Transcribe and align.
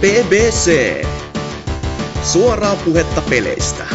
BBC. 0.00 1.04
Suoraa 2.22 2.76
puhetta 2.76 3.22
peleistä. 3.30 3.86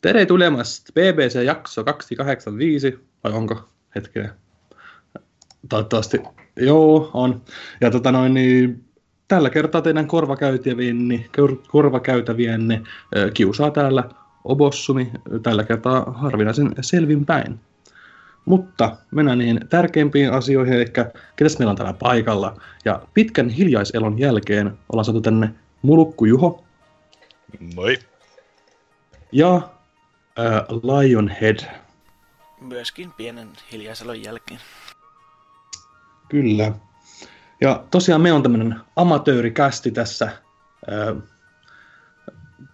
Tere 0.00 0.26
tulemast 0.26 0.90
BBC 0.94 1.44
jakso 1.44 1.84
285, 1.84 2.98
vai 3.24 3.32
onko? 3.32 3.68
Hetkinen. 3.94 4.39
Toivottavasti. 5.68 6.22
Joo, 6.56 7.10
on. 7.14 7.42
Ja 7.80 7.90
tota 7.90 8.12
noin, 8.12 8.34
niin 8.34 8.84
tällä 9.28 9.50
kertaa 9.50 9.82
teidän 9.82 10.06
korvakäytävienne, 10.06 11.24
korvakäytävienne 11.68 12.82
kiusaa 13.34 13.70
täällä 13.70 14.04
Obossumi, 14.44 15.10
tällä 15.42 15.64
kertaa 15.64 16.12
harvinaisen 16.16 16.74
selvinpäin. 16.80 17.60
Mutta 18.44 18.96
mennään 19.10 19.38
niihin 19.38 19.60
tärkeimpiin 19.68 20.32
asioihin, 20.32 20.74
eli 20.74 20.86
ketäs 21.36 21.58
meillä 21.58 21.70
on 21.70 21.76
täällä 21.76 21.94
paikalla. 21.98 22.60
Ja 22.84 23.02
pitkän 23.14 23.48
hiljaiselon 23.48 24.18
jälkeen 24.18 24.78
ollaan 24.92 25.04
saatu 25.04 25.20
tänne 25.20 25.54
Mulukku 25.82 26.24
Juho. 26.24 26.64
Moi. 27.74 27.98
Ja 29.32 29.60
ää, 30.36 30.64
Lionhead. 30.68 31.58
Myöskin 32.60 33.12
pienen 33.12 33.48
hiljaiselon 33.72 34.22
jälkeen. 34.22 34.60
Kyllä. 36.30 36.72
Ja 37.60 37.84
tosiaan 37.90 38.20
me 38.20 38.32
on 38.32 38.42
tämmöinen 38.42 38.76
amatöörikästi 38.96 39.90
tässä 39.90 40.30
ää, 40.90 41.14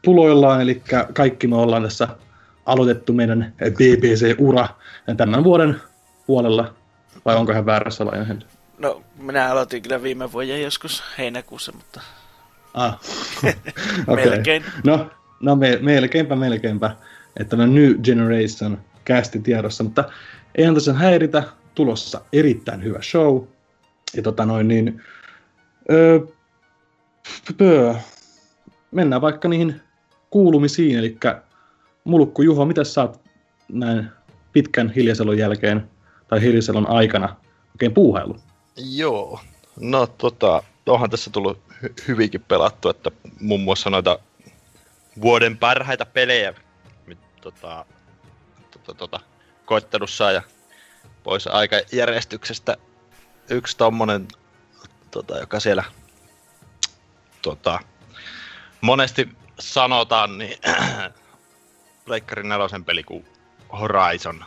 puloillaan, 0.04 0.62
eli 0.62 0.82
kaikki 1.14 1.46
me 1.46 1.56
ollaan 1.56 1.82
tässä 1.82 2.08
aloitettu 2.66 3.12
meidän 3.12 3.54
BBC-ura 3.70 4.68
tämän 5.16 5.44
vuoden 5.44 5.80
puolella, 6.26 6.74
vai 7.24 7.36
onko 7.36 7.52
hän 7.52 7.66
väärässä 7.66 8.04
Lionhead? 8.04 8.42
No, 8.78 9.02
minä 9.18 9.50
aloitin 9.50 9.82
kyllä 9.82 10.02
viime 10.02 10.32
vuoden 10.32 10.62
joskus 10.62 11.04
heinäkuussa, 11.18 11.72
mutta 11.72 12.00
Ah, 12.74 12.98
okay. 14.08 14.30
melkein. 14.30 14.64
No, 14.84 15.10
no 15.40 15.56
me, 15.56 15.78
melkeinpä, 15.82 16.36
melkeinpä. 16.36 16.96
Että 17.40 17.50
tämä 17.50 17.66
New 17.66 17.94
Generation 18.02 18.78
kästi 19.04 19.38
tiedossa, 19.38 19.84
mutta 19.84 20.04
eihän 20.54 20.74
tässä 20.74 20.92
häiritä. 20.92 21.42
Tulossa 21.74 22.20
erittäin 22.32 22.84
hyvä 22.84 23.02
show. 23.02 23.42
Ja 24.14 24.22
tota 24.22 24.46
noin 24.46 24.68
niin... 24.68 25.02
Öö, 25.90 26.20
mennään 28.90 29.22
vaikka 29.22 29.48
niihin 29.48 29.80
kuulumisiin, 30.30 30.98
eli 30.98 31.18
Mulkku 32.04 32.42
Juho, 32.42 32.64
mitä 32.64 32.84
sä 32.84 33.02
oot 33.02 33.20
näin 33.68 34.10
pitkän 34.52 34.90
hiljaiselon 34.90 35.38
jälkeen 35.38 35.90
tai 36.28 36.42
hiljaiselon 36.42 36.90
aikana 36.90 37.36
oikein 37.74 37.94
puuhailu? 37.94 38.36
Joo. 38.76 39.40
No 39.80 40.06
tota, 40.06 40.62
onhan 40.86 41.10
tässä 41.10 41.30
tullut 41.30 41.58
hy- 41.72 41.92
hyvinkin 42.08 42.40
pelattu, 42.48 42.88
että 42.88 43.10
muun 43.40 43.60
muassa 43.60 43.90
noita 43.90 44.18
vuoden 45.20 45.58
parhaita 45.58 46.06
pelejä 46.06 46.54
nyt, 47.06 47.18
tota, 47.40 47.86
tota, 48.70 48.94
tota, 48.94 49.20
koittelussa 49.64 50.32
ja 50.32 50.42
pois 51.22 51.46
aikajärjestyksestä 51.46 52.76
yksi 53.50 53.76
tommonen, 53.76 54.28
tota, 55.10 55.38
joka 55.38 55.60
siellä 55.60 55.84
tota, 57.42 57.80
monesti 58.80 59.28
sanotaan, 59.58 60.38
niin 60.38 60.58
Pleikkarin 62.04 62.48
nelosen 62.48 62.84
peli 62.84 63.02
kuin 63.02 63.26
Horizon 63.72 64.44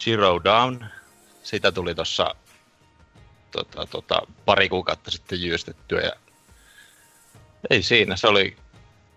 Zero 0.00 0.40
Down. 0.44 0.84
Siitä 1.42 1.72
tuli 1.72 1.94
tossa 1.94 2.34
tota, 3.50 3.86
tota, 3.86 4.22
pari 4.44 4.68
kuukautta 4.68 5.10
sitten 5.10 5.42
jyystettyä 5.42 6.00
ja 6.00 6.12
ei 7.70 7.82
siinä, 7.82 8.16
se 8.16 8.26
oli, 8.26 8.56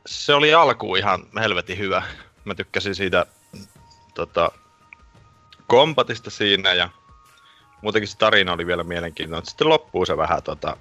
se 0.05 0.33
oli 0.33 0.53
alku 0.53 0.95
ihan 0.95 1.27
helvetin 1.35 1.77
hyvä. 1.77 2.03
Mä 2.45 2.55
tykkäsin 2.55 2.95
siitä 2.95 3.25
tota, 4.13 4.51
kompatista 5.67 6.29
siinä 6.29 6.73
ja 6.73 6.89
muutenkin 7.81 8.07
se 8.07 8.17
tarina 8.17 8.53
oli 8.53 8.67
vielä 8.67 8.83
mielenkiintoinen. 8.83 9.45
Sitten 9.45 9.69
loppuu 9.69 10.05
se 10.05 10.17
vähän 10.17 10.43
tota, 10.43 10.77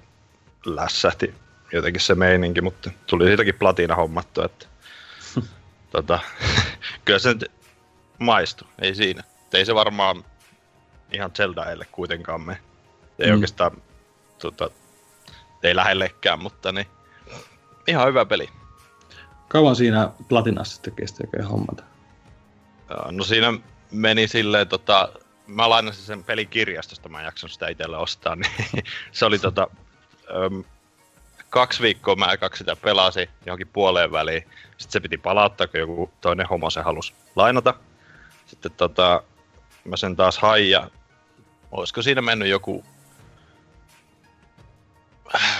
lässähti 0.65 1.35
jotenkin 1.71 2.01
se 2.01 2.15
meininki, 2.15 2.61
mutta 2.61 2.91
tuli 3.07 3.25
siitäkin 3.27 3.55
platina 3.55 3.95
hommattu, 3.95 4.41
että 4.41 4.65
tota, 5.91 6.19
kyllä 7.05 7.19
se 7.19 7.33
nyt 7.33 7.51
maistui, 8.19 8.67
ei 8.81 8.95
siinä. 8.95 9.23
Ei 9.53 9.65
se 9.65 9.75
varmaan 9.75 10.25
ihan 11.11 11.31
Zeldaille 11.35 11.85
kuitenkaan 11.91 12.41
me. 12.41 12.57
Ei 13.19 13.27
Mm. 13.27 13.33
oikeastaan, 13.33 13.71
tota, 14.39 14.69
ei 15.63 15.75
lähellekään, 15.75 16.41
mutta 16.41 16.71
niin, 16.71 16.87
ihan 17.87 18.07
hyvä 18.07 18.25
peli. 18.25 18.49
Kauan 19.47 19.75
siinä 19.75 20.09
platinassa 20.29 20.75
sitten 20.75 20.95
kesti 20.95 21.23
oikein 21.23 21.45
hommata? 21.45 21.83
No 23.11 23.23
siinä 23.23 23.53
meni 23.91 24.27
silleen, 24.27 24.67
tota, 24.67 25.09
mä 25.47 25.69
lainasin 25.69 26.03
sen 26.03 26.23
pelin 26.23 26.47
kirjastosta, 26.47 27.09
mä 27.09 27.19
en 27.19 27.25
jaksanut 27.25 27.51
sitä 27.51 27.67
itselle 27.67 27.97
ostaa, 27.97 28.35
niin 28.35 28.51
se 29.11 29.25
oli 29.25 29.39
tota, 29.39 29.67
äm, 30.45 30.63
kaksi 31.49 31.81
viikkoa 31.81 32.15
mä 32.15 32.31
ekaksi 32.33 32.57
sitä 32.57 32.75
pelasin 32.75 33.29
johonkin 33.45 33.67
puoleen 33.67 34.11
väliin. 34.11 34.43
Sitten 34.77 34.91
se 34.91 34.99
piti 34.99 35.17
palauttaa, 35.17 35.67
kun 35.67 35.79
joku 35.79 36.11
toinen 36.21 36.47
homo 36.47 36.69
se 36.69 36.81
halusi 36.81 37.13
lainata. 37.35 37.73
Sitten 38.45 38.71
tota, 38.71 39.23
mä 39.85 39.97
sen 39.97 40.15
taas 40.15 40.37
hain 40.37 40.69
ja 40.69 40.89
olisiko 41.71 42.01
siinä 42.01 42.21
mennyt 42.21 42.49
joku 42.49 42.83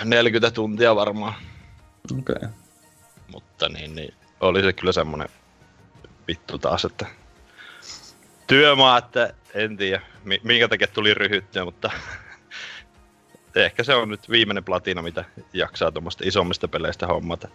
40 0.03 0.51
tuntia 0.51 0.95
varmaan. 0.95 1.33
Okei. 2.19 2.35
Okay. 2.35 2.49
Mutta 3.31 3.69
niin, 3.69 3.95
niin 3.95 4.13
oli 4.39 4.61
se 4.61 4.73
kyllä 4.73 4.91
semmonen 4.91 5.29
vittu 6.27 6.57
taas, 6.57 6.85
että 6.85 7.05
työmaa, 8.47 8.97
että 8.97 9.33
en 9.53 9.77
tiedä 9.77 10.01
mi- 10.23 10.41
minkä 10.43 10.67
takia 10.67 10.87
tuli 10.87 11.13
ryhyttyä, 11.13 11.65
mutta 11.65 11.91
ehkä 13.55 13.83
se 13.83 13.95
on 13.95 14.09
nyt 14.09 14.29
viimeinen 14.29 14.63
platina, 14.63 15.01
mitä 15.01 15.25
jaksaa 15.53 15.91
tuommoista 15.91 16.23
isommista 16.27 16.67
peleistä 16.67 17.07
hommata. 17.07 17.47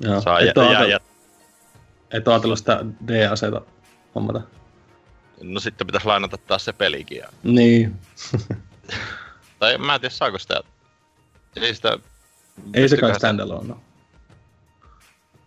Joo. 0.00 0.20
Saa 0.20 0.40
et, 0.40 0.46
jä- 0.46 0.52
ole 0.56 0.64
jä- 0.64 0.78
ajatellut, 0.78 0.90
jä- 0.90 2.18
et 2.18 2.28
ajatellut 2.28 2.58
sitä 2.58 2.84
D-aseita 3.08 3.60
hommata? 4.14 4.40
no 5.42 5.60
sitten 5.60 5.86
pitäisi 5.86 6.06
lainata 6.06 6.38
taas 6.38 6.64
se 6.64 6.72
pelikin. 6.72 7.18
Ja... 7.18 7.28
Niin. 7.42 7.96
Tai 9.58 9.78
mä 9.78 9.94
en 9.94 10.00
tiedä 10.00 10.14
saako 10.14 10.38
sitä. 10.38 10.60
Ei 11.56 11.74
sitä... 11.74 11.98
Ei 12.74 12.88
se 12.88 12.96
kai 12.96 13.14
standalone. 13.14 13.74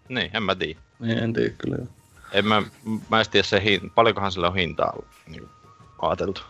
Niin, 0.09 0.29
en 0.33 0.43
mä 0.43 0.55
tiedä. 0.55 0.79
Niin, 0.99 1.17
en 1.17 1.33
tiedä 1.33 1.49
kyllä. 1.57 1.75
joo. 1.75 1.87
En 2.33 2.47
mä, 2.47 2.63
mä 3.09 3.19
en 3.19 3.29
tiedä 3.31 3.47
se 3.47 3.63
hin... 3.63 3.89
paljonkohan 3.89 4.31
sillä 4.31 4.47
on 4.47 4.55
hintaa 4.55 4.93
niin 5.27 5.49
ajateltu. 6.01 6.41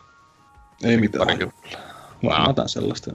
Ei 0.83 0.97
mitään. 0.97 1.25
Parikymmentä. 1.25 1.77
Varmaan 2.23 2.49
jotain 2.49 2.69
sellaista. 2.69 3.11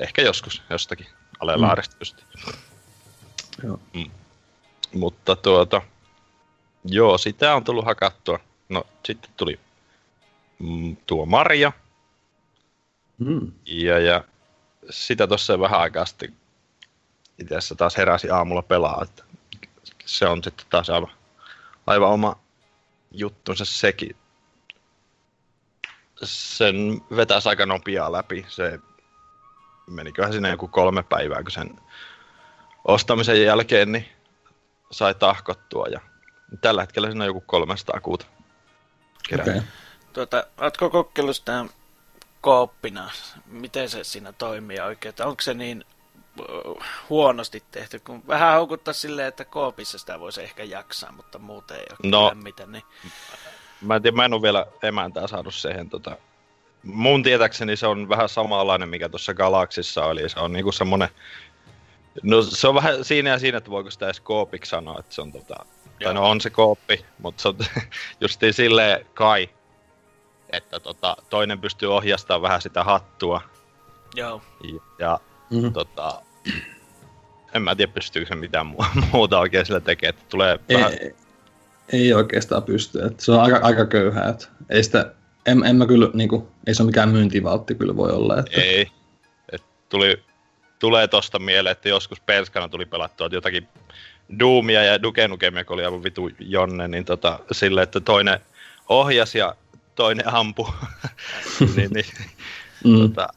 Ehkä 0.00 0.22
joskus 0.22 0.62
jostakin 0.70 1.06
alelaarista 1.40 1.96
mm. 1.96 1.98
just. 2.00 2.24
Joo. 3.62 3.80
Mutta 4.94 5.36
tuota, 5.36 5.82
joo, 6.84 7.18
sitä 7.18 7.54
on 7.54 7.64
tullut 7.64 7.84
hakattua. 7.84 8.38
No, 8.68 8.84
sitten 9.06 9.30
tuli 9.36 9.60
mm, 10.58 10.96
tuo 11.06 11.26
Maria, 11.26 11.72
Mm. 13.18 13.52
ja, 13.66 13.98
ja 13.98 14.24
sitä 14.90 15.26
tuossa 15.26 15.60
vähän 15.60 15.80
aikaa 15.80 16.06
sitten 16.06 16.36
itse 17.38 17.56
asiassa 17.56 17.74
taas 17.74 17.96
heräsi 17.96 18.30
aamulla 18.30 18.62
pelaa, 18.62 19.02
että 19.02 19.24
se 20.04 20.26
on 20.26 20.44
sitten 20.44 20.66
taas 20.70 20.90
aivan, 20.90 21.10
aivan 21.88 22.10
oma 22.10 22.40
juttunsa 23.10 23.64
sekin. 23.64 24.16
Sen 26.22 27.00
vetäisi 27.16 27.48
aika 27.48 27.66
nopeaa 27.66 28.12
läpi, 28.12 28.46
se 28.48 28.78
meniköhän 29.86 30.32
sinne 30.32 30.50
joku 30.50 30.68
kolme 30.68 31.02
päivää, 31.02 31.42
kun 31.42 31.50
sen 31.50 31.80
ostamisen 32.84 33.42
jälkeen 33.42 33.92
niin 33.92 34.08
sai 34.90 35.14
tahkottua 35.14 35.86
ja 35.86 36.00
tällä 36.60 36.82
hetkellä 36.82 37.08
siinä 37.08 37.24
on 37.24 37.28
joku 37.28 37.40
300 37.46 38.00
kuuta. 38.00 38.26
Okei. 39.34 39.40
Okay. 39.40 39.62
Tuota, 40.12 40.46
ootko 40.60 40.90
kokeillut 40.90 41.36
sitä 41.36 41.64
kooppina? 42.40 43.10
Miten 43.46 43.90
se 43.90 44.04
siinä 44.04 44.32
toimii 44.32 44.80
oikein? 44.80 45.14
Onko 45.24 45.42
se 45.42 45.54
niin 45.54 45.84
huonosti 47.10 47.62
tehty, 47.70 47.98
kun 48.00 48.22
vähän 48.28 48.54
houkuttaa 48.54 48.94
silleen, 48.94 49.28
että 49.28 49.44
koopissa 49.44 49.98
sitä 49.98 50.20
voisi 50.20 50.42
ehkä 50.42 50.64
jaksaa, 50.64 51.12
mutta 51.12 51.38
muuten 51.38 51.76
ei 51.76 51.86
ole 51.90 52.10
No. 52.10 52.32
mitään. 52.42 52.72
Niin. 52.72 52.84
Mä 53.80 53.96
en 53.96 54.02
tiedä, 54.02 54.16
mä 54.16 54.24
en 54.24 54.34
ole 54.34 54.42
vielä 54.42 54.66
emäntää 54.82 55.26
saanut 55.26 55.54
siihen 55.54 55.90
tota, 55.90 56.16
mun 56.82 57.22
tietäkseni 57.22 57.76
se 57.76 57.86
on 57.86 58.08
vähän 58.08 58.28
samanlainen, 58.28 58.88
mikä 58.88 59.08
tuossa 59.08 59.34
Galaxissa 59.34 60.04
oli. 60.04 60.28
Se 60.28 60.40
on 60.40 60.52
niinku 60.52 60.72
semmonen... 60.72 61.08
No 62.22 62.42
se 62.42 62.68
on 62.68 62.74
vähän 62.74 63.04
siinä 63.04 63.30
ja 63.30 63.38
siinä, 63.38 63.58
että 63.58 63.70
voiko 63.70 63.90
sitä 63.90 64.06
edes 64.06 64.20
koopiksi 64.20 64.70
sanoa, 64.70 64.98
että 64.98 65.14
se 65.14 65.22
on 65.22 65.32
tota... 65.32 65.56
Tai 66.04 66.14
no 66.14 66.30
on 66.30 66.40
se 66.40 66.50
kooppi, 66.50 67.04
mutta 67.18 67.42
se 67.42 67.48
on 67.48 67.56
justiin 68.20 68.54
silleen 68.54 69.06
kai, 69.14 69.48
että 70.50 70.80
tota, 70.80 71.16
toinen 71.30 71.60
pystyy 71.60 71.94
ohjastamaan 71.94 72.42
vähän 72.42 72.62
sitä 72.62 72.84
hattua. 72.84 73.40
Joo. 74.14 74.42
Ja 74.98 75.20
Mm-hmm. 75.50 75.72
tota, 75.72 76.22
en 77.54 77.62
mä 77.62 77.76
tiedä 77.76 77.92
pystyykö 77.92 78.28
se 78.28 78.34
mitään 78.34 78.66
mu- 78.66 79.02
muuta 79.12 79.38
oikein 79.38 79.66
sillä 79.66 79.80
tekemään, 79.80 80.14
että 80.14 80.24
tulee 80.28 80.58
vähän... 80.72 80.92
Ei, 80.92 81.14
ei 81.92 82.12
oikeastaan 82.12 82.62
pysty. 82.62 83.02
Et 83.02 83.20
se 83.20 83.32
on 83.32 83.40
aika, 83.40 83.60
aika 83.62 83.86
köyhää. 83.86 84.28
Et 84.28 84.50
ei 84.70 84.82
sitä, 84.82 85.12
en, 85.46 85.64
en 85.64 85.76
mä 85.76 85.86
kyllä, 85.86 86.10
niinku, 86.14 86.48
ei 86.66 86.74
se 86.74 86.82
ole 86.82 86.88
mikään 86.88 87.08
myyntivaltti 87.08 87.74
kyllä 87.74 87.96
voi 87.96 88.10
olla. 88.10 88.38
Että, 88.38 88.60
Ei. 88.60 88.90
Et 89.52 89.62
tuli, 89.88 90.22
tulee 90.78 91.08
tosta 91.08 91.38
mieleen, 91.38 91.72
että 91.72 91.88
joskus 91.88 92.20
pelskana 92.20 92.68
tuli 92.68 92.84
pelattua 92.84 93.26
että 93.26 93.36
jotakin 93.36 93.68
Doomia 94.38 94.84
ja 94.84 95.02
Duke 95.02 95.28
Nukemia, 95.28 95.64
kun 95.64 95.74
oli 95.74 95.84
aivan 95.84 96.02
vitu 96.02 96.30
Jonne, 96.38 96.88
niin 96.88 97.04
tota, 97.04 97.38
sille, 97.52 97.82
että 97.82 98.00
toinen 98.00 98.40
ohjas 98.88 99.34
ja 99.34 99.54
toinen 99.94 100.34
ampu. 100.34 100.68
niin, 101.76 101.90
niin, 101.90 102.06
mm, 102.84 103.00
tota, 103.00 103.28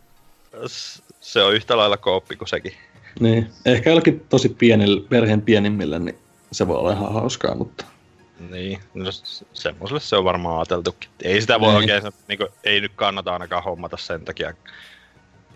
se 1.22 1.44
on 1.44 1.54
yhtä 1.54 1.78
lailla 1.78 1.98
kooppi 1.98 2.36
kuin 2.36 2.48
sekin. 2.48 2.74
Niin. 3.20 3.52
Ehkä 3.66 3.90
jollakin 3.90 4.20
tosi 4.30 4.50
pienille, 4.50 5.02
perheen 5.10 5.42
pienimmille, 5.42 6.00
niin 6.00 6.18
se 6.52 6.68
voi 6.68 6.78
olla 6.78 6.92
ihan 6.92 7.14
hauskaa, 7.14 7.56
mutta 7.56 7.86
Niin, 8.50 8.80
no 8.94 9.12
semmoiselle 9.54 10.00
se 10.00 10.16
on 10.16 10.24
varmaan 10.24 10.58
ajateltukin. 10.60 11.10
Ei 11.24 11.42
sitä 11.42 11.60
voi 11.60 11.68
Niin. 11.68 11.78
oikein, 11.78 12.14
niin 12.28 12.38
kuin, 12.38 12.50
ei 12.64 12.82
nyt 12.82 12.92
kannata 12.96 13.34
ainakaan 13.34 13.64
hommata 13.64 13.98
sen 13.98 14.26
takia, 14.26 14.54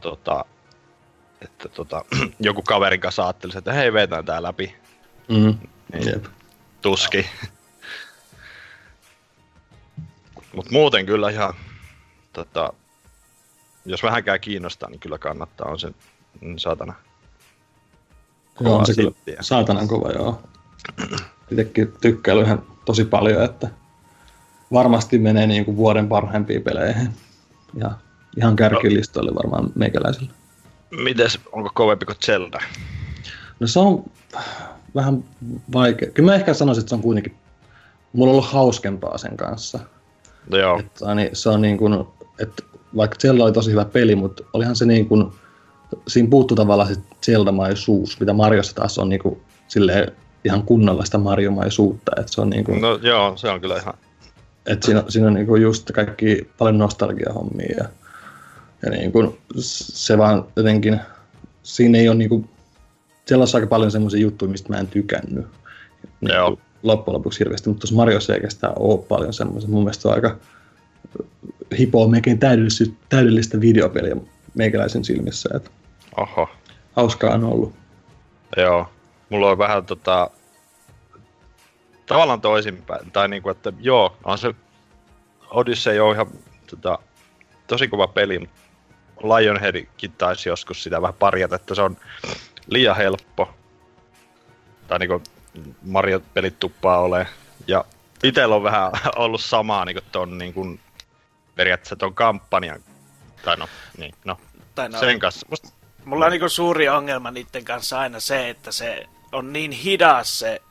tota, 0.02 0.46
että 1.42 1.69
tota, 1.69 2.06
joku 2.40 2.62
kaverin 2.62 3.00
kanssa 3.00 3.24
ajattelisi, 3.24 3.58
että 3.58 3.74
hei, 3.74 3.94
vetään 3.94 4.25
tää 4.25 4.44
läpi. 4.44 4.75
mm, 5.30 5.56
Niin. 5.94 6.08
jep. 6.08 6.25
Tuski. 6.81 7.25
Mut 10.56 10.72
muuten 10.72 11.06
kyllä 11.06 11.30
ihan, 11.30 11.54
tota, 12.34 12.74
jos 13.86 14.04
vähänkään 14.04 14.40
kiinnostaa, 14.40 14.90
niin 14.90 15.00
kyllä 15.00 15.18
kannattaa, 15.18 15.68
on 15.72 15.80
se 15.80 15.92
mm, 16.42 16.56
saatana. 18.56 18.69
Joo, 18.69 18.80
on 18.80 18.86
se 18.86 18.94
kyllä 18.94 19.12
saatanan 19.42 19.88
kova, 19.88 20.12
joo. 20.12 20.42
Itsekin 21.52 21.94
tykkään 22.02 22.38
ihan 22.38 22.63
tosi 22.86 23.06
paljon, 23.06 23.44
että 23.44 23.69
varmasti 24.74 25.18
menee 25.18 25.48
niin 25.48 25.66
kuin 25.66 25.78
vuoden 25.78 26.07
parhaimpiin 26.07 26.62
peleihin. 26.62 27.10
Ja 27.74 27.92
ihan 28.38 28.56
kärkilistoille 28.56 29.36
varmaan 29.36 29.72
meikäläisellä. 29.75 30.31
Mites, 30.92 31.40
onko 31.52 31.72
kovempi 31.74 32.06
kuin 32.06 32.18
Zelda? 32.25 32.60
No 33.60 33.68
se 33.68 33.80
on 33.80 34.04
vähän 34.96 35.24
vaikea. 35.74 36.12
Kyllä 36.12 36.31
mä 36.31 36.36
ehkä 36.36 36.54
sanoisin, 36.54 36.80
että 36.81 36.90
se 36.90 36.96
on 36.96 37.01
kuitenkin, 37.01 37.36
mulla 38.13 38.31
on 38.31 38.38
ollut 38.38 38.51
hauskempaa 38.51 39.18
sen 39.18 39.38
kanssa. 39.38 39.80
No 40.50 40.58
joo, 40.58 40.80
Että, 40.80 41.16
niin, 41.16 41.30
se 41.34 41.50
on 41.50 41.62
niin 41.62 41.78
kuin, 41.78 42.06
että 42.40 42.63
vaikka 42.96 43.18
Zelda 43.22 43.44
oli 43.44 43.51
tosi 43.51 43.72
hyvä 43.72 43.86
peli, 43.86 44.16
mutta 44.16 44.44
olihan 44.54 44.75
se 44.75 44.86
niin 44.86 45.08
kuin, 45.08 45.31
siinä 46.08 46.30
puuttuu 46.30 46.58
tavallaan 46.58 46.96
se 46.96 47.02
Zelda-maisuus, 47.26 48.20
mitä 48.20 48.34
Mariossa 48.34 48.76
taas 48.76 49.00
on 49.00 49.10
niin 49.10 49.22
kuin, 49.22 49.42
silleen, 49.68 50.12
ihan 50.46 50.64
kunnolla 50.64 51.06
sitä 51.06 51.18
Mario-maisuutta. 51.18 52.12
Että 52.20 52.32
se 52.32 52.42
on 52.42 52.50
niin 52.50 52.64
kuin, 52.64 52.82
no 52.82 53.00
joo, 53.02 53.38
se 53.38 53.50
on 53.50 53.62
kyllä 53.62 53.78
ihan, 53.78 53.94
et 54.66 54.84
siinä, 54.84 55.04
siinä 55.10 55.28
on 55.28 55.34
niin 55.34 55.48
kuin 55.48 55.62
just 55.62 55.92
kaikki 55.92 56.50
paljon 56.58 56.78
nostalgiahommia 56.78 57.76
ja, 57.78 57.86
ja 58.86 58.92
niin 58.92 59.12
kuin, 59.12 59.38
se 59.60 60.18
vaan 60.18 60.46
jotenkin, 60.56 61.00
siinä 61.64 61.98
ei 61.98 62.10
ole 62.10 62.18
niin 62.18 62.30
kuin, 62.30 62.50
siellä 63.26 63.44
on 63.44 63.48
aika 63.54 63.68
paljon 63.68 63.92
semmoisia 63.92 64.20
juttuja, 64.20 64.52
mistä 64.52 64.70
mä 64.70 64.80
en 64.80 64.88
tykännyt 64.88 65.46
niin 66.22 66.36
Joo. 66.36 66.58
loppujen 66.84 67.16
lopuksi 67.16 67.40
hirveästi, 67.40 67.70
mutta 67.70 67.82
tuossa 67.82 67.96
Mariossa 67.96 68.34
ei 68.34 68.38
oikeastaan 68.38 68.74
ole 68.80 68.98
paljon 69.08 69.34
semmoisia. 69.34 69.70
Mun 69.70 69.84
mielestä 69.84 70.02
se 70.02 70.08
on 70.08 70.14
aika 70.14 70.38
hipoa 71.80 72.08
melkein 72.08 72.40
täydellistä, 72.40 72.86
täydellistä 73.10 73.62
videopeliä 73.62 74.16
meikäläisen 74.56 75.06
silmissä, 75.06 75.50
että 75.56 75.69
oho, 76.18 76.50
hauskaa 76.96 77.34
on 77.34 77.44
ollut. 77.44 77.74
joo. 78.57 78.90
Mulla 79.30 79.50
on 79.50 79.57
vähän 79.57 79.86
tota, 79.86 80.30
tavallaan 82.06 82.42
toisinpäin, 82.42 83.12
tai 83.12 83.28
niinku, 83.28 83.50
että 83.50 83.74
joo, 83.80 84.18
on 84.24 84.38
se 84.38 84.56
Odyssey 85.50 86.00
on 86.00 86.16
ihan 86.16 86.28
tota, 86.69 87.00
tosi 87.68 87.88
kova 87.88 88.07
peli, 88.07 88.40
mutta 88.40 88.62
Lionheadkin 89.24 90.12
taisi 90.12 90.50
joskus 90.50 90.84
sitä 90.84 91.01
vähän 91.01 91.13
parjata, 91.13 91.56
että 91.56 91.75
se 91.75 91.81
on 91.81 91.98
liian 92.68 92.96
helppo. 92.96 93.50
Tai 94.88 95.00
niinku 95.00 95.22
Mario-pelit 95.81 96.60
tuppaa 96.60 97.00
ole. 97.00 97.28
Ja 97.68 97.86
itellä 98.24 98.56
on 98.56 98.63
vähän 98.63 98.92
ollut 99.16 99.42
samaa 99.42 99.86
niinku 99.86 100.01
ton 100.12 100.38
niinku, 100.38 100.78
periaatteessa 101.56 101.96
ton 101.96 102.13
kampanjan, 102.13 102.80
tai 103.46 103.58
no, 103.58 103.70
niin, 103.98 104.16
no, 104.26 104.38
Tai 104.76 104.90
no, 104.90 105.00
sen 105.00 105.20
kanssa. 105.20 105.46
Musta, 105.50 105.68
mulla 106.06 106.26
on 106.26 106.32
niinku 106.32 106.50
suuri 106.50 106.90
ongelma 106.90 107.32
niiden 107.32 107.66
kanssa 107.66 108.00
aina 108.00 108.20
se, 108.20 108.50
että 108.50 108.72
se 108.72 109.06
on 109.32 109.54
niin 109.54 109.72
hidas 109.72 110.40
se 110.40 110.62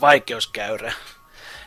vaikeuskäyrä. 0.00 0.92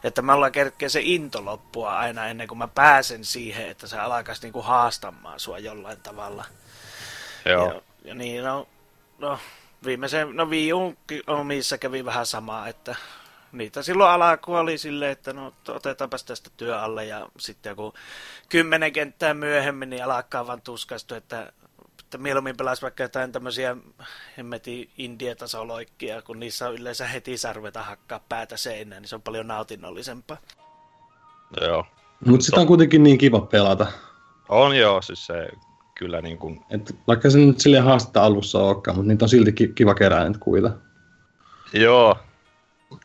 Että 0.03 0.21
mä 0.21 0.33
ollaan 0.33 0.51
kerkeä 0.51 0.89
se 0.89 0.99
into 1.03 1.45
loppua 1.45 1.97
aina 1.97 2.27
ennen 2.27 2.47
kuin 2.47 2.57
mä 2.57 2.67
pääsen 2.67 3.25
siihen, 3.25 3.69
että 3.69 3.87
se 3.87 3.99
alkaisi 3.99 4.41
niinku 4.41 4.61
haastamaan 4.61 5.39
sua 5.39 5.59
jollain 5.59 6.01
tavalla. 6.01 6.45
joo, 7.45 7.67
Ja, 7.73 7.81
ja 8.03 8.15
niin, 8.15 8.43
no, 8.43 8.67
no 9.17 9.39
viimeisen, 9.85 10.35
no 10.35 10.45
Wii 10.45 10.71
omissa 11.27 11.77
kävi 11.77 12.05
vähän 12.05 12.25
samaa, 12.25 12.67
että 12.67 12.95
niitä 13.51 13.83
silloin 13.83 14.11
alkuun 14.11 14.59
oli 14.59 14.77
silleen, 14.77 15.11
että 15.11 15.33
no 15.33 15.53
otetaanpas 15.67 16.23
tästä 16.23 16.49
työ 16.57 16.81
alle 16.81 17.05
ja 17.05 17.27
sitten 17.39 17.69
joku 17.69 17.93
kymmenen 18.49 18.93
kenttää 18.93 19.33
myöhemmin 19.33 19.89
niin 19.89 20.03
alkaa 20.03 20.47
vaan 20.47 20.61
tuskastua, 20.61 21.17
että, 21.17 21.53
että 21.99 22.17
mieluummin 22.17 22.57
pelas 22.57 22.81
vaikka 22.81 23.03
jotain 23.03 23.31
tämmöisiä 23.31 23.77
hemmetin 24.37 24.89
indie-tasoloikkia, 24.97 26.21
kun 26.21 26.39
niissä 26.39 26.67
on 26.67 26.75
yleensä 26.75 27.07
heti 27.07 27.37
sarveta 27.37 27.83
hakkaa 27.83 28.19
päätä 28.29 28.57
seinään, 28.57 29.01
niin 29.01 29.09
se 29.09 29.15
on 29.15 29.21
paljon 29.21 29.47
nautinnollisempaa. 29.47 30.37
joo. 31.61 31.85
Mutta 32.25 32.45
sitä 32.45 32.61
on 32.61 32.67
kuitenkin 32.67 33.03
niin 33.03 33.17
kiva 33.17 33.41
pelata. 33.41 33.87
On 34.49 34.77
joo, 34.77 35.01
siis 35.01 35.25
se 35.25 35.49
kyllä 35.95 36.21
niin 36.21 36.37
kuin, 36.37 36.65
Et 36.69 36.95
vaikka 37.07 37.29
se 37.29 37.37
nyt 37.37 37.59
silleen 37.59 37.83
haastetta 37.83 38.23
alussa 38.23 38.59
olekaan, 38.59 38.97
mutta 38.97 39.07
niitä 39.07 39.25
on 39.25 39.29
silti 39.29 39.53
ki- 39.53 39.71
kiva 39.75 39.95
kerää 39.95 40.23
niitä 40.23 40.39
kuita. 40.39 40.71
joo, 41.73 42.17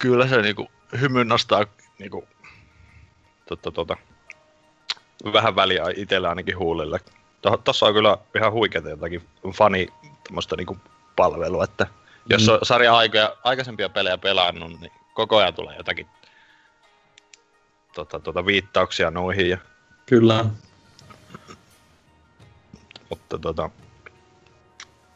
kyllä 0.01 0.29
se 0.29 0.43
niinku 0.43 0.71
hymyn 1.01 1.29
nostaa 1.29 1.65
niinku, 1.99 2.29
tota, 3.49 3.71
tota, 3.73 3.97
vähän 5.33 5.57
väliä 5.57 5.85
itsellä 5.97 6.29
ainakin 6.29 6.59
huulille. 6.59 7.01
Tossa 7.65 7.87
on 7.87 7.95
kyllä 7.95 8.19
ihan 8.35 8.53
huikeeta 8.53 8.89
jotakin 8.91 9.29
fani 9.55 9.89
niinku 10.57 10.79
palvelua, 11.17 11.65
että 11.65 11.87
jos 12.29 12.47
Mm. 12.47 12.53
on 12.53 12.59
sarja 12.63 12.97
aikoja, 12.97 13.37
aikaisempia 13.45 13.89
pelejä 13.89 14.19
pelannut, 14.19 14.81
niin 14.81 14.93
koko 15.15 15.37
ajan 15.37 15.55
tulee 15.55 15.77
jotakin 15.77 16.07
tota, 17.95 18.21
tota, 18.21 18.47
viittauksia 18.47 19.11
noihin. 19.11 19.51
Ja, 19.51 19.59
Kyllä. 20.07 20.45
mutta 23.11 23.39
tota, 23.39 23.71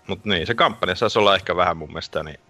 mut 0.07 0.25
niin, 0.25 0.47
se 0.47 0.55
kampanja 0.55 0.95
saisi 0.95 1.19
olla 1.19 1.35
ehkä 1.35 1.57
vähän 1.57 1.77
mun 1.77 1.89
mielestä 1.89 2.23
niin 2.23 2.41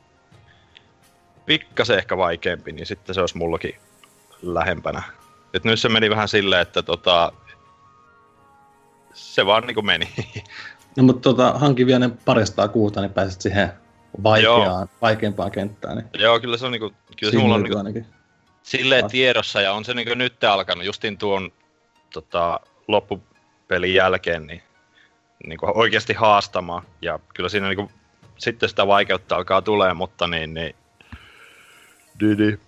pikkasen 1.46 1.98
ehkä 1.98 2.16
vaikeampi, 2.16 2.72
niin 2.72 2.86
sitten 2.86 3.14
se 3.14 3.20
olisi 3.20 3.36
mullakin 3.36 3.74
lähempänä. 4.42 5.02
Et 5.54 5.64
nyt 5.64 5.80
se 5.80 5.88
meni 5.88 6.10
vähän 6.10 6.28
silleen, 6.28 6.62
että 6.62 6.82
tota, 6.82 7.32
se 9.12 9.46
vaan 9.46 9.62
niinku 9.66 9.82
meni. 9.82 10.08
No, 10.96 11.02
mutta 11.02 11.20
tota, 11.20 11.52
hankin 11.52 11.86
vielä 11.86 11.98
ne 11.98 12.10
parista 12.24 12.68
kuuta, 12.68 13.00
niin 13.00 13.12
pääset 13.12 13.40
siihen 13.40 13.72
vaikeaan, 14.22 14.88
vaikeampaan 15.02 15.50
kenttään. 15.50 15.96
Niin 15.96 16.06
Joo, 16.18 16.40
kyllä 16.40 16.56
se 16.56 16.66
on 16.66 16.72
niinku, 16.72 16.92
kyllä 17.20 17.32
se 17.32 17.38
mulla 17.38 17.54
on 17.54 17.62
niinku 17.62 17.78
ainakin. 17.78 18.06
silleen 18.62 19.10
tiedossa 19.10 19.60
ja 19.60 19.72
on 19.72 19.84
se 19.84 19.94
niinku 19.94 20.14
nyt 20.14 20.44
alkanut 20.44 20.84
justin 20.84 21.18
tuon 21.18 21.52
tota, 22.12 22.60
loppupelin 22.88 23.94
jälkeen 23.94 24.46
niin, 24.46 24.62
niinku 25.46 25.66
oikeasti 25.74 26.12
haastamaan. 26.12 26.82
Ja 27.02 27.18
kyllä 27.34 27.48
siinä 27.48 27.68
niinku, 27.68 27.90
sitten 28.38 28.68
sitä 28.68 28.86
vaikeutta 28.86 29.36
alkaa 29.36 29.62
tulee, 29.62 29.94
mutta 29.94 30.26
niin, 30.26 30.54
niin, 30.54 30.74
niin, 32.20 32.38
niin. 32.38 32.60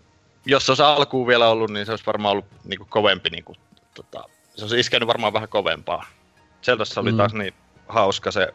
jos 0.47 0.66
se 0.66 0.73
olisi 0.73 0.82
alkuun 0.82 1.26
vielä 1.26 1.49
ollut, 1.49 1.71
niin 1.71 1.87
se 1.87 1.92
olisi 1.92 2.06
varmaan 2.06 2.32
ollut 2.32 2.47
niinku 2.64 2.87
kovempi. 2.88 3.30
Niinku, 3.30 3.54
tota, 3.94 4.25
se 4.54 4.64
olisi 4.64 4.80
iskenyt 4.80 5.06
varmaan 5.06 5.32
vähän 5.32 5.49
kovempaa. 5.49 6.04
Zeldassa 6.62 7.00
oli 7.00 7.11
Mm. 7.12 7.16
taas 7.16 7.32
niin 7.35 7.54
hauska 7.88 8.30
se 8.30 8.54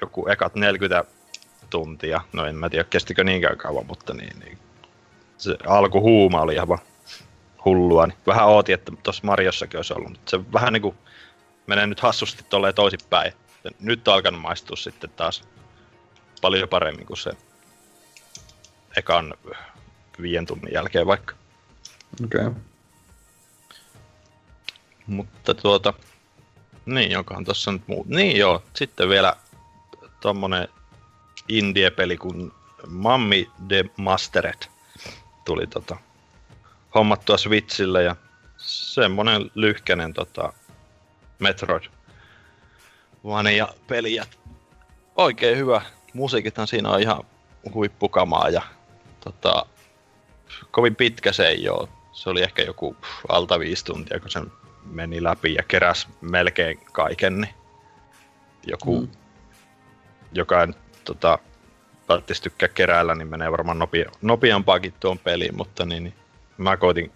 joku 0.00 0.28
ekat 0.28 0.54
40 0.54 1.04
tuntia. 1.70 2.20
No 2.32 2.46
en 2.46 2.56
mä 2.56 2.70
tiedä 2.70 2.84
kestikö 2.84 3.24
niinkään 3.24 3.58
kauan, 3.58 3.86
mutta 3.86 4.14
niin, 4.14 4.38
niin 4.40 4.58
se 5.38 5.56
alkuhuuma 5.66 6.40
oli 6.40 6.54
ihan 6.54 6.78
hullua. 7.64 8.06
Niin 8.06 8.18
vähän 8.26 8.46
ootin, 8.46 8.74
että 8.74 8.92
tuossa 9.02 9.22
Mariossakin 9.26 9.78
olisi 9.78 9.92
ollut, 9.94 10.08
mutta 10.08 10.30
se 10.30 10.52
vähän 10.52 10.72
niinku 10.72 10.94
menee 11.66 11.86
nyt 11.86 12.00
hassusti 12.00 12.44
tolleen 12.48 12.74
toisinpäin. 12.74 13.32
Nyt 13.80 14.08
on 14.08 14.14
alkanut 14.14 14.40
maistua 14.40 14.76
sitten 14.76 15.10
taas 15.10 15.44
paljon 16.40 16.68
paremmin 16.68 17.06
kuin 17.06 17.16
se 17.16 17.30
ekan 18.96 19.34
viien 20.22 20.46
tunnin 20.46 20.72
jälkeen 20.72 21.06
vaikka. 21.06 21.34
Okei. 22.24 22.46
Okay. 22.46 22.60
Mutta 25.06 25.54
tuota, 25.54 25.94
niin, 26.86 27.10
jonkahan 27.10 27.44
tossa 27.44 27.72
nyt 27.72 27.82
muu. 27.86 28.04
Niin 28.08 28.36
joo, 28.36 28.62
sitten 28.74 29.08
vielä 29.08 29.36
tommonen 30.20 30.68
indie-peli 31.48 32.16
kuin 32.16 32.52
Mammi 32.88 33.50
The 33.68 33.84
Mastered 33.96 34.62
tuli 35.44 35.66
tota, 35.66 35.96
hommattua 36.94 37.38
Switchille 37.38 38.02
ja 38.02 38.16
semmonen 38.56 39.50
lyhkänen 39.54 40.14
tota, 40.14 40.52
Metroid 41.38 41.84
Vania 43.24 43.68
peli 43.86 44.14
ja 44.14 44.24
oikein 45.16 45.58
hyvä. 45.58 45.82
Musiikithan 46.12 46.66
siinä 46.66 46.90
on 46.90 47.00
ihan 47.00 47.24
huippukamaa 47.74 48.48
ja 48.48 48.62
tota, 49.20 49.66
kovin 50.70 50.96
pitkä 50.96 51.32
se 51.32 51.46
ei 51.46 51.68
oo. 51.68 51.88
Se 52.12 52.30
oli 52.30 52.42
ehkä 52.42 52.62
joku 52.62 52.96
alta 53.28 53.58
viisi 53.58 53.84
tuntia, 53.84 54.20
kun 54.20 54.30
se 54.30 54.40
meni 54.84 55.22
läpi 55.22 55.54
ja 55.54 55.62
keräs 55.62 56.08
melkein 56.20 56.80
kaiken, 56.92 57.40
niin 57.40 57.54
joku, 58.66 59.00
mm. 59.00 59.08
joka 60.32 60.68
tota, 61.04 61.38
välttämättä 62.08 62.42
tykkää 62.42 62.68
keräällä, 62.68 63.14
niin 63.14 63.28
menee 63.28 63.52
varmaan 63.52 63.78
nopea, 63.78 64.10
nopeampaakin 64.22 64.94
tuon 65.00 65.18
peliin, 65.18 65.56
mutta 65.56 65.86
niin, 65.86 66.04
niin 66.04 66.14
mä 66.58 66.76
koitin 66.76 67.12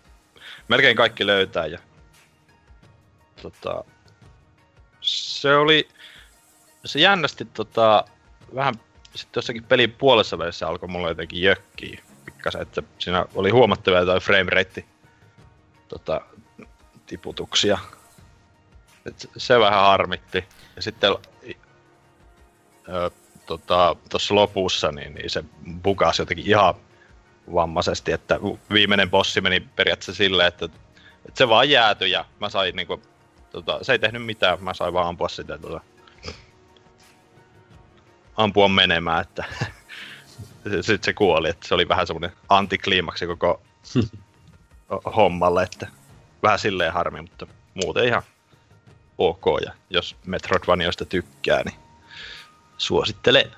melkein 0.68 0.96
kaikki 0.96 1.26
löytää 1.26 1.66
ja 1.66 1.78
tota, 3.42 3.84
se 5.00 5.56
oli, 5.56 5.88
se 6.84 7.00
jännästi 7.00 7.44
tota, 7.44 8.04
vähän 8.54 8.74
sitten 9.14 9.38
jossakin 9.38 9.64
pelin 9.64 9.92
puolessa 9.92 10.38
välissä 10.38 10.68
alkoi 10.68 10.88
mulla 10.88 11.08
jotenkin 11.08 11.42
jökkiä 11.42 12.02
pikkasen, 12.38 12.62
että 12.62 12.82
siinä 12.98 13.24
oli 13.34 13.50
huomattavia 13.50 14.00
jotain 14.00 14.22
frame 14.22 14.50
rate 14.50 14.84
tota, 15.88 16.20
tiputuksia. 17.06 17.78
Et 19.06 19.30
se 19.36 19.58
vähän 19.58 19.80
harmitti. 19.80 20.44
Ja 20.76 20.82
sitten 20.82 21.16
ö, 22.88 23.10
tota, 23.46 23.96
tuossa 24.10 24.34
lopussa 24.34 24.92
niin, 24.92 25.14
niin 25.14 25.30
se 25.30 25.44
bugasi 25.82 26.22
jotenkin 26.22 26.46
ihan 26.46 26.74
vammaisesti, 27.54 28.12
että 28.12 28.40
viimeinen 28.72 29.10
bossi 29.10 29.40
meni 29.40 29.60
periaatteessa 29.60 30.14
silleen, 30.14 30.48
että, 30.48 30.64
että 30.64 31.38
se 31.38 31.48
vaan 31.48 31.70
jäätyi 31.70 32.10
ja 32.10 32.24
mä 32.40 32.48
sain 32.48 32.76
niinku, 32.76 33.02
tota, 33.50 33.78
se 33.82 33.92
ei 33.92 33.98
tehnyt 33.98 34.26
mitään, 34.26 34.64
mä 34.64 34.74
sain 34.74 34.92
vaan 34.92 35.08
ampua 35.08 35.28
sitä 35.28 35.58
tota, 35.58 35.80
ampua 38.36 38.68
menemään, 38.68 39.22
että 39.22 39.44
sitten 40.70 40.98
se 41.02 41.12
kuoli, 41.12 41.48
että 41.48 41.68
se 41.68 41.74
oli 41.74 41.88
vähän 41.88 42.06
semmoinen 42.06 42.32
antikliimaksi 42.48 43.26
koko 43.26 43.60
hommalle, 45.16 45.62
että 45.62 45.88
vähän 46.42 46.58
silleen 46.58 46.92
harmi, 46.92 47.20
mutta 47.20 47.46
muuten 47.74 48.04
ihan 48.04 48.22
ok. 49.18 49.44
Ja 49.64 49.72
jos 49.90 50.16
Metroidvanioista 50.26 51.04
tykkää, 51.04 51.62
niin 51.64 51.76
suosittelen. 52.78 53.50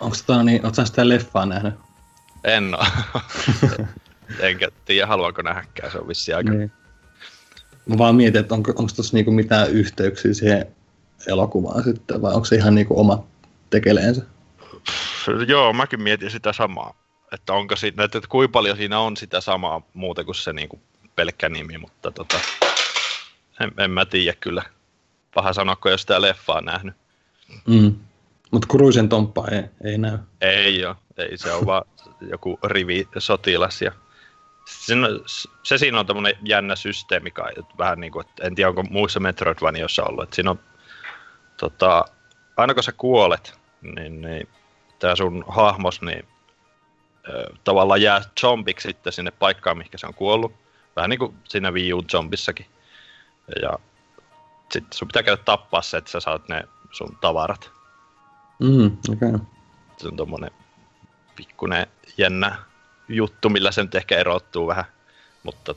Onko 0.00 0.16
tota, 0.26 0.42
niin, 0.42 0.62
sitä 0.84 1.08
leffaa 1.08 1.46
nähnyt? 1.46 1.74
En 2.44 2.74
oo. 2.74 2.86
Enkä 4.40 4.68
tiedä, 4.84 5.06
haluanko 5.06 5.42
nähdäkään, 5.42 5.92
se 5.92 5.98
on 5.98 6.08
vissi 6.08 6.32
aika. 6.32 6.50
Niin. 6.50 6.72
Mä 7.86 7.98
vaan 7.98 8.14
mietin, 8.14 8.40
että 8.40 8.54
onko, 8.54 8.70
onko 8.70 8.92
tuossa 8.96 9.16
niinku 9.16 9.30
mitään 9.30 9.70
yhteyksiä 9.70 10.34
siihen 10.34 10.66
elokuvaan 11.26 11.84
sitten, 11.84 12.22
vai 12.22 12.34
onko 12.34 12.44
se 12.44 12.56
ihan 12.56 12.74
niinku 12.74 13.00
oma 13.00 13.24
tekeleensä? 13.70 14.22
Joo, 15.48 15.72
mäkin 15.72 16.02
mietin 16.02 16.30
sitä 16.30 16.52
samaa. 16.52 16.94
Että 17.32 17.52
onko 17.52 17.76
siinä, 17.76 18.04
että, 18.04 18.20
kuinka 18.28 18.52
paljon 18.52 18.76
siinä 18.76 18.98
on 18.98 19.16
sitä 19.16 19.40
samaa 19.40 19.82
muuta 19.94 20.24
kuin 20.24 20.34
se 20.34 20.52
niinku 20.52 20.80
pelkkä 21.16 21.48
nimi, 21.48 21.78
mutta 21.78 22.10
tota, 22.10 22.40
en, 23.60 23.72
en 23.78 23.90
mä 23.90 24.04
tiedä 24.04 24.36
kyllä. 24.40 24.62
Paha 25.34 25.52
sanoa, 25.52 25.76
kun 25.76 25.90
jos 25.90 26.00
sitä 26.00 26.20
leffaa 26.20 26.60
nähnyt. 26.60 26.94
Mm. 27.66 27.94
Mutta 28.50 28.68
Kuruisen 28.68 29.08
Tomppa 29.08 29.48
ei, 29.48 29.90
ei 29.90 29.98
näy. 29.98 30.18
Ei 30.40 30.80
joo, 30.80 30.96
ei 31.16 31.38
se 31.38 31.52
on 31.52 31.66
vaan 31.66 31.84
joku 32.20 32.58
rivi 32.64 33.08
sotilas 33.18 33.82
ja 33.82 33.92
Siinä, 34.66 35.08
se 35.62 35.78
siinä 35.78 36.00
on 36.00 36.06
tämmöinen 36.06 36.34
jännä 36.42 36.76
systeemi 36.76 37.30
kai, 37.30 37.52
että 37.58 37.74
vähän 37.78 38.00
niin 38.00 38.12
kuin, 38.12 38.26
että 38.26 38.46
en 38.46 38.54
tiedä 38.54 38.68
onko 38.68 38.82
muissa 38.82 39.20
Metroidvanioissa 39.20 40.04
ollut, 40.04 40.22
että 40.24 40.36
siinä 40.36 40.50
on 40.50 40.60
tota, 41.56 42.04
aina 42.56 42.74
kun 42.74 42.82
sä 42.82 42.92
kuolet, 42.92 43.58
niin, 43.82 44.20
niin 44.20 44.48
tämä 44.98 45.16
sun 45.16 45.44
hahmos 45.48 46.02
niin 46.02 46.28
ö, 47.28 47.52
tavallaan 47.64 48.02
jää 48.02 48.22
zombiksi 48.40 48.88
sitten 48.88 49.12
sinne 49.12 49.30
paikkaan, 49.30 49.78
mihin 49.78 49.90
se 49.96 50.06
on 50.06 50.14
kuollut. 50.14 50.52
Vähän 50.96 51.10
niin 51.10 51.18
kuin 51.18 51.36
siinä 51.44 51.70
Wii 51.70 51.92
U 51.92 52.02
zombissakin. 52.02 52.66
Ja 53.62 53.78
sitten 54.72 54.98
sun 54.98 55.08
pitää 55.08 55.22
käydä 55.22 55.42
tappaa 55.42 55.82
se, 55.82 55.96
että 55.96 56.10
sä 56.10 56.20
saat 56.20 56.48
ne 56.48 56.64
sun 56.90 57.18
tavarat. 57.20 57.70
Mm, 58.58 58.96
okei. 59.12 59.28
Okay. 59.28 59.40
Se 59.96 60.08
on 60.08 60.16
tommonen 60.16 60.50
pikkuinen 61.36 61.86
jännä 62.18 62.56
juttu, 63.08 63.48
millä 63.48 63.72
se 63.72 63.82
nyt 63.82 63.94
ehkä 63.94 64.18
erottuu 64.18 64.66
vähän. 64.66 64.84
Mutta 65.42 65.74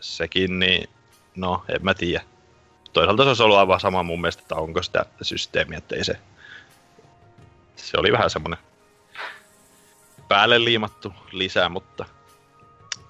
sekin, 0.00 0.58
niin 0.58 0.88
no, 1.36 1.64
en 1.68 1.84
mä 1.84 1.94
tiedä. 1.94 2.24
Toisaalta 2.92 3.22
se 3.22 3.28
olisi 3.28 3.42
ollut 3.42 3.56
aivan 3.56 3.80
sama 3.80 4.02
mun 4.02 4.20
mielestä, 4.20 4.42
että 4.42 4.54
onko 4.54 4.82
sitä 4.82 5.06
systeemiä, 5.22 5.78
että 5.78 5.96
ei 5.96 6.04
se... 6.04 6.18
Se 7.76 7.96
oli 7.98 8.12
vähän 8.12 8.30
semmonen 8.30 8.58
päälle 10.28 10.64
liimattu 10.64 11.12
lisää, 11.32 11.68
mutta 11.68 12.04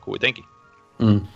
kuitenkin. 0.01 0.45
Mm. 0.99 1.27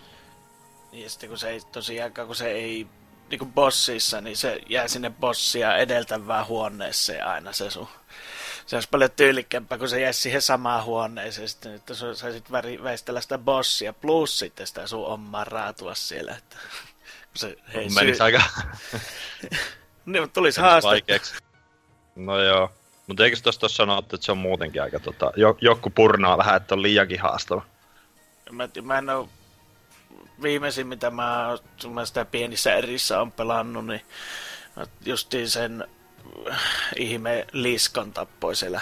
Niin 0.92 1.02
ja 1.02 1.10
sitten 1.10 1.28
kun 1.28 1.38
se 1.38 1.48
ei 1.48 1.60
tosiaankaan, 1.72 2.26
kun 2.26 2.36
se 2.36 2.50
ei 2.50 2.86
niin 3.30 3.38
kuin 3.38 3.52
bossissa, 3.52 4.20
niin 4.20 4.36
se 4.36 4.60
jää 4.68 4.88
sinne 4.88 5.10
bossia 5.10 5.76
edeltävään 5.76 6.46
huoneeseen 6.46 7.26
aina 7.26 7.52
se 7.52 7.70
sun. 7.70 7.88
Se 8.66 8.76
olisi 8.76 8.88
paljon 8.88 9.10
tyylikkäämpää, 9.10 9.78
kun 9.78 9.88
se 9.88 10.00
jäisi 10.00 10.20
siihen 10.20 10.42
samaan 10.42 10.84
huoneeseen, 10.84 11.48
sitten, 11.48 11.74
että 11.74 11.94
sä 11.94 12.14
saisit 12.14 12.52
väistellä 12.82 13.20
sitä 13.20 13.38
bossia, 13.38 13.92
plus 13.92 14.38
sitten 14.38 14.66
sitä 14.66 14.86
sun 14.86 15.06
omaa 15.06 15.44
raatua 15.44 15.94
siellä. 15.94 16.36
Että, 16.36 16.56
kun 17.30 17.36
se, 17.36 17.56
hei, 17.74 17.88
Menisi 17.88 18.22
aika... 18.22 18.42
niin, 20.06 20.22
mutta 20.22 20.34
tulisi 20.34 20.60
haaste. 20.60 20.88
No 22.16 22.42
joo. 22.42 22.72
Mutta 23.06 23.24
eikö 23.24 23.36
tuossa 23.42 23.68
sanottu, 23.68 24.16
että 24.16 24.24
se 24.24 24.32
on 24.32 24.38
muutenkin 24.38 24.82
aika 24.82 25.00
tota, 25.00 25.32
joku 25.60 25.90
purnaa 25.90 26.38
vähän, 26.38 26.56
että 26.56 26.74
on 26.74 26.82
liiankin 26.82 27.20
haastava? 27.20 27.62
Mä, 28.50 28.68
mä 28.82 28.98
en 28.98 29.10
ole 29.10 29.28
viimeisin, 30.42 30.86
mitä 30.86 31.10
mä, 31.10 31.58
mä 31.90 32.04
sitä 32.04 32.24
pienissä 32.24 32.74
erissä 32.74 33.20
on 33.20 33.32
pelannut, 33.32 33.86
niin 33.86 34.00
justiin 35.04 35.50
sen 35.50 35.84
äh, 36.50 36.60
ihme 36.96 37.46
liskon 37.52 38.12
tappoi 38.12 38.56
siellä 38.56 38.80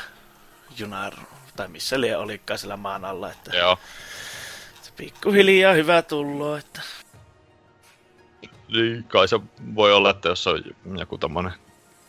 junar, 0.79 1.15
tai 1.57 1.69
missä 1.69 2.01
liian 2.01 2.21
olikaan 2.21 2.59
siellä 2.59 2.77
maan 2.77 3.05
alla, 3.05 3.31
että 3.31 3.57
Joo. 3.57 3.79
se 4.83 4.93
pikkuhiljaa 4.97 5.75
hyvä 5.75 6.03
tullo, 6.03 6.57
että 6.57 6.81
Niin, 8.69 9.05
kai 9.05 9.29
se 9.29 9.41
voi 9.75 9.93
olla, 9.93 10.11
että 10.11 10.29
jos 10.29 10.47
on 10.47 10.63
joku 10.99 11.19
tommonen 11.19 11.53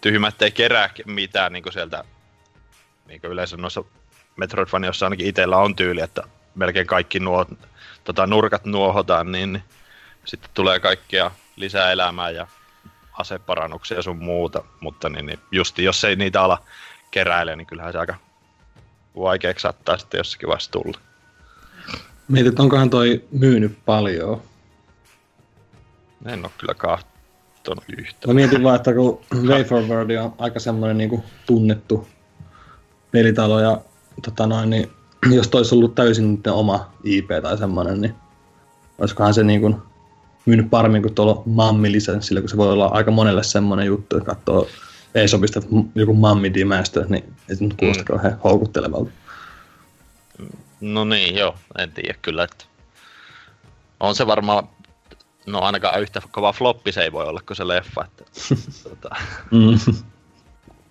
tyhmä, 0.06 0.28
ettei 0.28 0.52
kerää 0.52 0.90
mitään 1.06 1.54
niin 1.54 1.74
sieltä, 1.74 2.04
niin 3.08 3.22
kuin 3.22 3.32
yleensä 3.32 3.58
noissa 3.58 3.84
Metroidvanioissa 4.36 5.06
ainakin 5.06 5.28
itsellä 5.28 5.58
on 5.58 5.76
tyyli, 5.76 6.02
että 6.02 6.24
melkein 6.56 6.88
kaikki 6.88 7.20
nuo 7.20 7.46
tota, 8.04 8.28
nurkat 8.28 8.66
nuohotaan, 8.66 9.32
niin, 9.32 9.54
niin 9.54 9.64
sitten 10.26 10.50
tulee 10.54 10.80
kaikkea 10.80 11.32
lisää 11.56 11.92
elämää 11.92 12.30
ja 12.30 12.48
aseparannuksia 13.14 13.98
ja 13.98 14.02
sun 14.02 14.24
muuta, 14.24 14.64
mutta 14.80 15.10
niin, 15.10 15.26
niin 15.26 15.40
justi 15.52 15.84
jos 15.84 16.04
ei 16.04 16.16
niitä 16.16 16.42
ala 16.42 16.62
keräile, 17.12 17.56
niin 17.56 17.68
kyllähän 17.68 17.92
se 17.92 18.00
aika 18.00 18.16
vaikeaksi 19.18 19.62
saattaa 19.62 19.98
sitten 19.98 20.18
jossakin 20.18 20.48
vaiheessa 20.48 20.72
tulla. 20.72 21.00
Mietit, 22.28 22.60
onkohan 22.60 22.90
toi 22.90 23.24
myynyt 23.32 23.78
paljon? 23.86 24.42
En 26.26 26.46
ole 26.46 26.52
kyllä 26.58 26.74
kahtonut 27.66 28.00
yhtään. 28.00 28.28
Mä 28.28 28.34
mietin 28.34 28.64
vaan, 28.64 28.76
että 28.76 28.94
kun 28.94 29.20
Way 29.48 29.64
Forward 29.64 30.12
on 30.12 30.34
aika 30.38 30.60
semmoinen 30.60 30.98
niin 30.98 31.24
tunnettu 31.46 32.08
pelitalo 33.12 33.60
ja 33.60 33.82
tota 34.26 34.48
noin, 34.48 34.70
niin 34.70 34.92
jos 35.32 35.48
toi 35.48 35.60
olisi 35.60 35.76
ollut 35.76 35.96
täysin 35.96 36.42
oma 36.52 36.92
IP 37.04 37.30
tai 37.42 37.58
semmoinen, 37.58 38.02
niin 38.02 38.16
olisikohan 38.98 39.34
se 39.34 39.44
niin 39.44 39.62
kuin 39.62 39.76
myynyt 40.46 40.70
paremmin 40.70 41.02
kuin 41.02 41.16
tuolla 41.16 41.44
mammilisenssillä, 41.46 42.42
kun 42.42 42.50
se 42.50 42.58
voi 42.58 42.74
olla 42.74 42.86
aika 42.86 43.12
monelle 43.12 43.44
semmoinen 43.44 43.86
juttu, 43.86 44.18
että 44.18 44.36
katsoo 44.36 44.68
Eesopista 45.16 45.62
joku 45.96 46.14
mammi 46.14 46.54
Dimästä, 46.54 47.06
niin 47.10 47.24
ei 47.50 47.56
se 47.56 47.64
nyt 47.64 47.74
kuulosta 47.74 48.04
mm. 48.04 48.08
kauhean 48.08 48.40
houkuttelevalta. 48.44 49.12
No 50.82 51.06
niin, 51.06 51.36
joo, 51.36 51.56
en 51.78 51.92
tiedä 51.92 52.16
kyllä, 52.22 52.44
että 52.44 52.66
on 54.00 54.16
se 54.16 54.28
varmaan 54.28 54.68
No 55.46 55.60
ainakaan 55.60 56.02
yhtä 56.02 56.22
kova 56.32 56.54
floppi 56.54 56.92
se 56.92 57.04
ei 57.04 57.12
voi 57.12 57.26
olla 57.26 57.42
kuin 57.48 57.58
se 57.58 57.68
leffa. 57.68 58.06
Että, 58.06 58.24
tota, 58.90 59.16
Mm. 59.52 59.74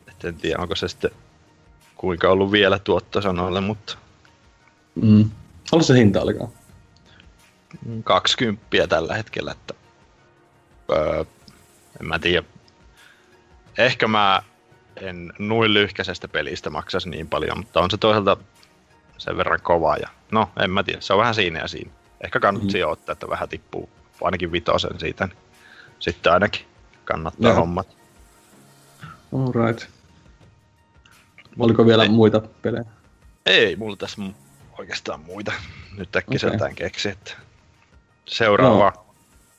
et 0.09 0.25
en 0.25 0.35
tiedä, 0.35 0.63
onko 0.63 0.75
se 0.77 0.89
sitten 0.89 1.11
kuinka 1.97 2.29
ollut 2.31 2.53
vielä 2.53 2.79
tuottosanoille, 2.79 3.61
mutta 3.61 3.99
Mm. 4.95 5.31
Haluaa 5.73 5.83
se 5.87 5.95
hinta 5.95 6.21
alkaa. 6.21 6.49
20 8.05 8.87
tällä 8.89 9.15
hetkellä, 9.15 9.53
että 9.53 9.75
öö, 10.93 11.25
en 12.01 12.07
mä 12.09 12.19
tiedä. 12.19 12.47
Ehkä 13.79 14.09
mä 14.09 14.43
en 14.97 15.33
noin 15.39 15.75
lyhkäisestä 15.75 16.29
pelistä 16.29 16.71
maksaisi 16.71 17.09
niin 17.11 17.29
paljon, 17.29 17.59
mutta 17.59 17.81
on 17.81 17.91
se 17.91 17.97
toisaalta 17.97 18.37
sen 19.19 19.37
verran 19.37 19.61
kova 19.63 19.97
ja 19.97 20.09
no 20.31 20.51
en 20.63 20.71
mä 20.71 20.83
tiedä, 20.83 21.01
se 21.01 21.13
on 21.13 21.19
vähän 21.19 21.35
siinä 21.35 21.59
ja 21.59 21.69
siinä. 21.69 21.91
Ehkä 22.25 22.41
kannattaisi 22.41 22.85
mm. 22.85 22.91
ottaa, 22.91 23.13
että 23.13 23.29
vähän 23.29 23.49
tippuu 23.49 23.89
ainakin 24.23 24.53
vitosen 24.53 25.01
siitä, 25.01 25.27
niin 25.27 25.37
sitten 25.99 26.33
ainakin 26.33 26.67
kannattaa 27.05 27.51
Joo. 27.51 27.61
hommat. 27.61 27.89
Alright. 29.33 29.87
Oliko 31.59 31.87
vielä 31.87 32.03
Ei. 32.03 32.09
muita 32.09 32.41
pelejä? 32.63 32.85
Ei 33.47 33.77
mulla 33.77 33.97
tässä 33.97 34.23
mu- 34.23 34.35
oikeastaan 34.79 35.21
muita 35.21 35.53
nyt 35.97 36.17
äkkiseltään 36.17 36.73
Okei. 36.73 36.87
keksi, 36.87 37.09
että 37.09 37.33
seuraava. 38.27 38.93
No. 38.97 39.05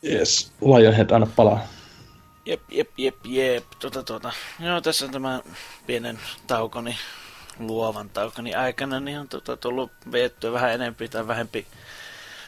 Yes. 0.03 0.51
Lionhead, 0.61 1.09
anna 1.11 1.27
palaa. 1.35 1.59
Jep, 2.45 2.61
jep, 2.71 2.89
jep, 2.97 3.15
jep. 3.25 3.63
Tota, 3.79 4.03
tota. 4.03 4.33
Joo, 4.59 4.81
tässä 4.81 5.05
on 5.05 5.11
tämä 5.11 5.41
pienen 5.87 6.19
taukoni, 6.47 6.97
luovan 7.59 8.09
taukoni 8.09 8.55
aikana, 8.55 8.99
niin 8.99 9.19
on 9.19 9.27
tota, 9.27 9.57
tullut 9.57 9.91
viettyä 10.11 10.51
vähän 10.51 10.71
enempi 10.73 11.09
tai 11.09 11.27
vähempi, 11.27 11.67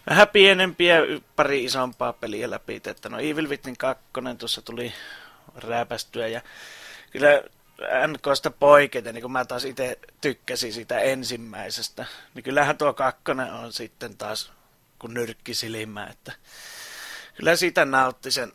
vähän 0.09 0.27
pienempiä, 0.27 0.99
pari 1.35 1.63
isompaa 1.63 2.13
peliä 2.13 2.49
läpi. 2.49 2.81
Että 2.85 3.09
no 3.09 3.19
Evil 3.19 3.49
Within 3.49 3.77
2 3.77 4.03
tuossa 4.37 4.61
tuli 4.61 4.93
rääpästyä 5.55 6.27
ja 6.27 6.41
kyllä 7.11 7.43
NKsta 8.07 8.51
poiketen, 8.51 9.13
niin 9.13 9.21
kun 9.21 9.31
mä 9.31 9.45
taas 9.45 9.65
itse 9.65 9.99
tykkäsin 10.21 10.73
sitä 10.73 10.99
ensimmäisestä, 10.99 12.05
niin 12.33 12.43
kyllähän 12.43 12.77
tuo 12.77 12.93
kakkonen 12.93 13.53
on 13.53 13.73
sitten 13.73 14.17
taas 14.17 14.51
kun 14.99 15.13
nyrkki 15.13 15.53
silmä, 15.53 16.07
että 16.07 16.31
kyllä 17.35 17.55
sitä 17.55 17.85
nautti 17.85 18.31
sen 18.31 18.53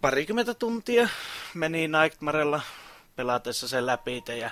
parikymmentä 0.00 0.54
tuntia 0.54 1.08
meni 1.54 1.88
Nightmarella 1.88 2.60
pelatessa 3.16 3.68
sen 3.68 3.86
läpi 3.86 4.22
ja 4.38 4.50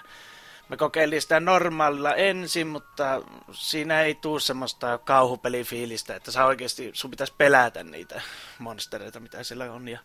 mä 0.69 0.77
kokeilin 0.77 1.23
sitä 1.23 1.41
normaalilla 1.41 2.15
ensin, 2.15 2.67
mutta 2.67 3.23
siinä 3.53 4.03
ei 4.03 4.15
tuu 4.15 4.41
semmoista 4.41 4.99
kauhupelifiilistä, 4.99 6.17
että 6.17 6.31
sä 6.31 6.45
oikeasti, 6.45 6.91
sun 6.93 7.11
pitäisi 7.11 7.35
pelätä 7.39 7.85
niitä 7.85 8.23
monstereita, 8.59 9.21
mitä 9.21 9.43
siellä 9.43 9.73
on. 9.73 9.89
Ja 9.89 9.99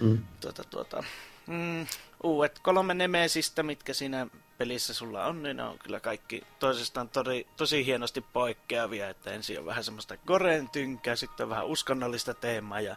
Mm. 0.00 0.18
tuota, 0.40 0.64
tuota, 0.64 1.04
mm, 1.46 1.86
uudet 2.22 2.58
kolme 2.58 2.94
Nemesistä, 2.94 3.62
mitkä 3.62 3.94
siinä 3.94 4.26
pelissä 4.58 4.94
sulla 4.94 5.26
on, 5.26 5.42
niin 5.42 5.56
ne 5.56 5.62
on 5.62 5.78
kyllä 5.78 6.00
kaikki 6.00 6.42
toisestaan 6.58 7.08
tori, 7.08 7.46
tosi 7.56 7.86
hienosti 7.86 8.20
poikkeavia, 8.20 9.08
että 9.08 9.30
ensin 9.32 9.58
on 9.58 9.66
vähän 9.66 9.84
semmoista 9.84 10.16
Goren 10.16 10.68
tynkää, 10.68 11.16
sitten 11.16 11.44
on 11.44 11.50
vähän 11.50 11.66
uskonnollista 11.66 12.34
teemaa 12.34 12.80
ja 12.80 12.96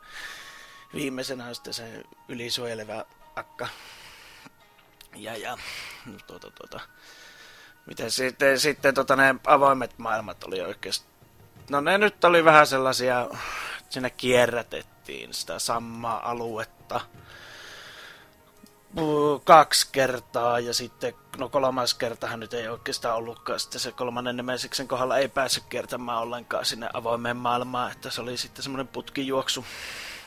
viimeisenä 0.93 1.45
on 1.45 1.55
sitten 1.55 1.73
se 1.73 2.03
ylisuojeleva 2.27 3.05
akka. 3.35 3.67
Ja, 5.15 5.37
ja 5.37 5.57
tuota, 6.27 6.51
tuota, 6.51 6.79
miten 7.85 8.11
sitten, 8.11 8.59
sitten 8.59 8.93
tota, 8.93 9.15
ne 9.15 9.35
avoimet 9.47 9.97
maailmat 9.97 10.43
oli 10.43 10.61
oikeasti, 10.61 11.07
no 11.69 11.81
ne 11.81 11.97
nyt 11.97 12.23
oli 12.23 12.45
vähän 12.45 12.67
sellaisia, 12.67 13.29
siinä 13.89 14.09
kierrätettiin 14.09 15.33
sitä 15.33 15.59
samaa 15.59 16.29
aluetta. 16.29 17.01
Kaksi 19.43 19.87
kertaa 19.91 20.59
ja 20.59 20.73
sitten, 20.73 21.13
no 21.37 21.49
kolmas 21.49 21.93
kertahan 21.93 22.39
nyt 22.39 22.53
ei 22.53 22.67
oikeastaan 22.67 23.15
ollutkaan, 23.15 23.59
sitten 23.59 23.81
se 23.81 23.91
kolmannen 23.91 24.37
Nemesiksen 24.37 24.87
kohdalla 24.87 25.17
ei 25.17 25.27
päässyt 25.27 25.63
kiertämään 25.69 26.19
ollenkaan 26.19 26.65
sinne 26.65 26.89
avoimeen 26.93 27.37
maailmaan, 27.37 27.91
että 27.91 28.09
se 28.09 28.21
oli 28.21 28.37
sitten 28.37 28.63
semmoinen 28.63 28.87
putkijuoksu 28.87 29.65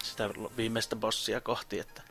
sitä 0.03 0.31
viimeistä 0.57 0.96
bossia 0.96 1.40
kohti, 1.40 1.79
että 1.79 2.03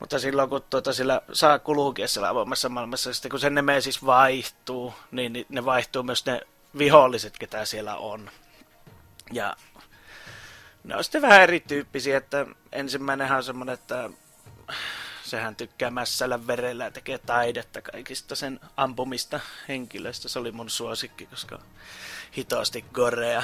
mutta 0.00 0.18
silloin 0.18 0.50
kun 0.50 0.62
tuota, 0.70 0.92
sillä 0.92 1.20
saa 1.32 1.58
kulkea 1.58 2.08
siellä 2.08 2.28
avoimessa 2.28 2.68
maailmassa, 2.68 3.14
sitten 3.14 3.30
kun 3.30 3.40
se 3.40 3.50
Nemesis 3.50 4.06
vaihtuu, 4.06 4.94
niin 5.10 5.32
ni- 5.32 5.46
ne 5.48 5.64
vaihtuu 5.64 6.02
myös 6.02 6.26
ne 6.26 6.40
viholliset, 6.78 7.38
ketä 7.38 7.64
siellä 7.64 7.96
on. 7.96 8.30
Ja 9.32 9.56
ne 10.84 10.96
on 10.96 11.04
sitten 11.04 11.22
vähän 11.22 11.42
erityyppisiä, 11.42 12.16
että 12.16 12.46
ensimmäinenhän 12.72 13.38
on 13.38 13.44
semmoinen, 13.44 13.74
että 13.74 14.10
sehän 15.24 15.56
tykkää 15.56 15.90
mässällä 15.90 16.46
verellä 16.46 16.84
ja 16.84 16.90
tekee 16.90 17.18
taidetta 17.18 17.82
kaikista 17.82 18.34
sen 18.34 18.60
ampumista 18.76 19.40
henkilöistä. 19.68 20.28
Se 20.28 20.38
oli 20.38 20.52
mun 20.52 20.70
suosikki, 20.70 21.26
koska 21.26 21.58
hitoasti 22.36 22.84
gorea. 22.92 23.42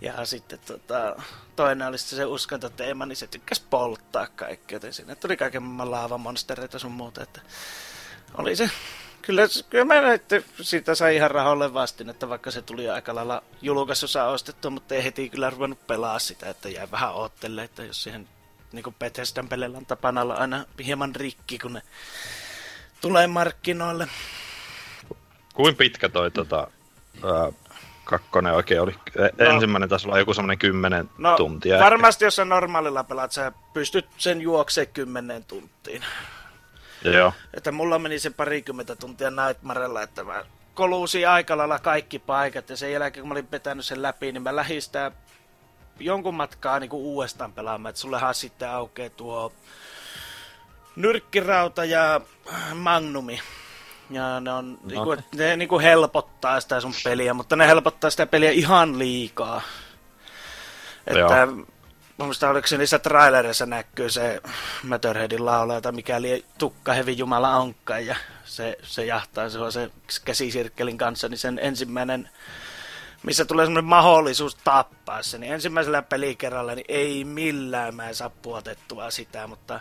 Ja 0.00 0.26
sitten 0.26 0.58
tota, 0.66 1.22
toinen 1.56 1.88
oli 1.88 1.98
se 1.98 2.24
uskontoteema, 2.24 3.06
niin 3.06 3.16
se 3.16 3.26
tykkäsi 3.26 3.62
polttaa 3.70 4.26
kaikkea, 4.26 4.76
joten 4.76 4.92
sinne 4.92 5.14
tuli 5.14 5.36
kaiken 5.36 5.62
maailman 5.62 5.90
laavamonstereita 5.90 6.78
sun 6.78 6.92
muuta, 6.92 7.22
että 7.22 7.40
oli 8.38 8.56
se, 8.56 8.70
kyllä, 9.22 9.42
kyllä 9.70 9.84
mä 9.84 10.00
näette, 10.00 10.44
siitä 10.60 10.94
sai 10.94 11.16
ihan 11.16 11.30
rahoille 11.30 11.74
vastin, 11.74 12.10
että 12.10 12.28
vaikka 12.28 12.50
se 12.50 12.62
tuli 12.62 12.90
aika 12.90 13.14
lailla 13.14 13.42
julkaisussa 13.62 14.24
ostettua, 14.24 14.70
mutta 14.70 14.94
ei 14.94 15.04
heti 15.04 15.30
kyllä 15.30 15.50
ruvennut 15.50 15.86
pelaa 15.86 16.18
sitä, 16.18 16.48
että 16.48 16.68
jäi 16.68 16.90
vähän 16.90 17.14
oottelle, 17.14 17.64
että 17.64 17.84
jos 17.84 18.02
siihen 18.02 18.28
niin 18.72 18.82
kuin 18.82 18.96
Bethesdan 18.98 19.48
pelillä 19.48 19.78
on 19.78 19.86
tapana 19.86 20.22
olla 20.22 20.34
aina 20.34 20.64
hieman 20.84 21.16
rikki, 21.16 21.58
kun 21.58 21.72
ne 21.72 21.82
tulee 23.00 23.26
markkinoille. 23.26 24.08
Kuin 25.54 25.76
pitkä 25.76 26.08
toi 26.08 26.30
tota, 26.30 26.66
ää, 27.24 27.52
kakkonen 28.04 28.52
oikein 28.52 28.80
oli? 28.80 28.94
E- 29.16 29.44
No. 29.44 29.50
Ensimmäinen 29.54 29.88
taisi 29.88 30.08
olla 30.08 30.18
joku 30.18 30.34
semmoinen 30.34 30.58
10 30.58 31.10
No 31.18 31.36
tuntia. 31.36 31.74
ehkä. 31.74 31.84
varmasti 31.84 32.24
jos 32.24 32.36
sä 32.36 32.44
normaalilla 32.44 33.04
pelaat, 33.04 33.32
sä 33.32 33.52
pystyt 33.72 34.06
sen 34.18 34.40
juokseen 34.40 34.86
kymmenen 34.88 35.44
tuntiin. 35.44 36.04
Joo. 37.04 37.32
Että 37.54 37.72
mulla 37.72 37.98
meni 37.98 38.18
se 38.18 38.30
parikymmentä 38.30 38.96
tuntia 38.96 39.30
Nightmarella, 39.30 40.02
että 40.02 40.24
mä 40.24 40.44
kolusin 40.74 41.28
aika 41.28 41.56
lailla 41.56 41.78
kaikki 41.78 42.18
paikat 42.18 42.70
ja 42.70 42.76
sen 42.76 42.92
jälkeen 42.92 43.22
kun 43.22 43.28
mä 43.28 43.32
olin 43.32 43.50
vetänyt 43.50 43.84
sen 43.84 44.02
läpi, 44.02 44.32
niin 44.32 44.42
mä 44.42 44.56
lähdin 44.56 44.82
sitä 44.82 45.12
jonkun 46.00 46.34
matkaa 46.34 46.80
niin 46.80 46.92
uudestaan 46.92 47.52
pelaamaan, 47.52 47.90
että 47.90 48.00
sullehan 48.00 48.34
sitten 48.34 48.70
aukeaa 48.70 49.10
tuo 49.10 49.52
nyrkkirauta 50.96 51.84
ja 51.84 52.20
magnumi. 52.74 53.40
Ja 54.10 54.40
ne, 54.40 54.52
on, 54.52 54.72
no. 54.72 54.78
niinku, 54.88 55.16
ne 55.36 55.56
niinku 55.56 55.78
helpottaa 55.78 56.60
sitä 56.60 56.80
sun 56.80 56.94
peliä, 57.04 57.34
mutta 57.34 57.56
ne 57.56 57.66
helpottaa 57.66 58.10
sitä 58.10 58.26
peliä 58.26 58.50
ihan 58.50 58.98
liikaa. 58.98 59.62
Että 61.06 61.18
Joo. 61.18 61.46
mun 61.46 61.66
mielestä 62.18 62.50
oliko 62.50 62.66
se 62.66 62.78
niissä 62.78 62.98
trailereissa 62.98 63.66
näkyy 63.66 64.10
se 64.10 64.40
Motorheadin 64.82 65.44
laulaja, 65.44 65.80
tai 65.80 65.92
mikäli 65.92 66.44
tukka 66.58 66.92
hevi 66.92 67.18
jumala 67.18 67.56
onkaan, 67.56 68.06
ja 68.06 68.16
se, 68.44 68.78
se 68.82 69.04
jahtaa 69.04 69.48
se, 69.48 69.58
se 69.68 69.90
käsisirkkelin 70.24 70.98
kanssa, 70.98 71.28
niin 71.28 71.38
sen 71.38 71.58
ensimmäinen, 71.62 72.30
missä 73.22 73.44
tulee 73.44 73.66
semmoinen 73.66 73.88
mahdollisuus 73.88 74.54
tappaa 74.54 75.22
se, 75.22 75.38
niin 75.38 75.52
ensimmäisellä 75.52 76.02
pelikerralla 76.02 76.74
niin 76.74 76.84
ei 76.88 77.24
millään 77.24 77.94
mä 77.94 78.08
en 78.08 78.14
saa 78.14 78.30
puotettua 78.30 79.10
sitä, 79.10 79.46
mutta 79.46 79.80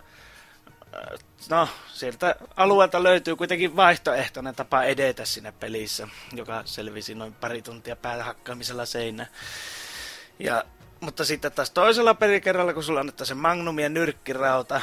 no, 1.49 1.69
sieltä 1.93 2.35
alueelta 2.55 3.03
löytyy 3.03 3.35
kuitenkin 3.35 3.75
vaihtoehtoinen 3.75 4.55
tapa 4.55 4.83
edetä 4.83 5.25
siinä 5.25 5.51
pelissä, 5.51 6.07
joka 6.33 6.61
selvisi 6.65 7.15
noin 7.15 7.33
pari 7.33 7.61
tuntia 7.61 7.95
päätä 7.95 8.23
hakkaamisella 8.23 8.85
seinään. 8.85 9.29
Ja, 10.39 10.63
mutta 10.99 11.25
sitten 11.25 11.51
taas 11.51 11.71
toisella 11.71 12.13
pelikerralla, 12.13 12.73
kun 12.73 12.83
sulla 12.83 12.99
annetaan 12.99 13.27
se 13.27 13.33
magnum 13.33 13.79
ja 13.79 13.89
nyrkkirauta, 13.89 14.81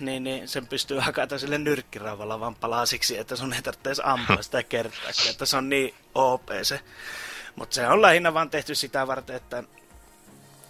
niin, 0.00 0.24
niin 0.24 0.48
sen 0.48 0.66
pystyy 0.66 0.98
hakata 0.98 1.38
sille 1.38 1.58
nyrkkirauvalla 1.58 2.40
vaan 2.40 2.54
palasiksi, 2.54 3.18
että 3.18 3.36
sun 3.36 3.52
ei 3.52 3.62
tarvitse 3.62 4.02
ampua 4.04 4.42
sitä 4.42 4.62
kertaakaan, 4.62 5.30
että 5.30 5.46
se 5.46 5.56
on 5.56 5.68
niin 5.68 5.94
OP 6.14 6.48
se. 6.62 6.80
Mutta 7.56 7.74
se 7.74 7.88
on 7.88 8.02
lähinnä 8.02 8.34
vaan 8.34 8.50
tehty 8.50 8.74
sitä 8.74 9.06
varten, 9.06 9.36
että 9.36 9.62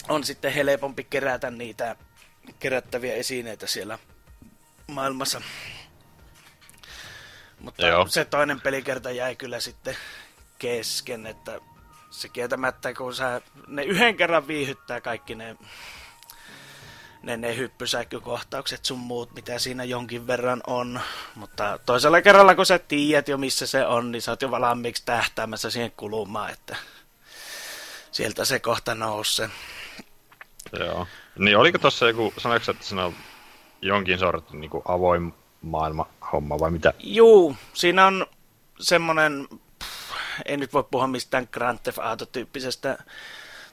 on 0.09 0.25
sitten 0.25 0.53
helpompi 0.53 1.05
kerätä 1.05 1.51
niitä 1.51 1.97
kerättäviä 2.59 3.15
esineitä 3.15 3.67
siellä 3.67 3.99
maailmassa. 4.87 5.41
Mutta 7.59 7.87
Joo. 7.87 8.07
se 8.07 8.25
toinen 8.25 8.61
pelikerta 8.61 9.11
jäi 9.11 9.37
kyllä 9.37 9.61
sitten 9.61 9.97
kesken, 10.59 11.27
että 11.27 11.61
se 12.11 12.29
kieltämättä, 12.29 12.95
kun 12.95 13.15
sä 13.15 13.41
ne 13.67 13.83
yhden 13.83 14.17
kerran 14.17 14.47
viihyttää 14.47 15.01
kaikki 15.01 15.35
ne, 15.35 15.57
ne, 17.23 17.37
ne 17.37 17.57
hyppysäkkykohtaukset 17.57 18.85
sun 18.85 18.99
muut, 18.99 19.35
mitä 19.35 19.59
siinä 19.59 19.85
jonkin 19.85 20.27
verran 20.27 20.61
on. 20.67 21.01
Mutta 21.35 21.79
toisella 21.87 22.23
kerralla, 22.23 22.55
kun 22.55 22.67
sä 22.67 22.79
tiedät 22.79 23.29
jo 23.29 23.39
missä 23.39 23.67
se 23.67 23.87
on, 23.87 24.13
niin 24.13 24.23
sä 24.23 24.33
oot 24.33 24.43
jo 24.43 24.51
valmiiksi 24.51 25.03
tähtäämässä 25.05 25.71
siihen 25.71 25.93
kulumaan, 25.97 26.51
että 26.51 26.77
sieltä 28.11 28.45
se 28.45 28.59
kohta 28.59 28.95
nousee. 28.95 29.51
Joo. 30.79 31.07
Niin 31.39 31.57
oliko 31.57 31.79
tossa 31.79 32.07
joku, 32.07 32.35
sanoiko 32.39 32.71
että 32.71 32.85
siinä 32.85 33.05
on 33.05 33.15
jonkin 33.85 34.19
sortin 34.19 34.61
niin 34.61 34.71
avoin 34.85 35.35
maailma 35.63 36.07
homma 36.33 36.59
vai 36.59 36.71
mitä? 36.71 36.95
Juu, 36.99 37.57
siinä 37.73 38.07
on 38.07 38.27
semmoinen, 38.81 39.49
ei 40.45 40.57
nyt 40.57 40.73
voi 40.73 40.85
puhua 40.91 41.07
mistään 41.07 41.49
Grand 41.53 41.79
Theft 41.83 41.99
Auto-tyyppisestä 41.99 42.99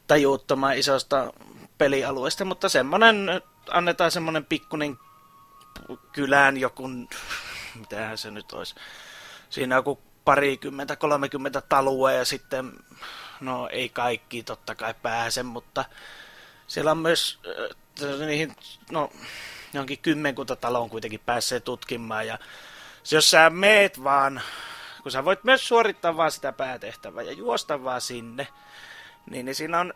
tajuuttoman 0.08 0.78
isosta 0.78 1.34
pelialueesta, 1.78 2.46
mutta 2.46 2.70
semmoinen, 2.70 3.42
annetaan 3.70 4.12
semmoinen 4.12 4.46
pikkuinen 4.46 4.98
kylään 6.12 6.58
joku, 6.58 6.90
mitähän 7.76 8.18
se 8.18 8.32
nyt 8.32 8.52
olisi, 8.52 8.76
siinä 9.50 9.76
joku 9.76 10.00
parikymmentä, 10.26 10.96
kolmekymmentä 10.96 11.62
talua 11.62 12.12
ja 12.12 12.26
sitten, 12.26 12.72
no 13.42 13.70
ei 13.72 13.90
kaikki 13.90 14.44
totta 14.44 14.76
kai 14.76 14.94
pääse, 15.02 15.44
mutta 15.44 15.86
siellä 16.68 16.92
on 16.92 16.98
myös 16.98 17.40
äh, 18.04 18.28
niihin, 18.28 18.56
no 18.92 19.10
johonkin 19.74 20.00
kymmenkunta 20.00 20.56
taloon 20.56 20.90
kuitenkin 20.90 21.22
pääsee 21.26 21.60
tutkimaan 21.60 22.28
ja 22.28 22.40
jos 23.12 23.32
sä 23.32 23.50
meet 23.50 24.04
vaan, 24.04 24.42
kun 25.04 25.12
sä 25.12 25.26
voit 25.26 25.44
myös 25.44 25.68
suorittaa 25.68 26.18
vaan 26.18 26.32
sitä 26.32 26.52
päätehtävää 26.52 27.24
ja 27.24 27.32
juosta 27.32 27.84
vaan 27.84 28.02
sinne, 28.02 28.48
niin, 29.30 29.46
niin 29.46 29.56
siinä 29.56 29.80
on 29.80 29.94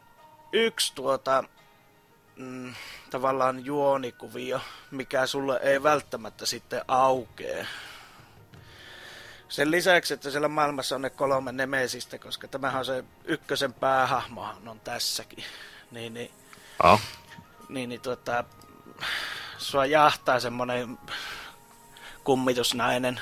yksi 0.51 0.95
tuota, 0.95 1.43
mm, 2.35 2.73
tavallaan 3.09 3.65
juonikuvio, 3.65 4.61
mikä 4.91 5.27
sulle 5.27 5.59
ei 5.63 5.83
välttämättä 5.83 6.45
sitten 6.45 6.81
aukee. 6.87 7.67
Sen 9.49 9.71
lisäksi, 9.71 10.13
että 10.13 10.31
siellä 10.31 10.47
maailmassa 10.47 10.95
on 10.95 11.01
ne 11.01 11.09
kolme 11.09 11.51
nemesistä, 11.51 12.19
koska 12.19 12.47
tämähän 12.47 12.79
on 12.79 12.85
se 12.85 13.03
ykkösen 13.25 13.73
päähahmohan 13.73 14.67
on 14.67 14.79
tässäkin. 14.79 15.43
Niin, 15.91 16.13
niin, 16.13 16.31
Oh. 16.83 17.01
niin, 17.69 17.89
niin 17.89 18.01
tuota, 18.01 18.43
sua 19.57 19.85
jahtaa 19.85 20.39
semmonen 20.39 20.97
kummitusnainen. 22.23 23.21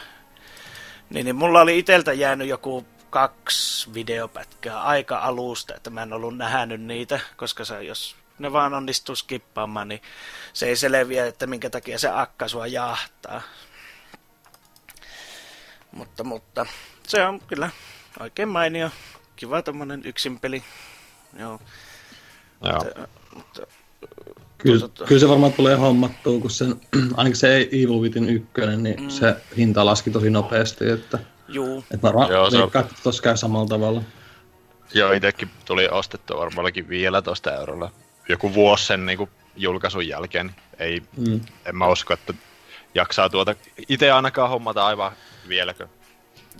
Niin, 1.10 1.26
niin 1.26 1.36
mulla 1.36 1.62
oli 1.62 1.80
iteltä 1.80 2.13
jäänyt 2.13 2.48
joku 2.48 2.86
kaksi 3.10 3.93
videopätkää 3.93 4.82
aika 4.82 5.17
alusta, 5.17 5.76
että 5.76 5.89
mä 5.89 6.04
en 6.04 6.13
ollut 6.13 6.38
nähnyt 6.38 6.82
niitä, 6.82 7.19
koska 7.36 7.65
se, 7.65 7.84
jos 7.84 8.15
ne 8.39 8.54
vaan 8.54 8.74
onnistuu 8.74 9.15
skippaamaan, 9.15 9.88
niin 9.88 10.02
se 10.54 10.65
ei 10.65 10.76
selviä, 10.76 11.26
että 11.26 11.48
minkä 11.48 11.69
takia 11.69 12.00
se 12.00 12.10
akka 12.10 12.48
sua 12.48 12.67
jahtaa. 12.67 13.41
Mutta, 15.91 16.24
mutta 16.24 16.65
se 17.08 17.26
on 17.26 17.39
kyllä 17.39 17.69
oikein 18.19 18.50
mainio. 18.50 18.89
Kiva 19.36 19.62
tommonen 19.62 20.02
yksin 20.06 20.39
peli. 20.39 20.63
Joo. 21.39 21.60
Joo. 22.62 22.84
Mutta, 22.84 23.08
mutta 23.36 23.62
Kyllä, 24.63 24.86
Tota- 24.88 25.06
kyllä 25.08 25.19
se 25.19 25.30
varmaan 25.30 25.54
tulee 25.54 25.76
hommattua, 25.76 26.39
kun 26.39 26.52
sen, 26.52 26.76
ainakin 27.17 27.36
se 27.38 27.58
Evil 27.71 28.02
Within 28.02 28.30
1, 28.30 28.52
niin 28.78 29.02
Mm. 29.04 29.10
se 29.10 29.36
hinta 29.58 29.86
laski 29.86 30.10
tosi 30.12 30.30
nopeasti, 30.30 30.89
että, 30.89 31.19
juu, 31.47 31.80
että 31.91 32.02
varmaan 32.02 32.32
Joo, 32.32 32.49
se 32.52 32.58
on- 32.58 32.71
tuossa 33.04 33.23
käy 33.23 33.38
samalla 33.38 33.67
tavalla. 33.67 34.02
Joo, 34.93 35.12
itsekin 35.12 35.49
tuli 35.65 35.88
ostettua 35.89 36.38
varmaankin 36.38 36.89
15 36.89 37.56
eurolla. 37.56 37.91
Joku 38.30 38.54
vuosi 38.54 38.86
sen 38.86 39.06
niin 39.06 39.17
kuin, 39.17 39.30
julkaisun 39.56 40.08
jälkeen. 40.08 40.45
niin 40.45 40.56
Ei, 40.80 41.02
Mm. 41.17 41.41
en 41.65 41.76
mä 41.76 41.88
usko, 41.88 42.13
että 42.13 42.34
jaksaa 42.95 43.30
tuota 43.30 43.56
itse 43.89 44.12
ainakaan 44.12 44.49
hommata 44.49 44.86
aivan 44.86 45.12
vieläkö. 45.47 45.88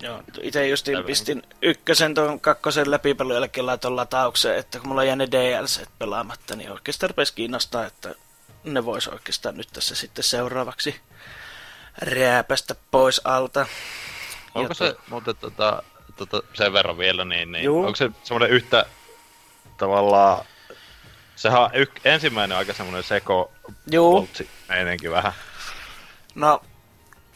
Joo, 0.04 0.24
itse 0.42 0.68
justiin 0.68 0.98
Aivan. 0.98 1.08
pistin 1.08 1.44
ykkösen 1.62 2.14
tuon 2.14 2.40
kakkosen 2.40 2.92
läpipelun 2.92 3.34
jälkeen 3.34 3.66
laitoin 3.66 3.96
lataukseen, 3.96 4.58
että 4.58 4.80
kun 4.80 4.88
mulla 4.88 5.04
jäi 5.04 5.16
ne 5.16 5.28
DLC 5.32 5.86
pelaamatta, 6.00 6.56
niin 6.56 6.72
oikeastaan 6.72 7.10
rupesi 7.10 7.34
kiinnostaa, 7.34 7.86
että 7.86 8.16
ne 8.64 8.86
vois 8.86 9.08
oikeastaan 9.08 9.58
nyt 9.58 9.68
tässä 9.74 9.96
sitten 9.96 10.24
seuraavaksi 10.24 10.96
rääpästä 11.98 12.76
pois 12.92 13.22
alta. 13.24 13.66
Onko 14.56 14.72
Ja 14.72 14.76
se 14.76 14.96
muuten 15.10 15.36
tota, 15.36 15.84
tota, 16.16 16.42
sen 16.54 16.74
verran 16.74 16.98
vielä, 16.98 17.26
niin, 17.26 17.52
niin 17.52 17.64
Juu. 17.64 17.80
onko 17.86 17.96
se 17.96 18.10
semmoinen 18.24 18.50
yhtä 18.50 18.86
tavallaan, 19.78 20.46
sehän 21.36 21.62
on 21.62 21.70
yk, 21.74 21.92
ensimmäinen 22.06 22.58
aika 22.58 22.74
semmoinen 22.74 23.04
seko 23.04 23.52
Juu, 23.92 24.30
vähän. 25.12 25.34
no 26.36 26.62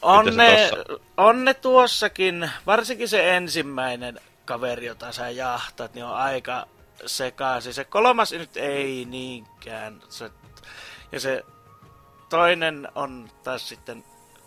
on 0.02 0.36
ne, 0.36 0.70
on 1.16 1.44
ne 1.44 1.54
tuossakin, 1.54 2.50
varsinkin 2.66 3.08
se 3.08 3.36
ensimmäinen 3.36 4.20
kaveri, 4.44 4.86
jota 4.86 5.12
sä 5.12 5.30
jahtat, 5.30 5.94
niin 5.94 6.04
on 6.04 6.14
aika 6.14 6.66
sekaisin. 7.06 7.74
Se 7.74 7.84
kolmas 7.84 8.32
nyt 8.32 8.56
ei 8.56 9.04
niinkään. 9.04 10.00
Se, 10.08 10.30
ja 11.12 11.20
se 11.20 11.44
toinen 12.28 12.88
on 12.94 13.30
taas 13.44 13.68
sitten... 13.68 14.04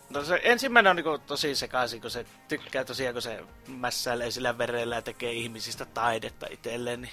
No 0.09 0.23
se 0.23 0.41
ensimmäinen 0.43 0.89
on 0.89 0.95
niinku 0.95 1.17
tosi 1.17 1.55
sekaisin, 1.55 2.01
kun 2.01 2.11
se 2.11 2.25
tykkää 2.47 2.83
tosiaan, 2.83 3.13
kun 3.13 3.21
se 3.21 3.43
mässäilee 3.67 4.31
sillä 4.31 4.57
verellä 4.57 4.95
ja 4.95 5.01
tekee 5.01 5.31
ihmisistä 5.31 5.85
taidetta 5.85 6.47
itselleen. 6.49 7.01
Niin... 7.01 7.11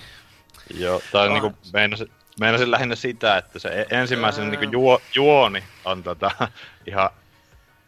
Joo, 0.75 1.03
tai 1.13 1.27
On. 1.27 1.35
niinku 1.35 1.53
meinasin, 1.73 2.11
meinasin 2.41 2.71
lähinnä 2.71 2.95
sitä, 2.95 3.37
että 3.37 3.59
se 3.59 3.69
e- 3.69 3.97
ensimmäisen 4.01 4.45
Ää. 4.45 4.51
niinku 4.51 4.73
juo, 4.73 5.01
juoni 5.15 5.65
on 5.85 6.03
tota, 6.03 6.31
ihan 6.87 7.11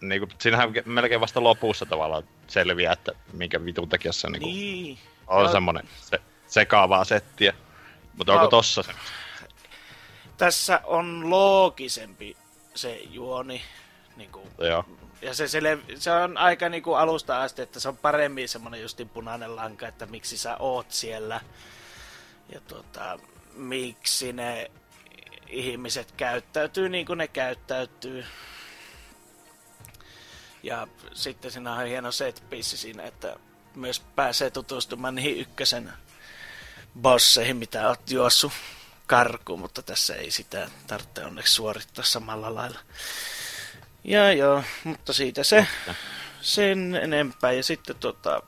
niinku, 0.01 0.29
siinähän 0.39 0.73
melkein 0.85 1.21
vasta 1.21 1.43
lopussa 1.43 1.87
tavallaan 1.87 2.25
selviää, 2.49 2.93
että 2.93 3.13
minkä 3.33 3.65
vitun 3.65 3.89
takia 3.89 4.13
se 4.13 4.31
niinku 4.31 4.49
niin. 4.49 4.99
on 5.27 5.43
Joo. 5.43 5.53
semmonen 5.53 5.89
se, 6.01 6.21
sekaavaa 6.47 7.05
settiä. 7.05 7.55
Mutta 8.15 8.33
onko 8.33 8.45
No. 8.45 8.51
tossa 8.51 8.83
se? 8.83 8.93
Tässä 10.37 10.81
on 10.85 11.31
loogisempi 11.31 12.37
se 12.75 13.01
juoni. 13.11 13.63
Niin 14.17 14.33
kuin, 14.33 14.49
Joo. 14.59 14.85
ja 15.23 15.35
se, 15.35 15.49
sele, 15.49 15.79
se 15.95 16.11
on 16.11 16.37
aika 16.37 16.69
niin 16.69 16.83
kuin 16.83 16.99
alusta 16.99 17.43
asti, 17.43 17.63
että 17.63 17.81
se 17.81 17.89
on 17.89 17.97
paremmin 17.97 18.49
semmoinen 18.49 18.81
justin 18.83 19.09
punainen 19.09 19.57
lanka, 19.57 19.89
että 19.89 20.07
miksi 20.07 20.39
sä 20.39 20.57
oot 20.57 20.91
siellä. 20.91 21.41
Ja 22.53 22.61
tuota, 22.61 23.19
miksi 23.55 24.33
ne 24.33 24.71
ihmiset 25.49 26.13
käyttäytyy 26.13 26.89
niin 26.89 27.07
kuin 27.07 27.19
ne 27.19 27.29
käyttäytyy. 27.29 28.25
Ja 30.63 30.89
sitten 31.15 31.51
siinä 31.51 31.73
on 31.73 31.87
hieno 31.87 32.13
set 32.13 32.43
siinä, 32.63 33.03
että 33.03 33.37
myös 33.75 34.01
pääsee 34.01 34.51
tutustumaan 34.51 35.15
niihin 35.15 35.37
ykkösen 35.41 35.93
bosseihin, 37.01 37.57
mitä 37.57 37.89
oot 37.89 38.11
juossut 38.11 38.53
karkuun, 39.07 39.61
mutta 39.61 39.83
tässä 39.83 40.15
ei 40.15 40.31
sitä 40.31 40.71
tarvitse 40.87 41.25
onneksi 41.25 41.53
suorittaa 41.53 42.05
samalla 42.05 42.55
lailla. 42.55 42.79
Ja 44.05 44.33
joo, 44.33 44.63
mutta 44.85 45.13
siitä 45.13 45.45
se 45.45 45.67
sen 46.41 46.95
enempää. 47.03 47.53
Ja 47.53 47.63
sitten 47.63 47.97
tota, 47.97 48.43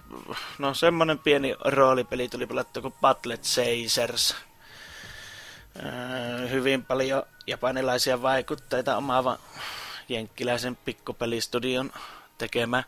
no 0.58 0.74
semmonen 0.74 1.18
pieni 1.18 1.54
roolipeli 1.64 2.28
tuli 2.28 2.46
pelattu 2.46 2.82
kuin 2.82 2.94
Battle 3.00 3.36
Chasers. 3.36 4.36
Öö, 5.84 6.48
hyvin 6.48 6.84
paljon 6.84 7.22
japanilaisia 7.46 8.22
vaikutteita 8.22 8.96
omaava 8.96 9.38
jenkkiläisen 10.08 10.76
pikkupelistudion 10.76 11.92
tekemä 12.38 12.84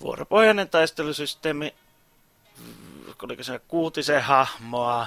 vuoropohjainen 0.00 0.68
taistelusysteemi. 0.68 1.74
Oliko 3.22 3.42
se 3.42 3.60
kuutisen 3.68 4.22
hahmoa, 4.22 5.06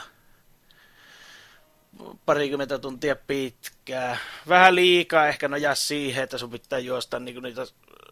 parikymmentä 2.25 2.79
tuntia 2.79 3.15
pitkää. 3.15 4.17
Vähän 4.47 4.75
liikaa 4.75 5.27
ehkä 5.27 5.47
nojaa 5.47 5.75
siihen, 5.75 6.23
että 6.23 6.37
sun 6.37 6.49
pitää 6.49 6.79
juosta 6.79 7.19
niinku 7.19 7.41
niitä 7.41 7.65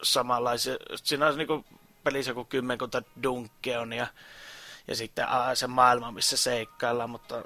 samanlaisia. 0.03 0.75
Siinä 0.95 1.27
on 1.27 1.37
niinku 1.37 1.65
pelissä 2.03 2.31
joku 2.31 2.45
kymmenkunta 2.45 3.03
Dunkeon 3.23 3.93
ja, 3.93 4.07
ja 4.87 4.95
sitten 4.95 5.29
aa, 5.29 5.55
se 5.55 5.67
maailma, 5.67 6.11
missä 6.11 6.37
seikkaillaan, 6.37 7.09
mutta 7.09 7.43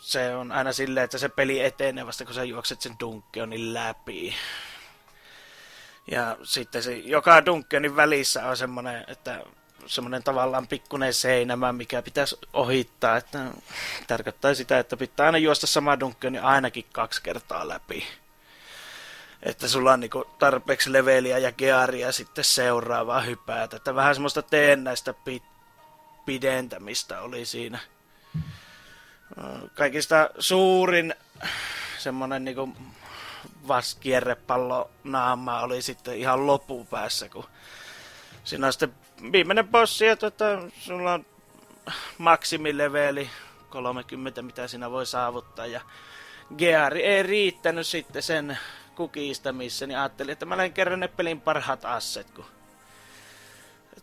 se 0.00 0.34
on 0.36 0.52
aina 0.52 0.72
silleen, 0.72 1.04
että 1.04 1.18
se 1.18 1.28
peli 1.28 1.60
etenee 1.60 2.06
vasta, 2.06 2.24
kun 2.24 2.34
sä 2.34 2.44
juokset 2.44 2.80
sen 2.80 2.96
Dunkeonin 3.00 3.74
läpi. 3.74 4.34
Ja 6.10 6.36
sitten 6.42 6.82
se, 6.82 6.96
joka 6.96 7.46
Dunkeonin 7.46 7.96
välissä 7.96 8.46
on 8.46 8.56
semmoinen, 8.56 9.04
että 9.08 9.40
semmoinen 9.86 10.22
tavallaan 10.22 10.66
pikkuinen 10.66 11.14
seinämä, 11.14 11.72
mikä 11.72 12.02
pitäisi 12.02 12.38
ohittaa, 12.52 13.16
että 13.16 13.38
tarkoittaa 14.06 14.54
sitä, 14.54 14.78
että 14.78 14.96
pitää 14.96 15.26
aina 15.26 15.38
juosta 15.38 15.66
sama 15.66 16.00
Dunkeoni 16.00 16.38
ainakin 16.38 16.84
kaksi 16.92 17.22
kertaa 17.22 17.68
läpi. 17.68 18.06
Että 19.42 19.68
sulla 19.68 19.92
on 19.92 20.00
niinku 20.00 20.24
tarpeeksi 20.38 20.92
leveliä 20.92 21.38
ja 21.38 21.52
gearia 21.52 22.12
sitten 22.12 22.44
seuraavaa 22.44 23.20
hypätä. 23.20 23.76
Että 23.76 23.94
vähän 23.94 24.14
semmoista 24.14 24.42
teennäistä 24.42 25.14
pi- 25.14 25.42
pidentämistä 26.26 27.20
oli 27.20 27.44
siinä. 27.44 27.78
Kaikista 29.74 30.30
suurin 30.38 31.14
semmonen 31.98 32.44
niinku 32.44 32.76
vaskierrepallo 33.68 34.90
naama 35.04 35.60
oli 35.60 35.82
sitten 35.82 36.16
ihan 36.16 36.46
lopupäässä, 36.46 37.28
kun 37.28 37.44
siinä 38.44 38.66
on 38.66 38.72
sitten 38.72 38.94
viimeinen 39.32 39.68
bossi, 39.68 40.04
ja 40.04 40.16
tota, 40.16 40.44
sulla 40.78 41.12
on 41.12 41.26
maksimileveli 42.18 43.30
30, 43.70 44.42
mitä 44.42 44.68
siinä 44.68 44.90
voi 44.90 45.06
saavuttaa, 45.06 45.66
ja 45.66 45.80
Geari 46.58 47.02
ei 47.02 47.22
riittänyt 47.22 47.86
sitten 47.86 48.22
sen 48.22 48.58
kukistamiseen, 48.94 49.88
niin 49.88 49.98
ajattelin, 49.98 50.32
että 50.32 50.46
mä 50.46 50.56
lähden 50.56 50.72
kerran 50.72 51.00
ne 51.00 51.08
pelin 51.08 51.40
parhaat 51.40 51.84
asset, 51.84 52.30
kun 52.30 52.44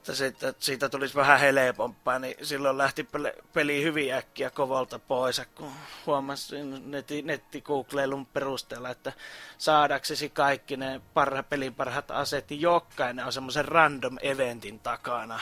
että 0.08 0.18
siitä, 0.18 0.54
siitä 0.60 0.90
tulisi 0.90 1.16
vähän 1.16 1.40
helpompaa, 1.40 2.20
niin 2.20 2.36
silloin 2.42 2.78
lähti 2.78 3.08
peli 3.54 3.84
hyvin 3.84 4.14
äkkiä 4.14 4.50
kovolta 4.50 5.00
pois, 5.00 5.42
kun 5.56 5.72
huomasin 6.06 6.92
netti, 6.92 7.22
nettikugleilun 7.22 8.26
perusteella, 8.26 8.90
että 8.90 9.14
saadaksesi 9.58 10.30
kaikki 10.30 10.78
ne 10.78 11.02
parha, 11.14 11.44
pelin 11.44 11.76
parhaat 11.76 12.12
aset, 12.12 12.50
niin 12.50 12.62
jokainen 12.62 13.26
on 13.26 13.34
semmoisen 13.34 13.66
random 13.66 14.18
eventin 14.22 14.80
takana 14.80 15.40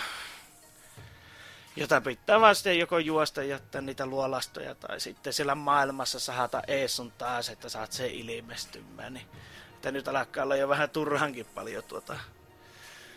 jota 1.76 2.02
pitää 2.02 2.42
vaan 2.42 2.56
sitten 2.56 2.80
joko 2.80 3.00
juosta 3.00 3.44
ja 3.44 3.50
jättää 3.50 3.82
niitä 3.82 4.06
luolastoja 4.06 4.76
tai 4.76 5.00
sitten 5.00 5.34
siellä 5.34 5.56
maailmassa 5.56 6.20
sahata 6.20 6.62
ees 6.68 6.96
sun 6.96 7.12
taas, 7.12 7.50
että 7.50 7.70
saat 7.70 7.92
sen 7.92 8.12
ilmestymään. 8.12 9.14
Niin, 9.14 9.28
että 9.74 9.92
nyt 9.92 10.08
alkaa 10.08 10.44
olla 10.44 10.56
jo 10.56 10.70
vähän 10.70 10.90
turhankin 10.90 11.46
paljon 11.46 11.84
tuota 11.84 12.20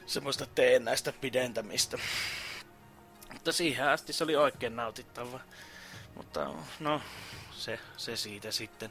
semmoista 0.09 0.47
näistä 0.81 1.13
pidentämistä. 1.13 1.99
Mutta 3.33 3.53
siihen 3.53 3.89
asti 3.89 4.13
se 4.13 4.25
oli 4.25 4.37
oikein 4.37 4.77
nautittava. 4.77 5.41
Mutta 6.15 6.51
no, 6.81 7.01
se, 7.53 7.79
se 7.97 8.17
siitä 8.17 8.53
sitten. 8.53 8.91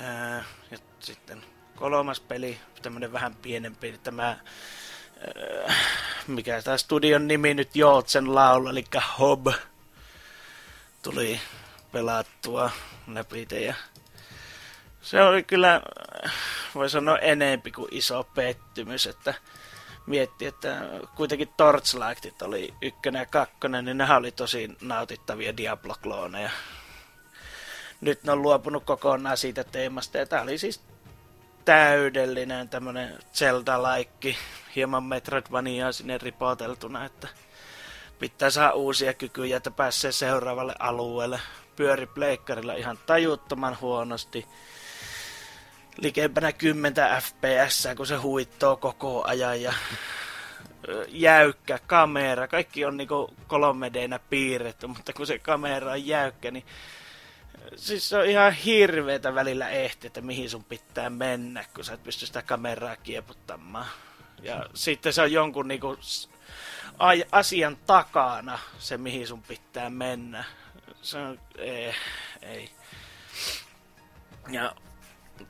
Ää, 0.00 0.44
ja 0.70 0.78
sitten 1.00 1.44
kolmas 1.76 2.20
peli, 2.20 2.58
tämmönen 2.82 3.12
vähän 3.12 3.34
pienempi, 3.36 4.00
tämä 4.02 4.26
ää, 4.28 5.74
mikä 6.26 6.62
tämä 6.62 6.76
studion 6.76 7.28
nimi 7.28 7.54
nyt 7.54 7.76
Joutsen 7.76 8.34
laulu, 8.34 8.68
eli 8.68 8.84
Hob, 9.18 9.46
tuli 11.02 11.40
pelattua 11.92 12.70
läpi 13.06 13.46
ja 13.66 13.74
se 15.02 15.22
oli 15.22 15.42
kyllä, 15.42 15.82
voi 16.74 16.90
sanoa, 16.90 17.18
enempi 17.18 17.70
kuin 17.70 17.88
iso 17.90 18.24
pettymys, 18.24 19.06
että 19.06 19.34
mietti, 20.06 20.46
että 20.46 20.80
kuitenkin 21.16 21.48
Torchlightit 21.56 22.42
oli 22.42 22.74
ykkönen 22.82 23.20
ja 23.20 23.26
kakkonen, 23.26 23.84
niin 23.84 23.98
nehän 23.98 24.18
oli 24.18 24.32
tosi 24.32 24.76
nautittavia 24.80 25.56
Diablo-klooneja. 25.56 26.50
Nyt 28.00 28.24
ne 28.24 28.32
on 28.32 28.42
luopunut 28.42 28.84
kokonaan 28.84 29.36
siitä 29.36 29.64
teemasta, 29.64 30.18
ja 30.18 30.26
tämä 30.26 30.42
oli 30.42 30.58
siis 30.58 30.80
täydellinen 31.64 32.68
tämmönen 32.68 33.18
Zelda-laikki, 33.34 34.36
hieman 34.76 35.04
Metroidvaniaa 35.04 35.92
sinne 35.92 36.18
ripoteltuna, 36.18 37.04
että 37.04 37.28
pitää 38.18 38.50
saa 38.50 38.72
uusia 38.72 39.14
kykyjä, 39.14 39.56
että 39.56 39.70
pääsee 39.70 40.12
seuraavalle 40.12 40.74
alueelle. 40.78 41.40
Pyöri 41.76 42.06
pleikkarilla 42.06 42.74
ihan 42.74 42.98
tajuttoman 43.06 43.78
huonosti 43.80 44.46
likempänä 45.96 46.52
10 46.52 46.94
fps, 47.22 47.88
kun 47.96 48.06
se 48.06 48.16
huittoo 48.16 48.76
koko 48.76 49.24
ajan 49.24 49.62
ja 49.62 49.72
jäykkä 51.08 51.78
kamera. 51.86 52.48
Kaikki 52.48 52.84
on 52.84 52.96
niinku 52.96 53.34
3 53.46 53.92
d 53.92 54.18
piirretty, 54.30 54.86
mutta 54.86 55.12
kun 55.12 55.26
se 55.26 55.38
kamera 55.38 55.92
on 55.92 56.06
jäykkä, 56.06 56.50
niin 56.50 56.64
siis 57.76 58.08
se 58.08 58.16
on 58.16 58.26
ihan 58.26 58.52
hirveetä 58.52 59.34
välillä 59.34 59.68
ehti, 59.68 60.06
että 60.06 60.20
mihin 60.20 60.50
sun 60.50 60.64
pitää 60.64 61.10
mennä, 61.10 61.64
kun 61.74 61.84
sä 61.84 61.92
et 61.92 62.02
pysty 62.02 62.26
sitä 62.26 62.42
kameraa 62.42 62.96
kieputtamaan. 62.96 63.86
Ja 64.42 64.66
sitten 64.74 65.12
se 65.12 65.22
on 65.22 65.32
jonkun 65.32 65.68
niinku 65.68 65.96
asian 67.32 67.76
takana 67.86 68.58
se, 68.78 68.96
mihin 68.96 69.26
sun 69.26 69.42
pitää 69.42 69.90
mennä. 69.90 70.44
Se 71.02 71.18
on, 71.18 71.40
ei, 71.58 71.94
ei. 72.42 72.70
Ja 74.50 74.74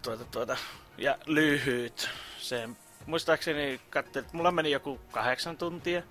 tuota, 0.02 0.24
tuota, 0.24 0.56
ja 0.98 1.18
lyhyt. 1.26 2.08
Se, 2.38 2.68
muistaakseni 3.06 3.80
katselin, 3.90 4.24
että 4.24 4.36
mulla 4.36 4.50
meni 4.52 4.70
joku 4.70 5.00
kahdeksan 5.10 5.56
tuntia. 5.56 6.02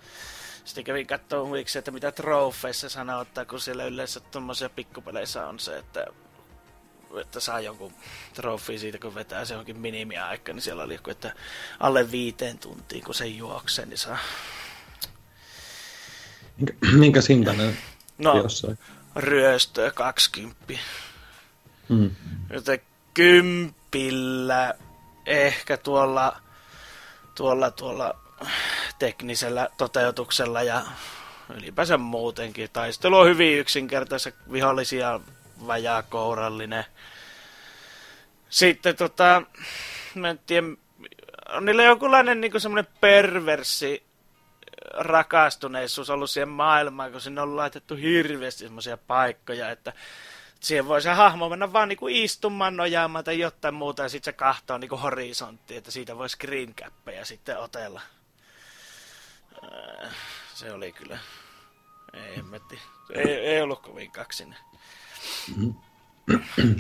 Sitten 0.66 0.84
kävin 0.84 1.08
katsoa 1.08 1.48
huiksi, 1.48 1.80
että 1.80 1.92
mitä 1.92 2.12
trofeissa 2.12 2.90
sanotaan, 2.90 3.48
kun 3.48 3.60
siellä 3.60 3.86
yleensä 3.86 4.20
tuommoisia 4.20 4.70
pikkupeleissä 4.70 5.48
on 5.48 5.60
se, 5.60 5.78
että, 5.78 6.06
että 7.22 7.40
saa 7.40 7.60
jonkun 7.60 7.94
trofi 8.34 8.80
siitä, 8.80 8.98
kun 8.98 9.16
vetää 9.16 9.46
se 9.46 9.54
johonkin 9.54 9.80
minimiaika, 9.80 10.54
niin 10.54 10.62
siellä 10.62 10.84
oli 10.84 10.94
joku, 10.94 11.10
että 11.10 11.34
alle 11.80 12.12
viiteen 12.12 12.58
tuntiin, 12.58 13.04
kun 13.04 13.16
se 13.16 13.28
juoksee, 13.28 13.86
niin 13.86 13.98
saa... 13.98 14.18
Minkä, 16.58 16.74
minkä 16.92 17.22
hintainen 17.30 17.78
no, 18.18 18.38
jossain? 18.38 18.78
ryöstöä 19.16 19.92
20. 19.92 20.74
Mm. 21.90 22.12
Joten 22.54 22.82
kympillä, 23.14 24.74
ehkä 25.26 25.78
tuolla, 25.78 26.42
tuolla, 27.36 27.72
tuolla 27.72 28.16
teknisellä 29.00 29.70
toteutuksella 29.78 30.64
ja 30.64 30.82
ylipäänsä 31.58 31.98
muutenkin. 31.98 32.70
Taistelu 32.74 33.18
on 33.18 33.28
hyvin 33.28 33.58
yksinkertaisia 33.58 34.32
vihollisia 34.52 35.20
vajaa 35.68 36.04
kourallinen. 36.04 36.86
Sitten 38.50 38.96
tota, 38.96 39.42
mä 40.16 40.30
en 40.30 40.40
tiedä, 40.46 40.68
on 41.50 41.66
niillä 41.66 41.84
jonkunlainen 41.84 42.42
niin 42.42 42.62
semmoinen 42.62 42.94
perversi 43.02 44.04
rakastuneisuus 44.94 46.10
ollut 46.10 46.30
siihen 46.30 46.50
maailmaan, 46.50 47.12
kun 47.12 47.22
sinne 47.22 47.42
on 47.42 47.58
laitettu 47.58 47.96
hirveästi 47.96 48.64
semmoisia 48.64 48.98
paikkoja, 48.98 49.70
että 49.70 49.94
siihen 50.62 50.88
voi 50.88 51.02
se 51.02 51.10
hahmo 51.10 51.50
mennä 51.50 51.74
vaan 51.74 51.90
niinku 51.90 52.08
istumaan, 52.08 52.78
nojaamaan 52.78 53.24
tai 53.24 53.40
jotain 53.40 53.74
muuta, 53.74 54.04
ja 54.04 54.10
sitten 54.10 54.34
se 54.34 54.38
kahtoo 54.38 54.78
niinku 54.78 54.98
horisonttiin, 54.98 55.78
että 55.78 55.92
siitä 55.92 56.18
voi 56.18 56.30
screen 56.30 56.76
cappeja 56.76 57.26
sitten 57.26 57.58
otella. 57.58 58.02
Äh, 59.64 60.16
se 60.54 60.72
oli 60.72 60.92
kyllä... 60.92 61.20
Ei, 62.14 62.40
emmetti. 62.40 62.80
Ei, 63.14 63.34
ei 63.34 63.62
ollut 63.62 63.82
kovin 63.82 64.12
kaksinen. 64.12 64.58
Mm-hmm. 65.48 65.76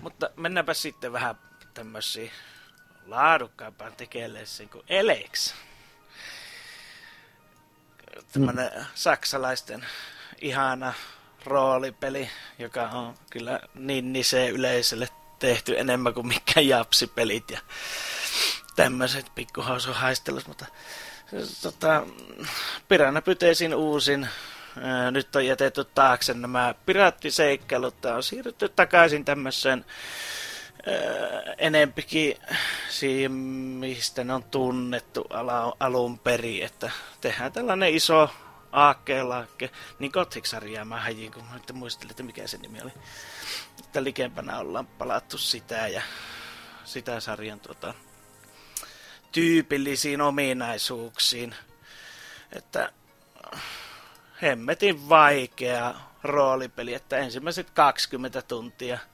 Mutta 0.03 0.29
mennäänpä 0.35 0.73
sitten 0.73 1.13
vähän 1.13 1.35
tämmöisiin 1.73 2.31
laadukkaampaan 3.05 3.93
tekeleeseen 3.95 4.69
kuin 4.69 4.85
Elex. 4.87 5.53
Tämmönen 8.31 8.71
mm. 8.75 8.85
saksalaisten 8.95 9.85
ihana 10.41 10.93
roolipeli, 11.45 12.29
joka 12.59 12.83
on 12.83 13.15
kyllä 13.29 13.59
niin 13.75 14.13
nisee 14.13 14.49
yleisölle 14.49 15.07
tehty 15.39 15.79
enemmän 15.79 16.13
kuin 16.13 16.27
mikään 16.27 16.67
japsipelit 16.67 17.51
ja 17.51 17.59
tämmöiset 18.75 19.25
pikkuhausuhaistelut, 19.35 20.47
mutta 20.47 20.65
tota, 21.61 22.03
Piranha 22.87 23.21
Pyteesin 23.21 23.75
uusin 23.75 24.27
nyt 25.11 25.35
on 25.35 25.45
jätetty 25.45 25.85
taakse 25.85 26.33
nämä 26.33 26.75
piraattiseikkailut. 26.85 28.01
Tämä 28.01 28.15
on 28.15 28.23
siirrytty 28.23 28.69
takaisin 28.69 29.25
tämmöiseen 29.25 29.85
enempikin 31.57 32.37
siihen, 32.89 33.31
mistä 33.31 34.23
ne 34.23 34.33
on 34.33 34.43
tunnettu 34.43 35.27
alun 35.79 36.19
perin, 36.19 36.63
että 36.63 36.91
tehdään 37.21 37.51
tällainen 37.51 37.93
iso 37.93 38.29
Aakkeenlaakke, 38.71 39.69
niin 39.99 40.11
Gothic-sarjaa 40.13 40.85
mä 40.85 41.01
hajin, 41.01 41.31
kun 41.31 41.43
mä 41.43 41.53
nyt 41.53 41.71
muistelin, 41.73 42.11
että 42.11 42.23
mikä 42.23 42.47
se 42.47 42.57
nimi 42.57 42.81
oli. 42.81 42.91
Että 43.79 44.03
likempänä 44.03 44.57
ollaan 44.57 44.87
palattu 44.87 45.37
sitä 45.37 45.87
ja 45.87 46.01
sitä 46.83 47.19
sarjan 47.19 47.59
tuota, 47.59 47.93
tyypillisiin 49.31 50.21
ominaisuuksiin. 50.21 51.55
Että 52.51 52.91
hemmetin 54.41 55.09
vaikea 55.09 55.93
roolipeli, 56.23 56.93
että 56.93 57.17
ensimmäiset 57.17 57.69
20 57.69 58.41
tuntia– 58.41 58.99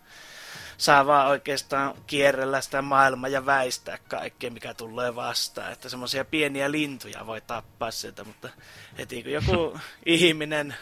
saa 0.78 1.06
vaan 1.06 1.28
oikeastaan 1.28 1.96
kierrellä 2.08 2.62
sitä 2.62 2.82
maailmaa 2.82 3.30
ja 3.30 3.46
väistää 3.46 3.98
kaikkea, 4.08 4.52
mikä 4.52 4.74
tulee 4.74 5.16
vastaan. 5.16 5.72
Että 5.72 5.90
semmoisia 5.90 6.26
pieniä 6.26 6.72
lintuja 6.72 7.28
voi 7.28 7.42
tappaa 7.42 7.92
sieltä, 7.92 8.24
mutta 8.24 8.50
heti 8.98 9.24
kun 9.24 9.32
joku 9.32 9.80
ihminen, 10.06 10.76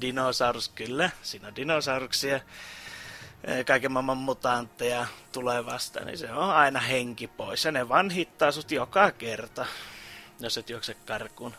dinosaurus, 0.00 0.68
kyllä, 0.68 1.10
siinä 1.22 1.48
on 1.48 1.56
dinosauruksia, 1.56 2.40
e, 3.44 3.64
kaiken 3.64 3.92
maailman 3.92 4.16
mutantteja 4.16 5.06
tulee 5.32 5.66
vastaan, 5.66 6.06
niin 6.06 6.18
se 6.18 6.32
on 6.32 6.50
aina 6.50 6.80
henki 6.80 7.26
pois. 7.26 7.64
Ja 7.64 7.72
ne 7.72 7.88
vaan 7.88 8.10
hittaa 8.10 8.52
sut 8.52 8.70
joka 8.70 9.10
kerta, 9.10 9.66
jos 10.40 10.58
et 10.58 10.70
juokse 10.70 10.94
karkuun. 10.94 11.54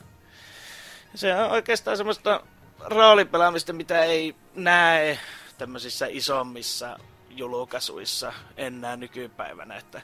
Se 1.15 1.35
on 1.35 1.51
oikeastaan 1.51 1.97
semmoista 1.97 2.43
roolipelaamista, 2.79 3.73
mitä 3.73 4.03
ei 4.03 4.35
näe 4.55 5.19
tämmöisissä 5.57 6.07
isommissa 6.09 6.99
julkaisuissa 7.39 8.33
enää 8.57 8.97
nykypäivänä, 8.97 9.75
että 9.75 10.01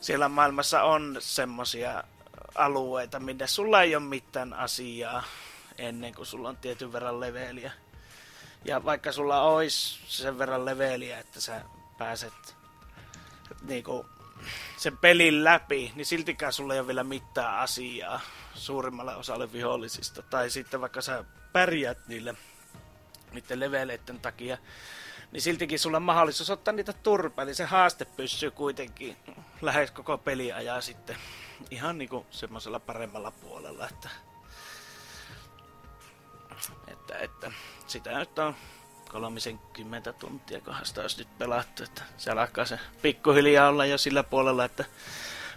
siellä 0.00 0.28
maailmassa 0.28 0.82
on 0.82 1.16
semmosia 1.18 2.04
alueita, 2.54 3.20
minne 3.20 3.46
sulla 3.46 3.82
ei 3.82 3.96
ole 3.96 4.04
mitään 4.04 4.52
asiaa 4.52 5.24
ennen 5.78 6.14
kuin 6.14 6.26
sulla 6.26 6.48
on 6.48 6.56
tietyn 6.56 6.92
verran 6.92 7.20
leveliä. 7.20 7.72
Ja 8.64 8.84
vaikka 8.84 9.12
sulla 9.12 9.42
olisi 9.42 10.00
sen 10.06 10.38
verran 10.38 10.64
leveliä, 10.64 11.18
että 11.18 11.40
sä 11.40 11.60
pääset 11.98 12.56
niinku, 13.62 14.06
sen 14.76 14.98
pelin 14.98 15.44
läpi, 15.44 15.92
niin 15.94 16.06
siltikään 16.06 16.52
sulla 16.52 16.74
ei 16.74 16.80
ole 16.80 16.86
vielä 16.86 17.04
mitään 17.04 17.58
asiaa 17.58 18.20
suurimmalle 18.54 19.16
osalle 19.16 19.52
vihollisista. 19.52 20.22
Tai 20.22 20.50
sitten 20.50 20.80
vaikka 20.80 21.00
sä 21.00 21.24
pärjät 21.52 21.98
niille 22.08 22.34
niiden 23.32 23.60
leveleiden 23.60 24.20
takia, 24.20 24.58
niin 25.34 25.42
siltikin 25.42 25.78
sulla 25.78 25.96
on 25.96 26.02
mahdollisuus 26.02 26.50
ottaa 26.50 26.74
niitä 26.74 26.92
turpaa, 26.92 27.42
eli 27.42 27.54
se 27.54 27.64
haaste 27.64 28.04
pysyy 28.04 28.50
kuitenkin 28.50 29.16
lähes 29.62 29.90
koko 29.90 30.18
peliajaa 30.18 30.80
sitten 30.80 31.16
ihan 31.70 31.98
niinku 31.98 32.26
semmoisella 32.30 32.80
paremmalla 32.80 33.30
puolella, 33.30 33.88
että, 33.88 34.08
että, 36.88 37.18
että 37.18 37.52
sitä 37.86 38.18
nyt 38.18 38.38
on 38.38 38.54
30 39.08 40.12
tuntia, 40.12 40.60
sitä 40.82 41.00
olisi 41.00 41.18
nyt 41.18 41.38
pelattu, 41.38 41.82
että 41.84 42.02
se 42.16 42.30
alkaa 42.30 42.64
se 42.64 42.78
pikkuhiljaa 43.02 43.68
olla 43.68 43.86
jo 43.86 43.98
sillä 43.98 44.22
puolella, 44.22 44.64
että 44.64 44.84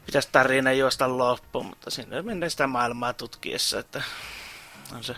pitäisi 0.06 0.30
tarina 0.32 0.72
juosta 0.72 1.18
loppuun, 1.18 1.66
mutta 1.66 1.90
sinne 1.90 2.22
menee 2.22 2.50
sitä 2.50 2.68
maailmaa 2.68 3.14
tutkiessa, 3.14 3.80
että 3.80 4.02
on 4.96 5.04
se, 5.04 5.16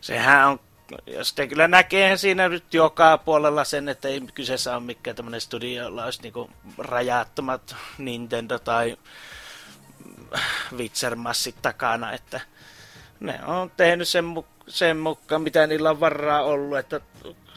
sehän 0.00 0.48
on 0.48 0.60
ja 1.06 1.24
sitten 1.24 1.48
kyllä 1.48 1.68
näkee 1.68 2.16
siinä 2.16 2.48
nyt 2.48 2.74
joka 2.74 3.18
puolella 3.18 3.64
sen, 3.64 3.88
että 3.88 4.08
ei 4.08 4.20
kyseessä 4.34 4.72
ole 4.76 4.80
mikään 4.80 5.16
tämmöinen 5.16 5.40
studio, 5.40 5.82
jolla 5.82 6.04
olisi 6.04 6.22
niinku 6.22 6.50
rajattomat 6.78 7.76
Nintendo 7.98 8.58
tai 8.58 8.96
Witcher-massit 10.76 11.62
takana, 11.62 12.12
että 12.12 12.40
ne 13.20 13.44
on 13.44 13.70
tehnyt 13.76 14.08
sen, 14.08 14.24
mu- 14.24 14.64
sen 14.68 14.96
mukaan, 14.96 15.42
mitä 15.42 15.66
niillä 15.66 15.90
on 15.90 16.00
varaa 16.00 16.42
ollut, 16.42 16.78
että 16.78 17.00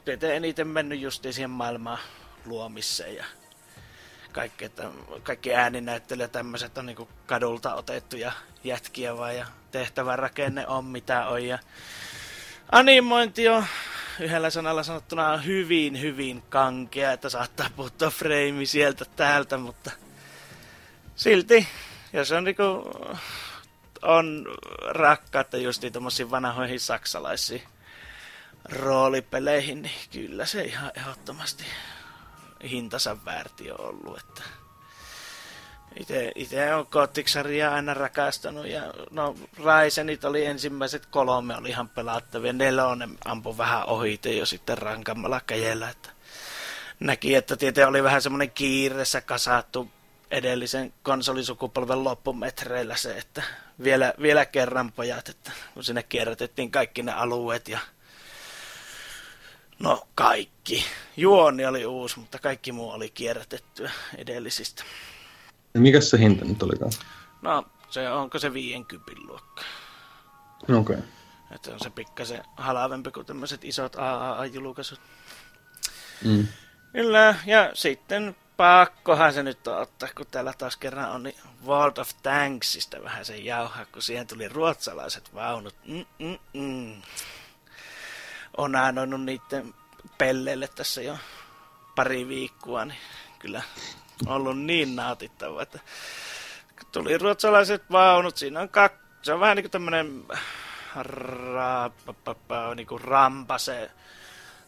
tietenkin 0.06 0.38
eniten 0.38 0.68
mennyt 0.68 1.00
just 1.00 1.24
siihen 1.24 1.50
maailmaan 1.50 2.00
luomiseen 2.46 3.16
ja 3.16 3.26
kaikki, 4.32 4.66
että 4.66 4.84
kaikki 5.24 5.56
ääninäyttelijät 5.56 6.32
tämmöiset 6.32 6.78
on 6.78 6.86
niinku 6.86 7.10
kadulta 7.26 7.76
otettuja 7.76 8.32
jätkiä 8.64 9.18
vai 9.18 9.38
ja 9.38 9.46
tehtävän 9.72 10.20
rakenne 10.20 10.68
on 10.68 10.86
mitä 10.86 11.28
on 11.28 11.46
ja 11.46 11.60
animointi 12.74 13.50
on 13.50 13.66
yhdellä 14.20 14.50
sanalla 14.50 14.84
sanottuna 14.84 15.38
hyvin, 15.38 16.02
hyvin 16.02 16.44
kankea, 16.50 17.12
että 17.12 17.30
saattaa 17.30 17.70
puuttua 17.76 18.10
frame 18.10 18.66
sieltä 18.66 19.06
täältä, 19.06 19.58
mutta 19.58 19.92
silti, 21.16 21.68
jos 22.14 22.32
on 22.32 22.44
niinku 22.44 22.64
on 24.02 24.46
rakkautta 24.88 25.58
just 25.58 25.84
tuommoisiin 25.94 26.32
vanhoihin 26.32 26.80
saksalaisiin 26.80 27.64
roolipeleihin, 28.70 29.82
niin 29.82 29.96
kyllä 30.12 30.46
se 30.46 30.64
ihan 30.64 30.92
ehdottomasti 30.96 31.64
hintansa 32.70 33.26
väärti 33.26 33.72
on 33.72 33.80
ollut, 33.80 34.18
että 34.20 34.44
itse 36.36 36.76
on 36.76 36.88
Gothic-sarjaa 36.92 37.76
aina 37.76 37.94
rakastanut 37.94 38.68
ja 38.68 38.94
no 39.12 39.36
Raisenit 39.64 40.26
oli 40.26 40.46
ensimmäiset 40.46 41.06
kolme 41.06 41.58
oli 41.58 41.70
ihan 41.70 41.90
pelattavia. 41.90 42.54
Nelonen 42.54 43.18
ampui 43.26 43.58
vähän 43.58 43.86
ohite 43.86 44.32
jo 44.32 44.46
sitten 44.46 44.78
rankammalla 44.78 45.42
käjellä, 45.48 45.90
että 45.90 46.10
näki, 47.00 47.36
että 47.36 47.58
tietenkin 47.58 47.90
oli 47.90 48.04
vähän 48.04 48.22
semmoinen 48.22 48.52
kiireessä 48.52 49.22
kasattu 49.22 49.92
edellisen 50.32 50.94
konsolisukupolven 51.04 52.04
loppumetreillä 52.04 52.96
se, 52.96 53.18
että 53.18 53.44
vielä, 53.84 54.14
vielä 54.22 54.46
kerran 54.46 54.92
pojat, 54.92 55.30
että 55.30 55.52
kun 55.74 55.84
sinne 55.84 56.04
kierrätettiin 56.04 56.72
kaikki 56.72 57.04
ne 57.04 57.12
alueet 57.12 57.68
ja 57.68 57.80
no 59.80 60.08
kaikki. 60.16 60.86
Juoni 61.18 61.66
oli 61.66 61.86
uusi, 61.86 62.20
mutta 62.20 62.40
kaikki 62.40 62.72
muu 62.72 62.90
oli 62.90 63.10
kierrätettyä 63.10 63.92
edellisistä. 64.18 64.84
Mikä 65.74 66.02
se 66.02 66.20
hinta 66.20 66.46
nyt 66.46 66.64
olikaan? 66.64 66.92
No, 67.42 67.66
se 67.90 68.12
onko 68.12 68.40
se 68.40 68.54
50 68.54 69.12
luokka. 69.28 69.62
Okei. 70.64 70.78
Okay. 70.78 70.98
Että 71.52 71.72
on 71.72 71.80
se 71.80 71.90
pikkasen 71.90 72.44
halavempi 72.58 73.12
kuin 73.12 73.26
tämmöiset 73.26 73.64
isot 73.64 73.96
AAA-julkaisut. 73.96 75.00
Mm. 76.26 76.48
Kyllä, 76.92 77.36
ja 77.46 77.72
sitten 77.74 78.36
pakkohan 78.58 79.34
se 79.34 79.44
nyt 79.44 79.68
ottaa, 79.68 80.10
kun 80.18 80.26
täällä 80.32 80.54
taas 80.58 80.78
kerran 80.78 81.12
on 81.12 81.24
niin 81.24 81.36
World 81.66 81.98
of 81.98 82.10
Tanksista 82.24 83.04
vähän 83.04 83.26
se 83.26 83.38
jauha, 83.38 83.86
kun 83.86 84.02
siihen 84.02 84.28
tuli 84.28 84.48
ruotsalaiset 84.48 85.34
vaunut. 85.34 85.76
Mm-mm-mm. 85.88 87.02
On 88.58 88.76
anoinut 88.76 89.24
niiden 89.24 89.74
pelleille 90.18 90.68
tässä 90.68 91.02
jo 91.02 91.18
pari 91.96 92.28
viikkoa, 92.28 92.86
niin 92.86 93.00
kyllä 93.40 93.62
ollut 94.26 94.60
niin 94.60 94.96
nautittava, 94.96 95.62
että 95.62 95.80
tuli 96.92 97.18
ruotsalaiset 97.18 97.84
vaunut, 97.92 98.38
siinä 98.38 98.60
on 98.60 98.70
kaksi, 98.70 99.00
se 99.22 99.34
on 99.34 99.40
vähän 99.40 99.56
niin 99.56 99.64
kuin 99.64 99.72
tämmönen 99.72 100.24
ra, 100.96 101.92
niin 102.76 102.88
kuin 102.88 103.02
rampa 103.02 103.58
se 103.58 103.92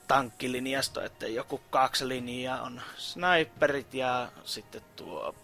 tankkilinjasto, 0.07 1.01
että 1.01 1.27
joku 1.27 1.61
kaksi 1.69 2.07
linjaa 2.07 2.61
on 2.61 2.81
sniperit 2.97 3.93
ja 3.93 4.27
sitten 4.43 4.81
tuo 4.95 5.35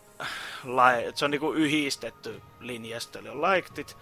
se 1.16 1.26
on 1.26 1.32
niinku 1.32 1.52
yhdistetty 1.52 2.42
linjasto, 2.60 3.20
eli 3.20 3.30
on 3.30 3.42
lightit, 3.42 3.98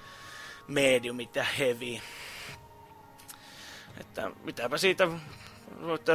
mediumit 0.67 1.35
ja 1.35 1.43
heavy. 1.43 1.99
Että 3.99 4.31
mitäpä 4.43 4.77
siitä 4.77 5.07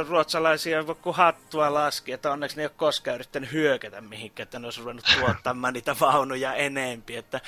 ruotsalaisia 0.07 0.83
kun 1.01 1.15
hattua 1.15 1.73
laski, 1.73 2.11
että 2.11 2.31
onneksi 2.31 2.57
ne 2.57 2.63
ei 2.63 2.65
ole 2.65 2.73
koskaan 2.75 3.15
yrittänyt 3.15 3.51
hyökätä 3.51 4.01
mihinkään, 4.01 4.43
että 4.43 4.59
ne 4.59 4.67
olisi 4.67 4.79
ruvennut 4.79 5.05
tuottamaan 5.19 5.73
niitä 5.73 5.95
vaunuja 5.99 6.53
enempi. 6.53 7.15
Että, 7.15 7.41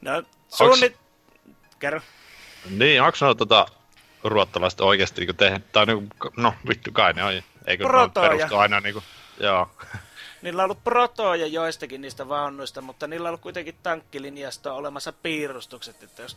no, 0.00 0.22
suunnit... 0.48 0.96
Onks... 0.96 1.58
Kerro. 1.78 2.00
Niin, 2.70 3.02
onko 3.02 3.18
ne 3.20 3.34
tota, 3.34 3.66
ruottalaiset 4.24 4.80
oikeasti 4.80 5.24
niin 5.24 5.36
tehnyt, 5.36 5.72
tai 5.72 5.86
niin, 5.86 6.10
no 6.36 6.54
vittu 6.68 6.92
kai 6.92 7.12
ne 7.12 7.24
on, 7.24 7.42
eikö 7.66 7.84
Protoja. 7.84 8.28
ne 8.28 8.36
perustu 8.36 8.56
aina 8.56 8.80
niin 8.80 8.92
kuin, 8.92 9.04
joo. 9.40 9.70
Niillä 10.42 10.62
on 10.62 10.64
ollut 10.64 10.84
protoja 10.84 11.46
joistakin 11.46 12.00
niistä 12.00 12.28
vaunuista, 12.28 12.80
mutta 12.80 13.06
niillä 13.06 13.26
on 13.26 13.30
ollut 13.30 13.40
kuitenkin 13.40 13.74
tankkilinjasta 13.82 14.72
olemassa 14.72 15.12
piirustukset, 15.12 16.02
että 16.02 16.22
jos 16.22 16.36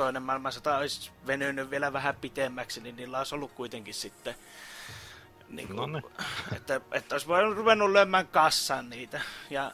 toinen 0.00 0.22
maailmansota 0.22 0.76
olisi 0.76 1.10
venynyt 1.26 1.70
vielä 1.70 1.92
vähän 1.92 2.16
pitemmäksi, 2.16 2.80
niin 2.80 2.96
niillä 2.96 3.18
olisi 3.18 3.34
ollut 3.34 3.52
kuitenkin 3.52 3.94
sitten... 3.94 4.34
Niin 5.48 5.68
kuin, 5.68 5.92
no 5.92 6.02
että, 6.56 6.80
että 6.92 7.14
olisi 7.14 7.26
voinut 7.26 7.56
ruvennut 7.56 7.90
lyömään 7.90 8.28
kassan 8.28 8.90
niitä. 8.90 9.20
Ja 9.50 9.72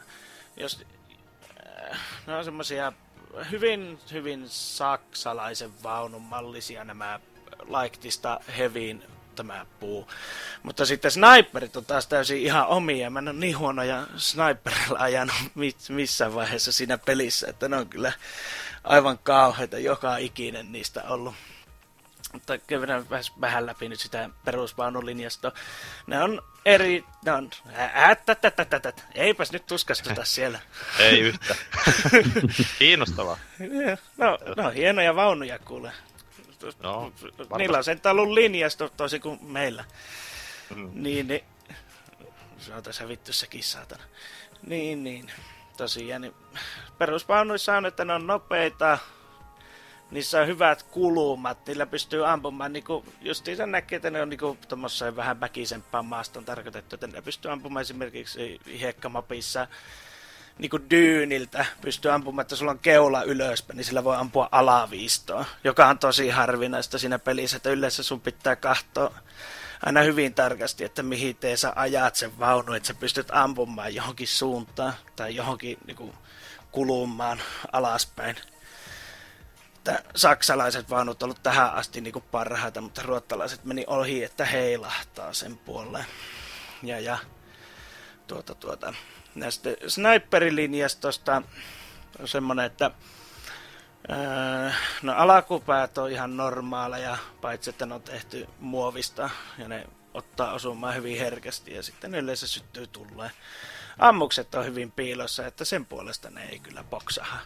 jos... 0.57 0.85
Äh, 1.91 2.01
ne 2.27 2.35
on 2.35 2.45
semmoisia 2.45 2.93
hyvin, 3.51 3.99
hyvin 4.13 4.49
saksalaisen 4.49 5.83
vaunun 5.83 6.23
mallisia 6.23 6.85
nämä 6.85 7.21
Laiktista 7.69 8.41
Heviin 8.59 9.03
tämä 9.37 9.67
puu. 9.81 10.09
Mutta 10.63 10.87
sitten 10.87 11.11
sniperit 11.11 11.77
on 11.77 11.85
taas 11.85 12.07
täysin 12.07 12.39
ihan 12.39 12.67
omia. 12.67 13.11
Mä 13.11 13.19
en 13.19 13.29
ole 13.29 13.37
niin 13.37 13.59
huonoja 13.59 14.07
sniperilla 14.17 14.99
ajanut 14.99 15.37
missään 15.89 16.35
vaiheessa 16.35 16.73
siinä 16.73 16.99
pelissä, 16.99 17.47
että 17.49 17.69
ne 17.69 17.77
on 17.77 17.89
kyllä 17.89 18.13
aivan 18.87 19.19
kauheita 19.19 19.79
joka 19.79 20.17
ikinen 20.17 20.73
niistä 20.73 21.03
ollut. 21.09 21.35
Mutta 22.33 22.59
käydään 22.59 23.07
vähän 23.41 23.67
läpi 23.67 23.89
nyt 23.89 24.01
sitä 24.01 24.31
perusvaunulinjasta. 24.45 25.53
Ne 26.07 26.23
on 26.23 26.43
eri... 26.65 27.05
Ne 27.25 27.33
on... 27.33 27.51
Ättättättättätät. 27.95 29.05
Eipäs 29.15 29.53
nyt 29.53 29.67
tuskastuta 29.67 30.25
siellä. 30.25 30.61
Ei 30.99 31.21
yhtä. 31.21 31.55
Kiinnostavaa. 32.79 33.39
No, 34.17 34.39
no, 34.57 34.71
hienoja 34.71 35.17
vaunuja 35.17 35.59
kuule. 35.59 35.93
No, 36.83 37.13
Niillä 37.59 37.79
on 37.79 37.85
sen 37.85 38.01
ollut 38.11 38.35
linjasto 38.35 38.89
toisin 38.89 39.21
kuin 39.21 39.45
meillä. 39.45 39.85
Mm. 40.75 40.91
Niin, 40.95 41.29
niin... 41.29 41.45
Se 42.59 42.75
on 42.75 42.83
tässä 42.83 43.09
vittu 43.09 43.33
sekin 43.33 43.63
saatana. 43.63 44.03
Niin, 44.67 45.05
niin 45.05 45.33
tosiaan, 45.77 46.23
niin 46.23 46.35
perusvaunuissa 46.99 47.77
on, 47.77 47.87
että 47.87 48.05
ne 48.05 48.13
on 48.13 48.27
nopeita, 48.27 48.99
niissä 50.11 50.41
on 50.41 50.47
hyvät 50.47 50.83
kulumat, 50.83 51.67
niillä 51.67 51.87
pystyy 51.87 52.29
ampumaan, 52.29 52.73
niin 52.73 52.85
kuin, 52.85 53.05
justiin 53.21 53.59
näkee, 53.67 53.97
että 53.97 54.11
ne 54.11 54.23
on 54.23 54.29
niin 54.29 54.59
tuommoiseen 54.69 55.17
vähän 55.17 55.41
väkisempään 55.41 56.05
maaston 56.05 56.45
tarkoitettu, 56.45 56.95
että 56.97 57.07
ne 57.07 57.23
pystyy 57.23 57.51
ampumaan 57.51 57.81
esimerkiksi 57.81 58.61
hiekkamapissa 58.81 59.67
niin 60.59 60.71
kuin 60.71 60.91
dyyniltä 60.91 61.67
pystyy 61.81 62.11
ampumaan, 62.11 62.43
että 62.43 62.57
sulla 62.57 62.71
on 62.71 62.79
keula 62.79 63.23
ylöspäin, 63.23 63.77
niin 63.77 63.85
sillä 63.85 64.05
voi 64.05 64.17
ampua 64.17 64.49
alaviistoa, 64.53 65.45
joka 65.65 65.87
on 65.89 65.99
tosi 65.99 66.29
harvinaista 66.29 66.99
siinä 66.99 67.19
pelissä, 67.19 67.57
että 67.57 67.71
yleensä 67.71 68.03
sun 68.03 68.21
pitää 68.21 68.57
katsoa 68.57 69.15
aina 69.83 70.01
hyvin 70.01 70.35
tarkasti, 70.35 70.85
että 70.85 71.03
mihin 71.03 71.37
tee 71.37 71.57
sä 71.57 71.73
ajat 71.77 72.17
sen 72.17 72.39
vaunu, 72.39 72.73
että 72.73 72.87
sä 72.87 72.95
pystyt 72.95 73.31
ampumaan 73.31 73.95
johonkin 73.95 74.29
suuntaan 74.29 74.95
tai 75.17 75.37
johonkin 75.37 75.79
niin 75.87 75.97
kuin, 75.97 76.13
kulumaan 76.73 77.43
alaspäin. 77.73 78.37
Että 79.77 80.03
saksalaiset 80.17 80.91
vaunut 80.91 81.23
on 81.23 81.27
ollut 81.27 81.43
tähän 81.43 81.75
asti 81.75 82.01
niin 82.01 82.13
kuin 82.13 82.25
parhaita, 82.31 82.81
mutta 82.81 83.03
ruottalaiset 83.03 83.65
meni 83.65 83.85
ohi, 83.87 84.25
että 84.25 84.45
heilahtaa 84.45 85.33
sen 85.33 85.59
puolelle. 85.59 86.07
Ja, 86.83 87.01
ja 87.01 87.19
tuota, 88.27 88.55
tuota, 88.55 88.95
näistä 89.35 89.71
sniperilinjastosta 89.89 91.43
on 92.19 92.29
semmoinen, 92.29 92.67
että 92.67 92.91
no 95.03 95.13
alakupäät 95.17 95.99
on 95.99 96.11
ihan 96.11 96.37
normaaleja, 96.37 97.19
paitsi 97.41 97.71
että 97.71 97.87
ne 97.87 97.95
on 97.95 98.03
tehty 98.03 98.49
muovista 98.61 99.31
ja 99.59 99.69
ne 99.69 99.87
ottaa 100.15 100.53
osumaan 100.53 100.95
hyvin 100.95 101.19
herkästi 101.19 101.75
ja 101.75 101.83
sitten 101.83 102.15
yleensä 102.15 102.47
syttyy 102.47 102.87
tulleen. 102.87 103.31
Ammukset 103.99 104.55
on 104.55 104.65
hyvin 104.65 104.93
piilossa, 104.93 105.47
että 105.47 105.65
sen 105.65 105.87
puolesta 105.87 106.31
ne 106.31 106.45
ei 106.45 106.59
kyllä 106.59 106.85
boksaha. 106.85 107.39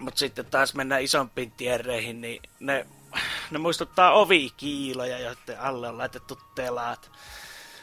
Mutta 0.00 0.18
sitten 0.18 0.46
taas 0.46 0.74
mennään 0.74 1.02
isompiin 1.02 1.50
tierreihin, 1.50 2.20
niin 2.20 2.42
ne, 2.60 2.86
ne 3.50 3.58
muistuttaa 3.58 4.12
ovikiiloja, 4.12 5.18
joiden 5.18 5.60
alle 5.60 5.88
on 5.88 5.98
laitettu 5.98 6.38
telaat. 6.54 7.10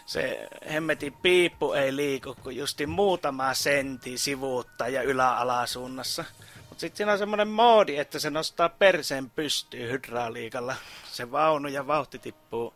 Se 0.05 0.47
hemmetin 0.71 1.13
piippu 1.13 1.73
ei 1.73 1.95
liiku 1.95 2.35
kuin 2.43 2.57
justi 2.57 2.85
muutama 2.85 3.53
sentti 3.53 4.17
sivuutta 4.17 4.87
ja 4.87 5.01
ylä-alasuunnassa. 5.01 6.25
Mutta 6.71 6.81
sitten 6.81 6.97
siinä 6.97 7.11
on 7.11 7.17
semmoinen 7.17 7.47
moodi, 7.47 7.97
että 7.97 8.19
se 8.19 8.29
nostaa 8.29 8.69
perseen 8.69 9.29
pystyyn 9.29 9.89
hydrauliikalla. 9.91 10.75
Se 11.11 11.31
vaunu 11.31 11.67
ja 11.67 11.87
vauhti 11.87 12.19
tippuu 12.19 12.73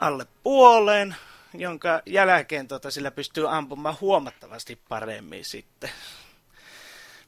alle 0.00 0.26
puoleen, 0.42 1.16
jonka 1.54 2.02
jälkeen 2.06 2.68
tota, 2.68 2.90
sillä 2.90 3.10
pystyy 3.10 3.56
ampumaan 3.56 3.96
huomattavasti 4.00 4.80
paremmin 4.88 5.44
sitten. 5.44 5.90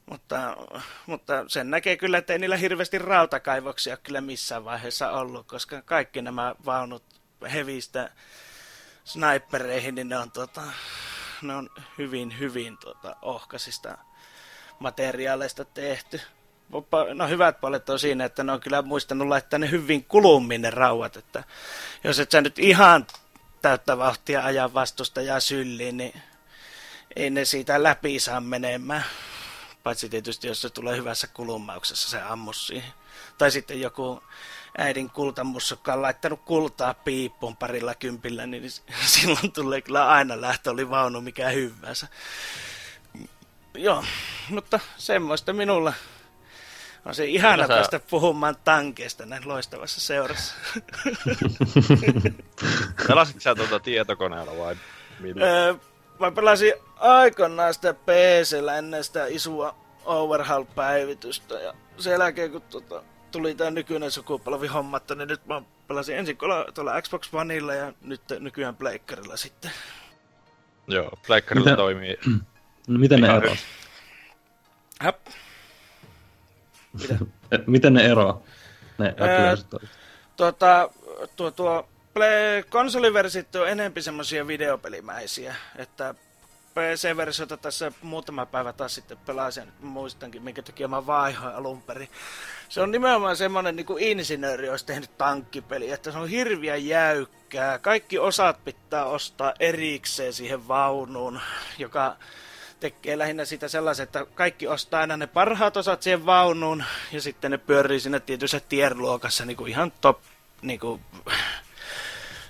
Mutta, 0.05 0.57
mutta 1.05 1.45
sen 1.47 1.69
näkee 1.69 1.97
kyllä, 1.97 2.17
että 2.17 2.33
ei 2.33 2.39
niillä 2.39 2.57
hirveästi 2.57 2.99
rautakaivoksia 2.99 3.97
kyllä 3.97 4.21
missään 4.21 4.65
vaiheessa 4.65 5.11
ollut, 5.11 5.47
koska 5.47 5.81
kaikki 5.81 6.21
nämä 6.21 6.55
vaunut 6.65 7.03
hevistä 7.53 8.11
snipereihin, 9.03 9.95
niin 9.95 10.09
ne 10.09 10.17
on, 10.17 10.31
tota, 10.31 10.61
ne 11.41 11.55
on 11.55 11.69
hyvin, 11.97 12.39
hyvin 12.39 12.77
tota, 12.77 13.15
ohkaisista 13.21 13.97
materiaaleista 14.79 15.65
tehty. 15.65 16.21
No 17.13 17.27
hyvät 17.27 17.61
puolet 17.61 17.89
on 17.89 17.99
siinä, 17.99 18.25
että 18.25 18.43
ne 18.43 18.51
on 18.51 18.59
kyllä 18.59 18.81
muistanut 18.81 19.27
laittaa 19.27 19.59
ne 19.59 19.71
hyvin 19.71 20.05
kulummin 20.05 20.61
ne 20.61 20.69
rauhat, 20.69 21.17
että 21.17 21.43
jos 22.03 22.19
et 22.19 22.31
sä 22.31 22.41
nyt 22.41 22.59
ihan 22.59 23.07
täyttä 23.61 23.97
vauhtia 23.97 24.43
ajan 24.43 24.73
vastusta 24.73 25.21
ja 25.21 25.39
sylliin, 25.39 25.97
niin 25.97 26.21
ei 27.15 27.29
ne 27.29 27.45
siitä 27.45 27.83
läpi 27.83 28.19
saa 28.19 28.41
menemään. 28.41 29.05
Paitsi 29.83 30.09
tietysti, 30.09 30.47
jos 30.47 30.61
se 30.61 30.69
tulee 30.69 30.97
hyvässä 30.97 31.27
kulumauksessa 31.27 32.09
se 32.09 32.21
ammus 32.21 32.67
siihen. 32.67 32.93
Tai 33.37 33.51
sitten 33.51 33.81
joku 33.81 34.23
äidin 34.77 35.09
kultamussukka 35.09 35.93
on 35.93 36.01
laittanut 36.01 36.41
kultaa 36.45 36.93
piippuun 36.93 37.57
parilla 37.57 37.95
kympillä, 37.95 38.45
niin 38.45 38.71
silloin 39.05 39.51
tulee 39.51 39.81
kyllä 39.81 40.07
aina 40.07 40.41
lähtö 40.41 40.71
oli 40.71 40.89
vaunu 40.89 41.21
mikä 41.21 41.49
hyvänsä. 41.49 42.07
Joo, 43.77 44.03
mutta 44.49 44.79
semmoista 44.97 45.53
minulla 45.53 45.93
on 47.05 47.15
se 47.15 47.25
ihana 47.25 47.63
sä... 47.63 47.67
päästä 47.67 47.99
puhumaan 48.09 48.55
tankeista 48.63 49.25
näin 49.25 49.47
loistavassa 49.47 50.01
seurassa. 50.01 50.55
Pelasit 53.07 53.41
sä 53.41 53.55
tuota 53.55 53.79
tietokoneella 53.79 54.57
vai 54.57 54.75
millä? 55.19 55.45
Öö, 55.45 55.75
mä 56.19 56.31
pelasin 56.31 56.73
aikanaan 56.99 57.73
sitä 57.73 57.93
PCllä 57.93 58.77
ennen 58.77 59.03
sitä 59.03 59.25
isua 59.25 59.75
Overhaul-päivitystä 60.05 61.55
ja 61.55 61.73
sen 61.97 62.11
jälkeen 62.11 62.51
kun 62.51 62.61
tuota, 62.61 63.03
tuli 63.31 63.55
tämä 63.55 63.71
nykyinen 63.71 64.11
sukupolvi 64.11 64.67
hommattu, 64.67 65.13
niin 65.13 65.27
nyt 65.27 65.45
mä 65.45 65.61
pelasin 65.87 66.17
ensin 66.17 66.37
tuolla 66.73 67.01
Xbox 67.01 67.33
Oneilla 67.33 67.73
ja 67.73 67.93
nyt 68.01 68.21
nykyään 68.39 68.75
Pleikkarilla 68.75 69.37
sitten. 69.37 69.71
Joo, 70.87 71.11
Pleikkarilla 71.27 71.65
Mitä? 71.65 71.77
toimii. 71.77 72.17
No, 72.87 72.99
miten 72.99 73.21
ne 73.21 73.27
eroavat? 73.27 73.59
Häp. 75.01 75.27
Miten 77.67 77.93
ne 77.93 78.05
eroaa? 78.05 78.41
Ne 78.97 79.15
öö, 79.21 79.57
tuota, 80.37 80.89
tuo, 81.35 81.51
tuo 81.51 81.89
Play, 82.13 82.63
konsoliversiot 82.69 83.55
on 83.55 83.69
enempi 83.69 84.01
semmoisia 84.01 84.47
videopelimäisiä, 84.47 85.55
että 85.75 86.15
PC-versiota 86.73 87.57
tässä 87.57 87.91
muutama 88.01 88.45
päivä 88.45 88.73
taas 88.73 88.95
sitten 88.95 89.17
pelasin, 89.25 89.71
muistankin, 89.79 90.41
minkä 90.41 90.61
takia 90.61 90.87
mä 90.87 91.05
vaihoin 91.05 91.55
alun 91.55 91.81
perin. 91.81 92.09
Se 92.69 92.81
on 92.81 92.91
nimenomaan 92.91 93.37
semmoinen 93.37 93.75
niin 93.75 93.85
kuin 93.85 94.03
insinööri 94.03 94.69
olisi 94.69 94.85
tehnyt 94.85 95.17
tankkipeli, 95.17 95.91
että 95.91 96.11
se 96.11 96.17
on 96.17 96.29
hirviä 96.29 96.75
jäykkää. 96.75 97.79
Kaikki 97.79 98.19
osat 98.19 98.63
pitää 98.63 99.05
ostaa 99.05 99.53
erikseen 99.59 100.33
siihen 100.33 100.67
vaunuun, 100.67 101.39
joka 101.77 102.15
tekee 102.79 103.17
lähinnä 103.17 103.45
sitä 103.45 103.67
sellaisen, 103.67 104.03
että 104.03 104.25
kaikki 104.35 104.67
ostaa 104.67 105.01
aina 105.01 105.17
ne 105.17 105.27
parhaat 105.27 105.77
osat 105.77 106.01
siihen 106.01 106.25
vaunuun 106.25 106.83
ja 107.11 107.21
sitten 107.21 107.51
ne 107.51 107.57
pyörii 107.57 107.99
siinä 107.99 108.19
tietyssä 108.19 108.59
tierluokassa 108.59 109.45
niin 109.45 109.57
kuin 109.57 109.71
ihan 109.71 109.91
top 110.01 110.19
niin 110.61 110.79
kuin, 110.79 111.01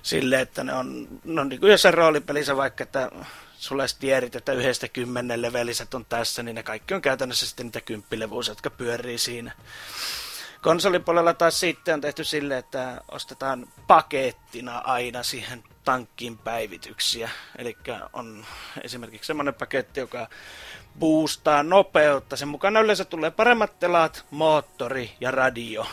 sille, 0.02 0.42
että 0.42 0.64
ne 0.64 0.74
on, 0.74 1.08
no 1.24 1.44
niin 1.44 1.60
kuin 1.60 1.72
jossain 1.72 1.94
roolipelissä 1.94 2.58
vaikka, 2.58 2.84
että 2.84 3.12
sulle 3.58 3.86
tierit, 4.00 4.36
että 4.36 4.54
yhdestä 4.54 4.88
kymmenen 4.88 5.42
leveliset 5.42 5.94
on 5.94 6.06
tässä, 6.06 6.44
niin 6.44 6.56
ne 6.56 6.64
kaikki 6.64 6.94
on 6.94 7.02
käytännössä 7.02 7.46
sitten 7.46 7.66
niitä 7.66 7.82
kymppilevuus, 7.82 8.48
jotka 8.48 8.70
pyörii 8.70 9.18
siinä. 9.18 9.52
Konsolipuolella 10.62 11.34
taas 11.34 11.60
sitten 11.60 11.94
on 11.94 12.02
tehty 12.02 12.24
sille, 12.24 12.58
että 12.58 13.02
ostetaan 13.12 13.68
pakettina 13.88 14.78
aina 14.78 15.24
siihen 15.24 15.64
tankkiin 15.86 16.38
päivityksiä. 16.38 17.30
Eli 17.58 17.78
on 18.14 18.46
esimerkiksi 18.84 19.28
semmoinen 19.28 19.54
paketti, 19.54 20.00
joka 20.00 20.28
boostaa 21.00 21.64
nopeutta. 21.64 22.38
Sen 22.38 22.48
mukana 22.48 22.80
yleensä 22.80 23.06
tulee 23.06 23.32
paremmat 23.32 23.80
telat, 23.80 24.26
moottori 24.32 25.12
ja 25.22 25.32
radio. 25.32 25.88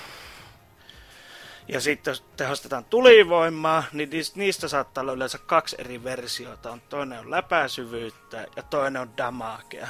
Ja 1.68 1.80
sitten 1.80 2.10
jos 2.10 2.24
tehostetaan 2.36 2.84
tulivoimaa, 2.84 3.84
niin 3.92 4.10
niistä 4.34 4.68
saattaa 4.68 5.02
olla 5.02 5.12
yleensä 5.12 5.38
kaksi 5.38 5.76
eri 5.78 6.04
versiota. 6.04 6.70
On 6.70 6.80
toinen 6.80 7.18
on 7.18 7.30
läpäisyvyyttä 7.30 8.46
ja 8.56 8.62
toinen 8.62 9.02
on 9.02 9.16
damagea. 9.16 9.88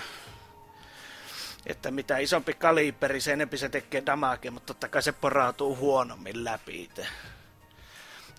Että 1.66 1.90
mitä 1.90 2.18
isompi 2.18 2.55
kaliberi, 2.55 3.20
sen 3.20 3.32
enempi 3.32 3.59
se 3.59 3.68
tekee 3.68 4.03
damagea, 4.07 4.50
mutta 4.50 4.66
totta 4.66 4.88
kai 4.88 5.03
se 5.03 5.12
porautuu 5.12 5.76
huonommin 5.76 6.44
läpi 6.44 6.82
itse. 6.82 7.07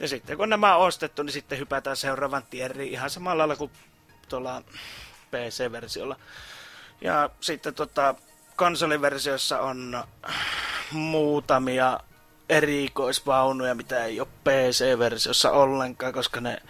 Ja 0.04 0.08
sitten 0.08 0.38
kun 0.38 0.50
nämä 0.50 0.76
on 0.76 0.88
ostettu, 0.88 1.24
niin 1.24 1.34
sitten 1.34 1.60
hypätään 1.60 1.98
seuraavan 1.98 2.44
tieriin 2.50 2.94
ihan 2.94 3.10
samalla 3.10 3.38
lailla 3.38 3.56
kuin 3.56 3.72
tuolla 4.30 4.62
PC-versiolla. 5.32 6.16
Ja 7.02 7.30
sitten 7.42 7.74
tota, 7.74 8.16
konsoliversiossa 8.56 9.60
on 9.60 10.04
muutamia 10.92 12.00
erikoisvaunuja, 12.50 13.76
mitä 13.76 14.06
ei 14.06 14.20
ole 14.20 14.28
PC-versiossa 14.44 15.52
ollenkaan, 15.52 16.14
koska 16.14 16.42
ne 16.42 16.62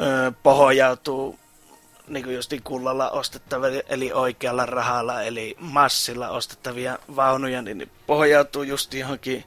ö, 0.00 0.32
pohjautuu 0.42 1.38
niin 2.08 2.24
kuin 2.24 2.36
justiin 2.36 2.62
kullalla 2.62 3.10
ostettavia, 3.10 3.82
eli 3.88 4.12
oikealla 4.12 4.66
rahalla, 4.66 5.22
eli 5.22 5.56
massilla 5.60 6.28
ostettavia 6.28 6.98
vaunuja, 7.16 7.62
niin 7.62 7.78
ne 7.78 7.88
pohjautuu 8.06 8.62
just 8.62 8.94
johonkin 8.94 9.44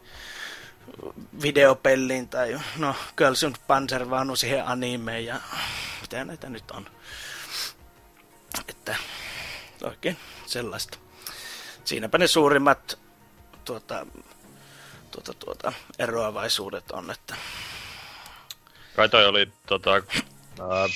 videopelliin 1.42 2.30
tai 2.30 2.60
no 2.78 2.96
Girls 3.18 3.44
und 3.44 3.56
Panzer 3.68 4.10
vaunu 4.10 4.36
siihen 4.36 4.68
animeen 4.68 5.26
ja 5.26 5.40
mitä 6.02 6.26
näitä 6.26 6.50
nyt 6.50 6.72
on. 6.72 6.86
Että 8.68 8.96
oikein 9.84 10.18
sellaista. 10.46 10.98
Siinäpä 11.84 12.18
ne 12.18 12.28
suurimmat 12.28 13.00
tuota, 13.66 14.06
tuota, 15.12 15.34
tuota, 15.34 15.74
eroavaisuudet 16.00 16.92
on, 16.92 17.12
että... 17.12 17.36
Kai 18.96 19.10
toi 19.10 19.26
oli 19.26 19.52
tota, 19.68 19.90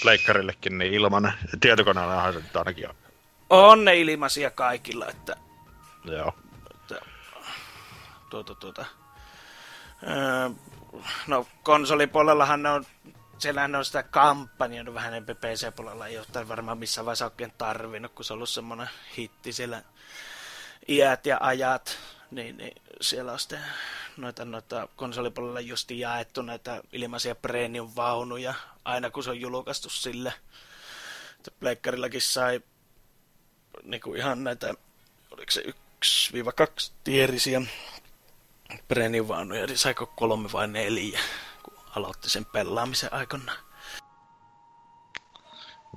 Pleikkarillekin 0.01 0.77
niin 0.77 0.93
ilman 0.93 1.33
tietokoneella 1.61 2.31
se 2.31 2.41
ainakin 2.55 2.89
on. 2.89 2.95
On 3.49 3.85
ne 3.85 3.97
ilmaisia 3.97 4.51
kaikilla, 4.51 5.07
että... 5.07 5.35
Joo. 6.05 6.33
Että, 6.71 7.01
tuota, 8.29 8.55
tuota, 8.55 8.85
öö, 10.07 10.49
no 11.27 11.47
konsolipuolellahan 11.63 12.65
on 12.65 12.85
siellähän 13.39 13.75
on 13.75 13.85
sitä 13.85 14.03
kampanjaa 14.03 14.93
vähän 14.93 15.13
enemmän 15.13 15.35
PC-puolella, 15.35 16.07
ei 16.07 16.17
ole 16.17 16.47
varmaan 16.47 16.77
missään 16.77 17.05
vaiheessa 17.05 17.25
oikein 17.25 17.53
tarvinnut, 17.57 18.13
kun 18.13 18.25
se 18.25 18.33
on 18.33 18.37
ollut 18.37 18.49
semmoinen 18.49 18.89
hitti 19.17 19.53
siellä 19.53 19.83
iät 20.87 21.25
ja 21.25 21.37
ajat, 21.41 21.97
niin, 22.31 22.57
niin 22.57 22.81
siellä 23.01 23.31
on 23.31 23.39
sitten 23.39 23.59
noita, 24.17 24.45
noita 24.45 24.87
konsolipuolella 24.95 25.59
justi 25.59 25.99
jaettu 25.99 26.41
näitä 26.41 26.81
ilmaisia 26.91 27.35
premium-vaunuja, 27.35 28.53
aina 28.85 29.09
kun 29.09 29.23
se 29.23 29.29
on 29.29 29.39
julkaistu 29.39 29.89
sille. 29.89 30.33
Pleikkarillakin 31.59 32.21
sai 32.21 32.61
niin 33.83 34.01
kuin 34.01 34.17
ihan 34.17 34.43
näitä, 34.43 34.73
oliko 35.31 35.51
se 35.51 35.61
1-2 35.61 36.91
tierisiä 37.03 37.61
premium-vaunuja, 38.87 39.65
niin 39.65 39.77
saiko 39.77 40.05
kolme 40.05 40.49
vai 40.53 40.67
neljä, 40.67 41.19
kun 41.63 41.73
aloitti 41.95 42.29
sen 42.29 42.45
pelaamisen 42.45 43.13
aikana. 43.13 43.51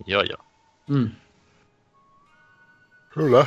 Joo, 0.07 0.23
joo. 0.23 0.45
Mm. 0.89 1.11
Kyllä. 3.15 3.47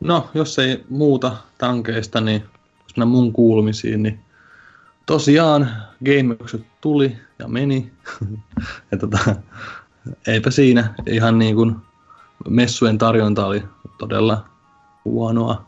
No, 0.00 0.30
jos 0.34 0.58
ei 0.58 0.84
muuta 0.88 1.36
tankeista, 1.58 2.20
niin 2.20 2.42
jos 2.82 2.96
mennään 2.96 3.08
mun 3.08 3.32
kuulumisiin, 3.32 4.02
niin 4.02 4.20
tosiaan 5.06 5.72
GameXet 6.04 6.66
tuli 6.80 7.18
ja 7.38 7.48
meni. 7.48 7.92
ja 8.90 8.98
tota, 8.98 9.18
eipä 10.26 10.50
siinä 10.50 10.94
ihan 11.06 11.38
niin 11.38 11.56
kuin 11.56 11.76
messujen 12.48 12.98
tarjonta 12.98 13.46
oli 13.46 13.62
todella 13.98 14.44
huonoa. 15.04 15.66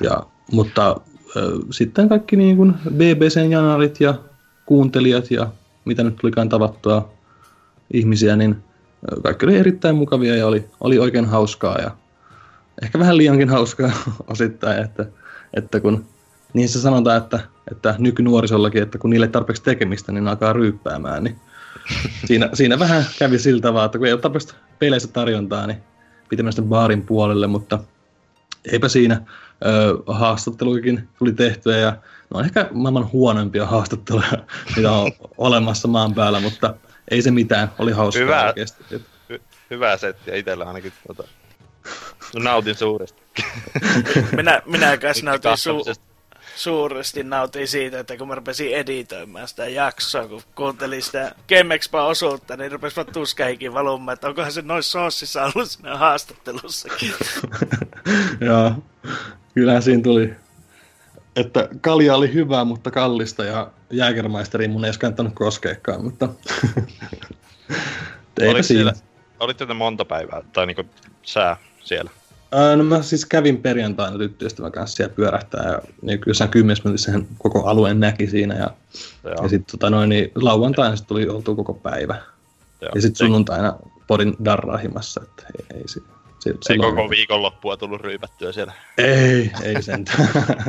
Ja, 0.00 0.26
mutta 0.52 0.90
äh, 1.36 1.42
sitten 1.70 2.08
kaikki 2.08 2.36
niin 2.36 2.56
kuin 2.56 2.74
BBCn 2.90 3.50
janarit 3.50 4.00
ja 4.00 4.14
kuuntelijat 4.66 5.30
ja 5.30 5.48
mitä 5.84 6.04
nyt 6.04 6.16
tulikaan 6.16 6.48
tavattua 6.48 7.12
ihmisiä, 7.92 8.36
niin 8.36 8.56
kaikki 9.22 9.46
oli 9.46 9.56
erittäin 9.56 9.96
mukavia 9.96 10.36
ja 10.36 10.46
oli, 10.46 10.64
oli 10.80 10.98
oikein 10.98 11.26
hauskaa 11.26 11.78
ja 11.78 11.90
ehkä 12.82 12.98
vähän 12.98 13.16
liiankin 13.16 13.48
hauskaa 13.48 13.90
osittain, 14.32 14.84
että, 14.84 15.06
että 15.54 15.80
kun 15.80 16.06
niissä 16.52 16.80
sanotaan, 16.80 17.16
että, 17.16 17.40
että 17.70 17.94
nykynuorisollakin, 17.98 18.82
että 18.82 18.98
kun 18.98 19.10
niille 19.10 19.28
tarpeeksi 19.28 19.62
tekemistä, 19.62 20.12
niin 20.12 20.24
ne 20.24 20.30
alkaa 20.30 20.52
ryyppäämään, 20.52 21.24
niin 21.24 21.36
siinä, 22.28 22.50
siinä 22.52 22.78
vähän 22.78 23.04
kävi 23.18 23.38
sillä 23.38 23.60
tavalla, 23.60 23.84
että 23.84 23.98
kun 23.98 24.06
ei 24.06 24.12
ole 24.12 24.20
tarpeeksi 24.20 24.54
peleissä 24.78 25.08
tarjontaa, 25.08 25.66
niin 25.66 25.78
piti 26.28 26.42
mennä 26.42 26.62
baarin 26.62 27.02
puolelle, 27.02 27.46
mutta 27.46 27.78
eipä 28.72 28.88
siinä. 28.88 29.20
Öö, 29.66 29.94
haastatteluikin 30.06 31.08
tuli 31.18 31.32
tehtyä 31.32 31.76
ja 31.76 31.90
no 32.30 32.38
on 32.38 32.44
ehkä 32.44 32.68
maailman 32.72 33.12
huonoimpia 33.12 33.66
haastatteluja, 33.66 34.28
mitä 34.76 34.90
on 34.92 35.12
olemassa 35.38 35.88
maan 35.88 36.14
päällä, 36.14 36.40
mutta 36.40 36.74
ei 37.10 37.22
se 37.22 37.30
mitään, 37.30 37.70
oli 37.78 37.92
hauskaa 37.92 38.22
Hyvä. 38.22 38.46
oikeasti. 38.46 38.84
Hy- 39.32 39.40
hyvää 39.70 39.96
settiä 39.96 40.36
itsellä 40.36 40.64
ainakin. 40.64 40.92
Tota, 41.06 41.24
nautin 42.36 42.74
suuresti. 42.74 43.22
Minä, 44.36 44.62
minä 44.66 44.96
kanssa 44.98 45.24
nautin 45.24 45.50
su- 45.50 45.54
Katsamisesta. 45.54 46.04
Suuresti 46.58 47.22
nautin 47.22 47.68
siitä, 47.68 48.00
että 48.00 48.16
kun 48.16 48.28
mä 48.28 48.34
rupesin 48.34 48.74
editoimaan 48.74 49.48
sitä 49.48 49.68
jaksoa, 49.68 50.28
kun 50.28 50.42
kuuntelin 50.54 51.02
sitä 51.02 51.34
Game 51.48 51.78
osuutta, 52.06 52.56
niin 52.56 52.72
rupesi 52.72 52.96
vaan 52.96 53.06
tuskahikin 53.12 53.74
valumaan, 53.74 54.12
että 54.14 54.28
onkohan 54.28 54.52
se 54.52 54.62
noin 54.62 54.82
soossissa 54.82 55.44
ollut 55.44 55.70
siinä 55.70 55.96
haastattelussakin. 55.96 57.14
Joo, 58.46 58.72
kyllähän 59.54 59.82
siinä 59.82 60.02
tuli, 60.02 60.34
että 61.36 61.68
kalja 61.80 62.16
oli 62.16 62.34
hyvää, 62.34 62.64
mutta 62.64 62.90
kallista 62.90 63.44
ja 63.44 63.70
jääkermaisteriin 63.90 64.70
mun 64.70 64.84
ei 64.84 64.88
olisi 64.88 65.00
kannattanut 65.00 65.34
koskeekaan, 65.34 66.04
mutta 66.04 66.28
eipä 68.40 68.50
Oliko 68.50 68.62
siinä. 68.62 68.62
siellä, 68.62 68.92
olitte 69.40 69.66
te 69.66 69.74
monta 69.74 70.04
päivää, 70.04 70.42
tai 70.52 70.66
niinku 70.66 70.84
sää 71.22 71.56
siellä? 71.84 72.10
No 72.76 72.84
mä 72.84 73.02
siis 73.02 73.26
kävin 73.26 73.56
perjantaina 73.62 74.18
tyttöystävän 74.18 74.72
kanssa 74.72 74.96
siellä 74.96 75.14
pyörähtää 75.14 75.68
ja 75.72 75.78
niin 76.02 76.20
jossain 76.26 76.50
kymmenessä 76.50 76.84
minuutissa 76.84 77.12
sen 77.12 77.28
koko 77.38 77.64
alueen 77.66 78.00
näki 78.00 78.26
siinä 78.26 78.54
ja, 78.54 78.70
Joo. 79.24 79.34
ja 79.42 79.48
sitten 79.48 79.78
tota 79.78 79.90
noin, 79.90 80.08
niin 80.08 80.32
lauantaina 80.34 80.96
sit 80.96 81.06
tuli 81.06 81.28
oltu 81.28 81.56
koko 81.56 81.74
päivä. 81.74 82.14
Joo. 82.80 82.90
Ja 82.94 83.00
sitten 83.00 83.26
sunnuntaina 83.26 83.74
podin 84.06 84.36
darraahimassa, 84.44 85.20
että 85.22 85.42
ei, 85.58 85.76
ei, 85.78 85.88
si- 85.88 86.02
si- 86.40 86.72
Ei 86.72 86.78
koko 86.78 87.10
viikonloppua 87.10 87.76
tullut 87.76 88.00
ryypättyä 88.00 88.52
siellä. 88.52 88.72
Ei, 88.98 89.50
ei 89.62 89.82
sentään. 89.82 90.28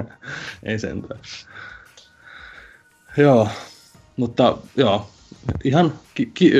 ei 0.64 0.80
sentään. 0.80 1.20
Joo, 3.18 3.48
mutta 4.18 4.58
joo, 4.76 5.10
ihan 5.64 5.94
ki- 6.14 6.32
ki- 6.34 6.54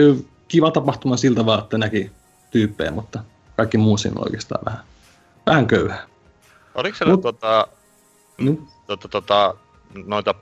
kiva 0.48 0.72
tapahtuma 0.72 1.18
siltä 1.18 1.46
vaan, 1.46 1.60
että 1.64 1.78
näki 1.78 2.12
tyyppejä, 2.52 2.92
mutta 2.92 3.24
kaikki 3.58 3.78
muu 3.78 3.98
siinä 3.98 4.16
oli 4.20 4.26
oikeastaan 4.26 4.66
vähän, 4.66 4.80
vähän 5.50 5.68
köyhää. 5.68 6.08
Oliko 6.76 6.98
siellä 6.98 7.14
Mut- 7.14 7.22
tota, 7.22 7.68
Mm. 8.38 8.58
tota, 8.88 9.08
tota, 9.08 9.54
noita, 10.06 10.36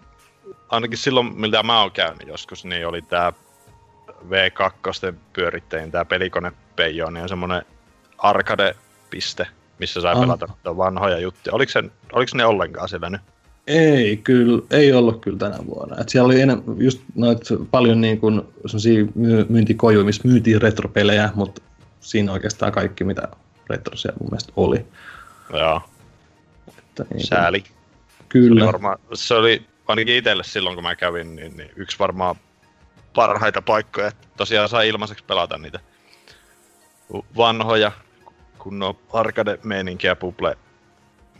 ainakin 0.69 0.97
silloin 0.97 1.35
miltä 1.39 1.63
mä 1.63 1.81
oon 1.81 1.91
käynyt 1.91 2.27
joskus, 2.27 2.65
niin 2.65 2.87
oli 2.87 3.01
tää 3.01 3.33
V2 4.29 5.13
pyörittäjien 5.33 5.91
tää 5.91 6.05
pelikone 6.05 6.51
Peijo, 6.75 7.09
niin 7.09 7.23
on 7.23 7.29
semmonen 7.29 7.61
arcade-piste, 8.17 9.47
missä 9.79 10.01
sai 10.01 10.13
Ah. 10.13 10.19
pelata 10.21 10.47
vanhoja 10.77 11.19
juttuja. 11.19 11.53
Oliko, 11.55 11.71
se, 11.71 11.83
oliko 12.13 12.31
ne 12.35 12.45
ollenkaan 12.45 12.89
siellä 12.89 13.09
nyt? 13.09 13.21
Ei, 13.67 14.17
kyllä, 14.17 14.61
ei 14.71 14.93
ollut 14.93 15.21
kyllä 15.21 15.37
tänä 15.37 15.57
vuonna. 15.67 15.97
Et 16.01 16.09
siellä 16.09 16.25
oli 16.25 16.41
enemmän, 16.41 16.75
just 16.77 17.01
noit 17.15 17.39
paljon 17.71 18.01
niin 18.01 18.19
kuin 18.19 18.41
myy- 19.15 19.45
myyntikojuja, 19.49 20.05
missä 20.05 20.27
myytiin 20.27 20.61
retropelejä, 20.61 21.29
mutta 21.35 21.61
siinä 21.99 22.31
oikeastaan 22.31 22.71
kaikki, 22.71 23.03
mitä 23.03 23.27
retro 23.69 23.95
siellä 23.97 24.17
mun 24.21 24.29
mielestä 24.31 24.53
oli. 24.55 24.85
Joo, 25.53 25.81
Että 26.77 27.05
niin 27.13 27.27
sääli. 27.27 27.59
Se 27.59 27.65
oli, 27.73 27.75
Kyllä. 28.29 28.65
varmaan, 28.65 28.97
se 29.13 29.33
oli 29.33 29.65
ainakin 29.87 30.15
itselle 30.15 30.43
silloin, 30.43 30.75
kun 30.75 30.83
mä 30.83 30.95
kävin, 30.95 31.35
niin, 31.35 31.57
niin 31.57 31.71
yksi 31.75 31.99
varmaan 31.99 32.35
parhaita 33.15 33.61
paikkoja. 33.61 34.11
Tosiaan 34.37 34.69
sai 34.69 34.87
ilmaiseksi 34.89 35.23
pelata 35.23 35.57
niitä 35.57 35.79
vanhoja 37.37 37.91
kunnon 38.59 38.97
arcade-meininkiä, 39.13 40.15
puple, 40.15 40.57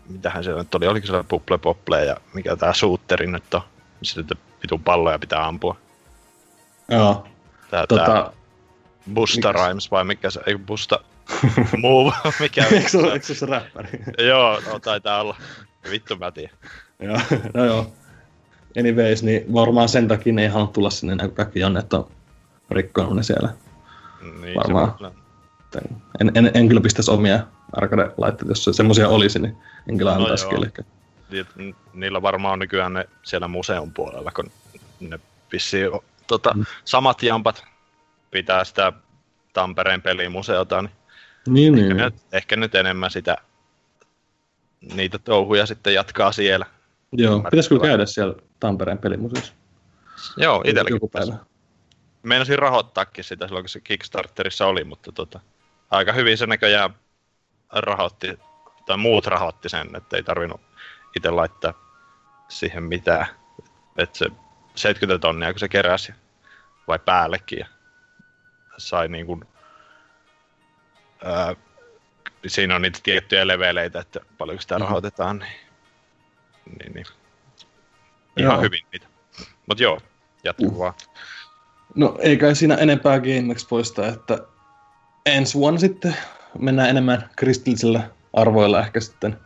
mitähän 0.10 0.44
siellä 0.44 0.62
nyt 0.64 0.76
oli, 0.76 0.88
oliko 0.88 1.08
siellä 1.08 1.24
puple 1.24 1.58
pople 1.58 2.06
ja 2.06 2.18
mikä 2.34 2.56
tää 2.56 2.74
suutteri 2.74 3.28
nyt 3.28 3.54
on, 3.54 3.62
missä 4.00 4.22
niitä 4.22 4.36
vitun 4.64 4.84
palloja 4.84 5.20
pitää 5.20 5.46
ampua. 5.48 5.78
Joo. 6.92 7.28
Tää, 7.72 7.88
Tota, 7.88 8.06
tää 8.06 8.32
Busta 9.14 9.52
mikäs- 9.54 9.62
Rhymes 9.66 9.92
vai 9.92 10.04
mikä 10.04 10.30
se, 10.30 10.40
ei 10.46 10.58
Busta 10.58 11.00
Move, 11.82 12.12
mikä 12.40 12.66
eikö 12.66 12.90
se 12.90 12.98
ole, 12.98 13.14
eikö 13.14 13.26
se 13.26 13.32
ole 13.34 13.38
se 13.40 13.46
räppäri? 13.46 13.90
Joo, 14.28 14.62
no, 14.72 14.80
taitaa 14.80 15.22
olla. 15.22 15.36
Vittu 15.92 16.16
mä 16.16 16.32
tiedän. 16.32 16.58
joo, 17.00 17.20
no 17.54 17.66
joo. 17.66 17.92
Anyways, 18.80 19.24
niin 19.24 19.54
varmaan 19.54 19.90
sen 19.90 20.08
takia 20.08 20.34
ne 20.34 20.42
ei 20.42 20.48
halua 20.48 20.68
tulla 20.68 20.90
sinne, 20.90 21.14
enää, 21.14 21.28
kun 21.28 21.36
kaikki 21.36 21.60
jonnet 21.60 21.94
on 21.94 22.12
rikkonut 22.72 23.16
ne 23.16 23.24
siellä. 23.24 23.50
Niin, 24.42 24.56
Varmaan. 24.56 24.96
Se, 25.00 25.08
Että 25.78 25.96
En, 26.22 26.32
en, 26.36 26.52
en 26.54 26.68
kyllä 26.68 26.82
pistäisi 26.82 27.12
omia 27.12 27.40
arcade-laitteita, 27.74 28.52
jos 28.52 28.70
semmoisia 28.72 29.10
olisi, 29.10 29.40
niin 29.40 29.58
en 29.90 29.98
kyllä 29.98 30.16
No 30.16 30.22
antaisi 30.22 30.46
joo. 30.46 30.52
kellekään. 30.52 30.88
Ni- 31.56 31.76
niillä 31.94 32.22
varmaan 32.22 32.54
on 32.54 32.60
nykyään 32.60 32.94
ne 32.94 33.10
siellä 33.24 33.48
museon 33.48 33.94
puolella, 33.94 34.32
kun 34.32 34.52
ne 35.00 35.20
vissiin 35.52 35.94
o- 35.94 36.04
tota, 36.28 36.54
Mm. 36.54 36.66
samat 36.86 37.24
jampat 37.24 37.64
pitää 38.32 38.64
sitä 38.64 38.94
Tampereen 39.54 40.02
pelimuseota, 40.02 40.82
niin, 40.82 40.92
Niin, 41.48 41.78
ehkä, 41.80 41.94
niin. 41.94 41.98
nyt, 41.98 42.16
ehkä 42.32 42.56
nyt 42.56 42.76
enemmän 42.76 43.12
sitä 43.12 43.38
niitä 44.94 45.20
touhuja 45.20 45.66
sitten 45.66 45.94
jatkaa 45.94 46.32
siellä. 46.32 46.66
Joo, 47.12 47.40
pitäisi 47.40 47.70
kyllä 47.70 47.80
Ymmärrettävää. 47.80 47.92
käydä 47.92 48.06
siellä 48.06 48.36
Tampereen 48.60 48.98
pelimuseossa. 48.98 49.54
Joo, 50.38 50.62
itselläkin. 50.66 50.96
Joku 50.96 51.10
päivä. 51.10 51.34
Meinasin 52.24 52.60
rahoittaakin 52.60 53.24
sitä 53.24 53.48
silloin, 53.48 53.64
kun 53.64 53.70
se 53.70 53.80
Kickstarterissa 53.80 54.66
oli, 54.66 54.84
mutta 54.84 55.12
tota, 55.12 55.40
aika 55.90 56.14
hyvin 56.14 56.38
se 56.38 56.46
näköjään 56.48 56.90
rahoitti, 57.70 58.40
tai 58.86 58.98
muut 58.98 59.26
rahoitti 59.26 59.70
sen, 59.70 59.96
että 59.96 60.18
ei 60.18 60.24
tarvinnut 60.24 60.62
itse 61.16 61.30
laittaa 61.30 61.74
siihen 62.50 62.84
mitään. 62.84 63.28
Että 63.98 64.18
se 64.18 64.26
70 64.76 65.22
tonnia, 65.22 65.54
kun 65.54 65.60
se 65.60 65.68
keräsi, 65.68 66.14
vai 66.88 67.00
päällekin, 67.00 67.60
ja 67.60 67.66
sai 68.78 69.08
niin 69.08 69.26
kuin, 69.26 69.46
ää, 71.24 71.56
siinä 72.48 72.76
on 72.76 72.82
niitä 72.82 73.00
tiettyjä 73.04 73.48
leveleitä, 73.48 74.00
että 74.00 74.20
paljonko 74.38 74.62
sitä 74.62 74.76
Mhm. 74.76 74.84
rahoitetaan, 74.84 75.40
niin, 75.40 76.80
niin, 76.80 76.94
niin. 76.94 77.06
ihan 78.38 78.54
Joo. 78.54 78.62
hyvin 78.62 78.84
niitä. 78.92 79.08
Mutta 79.68 79.84
joo, 79.84 80.00
jatka 80.44 80.64
Uh. 80.66 80.80
vaan. 80.80 80.94
No 81.96 82.18
ei 82.20 82.38
kai 82.38 82.56
siinä 82.56 82.76
enempää 82.76 83.20
GameX 83.20 83.68
poista, 83.68 84.08
että 84.08 84.38
ensi 85.26 85.54
vuonna 85.58 85.80
sitten 85.80 86.16
mennään 86.60 86.90
enemmän 86.90 87.30
kristillisillä 87.36 88.10
arvoilla 88.34 88.80
ehkä 88.80 89.00
sitten, 89.00 89.38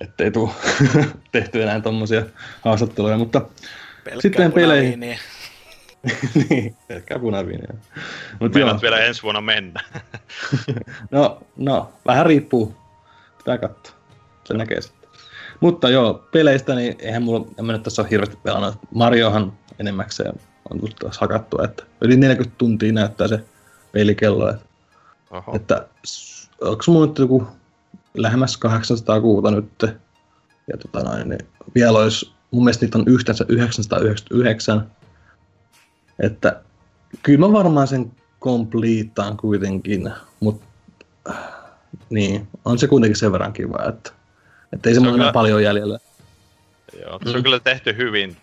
ettei 0.00 0.30
tule 0.30 0.50
tehty 1.32 1.62
enää 1.62 1.80
tommosia 1.80 2.22
haastatteluja, 2.64 3.18
mutta 3.18 3.40
Pelkkää 4.04 4.20
Sitten 4.20 4.52
peleihin. 4.52 4.92
punaviiniä. 4.92 5.18
niin, 6.50 6.76
pelkkää 6.88 7.18
punaviiniä. 7.18 7.74
Mut 8.40 8.54
joo, 8.54 8.78
vielä 8.82 8.98
ensi 8.98 9.22
vuonna 9.22 9.40
mennä. 9.40 9.80
no, 11.10 11.42
no, 11.56 11.92
vähän 12.06 12.26
riippuu. 12.26 12.74
Pitää 13.38 13.58
katsoa. 13.58 13.94
Se 14.44 14.54
näkee 14.54 14.80
sitten. 14.80 15.10
Mutta 15.60 15.88
joo, 15.88 16.28
peleistä, 16.32 16.74
niin 16.74 16.96
eihän 16.98 17.22
mulla, 17.22 17.46
en 17.58 17.64
mä 17.64 17.72
nyt 17.72 17.82
tässä 17.82 18.02
ole 18.02 18.10
hirveästi 18.10 18.38
pelannut. 18.42 18.74
Mariohan 18.94 19.52
enemmäkseen 19.78 20.34
on 20.70 20.78
tullut 20.78 20.96
taas 20.96 21.18
hakattua, 21.18 21.64
että 21.64 21.82
yli 22.00 22.16
40 22.16 22.58
tuntia 22.58 22.92
näyttää 22.92 23.28
se 23.28 23.44
pelikello. 23.92 24.50
Että, 24.50 24.66
Oho. 25.30 25.56
että 25.56 25.86
onko 26.60 26.84
mulla 26.86 27.06
nyt 27.06 27.18
joku 27.18 27.46
lähemmäs 28.14 28.56
800 28.56 29.20
kuuta 29.20 29.50
nyt. 29.50 29.82
Ja 30.72 30.78
tota 30.78 31.00
noin, 31.08 31.28
niin 31.28 31.46
vielä 31.74 31.98
olisi, 31.98 32.32
mun 32.50 32.64
mielestä 32.64 32.86
niitä 32.86 32.98
on 32.98 33.04
yhteensä 33.08 33.44
999. 33.48 34.90
Että 36.22 36.60
kyllä 37.22 37.38
mä 37.46 37.52
varmaan 37.52 37.88
sen 37.88 38.12
completeaan 38.40 39.36
kuitenkin, 39.36 40.10
mutta 40.40 40.66
niin, 42.10 42.48
on 42.64 42.78
se 42.78 42.86
kuitenkin 42.86 43.16
sen 43.16 43.32
verran 43.32 43.52
kiva, 43.52 43.78
että, 43.88 44.10
että 44.72 44.88
ei 44.88 44.94
se, 44.94 45.00
Se 45.00 45.06
kyllä- 45.06 45.32
paljon 45.32 45.62
jäljellä. 45.62 45.98
Joo, 47.02 47.18
se 47.26 47.36
on 47.36 47.42
kyllä 47.42 47.60
tehty 47.60 47.96
hyvin 47.96 48.36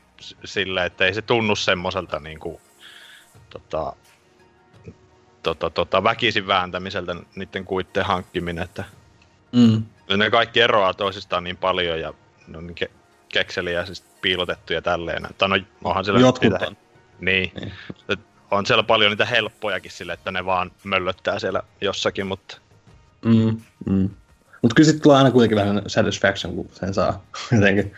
sillä, 0.45 0.86
että 0.86 1.05
ei 1.05 1.13
se 1.13 1.22
tunnu 1.22 1.55
semmoiselta 1.55 2.19
niinku, 2.19 2.61
tota, 3.49 3.93
tota, 5.43 5.69
tota, 5.69 6.03
väkisin 6.03 6.47
vääntämiseltä 6.47 7.15
niiden 7.36 7.65
kuitteen 7.65 8.05
hankkiminen, 8.05 8.63
että 8.63 8.84
Mm. 9.51 9.84
ne 10.17 10.30
kaikki 10.30 10.61
eroaa 10.61 10.93
toisistaan 10.93 11.43
niin 11.43 11.57
paljon 11.57 11.99
ja 11.99 12.13
ne 12.47 12.57
on 12.57 12.67
niin 12.67 12.76
ke- 12.86 12.91
kekseliä 13.30 13.80
ja 13.80 13.86
siis 13.86 14.01
piilotettuja 14.22 14.82
tälleen. 14.82 15.28
Tai 15.38 15.49
no, 15.49 15.55
onhan 15.84 16.05
siellä 16.05 16.19
Jotkut 16.22 16.53
on. 16.67 16.78
Niin. 17.22 17.51
Niin. 17.55 17.74
On 18.51 18.65
siellä 18.65 18.84
paljon 18.84 19.11
niitä 19.11 19.26
helppojakin 19.26 19.91
sille, 19.91 20.13
että 20.13 20.32
ne 20.32 20.45
vaan 20.45 20.72
möllöttää 20.84 21.39
siellä 21.39 21.61
jossakin, 21.82 22.28
mutta 22.28 22.57
Mm. 23.26 23.61
Mm. 23.86 24.09
Mutta 24.61 24.76
kyllä 24.76 24.88
sitten 24.88 25.03
tulee 25.03 25.17
aina 25.17 25.32
kuitenkin 25.32 25.57
vähän 25.57 25.82
satisfaction, 25.88 26.55
kun 26.55 26.69
sen 26.74 26.93
saa 26.93 27.24
jotenkin. 27.51 27.93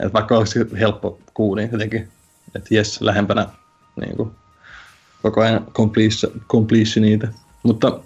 Et 0.00 0.12
vaikka 0.12 0.38
olisi 0.38 0.60
helppo 0.80 1.18
kuu, 1.34 1.54
niin 1.54 1.68
jotenkin, 1.72 2.08
että 2.54 2.74
jes, 2.74 3.00
lähempänä 3.00 3.46
niin 4.00 4.16
kuin, 4.16 4.30
koko 5.22 5.40
ajan 5.40 5.66
completion 6.48 7.02
niitä. 7.02 7.28
Mutta 7.62 8.00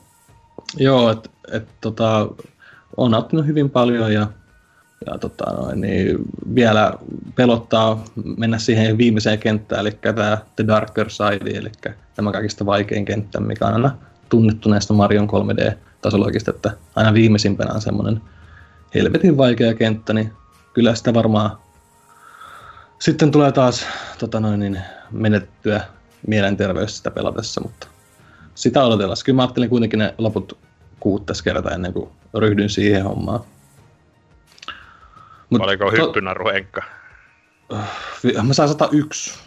joo, 0.77 1.11
että 1.11 1.31
et, 1.53 1.69
tota, 1.81 2.29
on 2.97 3.11
nauttinut 3.11 3.47
hyvin 3.47 3.71
paljon 3.71 4.13
ja, 4.13 4.27
ja 5.07 5.19
tota, 5.19 5.53
noin, 5.53 5.81
niin 5.81 6.19
vielä 6.55 6.93
pelottaa 7.35 8.05
mennä 8.37 8.59
siihen 8.59 8.99
viimeiseen 8.99 9.39
kenttään, 9.39 9.81
eli 9.81 9.91
tämä 9.91 10.39
The 10.57 10.67
Darker 10.67 11.11
Side, 11.11 11.59
eli 11.59 11.73
tämä 12.15 12.33
kaikista 12.33 12.67
vaikein 12.67 13.05
kenttä, 13.05 13.41
mikä 13.41 13.67
on 13.67 13.75
aina 13.75 13.97
tunnettu 14.29 14.69
näistä 14.69 14.93
Marion 14.93 15.29
3D-tasologista, 15.29 16.51
että 16.51 16.71
aina 16.97 17.15
viimeisimpänä 17.15 17.75
on 17.75 17.81
semmoinen 17.81 18.21
helvetin 18.95 19.37
vaikea 19.37 19.75
kenttä, 19.75 20.13
niin 20.13 20.33
kyllä 20.75 20.95
sitä 20.95 21.15
varmaan 21.15 21.59
sitten 22.99 23.31
tulee 23.31 23.53
taas 23.53 23.87
tota 24.19 24.41
noin, 24.41 24.61
niin 24.61 24.81
menetettyä 25.11 25.81
mielenterveys 26.27 26.97
sitä 26.97 27.11
pelatessa, 27.11 27.61
mutta 27.61 27.87
sitä 28.55 28.85
odotellaan. 28.85 29.17
Kyllä 29.25 29.37
mä 29.37 29.43
ajattelin 29.43 29.71
kuitenkin 29.71 29.99
ne 29.99 30.15
loput 30.19 30.59
kuut 31.01 31.31
kertaa 31.45 31.73
ennen 31.73 31.93
kuin 31.93 32.11
ryhdyn 32.35 32.71
siihen 32.71 33.05
hommaan. 33.05 33.41
Mut 35.51 35.61
oliko 35.63 35.85
to- 35.91 36.07
hyppynaru 36.07 36.49
Henkka? 36.49 36.83
Mä 38.43 38.53
saan 38.53 38.69
101. 38.69 39.39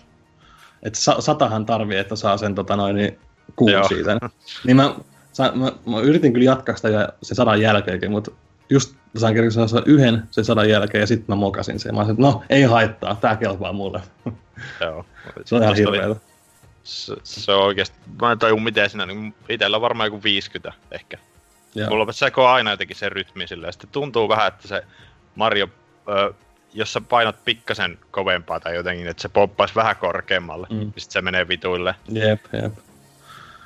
Että 0.83 0.99
sa- 0.99 1.21
satahan 1.21 1.65
tarvii, 1.65 1.97
että 1.97 2.15
saa 2.15 2.37
sen 2.37 2.55
tota 2.55 2.75
noin, 2.75 2.95
niin 2.95 3.19
kuun 3.55 3.71
Joo. 3.71 3.87
siitä. 3.87 4.19
Niin 4.63 4.75
mä, 4.75 4.95
sa- 5.33 5.51
mä, 5.55 5.71
mä, 5.85 5.99
yritin 5.99 6.33
kyllä 6.33 6.45
jatkaa 6.45 6.75
sitä 6.75 6.89
ja 6.89 7.09
sen 7.23 7.35
sadan 7.35 7.61
jälkeenkin, 7.61 8.11
mutta 8.11 8.31
just 8.69 8.95
sain 9.17 9.33
kerran 9.35 9.51
saa 9.51 9.81
yhden 9.85 10.23
sen 10.31 10.45
sadan 10.45 10.69
jälkeen 10.69 10.99
ja 11.01 11.07
sitten 11.07 11.25
mä 11.27 11.35
mokasin 11.35 11.79
sen. 11.79 11.95
Mä 11.95 12.01
sanoin, 12.01 12.11
että 12.11 12.21
no 12.21 12.43
ei 12.49 12.63
haittaa, 12.63 13.15
tää 13.15 13.35
kelpaa 13.35 13.73
mulle. 13.73 14.01
Joo. 14.81 15.05
Se 15.45 15.55
on 15.55 15.63
ihan 15.63 15.75
hirveetä. 15.75 16.15
Se, 16.83 17.15
se 17.23 17.51
on 17.51 17.63
oikeesti, 17.63 17.97
mä 18.21 18.31
en 18.31 18.39
tajua 18.39 18.59
miten 18.59 18.89
siinä, 18.89 19.05
niin 19.05 19.35
itellä 19.49 19.77
on 19.77 19.81
varmaan 19.81 20.07
joku 20.07 20.23
50 20.23 20.73
ehkä. 20.91 21.17
Joo. 21.75 21.89
Mulla 21.89 22.11
sekoo 22.11 22.47
aina 22.47 22.71
jotenkin 22.71 22.95
se 22.95 23.09
rytmi 23.09 23.47
silleen. 23.47 23.73
Sitten 23.73 23.89
tuntuu 23.89 24.29
vähän, 24.29 24.47
että 24.47 24.67
se 24.67 24.83
Mario, 25.35 25.67
ö, 26.09 26.33
jos 26.73 26.93
sä 26.93 27.01
painat 27.01 27.45
pikkasen 27.45 27.97
kovempaa 28.11 28.59
tai 28.59 28.75
jotenkin, 28.75 29.07
että 29.07 29.21
se 29.21 29.29
poppaisi 29.29 29.75
vähän 29.75 29.95
korkeammalle, 29.95 30.67
Mm. 30.69 30.77
niin 30.77 30.93
sit 30.97 31.11
se 31.11 31.21
menee 31.21 31.47
vituille. 31.47 31.95
Jep, 32.11 32.39
jep. 32.53 32.73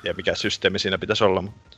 Ja 0.04 0.14
mikä 0.16 0.34
systeemi 0.34 0.78
siinä 0.78 0.98
pitäisi 0.98 1.24
olla. 1.24 1.42
Mutta 1.42 1.76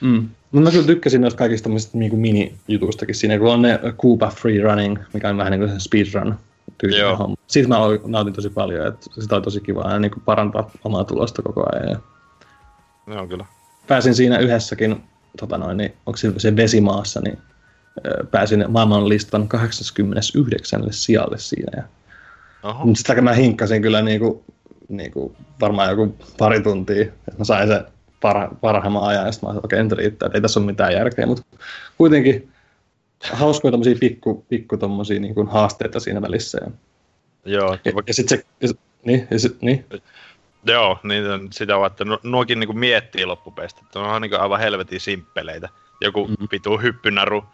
Mm. 0.00 0.28
No 0.52 0.60
mä 0.60 0.70
kyllä 0.70 0.86
tykkäsin 0.86 1.20
noista 1.20 1.38
kaikista 1.38 1.64
tämmöisistä 1.64 1.98
niin 1.98 2.16
mini-jutuistakin 2.18 3.14
siinä, 3.14 3.38
kun 3.38 3.52
on 3.52 3.62
ne 3.62 3.80
Koopa 3.96 4.28
Free 4.30 4.62
Running, 4.62 4.98
mikä 5.12 5.28
on 5.28 5.36
vähän 5.36 5.50
niin 5.50 5.60
kuin 5.60 5.70
se 5.72 5.78
speedrun 5.80 6.34
tyylinen 6.78 7.18
homma. 7.18 7.36
Siitä 7.46 7.68
mä 7.68 7.76
nautin 8.06 8.34
tosi 8.34 8.50
paljon, 8.50 8.86
että 8.86 9.06
sitä 9.20 9.34
oli 9.34 9.42
tosi 9.42 9.60
kiva 9.60 9.82
aina 9.82 9.98
niin 9.98 10.10
kuin 10.10 10.22
parantaa 10.24 10.70
omaa 10.84 11.04
tulosta 11.04 11.42
koko 11.42 11.66
ajan. 11.72 11.90
Ja 11.90 11.98
ne 13.06 13.18
on 13.20 13.28
kyllä. 13.28 13.44
pääsin 13.86 14.14
siinä 14.14 14.38
yhdessäkin, 14.38 15.04
tota 15.40 15.58
noin, 15.58 15.76
niin, 15.76 15.94
onko 16.06 16.16
se, 16.36 16.56
vesimaassa, 16.56 17.20
niin 17.20 17.38
pääsin 18.30 18.64
maailmanlistan 18.68 19.48
89. 19.48 20.82
sijalle 20.90 21.38
siinä. 21.38 21.72
Ja, 21.76 21.82
Oho. 22.62 22.84
mutta 22.86 22.98
sitä 22.98 23.22
mä 23.22 23.32
hinkkasin 23.32 23.82
kyllä 23.82 24.02
niinku, 24.02 24.44
niinku 24.88 25.36
varmaan 25.60 25.90
joku 25.90 26.16
pari 26.38 26.60
tuntia, 26.60 27.02
että 27.02 27.38
mä 27.38 27.44
sain 27.44 27.68
se 27.68 27.84
parha, 28.20 28.48
parhaimman 28.60 29.02
ajan, 29.02 29.26
ja 29.26 29.32
sitten 29.32 29.46
mä 29.48 29.52
olin, 29.52 29.64
okei, 29.64 29.82
nyt 29.82 29.92
riittää, 29.92 30.26
että 30.26 30.38
ei 30.38 30.42
tässä 30.42 30.60
ole 30.60 30.66
mitään 30.66 30.92
järkeä, 30.92 31.26
mutta 31.26 31.42
kuitenkin 31.98 32.48
hauskoja 33.32 33.70
tommosia 33.70 33.96
pikku, 34.00 34.46
pikku 34.48 34.76
tommosia 34.76 35.20
niin 35.20 35.48
haasteita 35.50 36.00
siinä 36.00 36.22
välissä. 36.22 36.58
Ja, 36.64 36.70
Joo, 37.46 37.78
ja, 37.84 37.92
ja 38.06 38.14
sitten 38.14 38.38
se, 38.38 38.44
ja, 38.60 38.68
niin, 39.04 39.28
ja 39.30 39.38
sit, 39.38 39.62
niin, 39.62 39.84
Joo, 40.66 40.98
niin 41.02 41.24
sitä 41.50 41.78
vaan, 41.78 41.90
että 41.90 42.04
nu- 42.04 42.18
nuokin 42.22 42.60
niinku 42.60 42.72
miettii 42.72 43.26
loppupeistä, 43.26 43.80
että 43.84 43.98
ne 43.98 44.06
on 44.06 44.22
niinku 44.22 44.36
aivan 44.40 44.60
helvetin 44.60 45.00
simppeleitä. 45.00 45.68
Joku 46.00 46.26
Mm. 46.26 46.34
mm. 46.40 46.48
vitu 46.52 46.78
hyppynaru, 46.78 47.44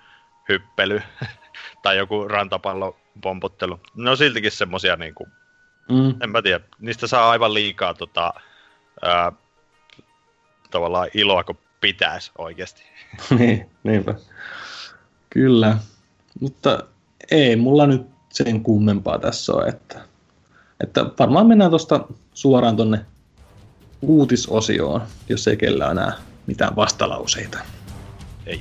hyppely 0.50 1.02
tai 1.82 1.96
joku 1.96 2.28
rantapallo 2.28 2.96
pomputtelu. 3.22 3.80
Ne 3.94 4.10
on 4.10 4.16
siltikin 4.16 4.50
semmosia 4.50 4.96
niinku, 4.96 5.28
mm, 5.88 6.14
en 6.22 6.30
mä 6.30 6.42
tiedä, 6.42 6.64
niistä 6.78 7.06
saa 7.06 7.30
aivan 7.30 7.54
liikaa 7.54 7.94
tota, 7.94 8.32
ää, 9.02 9.32
tavallaan 10.70 11.08
iloa, 11.14 11.44
kun 11.44 11.58
pitäisi 11.80 12.32
oikeasti. 12.38 12.82
niin, 13.38 13.70
niinpä. 13.82 14.14
Kyllä. 15.30 15.76
Mutta 16.40 16.84
ei 17.30 17.56
mulla 17.56 17.86
nyt 17.86 18.06
sen 18.32 18.62
kummempaa 18.62 19.18
tässä 19.18 19.52
ole, 19.52 19.68
että, 19.68 20.00
että 20.80 21.04
varmaan 21.18 21.46
mennään 21.46 21.70
tuosta 21.70 22.04
suoraan 22.34 22.76
tonne 22.76 23.06
uutisosioon, 24.02 25.02
jos 25.28 25.48
ei 25.48 25.56
kellään 25.56 25.98
enää 25.98 26.12
mitään 26.46 26.76
vastalauseita. 26.76 27.58
Ei. 28.46 28.60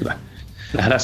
Hyvä. 0.00 0.18
Nähdään 0.76 1.00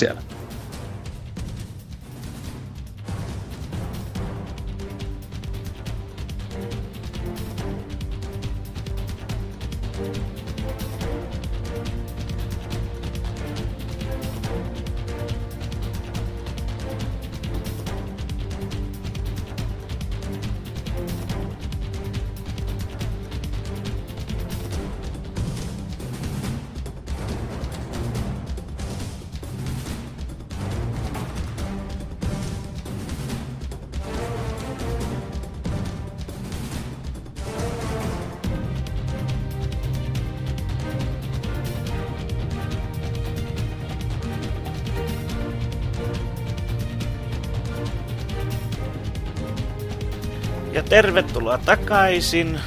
tervetuloa 51.53 51.77
takaisin. 51.77 52.61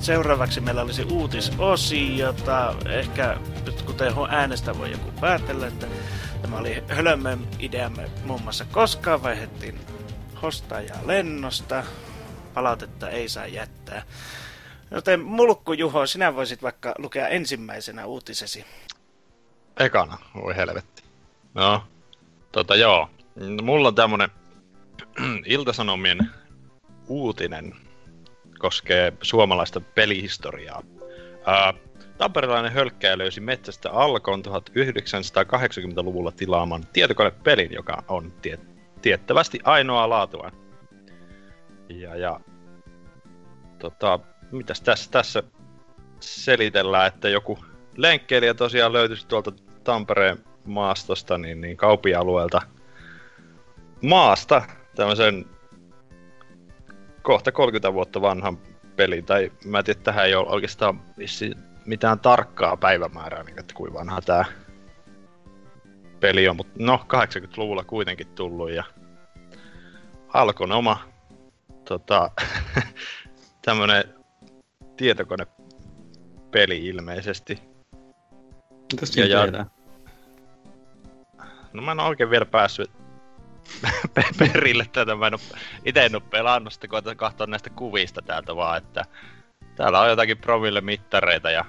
Seuraavaksi 0.00 0.60
meillä 0.60 0.82
olisi 0.82 1.04
uutisosiota. 1.04 2.74
Ehkä 2.88 3.36
nyt 3.66 3.82
kuten 3.82 4.12
äänestä 4.28 4.78
voi 4.78 4.90
joku 4.90 5.10
päätellä, 5.20 5.66
että 5.66 5.86
tämä 6.42 6.58
oli 6.58 6.84
hölmön 6.88 7.48
ideamme 7.58 8.10
muun 8.24 8.42
muassa 8.42 8.64
koskaan 8.64 9.22
vaihdettiin 9.22 9.80
hostajaa 10.42 10.98
lennosta. 11.06 11.84
Palautetta 12.54 13.10
ei 13.10 13.28
saa 13.28 13.46
jättää. 13.46 14.02
Joten 14.90 15.20
Mulkku 15.20 15.72
Juho, 15.72 16.06
sinä 16.06 16.34
voisit 16.34 16.62
vaikka 16.62 16.94
lukea 16.98 17.28
ensimmäisenä 17.28 18.06
uutisesi. 18.06 18.64
Ekana, 19.76 20.18
voi 20.34 20.56
helvetti. 20.56 21.02
No, 21.54 21.84
tota 22.52 22.76
joo. 22.76 23.10
Mulla 23.62 23.88
on 23.88 23.94
tämmönen 23.94 24.30
Iltasanomien 25.46 26.30
uutinen 27.08 27.74
koskee 28.62 29.12
suomalaista 29.22 29.80
pelihistoriaa. 29.80 30.82
Ää, 31.46 31.74
Tamperelainen 32.18 32.72
hölkkäjä 32.72 33.18
löysi 33.18 33.40
metsästä 33.40 33.90
Alkon 33.90 34.42
1980-luvulla 34.46 36.32
tilaaman 36.32 36.84
tietokonepelin, 36.92 37.72
joka 37.72 38.02
on 38.08 38.32
tie- 38.42 38.58
tiettävästi 39.02 39.58
ainoa 39.64 40.08
laatua. 40.08 40.50
Ja, 41.88 42.16
ja 42.16 42.40
tota, 43.78 44.18
mitäs 44.52 44.80
tässä, 44.80 45.10
tässä 45.10 45.42
selitellään, 46.20 47.06
että 47.06 47.28
joku 47.28 47.58
lenkkeilijä 47.96 48.54
tosiaan 48.54 48.92
löytyisi 48.92 49.26
tuolta 49.26 49.52
Tampereen 49.84 50.38
maastosta, 50.64 51.38
niin, 51.38 51.60
niin 51.60 51.76
kaupialueelta 51.76 52.62
maasta 54.02 54.62
tämmöisen 54.96 55.46
kohta 57.22 57.52
30 57.52 57.92
vuotta 57.92 58.20
vanhan 58.20 58.58
pelin, 58.96 59.24
tai 59.24 59.52
mä 59.64 59.78
en 59.78 59.84
tiedä, 59.84 60.00
tähän 60.00 60.26
ei 60.26 60.34
ole 60.34 60.48
oikeastaan 60.48 61.00
mitään 61.86 62.20
tarkkaa 62.20 62.76
päivämäärää, 62.76 63.42
niin 63.42 63.60
että 63.60 63.74
kuinka 63.74 63.98
vanha 63.98 64.20
tämä 64.20 64.44
peli 66.20 66.48
on, 66.48 66.56
mutta 66.56 66.72
no 66.78 67.06
80-luvulla 67.12 67.84
kuitenkin 67.84 68.26
tullut 68.26 68.70
ja 68.70 68.84
Alkon 70.28 70.72
oma 70.72 71.00
tota, 71.84 72.30
tämmönen 73.64 74.04
tietokonepeli 74.96 76.86
ilmeisesti. 76.86 77.62
Mitä 78.92 79.06
siinä 79.06 79.28
ja, 79.28 79.42
tehdään? 79.42 79.70
No 81.72 81.82
mä 81.82 81.92
en 81.92 82.00
oikein 82.00 82.30
vielä 82.30 82.46
päässyt 82.46 82.90
perille 84.38 84.86
tätä. 84.92 85.16
Mä 85.16 85.26
en 85.26 85.34
ole, 85.34 85.60
ite 85.84 86.06
en 86.06 86.14
ole 86.14 86.22
pelannut 86.30 86.72
sitä, 86.72 86.88
koetan 86.88 87.16
katsoa 87.16 87.46
näistä 87.46 87.70
kuvista 87.70 88.22
täältä 88.22 88.56
vaan, 88.56 88.78
että 88.78 89.04
täällä 89.76 90.00
on 90.00 90.08
jotakin 90.08 90.38
promille 90.38 90.80
mittareita 90.80 91.50
ja 91.50 91.64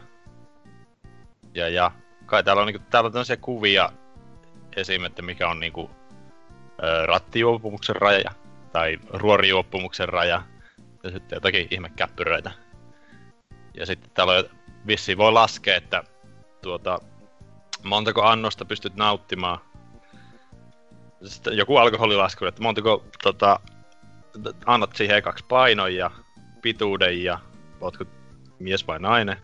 ja, 1.54 1.70
ja 1.70 1.91
kai 2.26 2.44
täällä 2.44 2.62
on, 2.62 2.68
niinku, 2.68 2.86
täällä 2.89 3.08
on 3.08 3.14
tämmöisiä 3.14 3.38
kuvia 3.38 3.89
esim. 4.76 5.06
että 5.06 5.22
mikä 5.22 5.50
on 5.50 5.60
niinku, 5.60 5.91
rattijuopumuksen 7.06 7.96
raja 7.96 8.32
tai 8.72 9.00
ruorijuopumuksen 9.10 10.10
raja 10.10 10.41
ja 11.04 11.12
sitten 11.12 11.36
jotakin 11.36 11.68
ihmekäppyröitä. 11.72 12.52
Ja 13.74 13.86
sitten 13.86 14.12
täällä 14.14 14.34
on, 14.34 14.44
vissiin 14.88 15.18
voi 15.18 15.32
laskea, 15.32 15.76
että 15.76 16.04
tuota, 16.62 17.00
montako 17.84 18.22
annosta 18.24 18.66
pystyt 18.66 18.96
nauttimaan. 18.96 19.60
Sitten 21.26 21.57
joku 21.57 21.78
alkoholilasku, 21.78 22.45
että 22.45 22.61
montako 22.61 23.05
tota, 23.24 23.59
annat 24.65 24.95
siihen 24.95 25.17
ekaksi 25.17 25.45
painon 25.47 25.95
ja 25.95 26.11
pituuden 26.61 27.24
ja 27.24 27.39
ootko 27.82 28.05
mies 28.59 28.88
vai 28.88 28.99
nainen. 28.99 29.38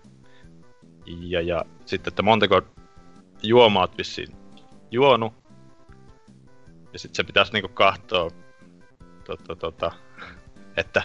Ja, 1.06 1.42
ja 1.42 1.66
sitten, 1.86 2.12
että 2.12 2.22
montako 2.22 2.62
juomaa 3.44 3.84
oot 3.84 3.98
vissiin 3.98 4.30
juonut. 4.92 5.34
Ja 6.94 7.00
sitten 7.00 7.16
se 7.16 7.24
pitäisi 7.24 7.54
niinku 7.54 7.68
kahtoa, 7.68 8.32
tota, 9.24 9.56
tota, 9.56 9.92
että 10.78 11.04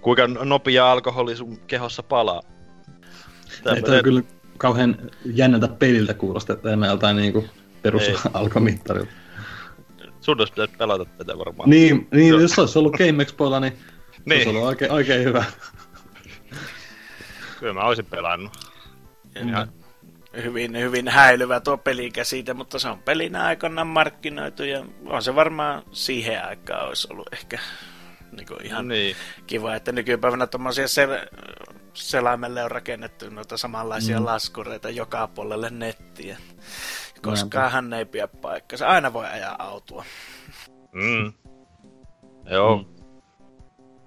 kuinka 0.00 0.26
nopea 0.26 0.92
alkoholi 0.92 1.36
sun 1.36 1.58
kehossa 1.66 2.02
palaa. 2.02 2.42
Tämä 3.64 3.96
on 3.96 4.04
kyllä 4.04 4.22
kauhean 4.58 4.96
jännältä 5.24 5.68
peliltä 5.68 6.14
kuulosta, 6.14 6.52
että 6.52 6.72
enää 6.72 6.90
jotain 6.90 7.16
niinku 7.16 7.44
perus 7.82 8.02
alkomittarilta. 8.34 9.12
Sun 10.22 10.40
olisi 10.40 10.52
pitäisi 10.52 10.74
pelata 10.78 11.04
tätä 11.04 11.38
varmaan. 11.38 11.70
Niin, 11.70 12.08
niin 12.12 12.28
jos 12.28 12.58
olisi 12.58 12.78
ollut 12.78 12.96
Game 12.96 13.22
Expoilla, 13.22 13.60
niin, 13.60 13.72
niin. 14.24 14.36
olisi 14.36 14.48
ollut 14.48 14.62
oikein, 14.62 14.92
oikein 14.92 15.24
hyvä. 15.24 15.44
Kyllä 17.60 17.72
mä 17.72 17.84
olisin 17.84 18.06
pelannut. 18.06 18.52
Ja 19.34 19.66
hyvin, 20.42 20.78
hyvin 20.78 21.08
häilyvä 21.08 21.60
tuo 21.60 21.78
pelikäsite, 21.78 22.54
mutta 22.54 22.78
se 22.78 22.88
on 22.88 22.98
pelinä 22.98 23.44
aikanaan 23.44 23.86
markkinoitu 23.86 24.62
ja 24.62 24.84
on 25.06 25.22
se 25.22 25.34
varmaan 25.34 25.82
siihen 25.92 26.44
aikaan 26.44 26.88
olisi 26.88 27.08
ollut 27.10 27.28
ehkä 27.32 27.58
niin 28.32 28.46
kuin 28.46 28.66
ihan 28.66 28.88
niin. 28.88 29.16
kiva, 29.46 29.74
että 29.74 29.92
nykypäivänä 29.92 30.46
tuommoisia 30.46 30.86
sel- 30.86 31.40
selaimelle 31.94 32.64
on 32.64 32.70
rakennettu 32.70 33.30
noita 33.30 33.56
samanlaisia 33.56 34.20
mm. 34.20 34.26
laskureita 34.26 34.90
joka 34.90 35.28
puolelle 35.28 35.70
nettiä. 35.70 36.38
Koska 37.22 37.68
hän 37.68 37.92
ei 37.92 38.04
pidä 38.04 38.28
paikkansa. 38.28 38.88
Aina 38.88 39.12
voi 39.12 39.26
ajaa 39.26 39.56
autoa. 39.58 40.04
Mm. 40.92 41.32
Joo. 42.50 42.76
Mm. 42.76 43.04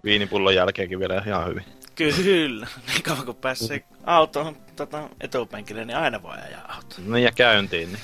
Viinipullon 0.03 0.55
jälkeenkin 0.55 0.99
vielä 0.99 1.23
ihan 1.25 1.47
hyvin. 1.47 1.65
Kyllä. 1.95 2.67
Niin 2.87 3.03
kauan 3.03 3.25
kun 3.25 3.35
pääsee 3.35 3.83
autoon 4.03 4.57
tota, 4.75 5.09
etupenkille, 5.21 5.85
niin 5.85 5.97
aina 5.97 6.21
voi 6.21 6.37
ajaa 6.37 6.75
autoa. 6.75 6.99
No 7.05 7.17
ja 7.17 7.31
käyntiin. 7.31 7.89
Niin. 7.93 8.01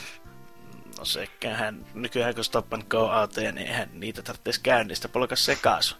No 0.97 1.05
sekähän, 1.05 1.86
nykyään 1.93 2.36
kun 2.36 2.43
stop 2.43 2.74
and 2.74 2.84
go 2.89 3.09
autoja, 3.09 3.51
niin 3.51 3.68
eihän 3.68 3.89
niitä 3.93 4.22
tarvitsisi 4.22 4.62
käynnistä 4.64 5.09
polkas 5.09 5.45
sekaisu. 5.45 5.95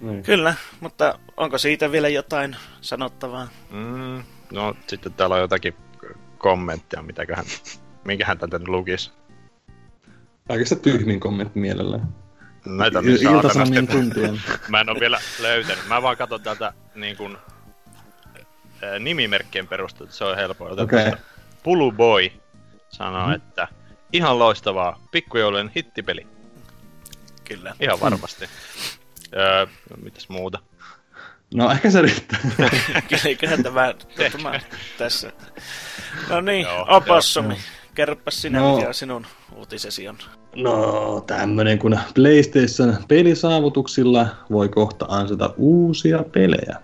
Niin. 0.00 0.22
Kyllä, 0.22 0.54
mutta 0.80 1.18
onko 1.36 1.58
siitä 1.58 1.92
vielä 1.92 2.08
jotain 2.08 2.56
sanottavaa? 2.80 3.48
Mm, 3.70 4.22
no 4.52 4.74
sitten 4.86 5.12
täällä 5.12 5.34
on 5.34 5.40
jotakin 5.40 5.74
kommenttia, 6.38 7.02
mitäköhän, 7.02 7.44
minkähän 8.04 8.38
tätä 8.38 8.58
nyt 8.58 8.68
lukisi. 8.68 9.12
Kaikista 10.48 10.76
tyhmin 10.76 11.20
kommentti 11.20 11.58
mielellään. 11.58 12.14
Näitä 12.66 13.02
niin 13.02 13.88
tuntien. 13.88 14.40
Mä 14.68 14.80
en 14.80 14.90
ole 14.90 15.00
vielä 15.00 15.20
löytänyt. 15.40 15.88
Mä 15.88 16.02
vaan 16.02 16.16
katson 16.16 16.42
täältä 16.42 16.72
niin 16.94 17.16
kuin, 17.16 17.36
nimimerkkien 19.00 19.68
perusteella, 19.68 20.12
se 20.12 20.24
on 20.24 20.36
helppoa. 20.36 20.70
Okay. 20.70 21.12
Pulu 21.62 21.92
Boy 21.92 22.30
sanoo, 22.88 23.26
mm. 23.26 23.32
että 23.32 23.68
ihan 24.12 24.38
loistavaa, 24.38 25.00
pikkujoulujen 25.10 25.70
hittipeli. 25.76 26.26
Kyllä. 27.44 27.74
Ihan 27.80 28.00
varmasti. 28.00 28.46
Mm. 28.46 29.38
Öö, 29.38 29.66
mitäs 30.02 30.28
muuta? 30.28 30.58
No 31.54 31.70
ehkä 31.70 31.90
se 31.90 32.02
riittää. 32.02 32.38
kyllä, 33.40 33.56
tämä, 33.62 33.94
tämä 34.32 34.60
tässä. 34.98 35.32
No 36.28 36.40
niin, 36.40 36.66
Opossumi. 36.88 37.58
Kerropas 37.98 38.42
sinä, 38.42 38.58
no. 38.60 38.76
mikä 38.76 38.92
sinun 38.92 39.26
uutisesi 39.56 40.08
on. 40.08 40.16
No, 40.56 41.24
tämmönen 41.26 41.78
kun 41.78 41.98
PlayStation 42.14 42.96
pelisaavutuksilla 43.08 44.26
voi 44.50 44.68
kohta 44.68 45.06
ansata 45.08 45.54
uusia 45.56 46.24
pelejä. 46.32 46.76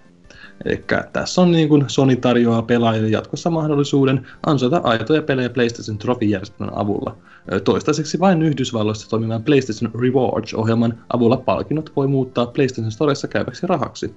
Eli 0.65 0.85
tässä 1.13 1.41
on 1.41 1.53
niin 1.53 1.69
kuin 1.69 1.85
Sony 1.89 2.17
tarjoaa 2.17 2.63
pelaajille 2.63 3.09
jatkossa 3.09 3.51
mahdollisuuden 3.51 4.27
ansata 4.47 4.81
aitoja 4.85 5.23
pelejä 5.23 5.51
PlayStation 5.51 5.99
Trophy-järjestelmän 5.99 6.79
avulla. 6.79 7.17
Toistaiseksi 7.65 8.21
vain 8.21 8.43
Yhdysvalloissa 8.43 9.11
toimivan 9.11 9.45
PlayStation 9.45 9.93
Rewards-ohjelman 10.01 11.05
avulla 11.13 11.37
palkinnot 11.37 11.93
voi 11.97 12.07
muuttaa 12.07 12.47
PlayStation 12.47 12.93
Storessa 12.93 13.29
käyväksi 13.29 13.67
rahaksi. 13.67 14.15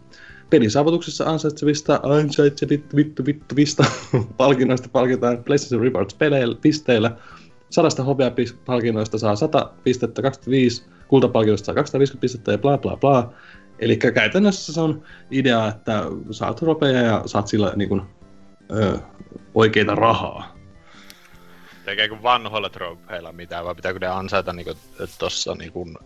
Pelisaavutuksessa 0.50 1.26
ansaitsevista, 1.26 2.00
ansaitsevit, 2.04 2.95
vittu, 2.95 3.26
vittu, 3.26 3.56
vista 3.56 3.86
palkinnoista 4.38 4.89
palkitaan 4.89 5.43
PlayStation 5.43 5.82
Rewards 5.82 6.18
pisteillä. 6.62 7.18
Sadasta 7.70 8.04
hopeapalkinnoista 8.04 9.18
saa 9.18 9.36
100 9.36 9.74
pistettä, 9.84 10.22
25 10.22 10.86
kultapalkinnoista 11.08 11.66
saa 11.66 11.76
250 11.76 12.22
pistettä 12.22 12.52
ja 12.52 12.58
bla 12.58 12.78
bla 12.78 12.98
bla. 12.98 13.34
Eli 13.80 13.98
käytännössä 13.98 14.74
se 14.74 14.82
on 14.82 15.04
idea, 15.32 15.68
että 15.68 16.04
saat 16.32 16.62
ropeja 16.62 17.02
ja 17.02 17.22
saat 17.26 17.48
sillä 17.48 17.74
niin 17.76 17.89
kuin, 17.89 18.02
ö, 18.72 18.98
oikeita 19.56 19.95
rahaa. 19.95 20.58
Tekeekö 21.86 22.18
vanhoilla 22.24 22.70
tropeilla 22.70 23.32
mitään 23.32 23.66
vai 23.66 23.76
pitääkö 23.76 24.00
ne 24.00 24.08
ansaita 24.08 24.54
niin 24.54 24.78
tuossa 25.20 25.56
niin 25.56 25.72
kuin, 25.72 25.98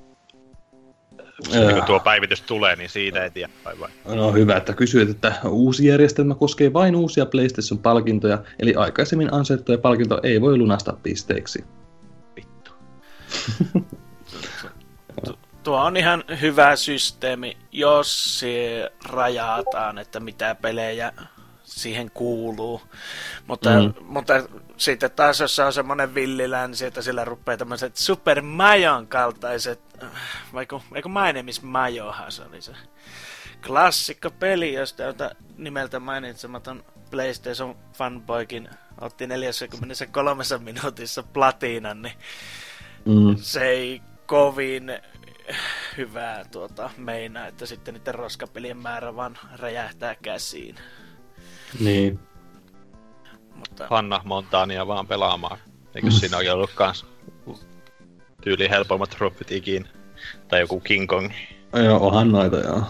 niin 1.49 1.75
kun 1.75 1.83
tuo 1.83 1.99
päivitys 1.99 2.41
tulee, 2.41 2.75
niin 2.75 2.89
siitä 2.89 3.25
eteenpäin 3.25 3.79
vai? 3.79 3.89
No 4.05 4.31
hyvä, 4.31 4.55
että 4.55 4.73
kysyit, 4.73 5.09
että 5.09 5.33
uusi 5.49 5.85
järjestelmä 5.85 6.35
koskee 6.35 6.73
vain 6.73 6.95
uusia 6.95 7.25
PlayStation-palkintoja, 7.25 8.43
eli 8.59 8.75
aikaisemmin 8.75 9.33
ansaittuja 9.33 9.77
palkintoja 9.77 10.21
ei 10.23 10.41
voi 10.41 10.57
lunastaa 10.57 10.99
pisteiksi. 11.03 11.63
Vittu. 12.35 12.71
tuo 15.63 15.77
on 15.77 15.97
ihan 15.97 16.23
hyvä 16.41 16.75
systeemi, 16.75 17.57
jos 17.71 18.41
rajataan, 19.09 19.97
että 19.97 20.19
mitä 20.19 20.55
pelejä 20.55 21.13
siihen 21.71 22.11
kuuluu. 22.11 22.81
Mutta, 23.47 23.69
mm. 23.69 23.93
mutta 24.05 24.33
sitten 24.77 25.11
taas, 25.11 25.39
jos 25.39 25.55
se 25.55 25.63
on 25.63 25.73
semmoinen 25.73 26.15
villilänsi, 26.15 26.85
että 26.85 27.01
sillä 27.01 27.25
rupeaa 27.25 27.57
tämmöiset 27.57 27.97
Super 27.97 28.41
Majon 28.41 29.07
kaltaiset, 29.07 29.81
vaikka, 30.53 30.81
vaikka 30.91 31.09
My 31.09 31.33
Name 31.33 31.49
is 31.49 31.61
Majohan 31.61 32.31
se 32.31 32.43
oli 32.43 32.61
se 32.61 32.71
klassikko 33.67 34.31
peli, 34.31 34.73
josta 34.73 35.03
jota 35.03 35.31
nimeltä 35.57 35.99
mainitsematon 35.99 36.83
PlayStation 37.11 37.75
fanboykin 37.93 38.69
otti 39.01 39.27
43 39.27 40.43
minuutissa 40.59 41.23
platinan, 41.23 42.01
niin 42.01 42.15
mm. 43.05 43.35
se 43.37 43.65
ei 43.67 44.01
kovin 44.25 44.91
hyvää 45.97 46.45
tuota, 46.51 46.89
meinaa, 46.97 47.47
että 47.47 47.65
sitten 47.65 47.93
niiden 47.93 48.15
roskapelien 48.15 48.77
määrä 48.77 49.15
vaan 49.15 49.37
räjähtää 49.55 50.15
käsiin. 50.15 50.75
Niin. 51.79 52.19
Mutta... 53.55 53.87
Panna 53.89 54.21
Montania 54.23 54.87
vaan 54.87 55.07
pelaamaan. 55.07 55.57
Eikö 55.95 56.07
mm. 56.07 56.11
siinä 56.11 56.37
ole 56.37 56.51
ollut 56.51 56.71
kans 56.75 57.05
tyyli 58.41 58.69
helpommat 58.69 59.09
troffit 59.09 59.51
ikin? 59.51 59.87
Tai 60.47 60.59
joku 60.59 60.79
King 60.79 61.07
Kong. 61.07 61.31
Joo, 61.83 62.07
onhan 62.07 62.31
noita 62.31 62.57
joo. 62.57 62.77
Mm, 62.77 62.85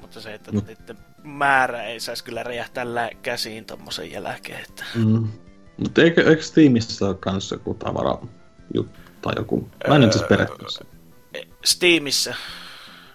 mutta 0.00 0.20
se, 0.20 0.34
että 0.34 0.52
Mut... 0.52 0.64
määrä 1.22 1.82
ei 1.82 2.00
saisi 2.00 2.24
kyllä 2.24 2.42
räjähtää 2.42 2.94
lä- 2.94 3.10
käsiin 3.22 3.64
tommosen 3.64 4.10
jälkeen. 4.10 4.60
Että... 4.68 4.84
Mm. 4.94 5.28
Mutta 5.76 6.02
eikö, 6.02 6.30
eikö 6.30 6.42
Steamissa 6.42 7.08
ole 7.08 7.14
kans 7.14 7.50
joku 7.50 7.74
tavara 7.74 8.18
juttu 8.74 9.00
tai 9.22 9.32
joku? 9.36 9.68
Mä 9.88 9.94
en 9.94 10.00
nyt 10.00 10.12
siis 10.12 10.24
perehtynyt. 10.28 10.78
Steamissa. 11.64 12.34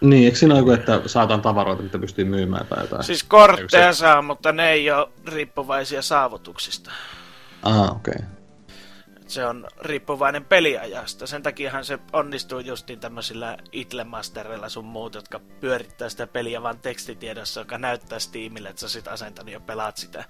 Niin, 0.04 0.26
eikö 0.26 0.38
siinä 0.38 0.54
ole 0.54 0.60
joku, 0.60 0.72
että 0.72 1.02
saataan 1.06 1.42
tavaroita, 1.42 1.84
mitä 1.84 2.00
pystyy 2.00 2.26
myymään 2.26 2.68
tai 2.68 2.84
jotain? 2.84 3.04
Siis 3.04 3.24
kortteja 3.24 3.94
se- 3.94 3.98
saa, 3.98 4.22
mutta 4.22 4.52
ne 4.52 4.72
ei 4.72 4.92
ole 4.92 5.10
riippuvaisia 5.28 6.02
saavutuksista. 6.02 6.92
Ah, 7.64 7.92
okei. 7.92 8.14
Okay. 8.16 8.28
Se 9.28 9.46
on 9.46 9.68
riippuvainen 9.82 10.46
peliajasta. 10.46 11.28
Sen 11.28 11.44
takiahan 11.44 11.86
se 11.86 12.00
onnistuu 12.14 12.60
justiin 12.60 13.00
tämmöisillä 13.00 13.58
Itlemasterilla 13.72 14.70
sun 14.70 14.86
muut, 14.86 15.16
jotka 15.16 15.40
pyörittää 15.60 16.10
sitä 16.10 16.28
peliä 16.28 16.64
vaan 16.64 16.80
tekstitiedossa, 16.80 17.62
joka 17.62 17.78
näyttää 17.78 18.20
Steamille, 18.20 18.70
että 18.70 18.80
sä 18.80 18.90
sit 18.90 19.08
asentanut 19.08 19.54
ja 19.54 19.60
pelaat 19.60 19.98
sitä. 19.98 20.24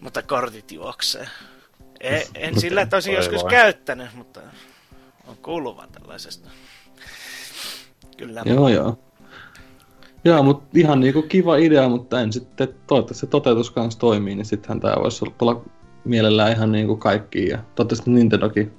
Mutta 0.00 0.22
kortit 0.22 0.72
juoksee. 0.72 1.28
E, 2.00 2.20
en 2.34 2.60
sillä, 2.60 2.80
että 2.82 2.96
olisin 2.96 3.10
Voi 3.10 3.18
joskus 3.18 3.44
käyttänyt, 3.44 4.14
mutta 4.14 4.40
on 5.26 5.36
kuullut 5.36 5.76
vaan 5.76 5.92
tällaisesta. 5.92 6.48
Kyllä. 8.16 8.42
Joo, 8.44 8.68
joo. 8.68 8.98
Joo, 10.24 10.42
mutta 10.42 10.78
ihan 10.78 11.00
niinku 11.00 11.22
kiva 11.22 11.56
idea, 11.56 11.88
mutta 11.88 12.20
en 12.20 12.32
sitten, 12.32 12.68
toivottavasti 12.86 13.20
se 13.20 13.26
toteutus 13.26 13.70
kanssa 13.70 14.00
toimii, 14.00 14.34
niin 14.34 14.46
sittenhän 14.46 14.80
tämä 14.80 14.94
voisi 15.02 15.24
olla- 15.24 15.34
tulla 15.38 15.64
mielellään 16.04 16.52
ihan 16.52 16.72
niinku 16.72 16.96
kaikkiin. 16.96 17.48
Ja 17.48 17.58
toivottavasti 17.74 18.10
Nintendokin 18.10 18.72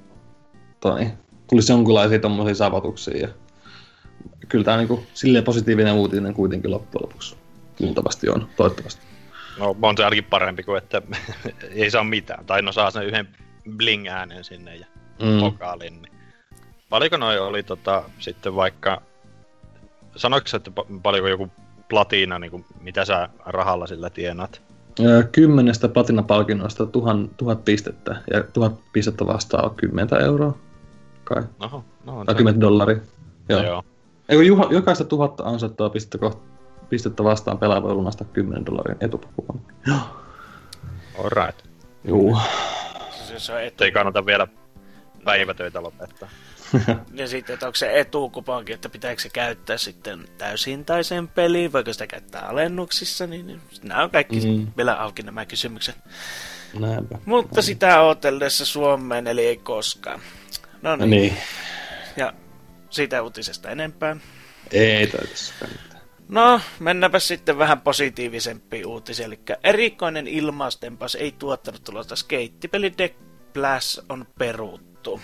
toi, 0.80 1.08
tulisi 1.50 1.72
jonkinlaisia 1.72 2.20
tommosia 2.20 2.56
saavutuksia. 2.56 3.18
Ja 3.18 3.28
kyllä 4.50 4.64
tämä 4.66 4.78
niinku 4.78 5.04
silleen 5.14 5.44
positiivinen 5.44 5.94
uutinen 5.94 6.34
kuitenkin 6.34 6.72
loppujen 6.72 7.04
lopuksi. 7.04 7.36
Luultavasti 7.80 8.30
on, 8.30 8.48
toivottavasti. 8.58 9.02
No 9.60 9.76
on 9.82 9.98
se 9.98 10.04
ainakin 10.04 10.24
parempi 10.24 10.64
kuin, 10.64 10.78
että 10.78 11.02
ei 11.72 11.92
saa 11.92 12.04
mitään. 12.04 12.46
Tai 12.46 12.62
no 12.62 12.72
saa 12.72 12.92
sen 12.92 13.06
yhden 13.06 13.28
bling-äänen 13.70 14.44
sinne 14.44 14.76
ja 14.76 14.86
Mm. 15.22 15.42
vokaalin. 15.42 16.02
Niin. 16.02 16.14
Paljonko 16.90 17.18
noi 17.18 17.40
oli 17.40 17.64
tota, 17.64 18.04
sitten 18.20 18.56
vaikka... 18.56 19.02
Sanoiko 20.16 20.48
sä, 20.48 20.58
että 20.58 20.72
pa- 20.80 21.00
paljonko 21.04 21.28
joku 21.28 21.50
platiina, 21.90 22.40
niin 22.40 22.52
kuin, 22.52 22.66
mitä 22.82 23.06
sä 23.06 23.30
rahalla 23.46 23.88
sillä 23.88 24.10
tienaat? 24.10 24.62
Ö, 25.00 25.24
Kymmenestä 25.32 25.90
platinapalkinnoista 25.90 26.86
tuhan, 26.86 27.30
tuhat 27.38 27.66
pistettä, 27.66 28.16
ja 28.34 28.44
tuhat 28.44 28.74
pistettä 28.94 29.26
vastaa 29.26 29.62
on 29.62 29.76
10 29.76 30.10
euroa, 30.22 30.58
kai. 31.24 31.44
Oho, 31.60 31.84
no 32.06 32.20
on 32.20 32.26
Tai 32.26 32.36
se. 32.36 32.38
10 32.38 32.62
dollaria. 32.62 32.98
Joo. 33.50 33.62
Joo. 33.62 33.72
Joo. 33.72 33.84
Eikö 34.30 34.44
juha, 34.44 34.68
jokaista 34.70 35.04
tuhatta 35.04 35.44
ansaittua 35.44 35.90
pistettä, 35.90 36.18
kohta, 36.18 36.42
pistettä 36.90 37.24
vastaan 37.24 37.58
pelaa 37.58 37.84
voi 37.84 37.94
lunastaa 37.94 38.28
10 38.34 38.66
dollarin 38.66 38.98
etupakupon. 39.02 39.62
Alright. 41.20 41.66
Juu. 42.04 42.38
Se, 43.12 43.40
se 43.40 43.92
kannata 43.94 44.26
vielä 44.26 44.48
päivätöitä 45.24 45.84
lopettaa. 45.84 46.30
Ja 47.14 47.28
sitten, 47.28 47.54
että 47.54 47.66
onko 47.66 47.76
se 47.76 48.00
etukuponki, 48.00 48.74
että 48.74 48.90
pitääkö 48.90 49.22
se 49.22 49.30
käyttää 49.30 49.78
sitten 49.78 50.26
täysintaiseen 50.38 51.28
peliin, 51.28 51.74
voiko 51.74 51.94
sitä 51.94 52.08
käyttää 52.08 52.42
alennuksissa, 52.42 53.28
niin 53.28 53.48
niin 53.48 53.62
nämä 53.84 54.04
on 54.04 54.10
kaikki 54.12 54.40
Mm. 54.40 54.68
vielä 54.78 54.94
auki 54.94 55.24
nämä 55.24 55.46
kysymykset. 55.46 55.96
Näinpä. 56.80 57.18
Mutta 57.26 57.62
sitä 57.62 58.02
ootellessa 58.02 58.66
Suomeen, 58.66 59.28
eli 59.28 59.46
ei 59.46 59.58
koskaan. 59.58 60.20
No 60.82 60.96
niin, 60.96 61.10
Niin. 61.10 61.38
ja 62.18 62.34
siitä 62.90 63.22
uutisesta 63.22 63.70
enempää. 63.70 64.18
Ei 64.72 65.06
mitään. 65.06 66.04
No, 66.30 66.62
mennäänpä 66.80 67.20
sitten 67.20 67.58
vähän 67.58 67.82
positiivisempiin 67.82 68.88
uutisiin. 68.88 69.26
Eli 69.26 69.40
erikoinen 69.64 70.28
ilmaustempas 70.28 71.16
ei 71.16 71.32
tuottanut 71.32 71.84
tulosta. 71.84 72.16
Skeittipeli 72.16 72.94
Deck 72.98 73.16
Blast 73.54 74.00
on 74.10 74.26
peruttu. 74.40 75.22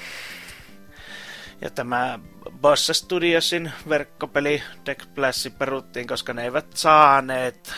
Ja 1.62 1.70
tämä 1.70 2.20
Bossa 2.62 2.94
Studiosin 2.94 3.72
verkkopeli 3.90 4.64
Deck 4.86 5.14
Blast 5.14 5.48
peruttiin, 5.58 6.08
koska 6.08 6.34
ne 6.34 6.44
eivät 6.44 6.78
saaneet 6.78 7.74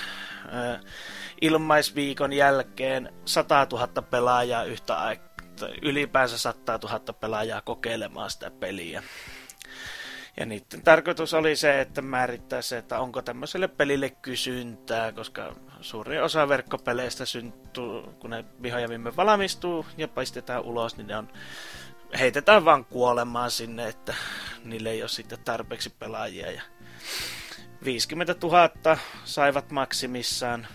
äh, 0.46 0.82
ilmaisviikon 1.42 2.34
jälkeen 2.34 3.14
100 3.26 3.68
000 3.72 3.88
pelaajaa 3.88 4.64
yhtä 4.64 4.96
aikaa, 4.96 5.32
ylipäänsä 5.82 6.38
100 6.38 6.80
000 6.84 7.00
pelaajaa 7.00 7.62
kokeilemaan 7.62 8.30
sitä 8.30 8.52
peliä. 8.52 9.04
Ja 10.38 10.46
niiden 10.46 10.82
tarkoitus 10.84 11.34
oli 11.34 11.56
se, 11.56 11.82
että 11.82 12.02
määrittää 12.02 12.62
se, 12.62 12.78
että 12.78 13.00
onko 13.00 13.22
tämmöiselle 13.22 13.68
pelille 13.68 14.10
kysyntää, 14.10 15.12
koska 15.12 15.56
suurin 15.82 16.24
osa 16.24 16.50
verkkopeleistä 16.50 17.26
syntyy, 17.26 18.02
kun 18.20 18.30
ne 18.30 18.46
vihoja 18.62 18.90
viime 18.90 19.16
valmistuu 19.16 19.86
ja 19.98 20.08
paistetaan 20.08 20.64
ulos, 20.64 20.98
niin 20.98 21.08
ne 21.08 21.18
on, 21.18 21.28
heitetään 22.20 22.66
vaan 22.66 22.86
kuolemaan 22.86 23.52
sinne, 23.52 23.88
että 23.88 24.14
niille 24.64 24.90
ei 24.90 25.02
ole 25.02 25.10
sitten 25.10 25.40
tarpeeksi 25.46 25.90
pelaajia. 26.00 26.52
Ja 26.52 26.62
50 27.86 28.36
000 28.44 28.98
saivat 29.26 29.72
maksimissaan 29.72 30.68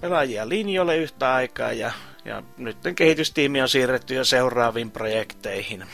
pelaajia 0.00 0.48
linjoille 0.48 0.96
yhtä 0.96 1.34
aikaa 1.34 1.72
ja, 1.72 1.92
ja 2.24 2.42
nyt 2.56 2.76
kehitystiimi 2.96 3.62
on 3.62 3.68
siirretty 3.68 4.14
jo 4.14 4.24
seuraaviin 4.24 4.90
projekteihin. 4.90 5.86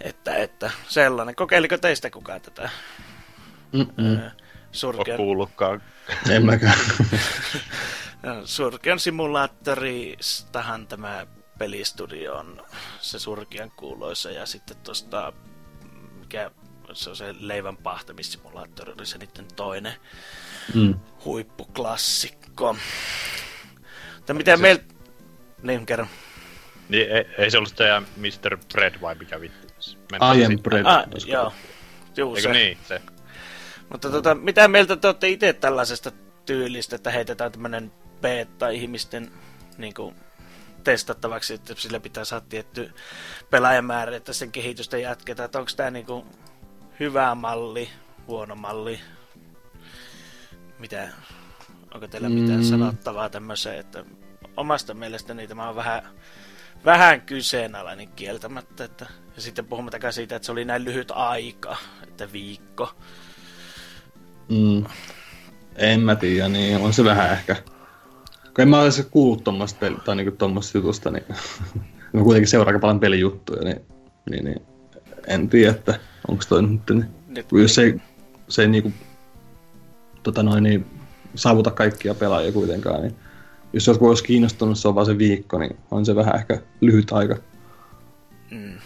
Että, 0.00 0.36
että 0.36 0.70
sellainen. 0.88 1.34
Kokeiliko 1.34 1.78
teistä 1.78 2.10
kukaan 2.10 2.40
tätä 2.40 2.70
Mm-mm. 3.72 4.04
mm. 4.04 4.30
surkean, 4.72 5.16
kuullutkaan. 5.16 5.82
En 6.30 6.46
mäkään. 6.46 6.78
surkean 8.44 8.98
simulaattoristahan 8.98 10.86
tämä 10.86 11.26
pelistudio 11.62 12.34
on 12.34 12.62
se 13.00 13.18
surkean 13.18 13.72
kuuloisa 13.76 14.30
ja 14.30 14.46
sitten 14.46 14.76
tuosta 14.76 15.32
mikä 16.20 16.50
se 16.92 17.10
on 17.10 17.16
se 17.16 17.34
leivän 17.40 17.76
pahtamissimulaattori 17.76 18.92
oli 18.92 19.06
se 19.06 19.18
niiden 19.18 19.46
toinen 19.56 19.92
mm. 20.74 20.94
huippuklassikko. 21.24 22.76
Mutta 24.16 24.34
mitä 24.34 24.56
se- 24.56 24.62
meiltä... 24.62 24.84
Niin, 25.62 25.86
kerro. 25.86 26.06
Niin, 26.88 27.10
ei, 27.10 27.24
ei 27.38 27.50
se 27.50 27.58
ollut 27.58 27.76
tämä 27.76 28.02
Mr. 28.16 28.58
Bread 28.72 29.00
vai 29.00 29.14
mikä 29.14 29.40
vittu? 29.40 29.66
I 30.36 30.44
am 30.44 30.58
bread. 30.62 30.86
Ah, 30.86 31.04
joo. 31.26 31.52
Juu, 32.16 32.36
Eikö 32.36 32.48
se. 32.48 32.52
niin? 32.52 32.78
Se. 32.88 33.02
Mutta 33.88 34.10
tota, 34.10 34.34
mitä 34.34 34.68
mieltä 34.68 34.96
te 34.96 35.06
olette 35.06 35.28
itse 35.28 35.52
tällaisesta 35.52 36.12
tyylistä, 36.46 36.96
että 36.96 37.10
heitetään 37.10 37.52
tämmönen 37.52 37.92
beta-ihmisten 38.20 39.32
niin 39.78 39.94
kuin, 39.94 40.14
testattavaksi, 40.84 41.54
että 41.54 41.74
sille 41.76 42.00
pitää 42.00 42.24
saada 42.24 42.46
tietty 42.48 42.92
pelaajamäärä, 43.50 44.16
että 44.16 44.32
sen 44.32 44.52
kehitystä 44.52 44.98
jatketaan. 44.98 45.44
Että 45.44 45.58
onko 45.58 45.70
tämä 45.76 45.90
niin 45.90 46.06
kuin, 46.06 46.26
hyvä 47.00 47.34
malli, 47.34 47.90
huono 48.26 48.54
malli? 48.54 49.00
Mitä, 50.78 51.08
onko 51.94 52.08
teillä 52.08 52.28
mitään 52.28 52.60
Mm. 52.60 52.64
sanottavaa 52.66 53.28
tämmöiseen, 53.28 53.78
että 53.80 54.04
omasta 54.56 54.94
mielestäni 54.94 55.48
tämä 55.48 55.68
on 55.68 55.76
vähän, 55.76 56.02
vähän 56.84 57.20
kyseenalainen 57.20 58.08
kieltämättä. 58.08 58.84
Että, 58.84 59.06
ja 59.36 59.42
sitten 59.42 59.66
puhumattakaan 59.66 60.12
siitä, 60.12 60.36
että 60.36 60.46
se 60.46 60.52
oli 60.52 60.64
näin 60.64 60.84
lyhyt 60.84 61.10
aika, 61.10 61.76
että 62.02 62.32
viikko. 62.32 62.94
Mm. 64.48 64.84
En 65.76 66.00
mä 66.00 66.16
tiedä, 66.16 66.48
niin 66.48 66.76
on 66.76 66.92
se 66.92 67.04
vähän 67.04 67.32
ehkä. 67.32 67.56
Kun 68.54 68.62
en 68.62 68.68
mä 68.68 68.80
olisi 68.80 69.06
kuullut 69.10 69.44
tuommoista 69.44 69.78
peli- 69.80 70.00
tai 70.04 70.16
niinku 70.16 70.36
tuommoista 70.36 70.78
jutusta, 70.78 71.10
niin 71.10 71.24
mä 72.12 72.22
kuitenkin 72.22 72.48
seuraan 72.48 72.74
aika 72.74 72.80
paljon 72.80 73.00
pelijuttuja, 73.00 73.64
niin, 73.64 73.80
niin, 74.30 74.44
niin 74.44 74.62
en 75.26 75.48
tiedä, 75.48 75.70
että 75.70 76.00
onko 76.28 76.44
toi 76.48 76.62
nyt, 76.62 76.80
niin, 76.90 77.06
Nyt, 77.28 77.46
jos 77.52 77.74
se 77.74 77.82
ei, 77.82 78.00
se 78.48 78.62
ei 78.62 78.68
niinku, 78.68 78.92
tota 80.22 80.42
noin, 80.42 80.62
niin, 80.62 80.86
saavuta 81.34 81.70
kaikkia 81.70 82.14
pelaajia 82.14 82.52
kuitenkaan, 82.52 83.02
niin 83.02 83.16
jos 83.72 83.86
jotkut 83.86 84.08
olisi 84.08 84.24
kiinnostunut, 84.24 84.78
se 84.78 84.88
on 84.88 84.94
vaan 84.94 85.06
se 85.06 85.18
viikko, 85.18 85.58
niin 85.58 85.76
on 85.90 86.06
se 86.06 86.14
vähän 86.14 86.36
ehkä 86.36 86.60
lyhyt 86.80 87.12
aika. 87.12 87.36
Mm. 88.50 88.78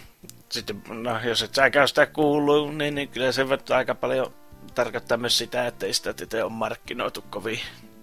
Sitten, 0.48 0.82
no, 0.88 1.20
jos 1.20 1.42
et 1.42 1.54
säkään 1.54 1.88
sitä 1.88 2.06
kuuluu, 2.06 2.70
niin, 2.70 2.94
niin 2.94 3.08
kyllä 3.08 3.32
se 3.32 3.46
aika 3.70 3.94
paljon 3.94 4.32
tarkoittaa 4.74 5.18
myös 5.18 5.38
sitä, 5.38 5.66
että 5.66 5.86
ei 5.86 5.94
sitä 5.94 6.14
itse 6.22 6.44
ole 6.44 6.52
markkinoitu 6.52 7.24
kovin 7.30 7.58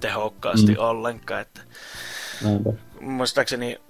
tehokkaasti 0.08 0.72
Mm. 0.72 0.80
ollenkaan. 0.80 1.42
Että, 1.42 1.62
Näinpä. 2.44 2.70
muistaakseni 3.02 3.82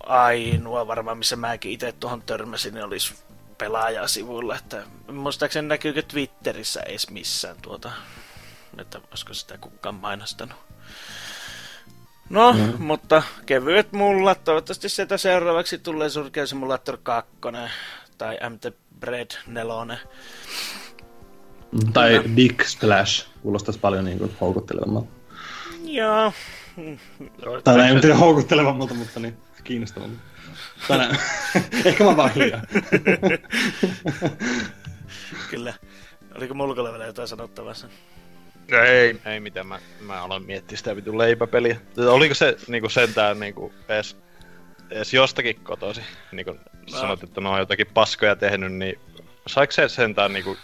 ainoa 0.00 0.86
varmaan, 0.86 1.18
missä 1.18 1.36
mäkin 1.36 1.72
itse 1.72 1.92
tuohon 1.92 2.22
törmäsin, 2.22 2.74
niin 2.74 2.84
olisi 2.84 3.14
pelaajasivuilla. 3.58 4.56
Että, 4.56 4.82
muistaakseni 5.12 5.68
näkyykö 5.68 6.02
Twitterissä 6.02 6.80
edes 6.82 7.10
missään 7.10 7.56
tuota, 7.62 7.90
että 8.78 9.00
olisiko 9.10 9.34
sitä 9.34 9.58
kukaan 9.58 9.94
mainostanut. 9.94 10.56
No, 12.30 12.52
Mm. 12.52 12.72
mutta 12.78 13.22
kevyet 13.46 13.92
mullat. 13.92 14.44
Toivottavasti 14.44 14.88
sieltä 14.88 15.16
seuraavaksi 15.16 15.78
tulee 15.78 16.08
Surgeon 16.10 16.48
Simulator 16.48 16.98
2 17.02 17.32
tai 18.18 18.38
MT 18.50 18.74
Bread 19.00 19.30
4. 19.46 19.98
Mm, 21.72 21.92
Tai 21.92 22.22
Dick 22.36 22.64
Splash 22.66 23.26
kuulostaisi 23.42 23.80
paljon 23.80 24.04
niin 24.04 24.18
kuin 24.18 24.36
houkuttelevammalta. 24.40 25.08
Joo. 25.94 26.32
Tai 27.64 27.90
en 27.90 28.00
tiedä 28.00 28.14
houkuttelevammalta, 28.16 28.94
mutta 28.94 29.20
niin 29.20 29.36
kiinnostavammalta. 29.64 30.22
Tänään. 30.88 31.18
Ehkä 31.84 32.04
mä 32.04 32.16
vaan 32.16 32.34
hiljaa. 32.34 32.60
Kyllä. 35.50 35.74
Oliko 36.36 36.54
mulkolla 36.54 36.90
vielä 36.92 37.06
jotain 37.06 37.28
sanottavaa 37.28 37.74
sen? 37.74 37.90
No 38.70 38.78
ei, 38.78 39.20
ei 39.26 39.40
mitään. 39.40 39.66
Mä, 39.66 39.78
mä 40.00 40.22
aloin 40.22 40.46
miettiä 40.46 40.78
sitä 40.78 40.96
vitun 40.96 41.18
leipäpeliä. 41.18 41.76
Oliko 42.08 42.34
se 42.34 42.56
niinku 42.68 42.88
sentään 42.88 43.40
niinku 43.40 43.72
edes, 43.88 44.16
edes 44.90 45.14
jostakin 45.14 45.60
kotosi? 45.60 46.00
Niinku 46.32 46.56
No. 46.92 46.98
sanot, 46.98 47.22
että 47.22 47.40
ne 47.40 47.48
on 47.48 47.58
jotakin 47.58 47.86
paskoja 47.94 48.36
tehnyt, 48.36 48.72
niin 48.72 48.98
saiko 49.46 49.72
se 49.72 49.88
sentään 49.88 50.32
niinku 50.32 50.56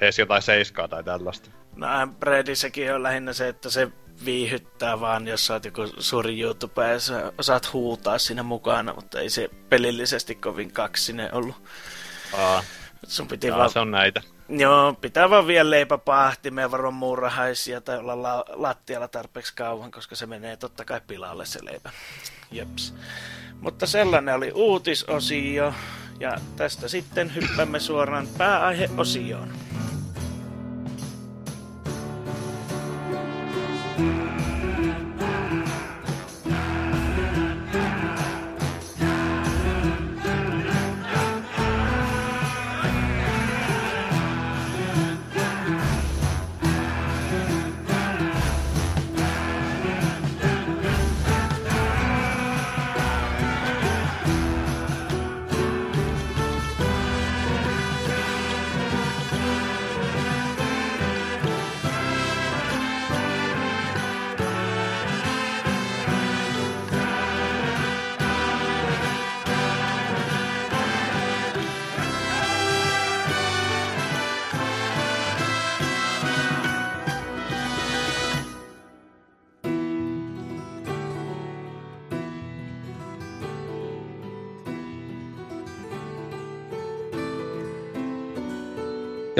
edes 0.00 0.18
jotain 0.18 0.42
seiskaa 0.42 0.88
tai 0.88 1.04
tällaista? 1.04 1.50
No 1.76 1.86
Breadissäkin 2.20 2.94
on 2.94 3.02
lähinnä 3.02 3.32
se, 3.32 3.48
että 3.48 3.70
se 3.70 3.88
viihyttää 4.24 5.00
vaan, 5.00 5.28
jos 5.28 5.46
sä 5.46 5.54
oot 5.54 5.64
joku 5.64 5.82
suuri 5.98 6.40
YouTuber 6.40 6.90
ja 6.90 7.00
sä 7.00 7.32
osaat 7.38 7.72
huutaa 7.72 8.18
siinä 8.18 8.42
mukana, 8.42 8.94
mutta 8.94 9.20
ei 9.20 9.30
se 9.30 9.50
pelillisesti 9.68 10.34
kovin 10.34 10.72
kaksinen 10.72 11.34
ollut. 11.34 11.56
Aa, 12.38 12.64
Sun 13.06 13.28
piti 13.28 13.46
jaa, 13.46 13.58
vaan, 13.58 13.70
se 13.70 13.78
on 13.78 13.90
näitä. 13.90 14.22
joo, 14.48 14.94
pitää 15.00 15.30
vaan 15.30 15.46
vielä 15.46 15.70
leipäpaahtimia, 15.70 16.70
varon 16.70 16.94
muurahaisia 16.94 17.80
tai 17.80 17.98
olla 17.98 18.22
la- 18.22 18.44
lattialla 18.48 19.08
tarpeeksi 19.08 19.52
kauan, 19.56 19.90
koska 19.90 20.16
se 20.16 20.26
menee 20.26 20.56
totta 20.56 20.84
kai 20.84 21.00
pilalle 21.06 21.46
se 21.46 21.58
leipä. 21.64 21.90
Jeps. 22.52 22.94
Mutta 23.60 23.86
sellainen 23.86 24.34
oli 24.34 24.52
uutisosio, 24.54 25.74
ja 26.20 26.36
tästä 26.56 26.88
sitten 26.88 27.34
hyppäämme 27.34 27.80
suoraan 27.80 28.28
pääaiheosioon. 28.38 29.52
Thank 34.00 34.34
you. 34.34 34.39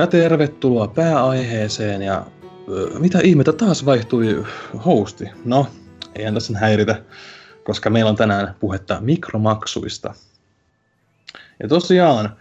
Ja 0.01 0.07
tervetuloa 0.07 0.88
pääaiheeseen 0.88 2.03
ja 2.03 2.26
mitä 2.98 3.18
ihmettä 3.24 3.53
taas 3.53 3.86
vaihtui 3.86 4.44
hosti? 4.86 5.24
No, 5.44 5.66
ei 6.14 6.32
tässä 6.32 6.59
häiritä, 6.59 7.03
koska 7.64 7.90
meillä 7.90 8.09
on 8.09 8.16
tänään 8.16 8.55
puhetta 8.61 8.98
mikromaksuista. 9.01 10.14
Ja 11.62 11.68
tosiaan, 11.68 12.36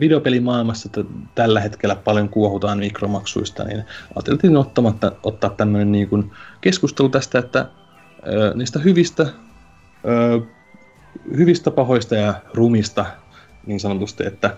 videopelimaailmassa 0.00 0.88
tällä 1.34 1.60
hetkellä 1.60 1.96
paljon 1.96 2.28
kuohutaan 2.28 2.78
mikromaksuista, 2.78 3.64
niin 3.64 3.84
ajateltiin 4.16 4.56
ottamatta, 4.56 5.12
ottaa 5.22 5.50
tämmöinen 5.50 5.92
niin 5.92 6.32
keskustelu 6.60 7.08
tästä, 7.08 7.38
että 7.38 7.66
niistä 8.54 8.78
hyvistä, 8.78 9.26
hyvistä, 11.36 11.70
pahoista 11.70 12.14
ja 12.14 12.34
rumista 12.54 13.06
niin 13.66 13.80
sanotusti, 13.80 14.26
että 14.26 14.56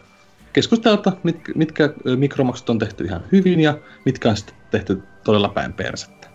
keskustelta, 0.53 1.13
mitkä, 1.23 1.53
mitkä 1.55 1.91
mikromaksut 2.17 2.71
on 2.71 2.79
tehty 2.79 3.05
ihan 3.05 3.25
hyvin 3.33 3.61
ja 3.61 3.79
mitkä 4.05 4.29
on 4.29 4.37
sitten 4.37 4.55
tehty 4.71 5.03
todella 5.25 5.49
päin 5.49 5.73
persettä. 5.73 6.29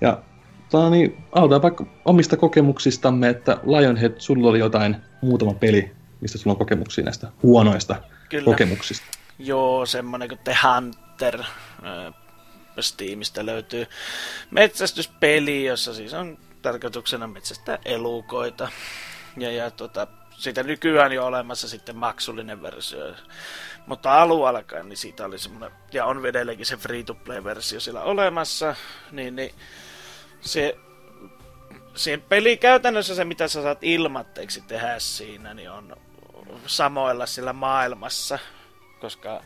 Ja 0.00 0.22
tota, 0.70 0.90
niin, 0.90 1.16
aloitetaan 1.32 1.62
vaikka 1.62 1.86
omista 2.04 2.36
kokemuksistamme, 2.36 3.28
että 3.28 3.60
Lionhead, 3.66 4.12
sulla 4.18 4.48
oli 4.48 4.58
jotain 4.58 4.96
muutama 5.22 5.54
peli, 5.54 5.92
mistä 6.20 6.38
sulla 6.38 6.54
on 6.54 6.58
kokemuksia 6.58 7.04
näistä 7.04 7.28
huonoista 7.42 7.96
Kyllä. 8.28 8.44
kokemuksista. 8.44 9.06
Joo, 9.38 9.86
semmonen 9.86 10.28
kuin 10.28 10.40
The 10.44 10.56
Hunter. 10.64 11.40
ö, 11.40 12.12
Steamista 12.80 13.46
löytyy 13.46 13.86
metsästyspeli, 14.50 15.64
jossa 15.64 15.94
siis 15.94 16.14
on 16.14 16.38
tarkoituksena 16.62 17.26
metsästää 17.26 17.78
elukoita. 17.84 18.68
Ja, 19.36 19.52
ja 19.52 19.70
tota, 19.70 20.06
siitä 20.36 20.62
nykyään 20.62 21.12
jo 21.12 21.26
olemassa 21.26 21.68
sitten 21.68 21.96
maksullinen 21.96 22.62
versio. 22.62 23.14
Mutta 23.86 24.22
alun 24.22 24.48
alkaen, 24.48 24.88
niin 24.88 24.96
siitä 24.96 25.24
oli 25.24 25.38
semmoinen, 25.38 25.78
ja 25.92 26.04
on 26.04 26.26
edelleenkin 26.26 26.66
se 26.66 26.76
free-to-play-versio 26.76 27.80
siellä 27.80 28.02
olemassa, 28.02 28.76
niin, 29.10 29.36
niin 29.36 29.54
se, 30.40 30.76
se 31.94 32.20
peli 32.28 32.56
käytännössä 32.56 33.14
se, 33.14 33.24
mitä 33.24 33.48
sä 33.48 33.62
saat 33.62 33.78
ilmatteeksi 33.82 34.60
tehdä 34.60 34.98
siinä, 34.98 35.54
niin 35.54 35.70
on 35.70 35.96
samoilla 36.66 37.26
sillä 37.26 37.52
maailmassa, 37.52 38.38
koska 39.00 39.42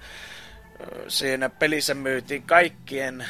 siinä 1.08 1.48
pelissä 1.48 1.94
myytiin 1.94 2.42
kaikkien 2.42 3.26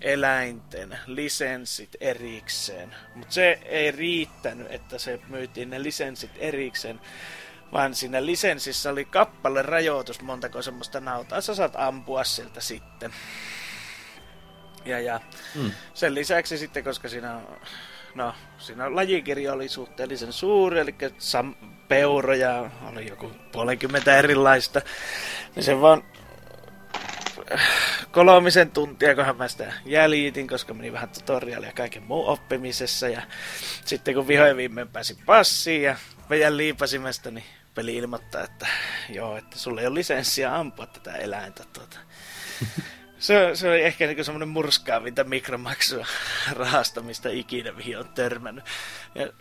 eläinten 0.00 0.98
lisenssit 1.06 1.96
erikseen. 2.00 2.94
Mutta 3.14 3.34
se 3.34 3.58
ei 3.64 3.90
riittänyt, 3.90 4.66
että 4.70 4.98
se 4.98 5.20
myytiin 5.28 5.70
ne 5.70 5.82
lisenssit 5.82 6.30
erikseen, 6.36 7.00
vaan 7.72 7.94
siinä 7.94 8.26
lisenssissä 8.26 8.90
oli 8.90 9.04
kappale 9.04 9.62
rajoitus, 9.62 10.20
montako 10.20 10.62
semmoista 10.62 11.00
nautaa 11.00 11.40
sä 11.40 11.54
saat 11.54 11.72
ampua 11.76 12.24
sieltä 12.24 12.60
sitten. 12.60 13.12
Ja, 14.84 15.00
ja 15.00 15.20
Hmm. 15.54 15.70
sen 15.94 16.14
lisäksi 16.14 16.58
sitten, 16.58 16.84
koska 16.84 17.08
siinä 17.08 17.36
on, 17.36 17.60
no, 18.14 18.34
siinä 18.58 18.94
lajikirjo 18.94 19.52
oli 19.52 19.68
suhteellisen 19.68 20.32
suuri, 20.32 20.80
eli 20.80 20.94
sam, 21.18 21.54
peuroja 21.88 22.70
oli 22.92 23.08
joku 23.08 23.32
puolenkymmentä 23.52 24.16
erilaista, 24.16 24.80
niin 25.56 25.64
se 25.64 25.80
vaan 25.80 26.02
kolmisen 28.10 28.70
tuntia, 28.70 29.14
kunhan 29.14 29.36
mä 29.36 29.48
sitä 29.48 29.72
jäljitin, 29.84 30.48
koska 30.48 30.74
meni 30.74 30.92
vähän 30.92 31.08
tutorialia 31.08 31.68
ja 31.68 31.72
kaiken 31.72 32.02
muun 32.02 32.26
oppimisessa. 32.26 33.08
Ja 33.08 33.22
sitten 33.84 34.14
kun 34.14 34.28
vihoin 34.28 34.56
viimein 34.56 34.88
pääsin 34.88 35.16
passiin 35.26 35.82
ja 35.82 35.96
vejan 36.30 36.56
liipasimesta, 36.56 37.30
niin 37.30 37.44
peli 37.74 37.96
ilmoittaa, 37.96 38.44
että 38.44 38.66
joo, 39.08 39.36
että 39.36 39.58
sulla 39.58 39.80
ei 39.80 39.86
ole 39.86 39.94
lisenssiä 39.94 40.56
ampua 40.56 40.86
tätä 40.86 41.12
eläintä. 41.12 41.64
Tuota. 41.72 41.98
Se, 43.20 43.50
se 43.54 43.68
oli 43.68 43.82
ehkä 43.82 44.06
niin 44.06 44.24
semmoinen 44.24 44.48
murskaavinta 44.48 45.24
mikromaksua 45.24 46.06
rahasta, 46.52 47.02
mistä 47.02 47.28
ikinä 47.28 47.72
mihin 47.72 47.98
on 47.98 48.08
törmännyt. 48.08 48.64
Ja 49.14 49.32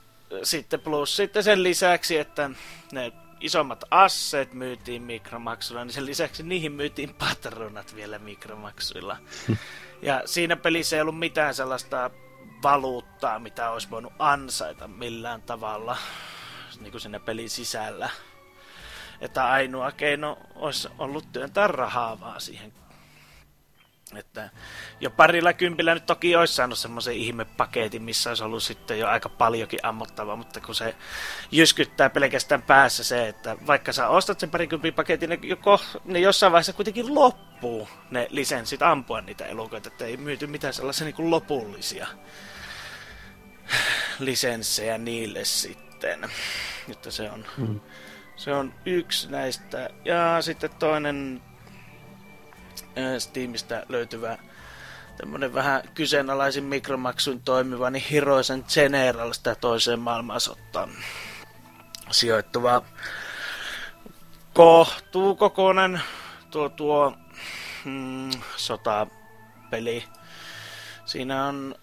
sitten 0.43 0.79
plus 0.79 1.15
sitten 1.15 1.43
sen 1.43 1.63
lisäksi, 1.63 2.17
että 2.17 2.49
ne 2.91 3.11
isommat 3.39 3.83
asseet 3.91 4.53
myytiin 4.53 5.01
mikromaksuilla, 5.01 5.85
niin 5.85 5.93
sen 5.93 6.05
lisäksi 6.05 6.43
niihin 6.43 6.71
myytiin 6.71 7.15
patronat 7.15 7.95
vielä 7.95 8.19
mikromaksuilla. 8.19 9.17
ja 10.01 10.21
siinä 10.25 10.55
pelissä 10.55 10.95
ei 10.95 11.01
ollut 11.01 11.19
mitään 11.19 11.55
sellaista 11.55 12.11
valuuttaa, 12.63 13.39
mitä 13.39 13.69
olisi 13.69 13.89
voinut 13.89 14.13
ansaita 14.19 14.87
millään 14.87 15.41
tavalla 15.41 15.97
niin 16.79 16.91
kuin 16.91 17.01
siinä 17.01 17.19
pelin 17.19 17.49
sisällä. 17.49 18.09
Että 19.21 19.49
ainoa 19.49 19.91
keino 19.91 20.37
olisi 20.55 20.89
ollut 20.97 21.31
työntää 21.31 21.67
rahaa 21.67 22.19
vaan 22.19 22.41
siihen 22.41 22.73
että 24.17 24.49
jo 24.99 25.09
parilla 25.09 25.53
kympillä 25.53 25.93
nyt 25.93 26.05
toki 26.05 26.35
olisi 26.35 26.53
saanut 26.53 26.79
semmoisen 26.79 27.13
ihmepaketin, 27.13 28.03
missä 28.03 28.29
olisi 28.29 28.43
ollut 28.43 28.63
sitten 28.63 28.99
jo 28.99 29.07
aika 29.07 29.29
paljonkin 29.29 29.79
ammottavaa, 29.83 30.35
mutta 30.35 30.59
kun 30.61 30.75
se 30.75 30.95
jyskyttää 31.51 32.09
pelkästään 32.09 32.61
päässä 32.61 33.03
se, 33.03 33.27
että 33.27 33.57
vaikka 33.67 33.93
sä 33.93 34.07
ostat 34.07 34.39
sen 34.39 34.51
parikympin 34.51 34.93
paketin, 34.93 35.29
niin, 35.29 35.49
joko, 35.49 35.79
niin 36.05 36.23
jossain 36.23 36.51
vaiheessa 36.51 36.73
kuitenkin 36.73 37.15
loppuu 37.15 37.89
ne 38.11 38.27
lisenssit 38.29 38.81
ampua 38.81 39.21
niitä 39.21 39.45
elukoita, 39.45 39.87
että 39.87 40.05
ei 40.05 40.17
myyty 40.17 40.47
mitään 40.47 40.73
sellaisia 40.73 41.05
niin 41.05 41.15
kuin 41.15 41.31
lopullisia 41.31 42.07
lisenssejä 44.19 44.97
niille 44.97 45.45
sitten. 45.45 46.29
Että 46.91 47.11
se 47.11 47.31
on, 47.31 47.45
Mm. 47.57 47.79
se 48.35 48.53
on 48.53 48.73
yksi 48.85 49.31
näistä. 49.31 49.89
Ja 50.05 50.37
sitten 50.41 50.69
toinen 50.79 51.41
Steamista 53.19 53.83
löytyvä 53.89 54.37
tämmönen 55.17 55.53
vähän 55.53 55.81
kyseenalaisin 55.93 56.63
mikromaksuin 56.63 57.41
toimiva, 57.41 57.89
niin 57.89 58.03
Heroes 58.11 58.51
General 58.73 59.33
sitä 59.33 59.55
toiseen 59.55 59.99
maailmansottaan 59.99 60.89
sijoittuva 62.11 62.81
kohtuukokoinen 64.53 66.01
tuo, 66.51 66.69
tuo 66.69 67.13
mm, 67.85 68.29
sotapeli. 68.55 70.03
Siinä 71.05 71.45
on 71.45 71.75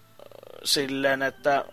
silleen, 0.63 1.21
että 1.21 1.65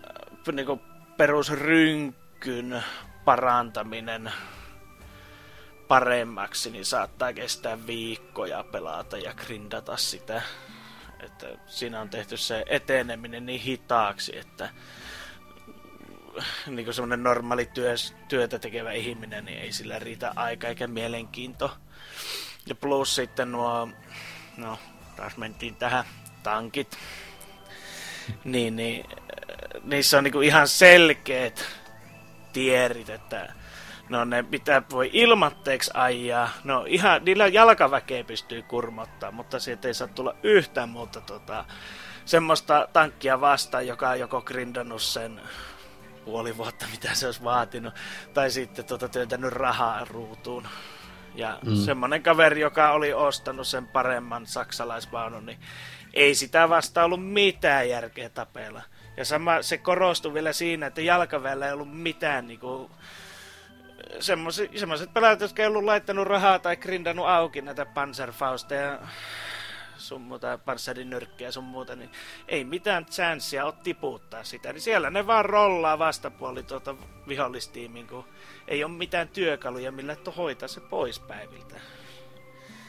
niin 0.52 0.80
perusrynkyn 1.16 2.84
parantaminen 3.24 4.32
paremmaksi, 5.88 6.70
niin 6.70 6.84
saattaa 6.84 7.32
kestää 7.32 7.86
viikkoja 7.86 8.64
pelata 8.64 9.18
ja 9.18 9.34
grindata 9.34 9.96
sitä. 9.96 10.42
Että 11.20 11.46
siinä 11.66 12.00
on 12.00 12.10
tehty 12.10 12.36
se 12.36 12.64
eteneminen 12.68 13.46
niin 13.46 13.60
hitaaksi, 13.60 14.38
että 14.38 14.68
niin 16.66 16.84
kuin 16.84 16.94
semmoinen 16.94 17.22
normaali 17.22 17.66
työ, 17.66 17.94
työtä 18.28 18.58
tekevä 18.58 18.92
ihminen, 18.92 19.44
niin 19.44 19.58
ei 19.58 19.72
sillä 19.72 19.98
riitä 19.98 20.32
aika 20.36 20.68
eikä 20.68 20.86
mielenkiinto. 20.86 21.76
Ja 22.66 22.74
plus 22.74 23.14
sitten 23.14 23.52
nuo, 23.52 23.88
no 24.56 24.78
taas 25.16 25.36
mentiin 25.36 25.76
tähän, 25.76 26.04
tankit. 26.42 26.98
Niin, 28.44 28.76
niin 28.76 29.04
niissä 29.82 30.18
on 30.18 30.24
niinku 30.24 30.40
ihan 30.40 30.68
selkeät 30.68 31.66
tierit, 32.52 33.10
että 33.10 33.52
no 34.08 34.24
ne 34.24 34.44
mitä 34.50 34.82
voi 34.90 35.10
ilmatteeksi 35.12 35.90
ajaa. 35.94 36.48
No 36.64 36.84
ihan, 36.88 37.24
niillä 37.24 37.46
jalkaväkeä 37.46 38.24
pystyy 38.24 38.62
kurmottaa, 38.62 39.30
mutta 39.30 39.58
siitä 39.58 39.88
ei 39.88 39.94
saa 39.94 40.08
tulla 40.08 40.36
yhtään 40.42 40.88
muuta 40.88 41.20
tota, 41.20 41.64
semmoista 42.24 42.88
tankkia 42.92 43.40
vastaan, 43.40 43.86
joka 43.86 44.10
on 44.10 44.18
joko 44.18 44.42
grindannut 44.42 45.02
sen 45.02 45.40
puoli 46.24 46.56
vuotta, 46.56 46.86
mitä 46.92 47.14
se 47.14 47.26
olisi 47.26 47.44
vaatinut, 47.44 47.94
tai 48.34 48.50
sitten 48.50 48.84
tota, 48.84 49.08
työntänyt 49.08 49.52
rahaa 49.52 50.04
ruutuun. 50.04 50.68
Ja 51.34 51.58
mm. 51.66 51.74
semmonen 51.74 52.22
kaveri, 52.22 52.60
joka 52.60 52.90
oli 52.90 53.12
ostanut 53.12 53.66
sen 53.66 53.86
paremman 53.86 54.46
saksalaisvaunun, 54.46 55.46
niin 55.46 55.58
ei 56.14 56.34
sitä 56.34 56.68
vasta 56.68 57.04
ollut 57.04 57.26
mitään 57.26 57.88
järkeä 57.88 58.28
tapella. 58.28 58.82
Ja 59.16 59.24
sama, 59.24 59.62
se 59.62 59.78
korostui 59.78 60.34
vielä 60.34 60.52
siinä, 60.52 60.86
että 60.86 61.00
jalkaväellä 61.00 61.66
ei 61.66 61.72
ollut 61.72 61.96
mitään 61.96 62.46
niinku, 62.46 62.90
semmoiset 64.20 65.14
pelaajat, 65.14 65.40
jotka 65.40 65.62
ei 65.62 65.68
ollut 65.68 65.84
laittanut 65.84 66.26
rahaa 66.26 66.58
tai 66.58 66.76
grindannut 66.76 67.28
auki 67.28 67.62
näitä 67.62 67.86
Panzerfausteja 67.86 68.98
sun 69.96 70.20
muuta, 70.20 70.58
panssarin 70.58 71.10
nyrkkiä 71.10 71.50
sun 71.50 71.64
muuta, 71.64 71.96
niin 71.96 72.10
ei 72.48 72.64
mitään 72.64 73.06
chanssia 73.06 73.64
ole 73.64 73.74
tiputtaa 73.82 74.44
sitä. 74.44 74.72
Niin 74.72 74.80
siellä 74.80 75.10
ne 75.10 75.26
vaan 75.26 75.44
rollaa 75.44 75.98
vastapuoli 75.98 76.62
tuota 76.62 76.94
vihollistiimiin, 77.28 78.06
kun 78.06 78.24
ei 78.68 78.84
ole 78.84 78.92
mitään 78.92 79.28
työkaluja, 79.28 79.92
millä 79.92 80.16
to 80.16 80.30
hoitaa 80.30 80.68
se 80.68 80.80
pois 80.80 81.20
päiviltä. 81.20 81.80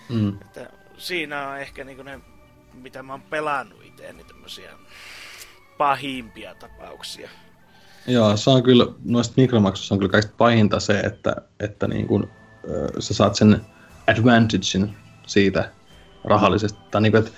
Mm. 0.10 0.42
Että 0.42 0.70
siinä 0.98 1.48
on 1.48 1.60
ehkä 1.60 1.84
niin 1.84 2.06
ne, 2.06 2.20
mitä 2.74 3.04
mä 3.04 3.14
oon 3.14 3.22
pelannut 3.22 3.84
itse, 3.84 4.14
niin 4.14 4.28
tämmöisiä 4.28 4.72
pahimpia 5.78 6.56
tapauksia. 6.56 7.30
Joo, 8.08 8.38
se 8.38 8.50
on 8.50 8.64
kyllä, 8.64 8.86
noista 9.06 9.34
mikromaksuista 9.38 9.96
on 9.96 10.00
kyllä 10.00 10.12
kaikista 10.12 10.36
pahinta 10.38 10.80
se, 10.80 11.00
että, 11.00 11.36
että 11.60 11.88
niin 11.88 12.08
kun, 12.08 12.30
ö, 12.70 13.02
sä 13.02 13.14
saat 13.14 13.36
sen 13.36 13.62
advantagein 14.08 14.96
siitä 15.28 15.72
rahallisesti. 16.24 16.80
Tai 16.92 17.02
niin 17.02 17.12
kuin, 17.12 17.24
että 17.26 17.38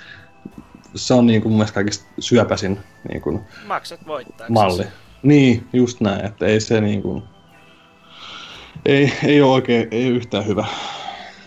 se 0.95 1.13
on 1.13 1.25
niin 1.25 1.41
kuin 1.41 1.51
mun 1.51 1.57
mielestä 1.57 1.73
kaikista 1.73 2.05
syöpäsin 2.19 2.79
niin 3.09 3.21
kuin 3.21 3.41
Maksat 3.67 3.99
malli. 4.49 4.83
Niin, 5.23 5.67
just 5.73 6.01
näin, 6.01 6.25
että 6.25 6.45
ei 6.45 6.59
se 6.59 6.81
niin 6.81 7.01
kuin, 7.01 7.23
ei, 8.85 9.13
ei 9.25 9.41
ole 9.41 9.51
oikein, 9.51 9.87
ei 9.91 10.07
ole 10.07 10.15
yhtään 10.15 10.47
hyvä. 10.47 10.65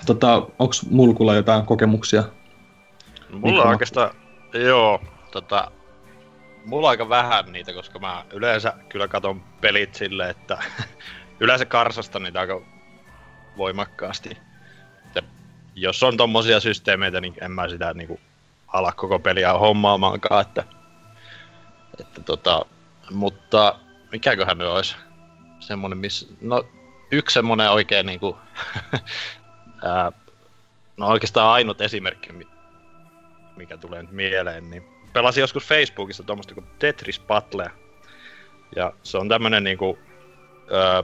Tota, 0.07 0.35
onko 0.35 0.75
Mulkulla 0.91 1.35
jotain 1.35 1.67
kokemuksia? 1.67 2.25
Mulla 3.33 3.63
on 3.63 3.69
oikeastaan, 3.69 4.11
joo, 4.55 5.01
tota, 5.33 5.71
mulla 6.65 6.89
aika 6.89 7.09
vähän 7.09 7.53
niitä, 7.53 7.73
koska 7.73 7.99
mä 7.99 8.25
yleensä 8.33 8.73
kyllä 8.89 9.09
katon 9.09 9.41
pelit 9.61 9.95
silleen, 9.95 10.31
että 10.31 10.59
yleensä 11.41 11.65
karsasta 11.65 12.19
niitä 12.19 12.41
aika 12.41 12.61
voimakkaasti. 13.57 14.39
Jos 15.75 16.03
on 16.03 16.17
tommosia 16.17 16.61
systeemeitä, 16.61 17.21
niin 17.21 17.35
en 17.41 17.51
mä 17.51 17.69
sitä 17.69 17.95
niinku 17.95 18.21
ala 18.67 18.93
koko 18.93 19.19
peliä 19.19 19.53
hommaamaankaan, 19.53 20.43
että, 20.43 20.65
että 22.01 22.23
tota, 22.23 22.67
mutta 23.11 23.79
mikäköhän 24.13 24.59
ne 24.59 24.67
olisi 24.67 24.97
semmonen, 25.61 25.99
missä, 25.99 26.27
no 26.41 26.65
yksi 27.11 27.35
semmonen 27.35 27.71
oikein 27.71 28.07
niinku, 28.07 28.39
no 30.97 31.07
oikeastaan 31.07 31.53
ainut 31.53 31.81
esimerkki, 31.81 32.33
mikä 33.57 33.77
tulee 33.77 34.03
nyt 34.03 34.13
mieleen, 34.13 34.71
niin 34.71 35.00
pelasin 35.13 35.41
joskus 35.41 35.67
Facebookissa 35.67 36.23
tuommoista 36.23 36.55
kuin 36.55 36.67
Tetris 36.79 37.21
Battle. 37.21 37.71
Ja 38.77 38.93
se 39.03 39.19
on 39.19 39.29
tämmönen 39.29 39.65
niinku, 39.65 39.99
ää, 40.73 41.03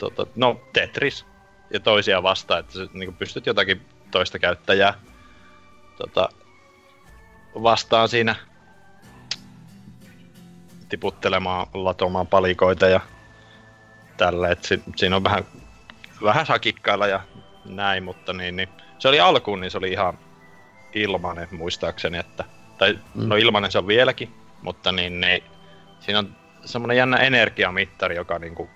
tota, 0.00 0.26
no 0.36 0.60
Tetris, 0.72 1.26
ja 1.72 1.80
toisia 1.80 2.22
vastaan, 2.22 2.60
että 2.60 2.72
sä 2.72 2.86
niin 2.92 3.14
pystyt 3.14 3.46
jotakin 3.46 3.86
toista 4.10 4.38
käyttäjää 4.38 4.94
tota, 5.96 6.28
vastaan 7.62 8.08
siinä 8.08 8.36
tiputtelemaan, 10.88 11.66
latomaan 11.74 12.26
palikoita 12.26 12.86
ja 12.86 13.00
tällä, 14.16 14.48
että 14.48 14.68
si- 14.68 14.82
siinä 14.96 15.16
on 15.16 15.24
vähän, 15.24 15.44
vähän 16.22 16.46
sakikkailla 16.46 17.06
ja 17.06 17.20
näin, 17.64 18.04
mutta 18.04 18.32
niin, 18.32 18.56
niin, 18.56 18.68
se 18.98 19.08
oli 19.08 19.20
alkuun, 19.20 19.60
niin 19.60 19.70
se 19.70 19.78
oli 19.78 19.92
ihan 19.92 20.18
ilmanen 20.94 21.48
muistaakseni, 21.50 22.18
että, 22.18 22.44
tai 22.80 22.98
mm. 23.14 23.28
no 23.28 23.36
ilmanen 23.36 23.70
se 23.70 23.78
on 23.78 23.86
vieläkin, 23.86 24.34
mutta 24.62 24.92
niin, 24.92 25.20
niin 25.20 25.42
siinä 26.00 26.18
on 26.18 26.36
semmoinen 26.64 26.96
jännä 26.96 27.16
energiamittari, 27.16 28.16
joka 28.16 28.38
niinku 28.38 28.70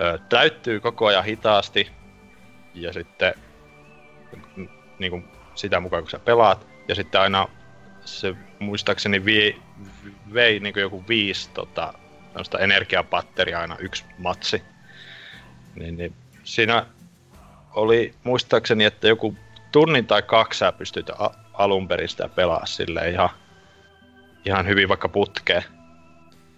ö, 0.00 0.18
täyttyy 0.28 0.80
koko 0.80 1.06
ajan 1.06 1.24
hitaasti 1.24 1.90
ja 2.74 2.92
sitten 2.92 3.34
niin 4.98 5.10
kuin 5.10 5.24
sitä 5.54 5.80
mukaan 5.80 6.02
kun 6.02 6.10
sä 6.10 6.18
pelaat 6.18 6.66
ja 6.88 6.94
sitten 6.94 7.20
aina 7.20 7.48
se 8.04 8.34
muistaakseni 8.58 9.24
vei, 9.24 9.58
vei 10.34 10.60
niin 10.60 10.72
kuin 10.72 10.82
joku 10.82 11.04
viisi 11.08 11.50
tota, 11.50 11.94
energiapatteria 12.60 13.60
aina 13.60 13.76
yksi 13.78 14.04
matsi. 14.18 14.62
Niin, 15.74 15.96
niin 15.96 16.14
siinä 16.44 16.86
oli 17.74 18.14
muistaakseni, 18.24 18.84
että 18.84 19.08
joku 19.08 19.36
tunnin 19.72 20.06
tai 20.06 20.22
kaksi 20.22 20.58
sä 20.58 20.72
pystyt 20.72 21.10
a- 21.10 21.34
alun 21.52 21.88
perin 21.88 22.08
sitä 22.08 22.28
pelaa 22.28 22.66
sille 22.66 23.10
ihan, 23.10 23.28
ihan 24.44 24.66
hyvin 24.66 24.88
vaikka 24.88 25.08
putkeen. 25.08 25.64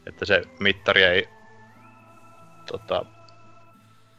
Että 0.06 0.24
se 0.24 0.42
mittari 0.60 1.02
ei 1.02 1.28
tota, 2.66 3.04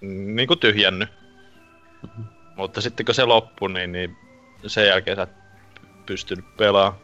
niin 0.02 0.48
kuin 0.48 0.60
tyhjenny. 0.60 1.06
Mm-hmm. 1.06 2.24
Mutta 2.56 2.82
sitten 2.82 3.06
kun 3.06 3.16
se 3.16 3.26
loppui, 3.26 3.74
niin, 3.74 3.92
niin 3.92 4.18
sen 4.68 4.88
jälkeen 4.88 5.18
sä 5.18 5.24
et 5.24 5.30
pystynyt 6.06 6.58
pelaamaan. 6.58 7.02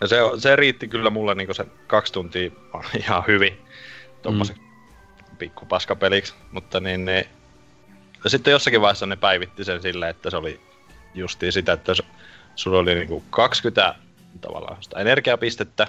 Ja 0.00 0.08
se, 0.08 0.16
se 0.38 0.56
riitti 0.56 0.88
kyllä 0.88 1.10
mulle 1.10 1.34
niin 1.34 1.54
se 1.54 1.66
kaksi 1.86 2.12
tuntia 2.12 2.50
ihan 3.00 3.24
hyvin 3.26 3.58
tuommoisen 4.22 4.56
mm. 4.56 5.36
pikkupaskapeliksi. 5.36 6.34
Mutta 6.52 6.80
niin, 6.80 7.04
niin, 7.04 7.24
ja 8.24 8.30
sitten 8.30 8.50
jossakin 8.50 8.80
vaiheessa 8.80 9.06
ne 9.06 9.16
päivitti 9.16 9.64
sen 9.64 9.82
silleen, 9.82 10.10
että 10.10 10.30
se 10.30 10.36
oli 10.36 10.60
justiin 11.14 11.52
sitä, 11.52 11.72
että 11.72 11.92
sulla 12.54 12.78
oli 12.78 12.94
niinku 12.94 13.24
20 13.30 13.94
tavallaan 14.40 14.82
sitä 14.82 14.98
energiapistettä, 14.98 15.86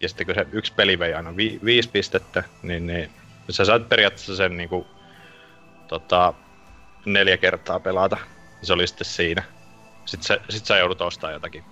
ja 0.00 0.08
sitten 0.08 0.26
kun 0.26 0.34
se 0.34 0.46
yksi 0.52 0.72
peli 0.76 0.98
vei 0.98 1.14
aina 1.14 1.36
vi- 1.36 1.60
viisi 1.64 1.88
pistettä, 1.88 2.44
niin, 2.62 2.86
niin 2.86 3.10
sä 3.50 3.64
saat 3.64 3.88
periaatteessa 3.88 4.36
sen 4.36 4.56
niinku, 4.56 4.86
tota, 5.88 6.34
neljä 7.06 7.36
kertaa 7.36 7.80
pelata. 7.80 8.16
Se 8.62 8.72
oli 8.72 8.86
sitten 8.86 9.04
siinä. 9.04 9.42
Sitten 10.04 10.26
sä, 10.26 10.40
sit 10.50 10.66
sä 10.66 10.78
joudut 10.78 11.00
ostamaan 11.00 11.34
jotakin 11.34 11.64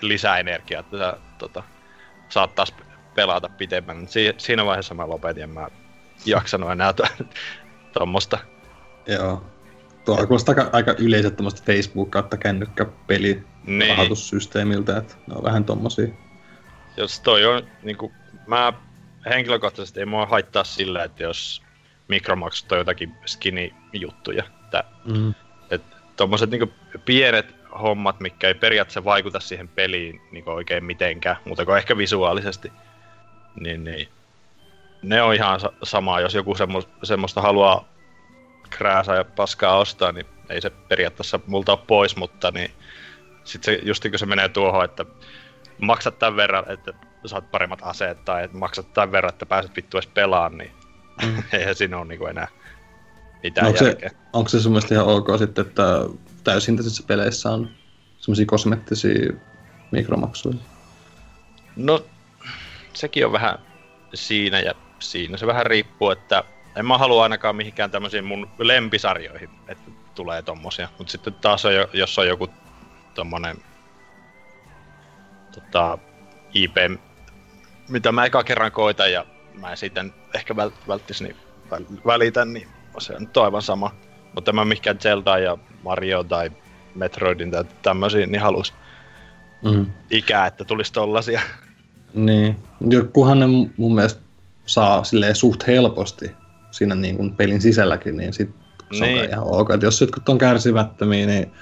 lisää 0.00 0.38
energiaa, 0.38 0.80
että 0.80 0.98
sä 0.98 1.16
tota, 1.38 1.62
saat 2.28 2.54
taas 2.54 2.74
pelata 3.14 3.48
pitemmän. 3.48 4.08
Si- 4.08 4.34
siinä 4.38 4.64
vaiheessa 4.64 4.94
mä 4.94 5.08
lopetin, 5.08 5.42
en 5.42 5.50
mä 5.50 5.68
jaksanut 6.26 6.70
enää 6.70 6.94
tuommoista. 7.92 8.38
Joo. 9.06 9.44
Tuo 10.10 10.18
on 10.20 10.38
aika, 10.48 10.70
aika 10.72 10.94
yleiset 10.98 11.36
tuommoista 11.36 11.62
Facebook 11.66 12.10
kautta 12.10 12.36
kännykkäpeli 12.36 13.42
niin. 13.66 13.90
rahoitussysteemiltä, 13.90 14.96
että 14.96 15.14
ne 15.26 15.34
on 15.34 15.42
vähän 15.42 15.64
tommosia. 15.64 16.08
Jos 16.96 17.20
toi 17.20 17.44
on, 17.44 17.62
niinku, 17.82 18.12
mä 18.46 18.72
henkilökohtaisesti 19.26 20.00
ei 20.00 20.06
mua 20.06 20.26
haittaa 20.26 20.64
sillä, 20.64 21.04
että 21.04 21.22
jos 21.22 21.62
mikromaksut 22.08 22.72
on 22.72 22.78
jotakin 22.78 23.14
skinny-juttuja. 23.26 24.44
Että, 24.64 24.84
mm. 25.04 25.34
et, 25.70 25.82
tuommoiset 26.16 26.50
niin 26.50 26.72
pienet 27.04 27.54
hommat, 27.80 28.20
mikä 28.20 28.48
ei 28.48 28.54
periaatteessa 28.54 29.04
vaikuta 29.04 29.40
siihen 29.40 29.68
peliin 29.68 30.20
niin 30.32 30.48
oikein 30.48 30.84
mitenkään, 30.84 31.36
mutta 31.44 31.64
kuin 31.64 31.78
ehkä 31.78 31.96
visuaalisesti, 31.96 32.72
niin, 33.60 33.84
niin 33.84 34.08
ne 35.02 35.22
on 35.22 35.34
ihan 35.34 35.60
sa- 35.60 35.72
samaa, 35.82 36.20
jos 36.20 36.34
joku 36.34 36.54
semmo, 36.54 36.82
semmoista 37.02 37.42
haluaa 37.42 37.88
krääsää 38.70 39.16
ja 39.16 39.24
paskaa 39.24 39.78
ostaa, 39.78 40.12
niin 40.12 40.26
ei 40.48 40.60
se 40.60 40.70
periaatteessa 40.70 41.40
multa 41.46 41.72
ole 41.72 41.80
pois, 41.86 42.16
mutta 42.16 42.50
niin 42.50 42.70
sitten 43.44 43.74
se, 43.74 43.80
just 43.82 44.02
kun 44.10 44.18
se 44.18 44.26
menee 44.26 44.48
tuohon, 44.48 44.84
että 44.84 45.04
maksat 45.80 46.18
tämän 46.18 46.36
verran, 46.36 46.64
että 46.70 46.92
saat 47.26 47.50
paremmat 47.50 47.78
aseet, 47.82 48.24
tai 48.24 48.44
että 48.44 48.56
maksat 48.56 48.92
tämän 48.92 49.12
verran, 49.12 49.32
että 49.32 49.46
pääset 49.46 49.76
vittu 49.76 49.96
edes 49.96 50.06
pelaan, 50.06 50.58
niin 50.58 50.70
mm. 51.22 51.42
eihän 51.52 51.74
siinä 51.74 51.98
ole 51.98 52.06
niin 52.06 52.28
enää 52.28 52.48
mitään 53.42 53.66
onko 53.66 53.84
järkeä. 53.84 54.08
se, 54.08 54.16
onko 54.32 54.48
se 54.48 54.60
sun 54.60 54.72
mielestä 54.72 54.94
ihan 54.94 55.06
ok 55.06 55.26
sitten, 55.38 55.66
että 55.66 55.82
täysintäisissä 56.44 57.02
peleissä 57.06 57.50
on 57.50 57.70
semmoisia 58.18 58.46
kosmettisia 58.46 59.32
mikromaksuja? 59.90 60.54
No, 61.76 62.04
sekin 62.92 63.26
on 63.26 63.32
vähän 63.32 63.58
siinä 64.14 64.60
ja 64.60 64.74
siinä. 64.98 65.36
Se 65.36 65.46
vähän 65.46 65.66
riippuu, 65.66 66.10
että 66.10 66.44
en 66.76 66.86
mä 66.86 66.98
halua 66.98 67.22
ainakaan 67.22 67.56
mihinkään 67.56 67.90
tämmöisiin 67.90 68.24
mun 68.24 68.48
lempisarjoihin, 68.58 69.50
että 69.68 69.90
tulee 70.14 70.42
tommosia. 70.42 70.88
Mutta 70.98 71.10
sitten 71.10 71.34
taas 71.34 71.64
on, 71.64 71.74
jo, 71.74 71.88
jos 71.92 72.18
on 72.18 72.26
joku 72.26 72.48
tommonen 73.14 73.56
tota, 75.54 75.98
IP, 76.54 76.76
mitä 77.88 78.12
mä 78.12 78.24
eka 78.24 78.44
kerran 78.44 78.72
koitan 78.72 79.12
ja 79.12 79.26
mä 79.54 79.76
sitten 79.76 80.14
ehkä 80.34 80.56
vält, 80.56 80.74
välttis, 80.88 81.22
niin 81.22 81.36
välitän, 82.06 82.52
niin 82.52 82.68
se 82.98 83.12
on 83.12 83.20
nyt 83.20 83.36
aivan 83.36 83.62
sama. 83.62 83.94
Mutta 84.34 84.52
mä 84.52 84.64
mihinkään 84.64 84.98
Zelda 84.98 85.38
ja 85.38 85.58
Mario 85.82 86.24
tai 86.24 86.50
Metroidin 86.94 87.50
tai 87.50 87.64
tämmöisiin, 87.82 88.32
niin 88.32 88.42
halus 88.42 88.74
mm. 89.64 89.86
ikää, 90.10 90.46
että 90.46 90.64
tulisi 90.64 90.92
tollasia. 90.92 91.40
Niin, 92.14 92.56
jokuhan 92.80 93.40
ne 93.40 93.46
mun 93.76 93.94
mielestä 93.94 94.20
saa 94.66 95.04
silleen 95.04 95.34
suht 95.34 95.66
helposti 95.66 96.30
siinä 96.70 96.94
niin 96.94 97.16
kuin 97.16 97.36
pelin 97.36 97.60
sisälläkin, 97.60 98.16
niin 98.16 98.32
sit 98.32 98.50
se 98.92 99.04
niin. 99.04 99.18
on 99.18 99.28
ihan 99.28 99.44
ok. 99.46 99.70
Et 99.70 99.82
jos 99.82 100.00
jotkut 100.00 100.28
on 100.28 100.38
kärsimättömiä, 100.38 101.26
niin 101.26 101.52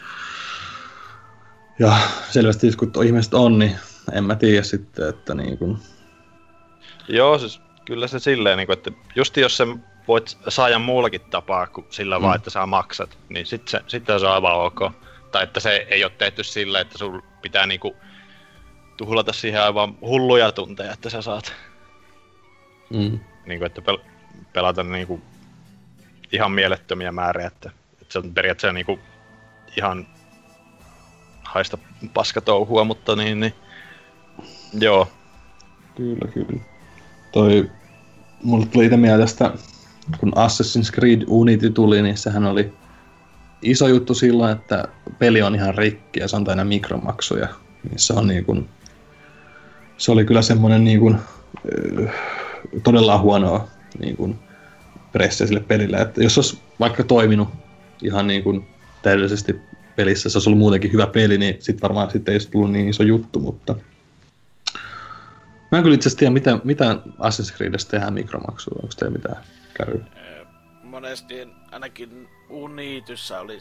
ja 1.78 1.96
selvästi 2.30 2.72
kun 2.72 3.04
ihmiset 3.04 3.34
on, 3.34 3.58
niin 3.58 3.78
en 4.12 4.24
mä 4.24 4.34
tiedä 4.34 4.62
sitten, 4.62 5.08
että 5.08 5.34
niin 5.34 5.58
kuin... 5.58 5.78
Joo, 7.08 7.38
siis 7.38 7.60
kyllä 7.84 8.06
se 8.06 8.18
silleen, 8.18 8.56
niin 8.56 8.66
kuin, 8.66 8.78
että 8.78 8.90
just 9.16 9.36
jos 9.36 9.56
se 9.56 9.66
voit 10.08 10.38
saada 10.48 10.78
muullakin 10.78 11.20
tapaa 11.20 11.66
kuin 11.66 11.86
sillä 11.90 12.18
mm. 12.18 12.22
vaan, 12.22 12.36
että 12.36 12.50
sä 12.50 12.66
maksat, 12.66 13.18
niin 13.28 13.46
sitten 13.46 13.70
se, 13.70 13.80
sitten 13.86 14.20
se 14.20 14.26
on 14.26 14.32
aivan 14.32 14.54
ok. 14.54 14.80
Tai 15.32 15.42
että 15.42 15.60
se 15.60 15.86
ei 15.90 16.04
ole 16.04 16.12
tehty 16.18 16.44
sillä, 16.44 16.80
että 16.80 16.98
sun 16.98 17.22
pitää 17.42 17.66
niinku 17.66 17.96
tuhlata 18.96 19.32
siihen 19.32 19.62
aivan 19.62 19.98
hulluja 20.00 20.52
tunteja, 20.52 20.92
että 20.92 21.10
sä 21.10 21.22
saat 21.22 21.52
mm. 22.90 23.18
niinku, 23.46 23.64
että 23.64 23.80
pel- 23.80 24.17
pelata 24.52 24.82
niinku 24.82 25.20
ihan 26.32 26.52
mielettömiä 26.52 27.12
määriä, 27.12 27.46
että, 27.46 27.70
että 28.02 28.12
se 28.12 28.18
on 28.18 28.34
periaatteessa 28.34 28.72
niinku 28.72 28.98
ihan 29.76 30.06
haista 31.42 31.78
paskatouhua, 32.14 32.84
mutta 32.84 33.16
niin, 33.16 33.40
niin 33.40 33.54
joo. 34.72 35.08
Kyllä, 35.96 36.28
kyllä. 36.32 36.60
Toi, 37.32 37.70
mulle 38.42 38.66
tuli 38.66 38.84
itse 38.84 38.96
mieleen 38.96 39.20
tästä, 39.20 39.52
kun 40.18 40.32
Assassin's 40.36 40.94
Creed 40.94 41.22
Unity 41.26 41.70
tuli, 41.70 42.02
niin 42.02 42.16
sehän 42.16 42.46
oli 42.46 42.72
iso 43.62 43.88
juttu 43.88 44.14
silloin, 44.14 44.52
että 44.52 44.84
peli 45.18 45.42
on 45.42 45.54
ihan 45.54 45.74
rikki 45.74 46.20
ja 46.20 46.28
se 46.28 46.36
on 46.36 46.48
aina 46.48 46.64
mikromaksuja. 46.64 47.48
Niin 47.84 47.98
se 47.98 48.12
on 48.12 48.26
niin 48.26 48.44
kuin, 48.44 48.68
se 49.96 50.12
oli 50.12 50.24
kyllä 50.24 50.42
semmoinen 50.42 50.84
niin 50.84 51.00
kuin, 51.00 51.18
todella 52.82 53.18
huonoa 53.18 53.68
niin 53.98 54.16
kuin 54.16 54.38
pressiä 55.12 55.46
sille 55.46 55.60
pelille. 55.60 55.96
Että 55.96 56.22
jos 56.22 56.38
olisi 56.38 56.58
vaikka 56.80 57.04
toiminut 57.04 57.48
ihan 58.02 58.26
niin 58.26 58.42
kuin 58.42 58.68
täydellisesti 59.02 59.60
pelissä, 59.96 60.28
se 60.28 60.38
olisi 60.38 60.48
ollut 60.48 60.58
muutenkin 60.58 60.92
hyvä 60.92 61.06
peli, 61.06 61.38
niin 61.38 61.56
sitten 61.58 61.82
varmaan 61.82 62.10
sitten 62.10 62.32
ei 62.32 62.36
olisi 62.36 62.50
tullut 62.50 62.72
niin 62.72 62.88
iso 62.88 63.02
juttu, 63.02 63.40
mutta 63.40 63.74
Mä 65.70 65.78
en 65.78 65.84
kyllä 65.84 65.94
itse 65.94 66.08
asiassa 66.08 66.18
tiedä, 66.18 66.32
mitä, 66.32 66.58
mitä 66.64 66.96
Assassin's 67.18 67.56
Creedessä 67.56 67.88
tehdään 67.88 68.14
mikromaksua. 68.14 68.78
Onko 68.82 68.94
teillä 68.98 69.16
mitään 69.16 69.44
käy? 69.74 70.00
Monesti 70.82 71.48
ainakin 71.70 72.28
Unityssä 72.50 73.40
oli 73.40 73.58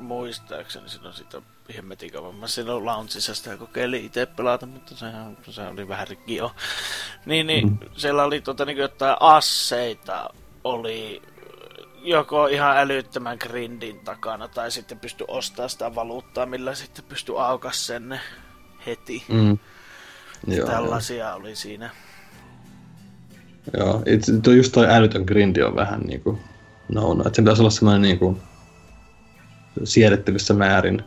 muistaakseni 0.00 0.88
silloin 0.88 1.14
sitä 1.14 1.42
hemmetin 1.76 2.12
kauan. 2.12 2.34
Mä 2.34 2.46
silloin 2.46 2.86
launchissa 2.86 3.34
sitä 3.34 3.56
kokeilin 3.56 4.04
itse 4.04 4.26
pelata, 4.26 4.66
mutta 4.66 4.96
sehän, 4.96 5.36
se 5.50 5.62
oli 5.62 5.88
vähän 5.88 6.08
rikki 6.08 6.36
jo. 6.36 6.52
Niin, 7.26 7.46
niin 7.46 7.68
mm. 7.68 7.78
siellä 7.96 8.24
oli 8.24 8.40
tota, 8.40 8.64
niin 8.64 8.78
jotain 8.78 9.16
asseita, 9.20 10.30
oli 10.64 11.22
joko 12.02 12.46
ihan 12.46 12.78
älyttömän 12.78 13.36
grindin 13.40 14.00
takana, 14.00 14.48
tai 14.48 14.70
sitten 14.70 14.98
pysty 14.98 15.24
ostamaan 15.28 15.70
sitä 15.70 15.94
valuuttaa, 15.94 16.46
millä 16.46 16.74
sitten 16.74 17.04
pysty 17.08 17.32
aukas 17.38 17.86
sen 17.86 18.20
heti. 18.86 19.24
Mm. 19.28 19.58
Joo, 20.46 20.66
Tällaisia 20.66 21.28
joo. 21.28 21.36
oli 21.36 21.56
siinä. 21.56 21.90
Joo, 23.78 24.02
itse, 24.06 24.32
just 24.56 24.72
toi 24.72 24.86
älytön 24.88 25.22
grindi 25.22 25.62
on 25.62 25.76
vähän 25.76 26.00
niinku 26.00 26.38
no, 26.88 27.14
no, 27.14 27.22
että 27.26 27.36
se 27.36 27.42
pitäisi 27.42 27.62
olla 27.62 27.70
semmoinen 27.70 28.02
niinku 28.02 28.38
siedettävissä 29.84 30.54
määrin. 30.54 31.02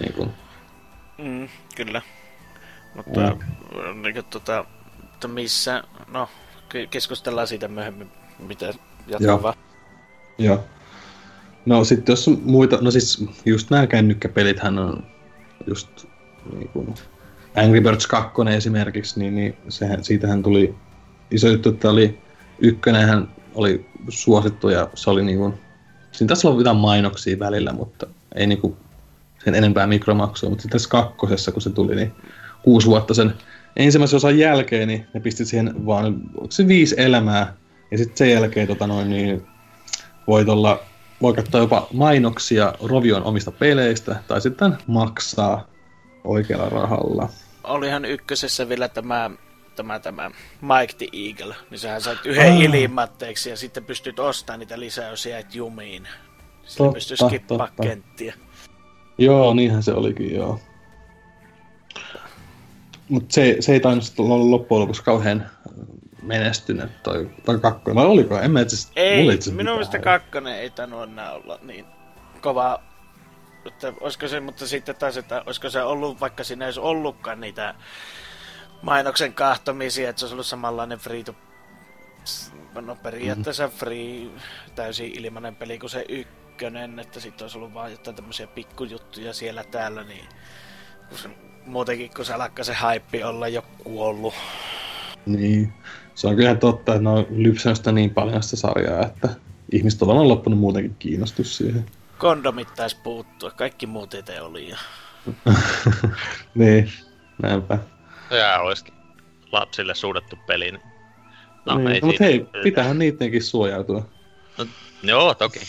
Niinku. 0.00 0.28
Mm, 1.18 1.48
kyllä. 1.76 2.02
Mutta 2.94 3.20
ja. 3.20 3.36
niin, 4.02 4.24
tota, 4.30 4.64
että 5.04 5.28
missä, 5.28 5.84
no 6.12 6.28
keskustellaan 6.90 7.46
siitä 7.46 7.68
myöhemmin, 7.68 8.10
mitä 8.38 8.74
jatkaa 9.06 9.42
vaan. 9.42 9.54
Joo. 10.38 10.64
No 11.66 11.84
sitten 11.84 12.12
jos 12.12 12.30
muita, 12.42 12.78
no 12.80 12.90
siis 12.90 13.24
just 13.44 13.70
nämä 13.70 13.86
kännykkäpelithän 13.86 14.78
on 14.78 15.06
just 15.66 16.04
niin 16.52 16.68
kuin 16.68 16.94
Angry 17.56 17.80
Birds 17.80 18.06
2 18.06 18.32
esimerkiksi, 18.56 19.20
niin, 19.20 19.34
niin 19.34 19.56
sehän, 19.68 20.04
siitähän 20.04 20.42
tuli 20.42 20.74
iso 21.30 21.48
juttu, 21.48 21.68
että 21.68 21.90
oli 21.90 22.18
ykkönen 22.58 23.08
hän 23.08 23.28
oli 23.54 23.86
suosittu 24.08 24.68
ja 24.68 24.90
se 24.94 25.10
oli 25.10 25.24
niin 25.24 25.38
kuin, 25.38 25.54
siinä 26.16 26.28
tässä 26.28 26.48
oli 26.48 26.60
jotain 26.60 26.76
mainoksia 26.76 27.38
välillä, 27.38 27.72
mutta 27.72 28.06
ei 28.34 28.46
niin 28.46 28.60
kuin 28.60 28.76
sen 29.44 29.54
enempää 29.54 29.86
mikromaksua, 29.86 30.48
mutta 30.48 30.62
sitten 30.62 30.78
tässä 30.78 30.88
kakkosessa, 30.88 31.52
kun 31.52 31.62
se 31.62 31.70
tuli, 31.70 31.94
niin 31.94 32.12
kuusi 32.62 32.86
vuotta 32.86 33.14
sen 33.14 33.34
ensimmäisen 33.76 34.16
osan 34.16 34.38
jälkeen, 34.38 34.88
niin 34.88 35.06
ne 35.14 35.20
pisti 35.20 35.44
siihen 35.44 35.86
vaan, 35.86 36.06
onko 36.06 36.50
se 36.50 36.68
viisi 36.68 36.94
elämää, 36.98 37.54
ja 37.90 37.98
sitten 37.98 38.16
sen 38.16 38.30
jälkeen 38.30 38.66
tota 38.66 38.86
noin, 38.86 39.10
niin 39.10 39.46
voit 40.26 40.48
olla, 40.48 40.80
voi 41.22 41.34
katsoa 41.34 41.60
jopa 41.60 41.88
mainoksia 41.92 42.74
Rovion 42.82 43.22
omista 43.22 43.50
peleistä, 43.50 44.16
tai 44.28 44.40
sitten 44.40 44.76
maksaa 44.86 45.68
oikealla 46.24 46.68
rahalla. 46.68 47.28
Olihan 47.64 48.04
ykkösessä 48.04 48.68
vielä 48.68 48.88
tämä, 48.88 49.30
tämä, 49.76 49.98
tämä 49.98 50.30
Mike 50.60 50.94
the 50.98 51.08
Eagle, 51.12 51.54
niin 51.70 51.78
sähän 51.78 52.00
sait 52.00 52.26
yhden 52.26 52.52
ah. 52.52 52.60
ilmatteeksi 52.60 53.50
ja 53.50 53.56
sitten 53.56 53.84
pystyt 53.84 54.18
ostamaan 54.18 54.60
niitä 54.60 54.80
lisää, 54.80 55.10
jos 55.10 55.26
jäit 55.26 55.54
jumiin. 55.54 56.08
Sitten 56.64 56.92
pystyy 56.92 57.16
skippaa 57.16 57.68
kenttiä. 57.82 58.34
Joo, 59.18 59.54
niinhän 59.54 59.82
se 59.82 59.92
olikin, 59.92 60.34
joo. 60.34 60.60
Mutta 63.08 63.34
se, 63.34 63.56
se 63.60 63.72
ei 63.72 63.80
tainnut 63.80 64.14
olla 64.18 64.50
loppujen 64.50 64.80
lopuksi 64.80 65.02
kauhean 65.04 65.46
menestynyt 66.22 67.02
toi, 67.02 67.30
toi 67.44 67.58
kakkonen, 67.58 67.96
vai 67.96 68.06
oliko? 68.06 68.38
En 68.38 68.50
mä 68.50 68.60
itse 68.60 68.88
Ei, 68.96 69.26
minun 69.50 69.74
mielestä 69.74 69.98
kakkonen 69.98 70.54
ei 70.54 70.70
tainnut 70.70 71.02
enää 71.02 71.32
olla 71.32 71.58
niin 71.62 71.86
kova 72.40 72.82
että 73.66 73.92
olisiko 74.00 74.28
se, 74.28 74.40
mutta 74.40 74.66
sitten 74.66 74.96
taas, 74.96 75.16
että 75.16 75.42
olisiko 75.46 75.70
se 75.70 75.82
ollut, 75.82 76.20
vaikka 76.20 76.44
siinä 76.44 76.64
ei 76.64 76.66
olisi 76.66 76.80
ollutkaan 76.80 77.40
niitä 77.40 77.74
mainoksen 78.86 79.34
kahtomisia, 79.34 80.10
että 80.10 80.20
se 80.20 80.24
olisi 80.26 80.34
ollut 80.34 80.46
samanlainen 80.46 80.98
free 80.98 81.22
to 81.24 81.34
no 82.80 82.96
periaatteessa 82.96 83.66
mm-hmm. 83.66 83.78
free, 83.78 84.26
täysin 84.74 85.24
ilmainen 85.24 85.56
peli 85.56 85.78
kuin 85.78 85.90
se 85.90 86.04
ykkönen, 86.08 86.98
että 86.98 87.20
sitten 87.20 87.44
olisi 87.44 87.58
ollut 87.58 87.74
vaan 87.74 87.90
jotain 87.90 88.16
tämmöisiä 88.16 88.46
pikkujuttuja 88.46 89.34
siellä 89.34 89.64
täällä, 89.64 90.02
niin 90.02 90.24
kun 91.08 91.18
se, 91.18 91.28
muutenkin 91.66 92.10
kun 92.16 92.24
se 92.24 92.34
alkaa 92.34 92.64
se 92.64 92.74
haippi 92.74 93.24
olla 93.24 93.48
jo 93.48 93.62
kuollut. 93.84 94.34
Niin, 95.26 95.72
se 96.14 96.28
on 96.28 96.36
kyllä 96.36 96.54
totta, 96.54 96.92
että 96.92 97.02
ne 97.02 97.10
on 97.10 97.26
lypsänyt 97.30 97.80
niin 97.92 98.14
paljon 98.14 98.42
sitä 98.42 98.56
sarjaa, 98.56 99.06
että 99.06 99.28
ihmiset 99.72 100.02
on 100.02 100.28
loppunut 100.28 100.58
muutenkin 100.58 100.96
kiinnostus 100.98 101.56
siihen. 101.56 101.86
Kondomit 102.18 102.68
taisi 102.76 102.96
puuttua, 103.02 103.50
kaikki 103.50 103.86
muut 103.86 104.14
ei 104.14 104.40
oli. 104.40 104.68
Ja... 104.68 104.78
niin, 106.54 106.92
näinpä. 107.42 107.78
Ja 108.30 108.60
olisi 108.60 108.84
lapsille 109.52 109.94
suunnattu 109.94 110.36
peli. 110.46 110.70
Niin... 110.70 110.80
No, 111.66 111.78
niin, 111.78 112.06
mutta 112.06 112.24
hei, 112.24 112.46
pitäähän 112.62 112.98
niidenkin 112.98 113.42
suojautua. 113.42 114.08
No, 114.58 114.66
Joo, 115.02 115.34
toki. 115.34 115.60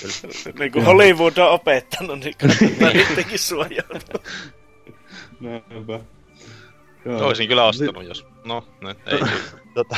niin 0.58 0.72
kuin 0.72 0.84
Hollywood 0.84 1.36
on 1.36 1.50
opettanut, 1.50 2.18
niin 2.18 2.34
kannattaa 2.38 2.92
niidenkin 3.08 3.38
suojautua. 3.38 4.22
Näinpä. 5.40 6.00
Olisin 7.06 7.48
kyllä 7.48 7.64
ostanut, 7.64 8.04
jos... 8.04 8.26
No, 8.44 8.68
nyt 8.80 8.98
ei 9.06 9.18
kyllä. 9.18 9.32
Tota. 9.74 9.96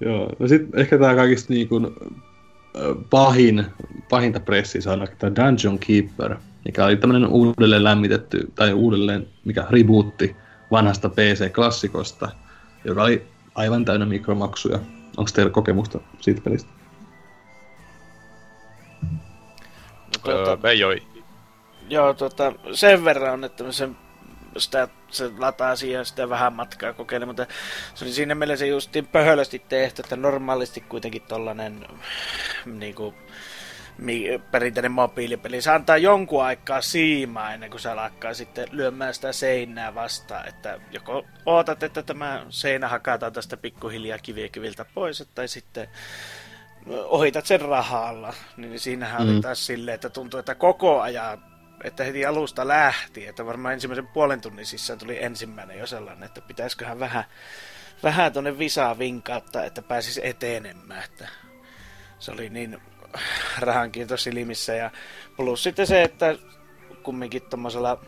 Joo, 0.00 0.30
no 0.38 0.48
sit 0.48 0.62
ehkä 0.74 0.98
tää 0.98 1.14
kaikista 1.14 1.52
niin 1.52 1.68
kuin, 1.68 1.86
pahin, 3.10 3.66
pahinta 4.08 4.40
pressiä 4.40 4.80
saa 4.80 5.06
tämä 5.18 5.36
Dungeon 5.36 5.78
Keeper, 5.78 6.36
mikä 6.66 6.84
oli 6.84 6.96
tämmönen 6.96 7.28
uudelleen 7.28 7.84
lämmitetty, 7.84 8.52
tai 8.54 8.72
uudelleen, 8.72 9.26
mikä 9.44 9.66
rebootti 9.70 10.36
vanhasta 10.70 11.08
PC-klassikosta, 11.08 12.28
joka 12.84 13.02
oli 13.02 13.26
aivan 13.54 13.84
täynnä 13.84 14.06
mikromaksuja. 14.06 14.78
Onko 15.16 15.30
teillä 15.34 15.52
kokemusta 15.52 16.00
siitä 16.20 16.40
pelistä? 16.40 16.70
No, 20.26 20.44
tuota, 20.44 20.68
ei 20.68 20.84
ole. 20.84 21.02
Joo, 21.88 22.14
tota, 22.14 22.52
sen 22.72 23.04
verran 23.04 23.32
on, 23.32 23.44
että 23.44 23.72
sen 23.72 23.96
sitä, 24.56 24.88
se 25.08 25.30
lataa 25.38 25.76
siihen 25.76 26.06
sitä 26.06 26.28
vähän 26.28 26.52
matkaa 26.52 26.92
kokeilla, 26.92 27.26
mutta 27.26 27.46
se 27.94 28.04
oli 28.04 28.12
siinä 28.12 28.34
mielessä 28.34 28.66
justiin 28.66 29.06
pöhölösti 29.06 29.58
tehty, 29.68 30.02
että 30.02 30.16
normaalisti 30.16 30.80
kuitenkin 30.80 31.22
tollanen 31.22 31.86
niinku, 32.64 33.14
perinteinen 34.50 34.92
mobiilipeli. 34.92 35.62
Se 35.62 35.70
antaa 35.70 35.96
jonkun 35.96 36.44
aikaa 36.44 36.80
siimaa 36.80 37.52
ennen 37.52 37.70
kuin 37.70 37.80
se 37.80 37.90
alkaa 37.90 38.34
sitten 38.34 38.68
lyömään 38.72 39.14
sitä 39.14 39.32
seinää 39.32 39.94
vastaan. 39.94 40.48
Että 40.48 40.80
joko 40.90 41.26
ootat, 41.46 41.82
että 41.82 42.02
tämä 42.02 42.46
seinä 42.48 42.88
hakataan 42.88 43.32
tästä 43.32 43.56
pikkuhiljaa 43.56 44.18
kiviä 44.18 44.48
kiviltä 44.48 44.84
pois, 44.94 45.28
tai 45.34 45.48
sitten 45.48 45.88
ohitat 47.04 47.46
sen 47.46 47.60
rahalla. 47.60 48.34
Niin 48.56 48.80
siinähän 48.80 49.26
mm. 49.26 49.32
oli 49.32 49.40
taas 49.40 49.66
silleen, 49.66 49.94
että 49.94 50.10
tuntuu, 50.10 50.40
että 50.40 50.54
koko 50.54 51.00
ajan 51.00 51.42
että 51.84 52.04
heti 52.04 52.26
alusta 52.26 52.68
lähti, 52.68 53.26
että 53.26 53.46
varmaan 53.46 53.74
ensimmäisen 53.74 54.06
puolen 54.06 54.40
tunnin 54.40 54.66
sisään 54.66 54.98
tuli 54.98 55.24
ensimmäinen 55.24 55.78
jo 55.78 55.86
sellainen, 55.86 56.24
että 56.24 56.40
pitäisiköhän 56.40 57.00
vähän, 57.00 57.24
vähän 58.02 58.32
tuonne 58.32 58.58
visaa 58.58 58.98
vinkauttaa, 58.98 59.64
että 59.64 59.82
pääsisi 59.82 60.20
etenemään, 60.26 61.04
että 61.04 61.28
se 62.18 62.32
oli 62.32 62.50
niin 62.50 62.78
rahankiinto 63.58 64.16
silmissä 64.16 64.74
ja 64.74 64.90
plus 65.36 65.62
sitten 65.62 65.86
se, 65.86 66.02
että 66.02 66.36
kumminkin 67.02 67.42
tuommoisella 67.42 67.98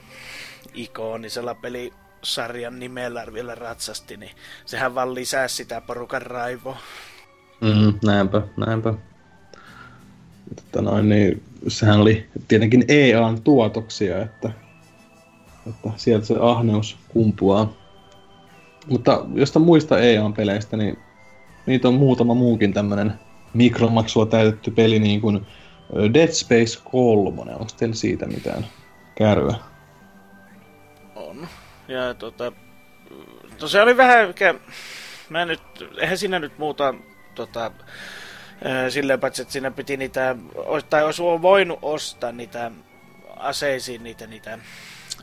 ikonisella 0.74 1.54
pelisarjan 1.54 2.78
nimellä 2.78 3.26
vielä 3.32 3.54
ratsasti, 3.54 4.16
niin 4.16 4.30
sehän 4.64 4.94
vaan 4.94 5.14
lisää 5.14 5.48
sitä 5.48 5.80
porukan 5.80 6.22
raivoa. 6.22 6.78
Mm, 7.60 7.94
näinpä, 8.04 8.42
näinpä. 8.56 8.94
Että 10.58 10.82
noin, 10.82 11.08
niin 11.08 11.42
sehän 11.68 12.00
oli 12.00 12.26
tietenkin 12.48 12.84
EAN 12.88 13.42
tuotoksia, 13.42 14.22
että, 14.22 14.50
että 15.66 15.90
sieltä 15.96 16.26
se 16.26 16.34
ahneus 16.40 16.96
kumpuaa. 17.08 17.72
Mutta 18.86 19.24
josta 19.34 19.58
muista 19.58 19.98
EAN-peleistä, 19.98 20.76
niin 20.76 20.98
niitä 21.66 21.88
on 21.88 21.94
muutama 21.94 22.34
muukin 22.34 22.72
tämmönen 22.72 23.12
mikromaksua 23.54 24.26
täytetty 24.26 24.70
peli, 24.70 24.98
niin 24.98 25.20
kuin 25.20 25.46
Dead 26.14 26.32
Space 26.32 26.80
3. 26.84 27.52
Onko 27.52 27.72
teillä 27.76 27.94
siitä 27.94 28.26
mitään 28.26 28.66
kärryä? 29.14 29.54
On. 31.14 31.48
Ja 31.88 32.14
tota... 32.14 32.52
No 33.60 33.68
se 33.68 33.82
oli 33.82 33.96
vähän, 33.96 34.28
mikä... 34.28 34.54
Mä 35.28 35.44
nyt, 35.44 35.60
eihän 36.00 36.18
siinä 36.18 36.38
nyt 36.38 36.58
muuta 36.58 36.94
tota, 37.34 37.70
silleen 38.88 39.20
paitsi, 39.20 39.42
että 39.42 39.52
siinä 39.52 39.70
piti 39.70 39.96
niitä, 39.96 40.36
tai 40.90 41.04
olisi 41.04 41.22
voinut 41.22 41.78
ostaa 41.82 42.32
niitä 42.32 42.70
aseisiin 43.36 44.02
niitä, 44.02 44.26
niitä 44.26 44.58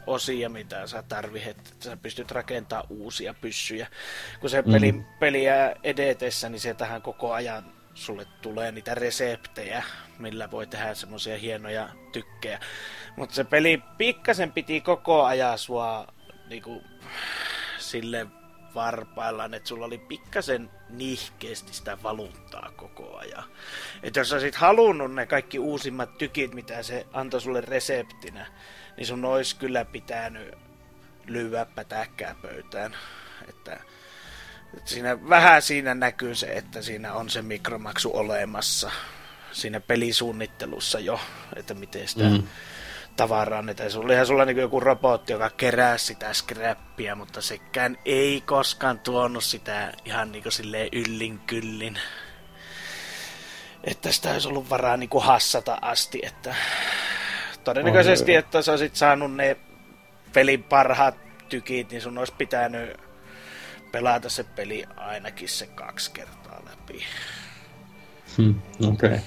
osia, 0.07 0.49
mitä 0.49 0.87
sä 0.87 1.03
tarvit, 1.03 1.47
että 1.47 1.69
sä 1.79 1.97
pystyt 1.97 2.31
rakentamaan 2.31 2.87
uusia 2.89 3.33
pyssyjä. 3.41 3.87
Kun 4.39 4.49
se 4.49 4.63
peli, 4.63 4.91
mm. 4.91 5.03
peliä 5.19 5.75
edetessä, 5.83 6.49
niin 6.49 6.59
sieltähän 6.59 7.01
koko 7.01 7.33
ajan 7.33 7.74
sulle 7.95 8.25
tulee 8.41 8.71
niitä 8.71 8.95
reseptejä, 8.95 9.83
millä 10.19 10.51
voi 10.51 10.67
tehdä 10.67 10.93
semmoisia 10.93 11.37
hienoja 11.37 11.89
tykkejä. 12.11 12.59
Mutta 13.15 13.35
se 13.35 13.43
peli 13.43 13.83
pikkasen 13.97 14.51
piti 14.51 14.81
koko 14.81 15.23
ajan 15.23 15.57
sua 15.57 16.07
niinku, 16.49 16.83
sille 17.77 18.27
varpaillaan, 18.75 19.53
että 19.53 19.69
sulla 19.69 19.85
oli 19.85 19.97
pikkasen 19.97 20.69
nihkeästi 20.89 21.73
sitä 21.73 21.97
valuuttaa 22.03 22.71
koko 22.75 23.17
ajan. 23.17 23.43
Että 24.03 24.19
jos 24.19 24.33
olisit 24.33 24.55
halunnut 24.55 25.13
ne 25.13 25.25
kaikki 25.25 25.59
uusimmat 25.59 26.17
tykit, 26.17 26.53
mitä 26.53 26.83
se 26.83 27.05
antoi 27.13 27.41
sulle 27.41 27.61
reseptinä, 27.61 28.45
niin 28.97 29.07
sun 29.07 29.25
olisi 29.25 29.55
kyllä 29.55 29.85
pitänyt 29.85 30.57
lyödä 31.25 31.65
pätäkkää 31.65 32.35
pöytään. 32.41 32.95
Siinä, 34.85 35.29
vähän 35.29 35.61
siinä 35.61 35.95
näkyy 35.95 36.35
se, 36.35 36.47
että 36.47 36.81
siinä 36.81 37.13
on 37.13 37.29
se 37.29 37.41
mikromaksu 37.41 38.11
olemassa 38.13 38.91
siinä 39.51 39.79
pelisuunnittelussa 39.79 40.99
jo, 40.99 41.19
että 41.55 41.73
miten 41.73 42.07
sitä 42.07 42.23
mm 42.23 42.43
tavaraa. 43.15 43.63
Että 43.69 43.89
sulla 43.89 44.05
olihan 44.05 44.25
sulla 44.25 44.45
niin 44.45 44.57
joku 44.57 44.79
robotti, 44.79 45.33
joka 45.33 45.49
kerää 45.49 45.97
sitä 45.97 46.33
scrappia, 46.33 47.15
mutta 47.15 47.41
sekään 47.41 47.97
ei 48.05 48.43
koskaan 48.45 48.99
tuonut 48.99 49.43
sitä 49.43 49.93
ihan 50.05 50.31
niin 50.31 50.51
silleen 50.51 50.89
yllin 50.91 51.39
kyllin. 51.39 51.99
Että 53.83 54.11
sitä 54.11 54.31
olisi 54.31 54.47
ollut 54.47 54.69
varaa 54.69 54.97
niin 54.97 55.09
hassata 55.19 55.77
asti, 55.81 56.19
että 56.23 56.55
todennäköisesti, 57.63 58.35
että 58.35 58.61
sä 58.61 58.71
olisit 58.71 58.95
saanut 58.95 59.35
ne 59.35 59.57
pelin 60.33 60.63
parhaat 60.63 61.15
tykit, 61.49 61.91
niin 61.91 62.01
sun 62.01 62.17
olisi 62.17 62.33
pitänyt 62.37 63.04
pelata 63.95 64.29
se 64.29 64.43
peli 64.43 64.83
ainakin 64.97 65.49
se 65.49 65.67
kaksi 65.67 66.11
kertaa 66.11 66.61
läpi. 66.69 67.03
Hmm, 68.37 68.61
okei. 68.87 69.09
Okay. 69.09 69.19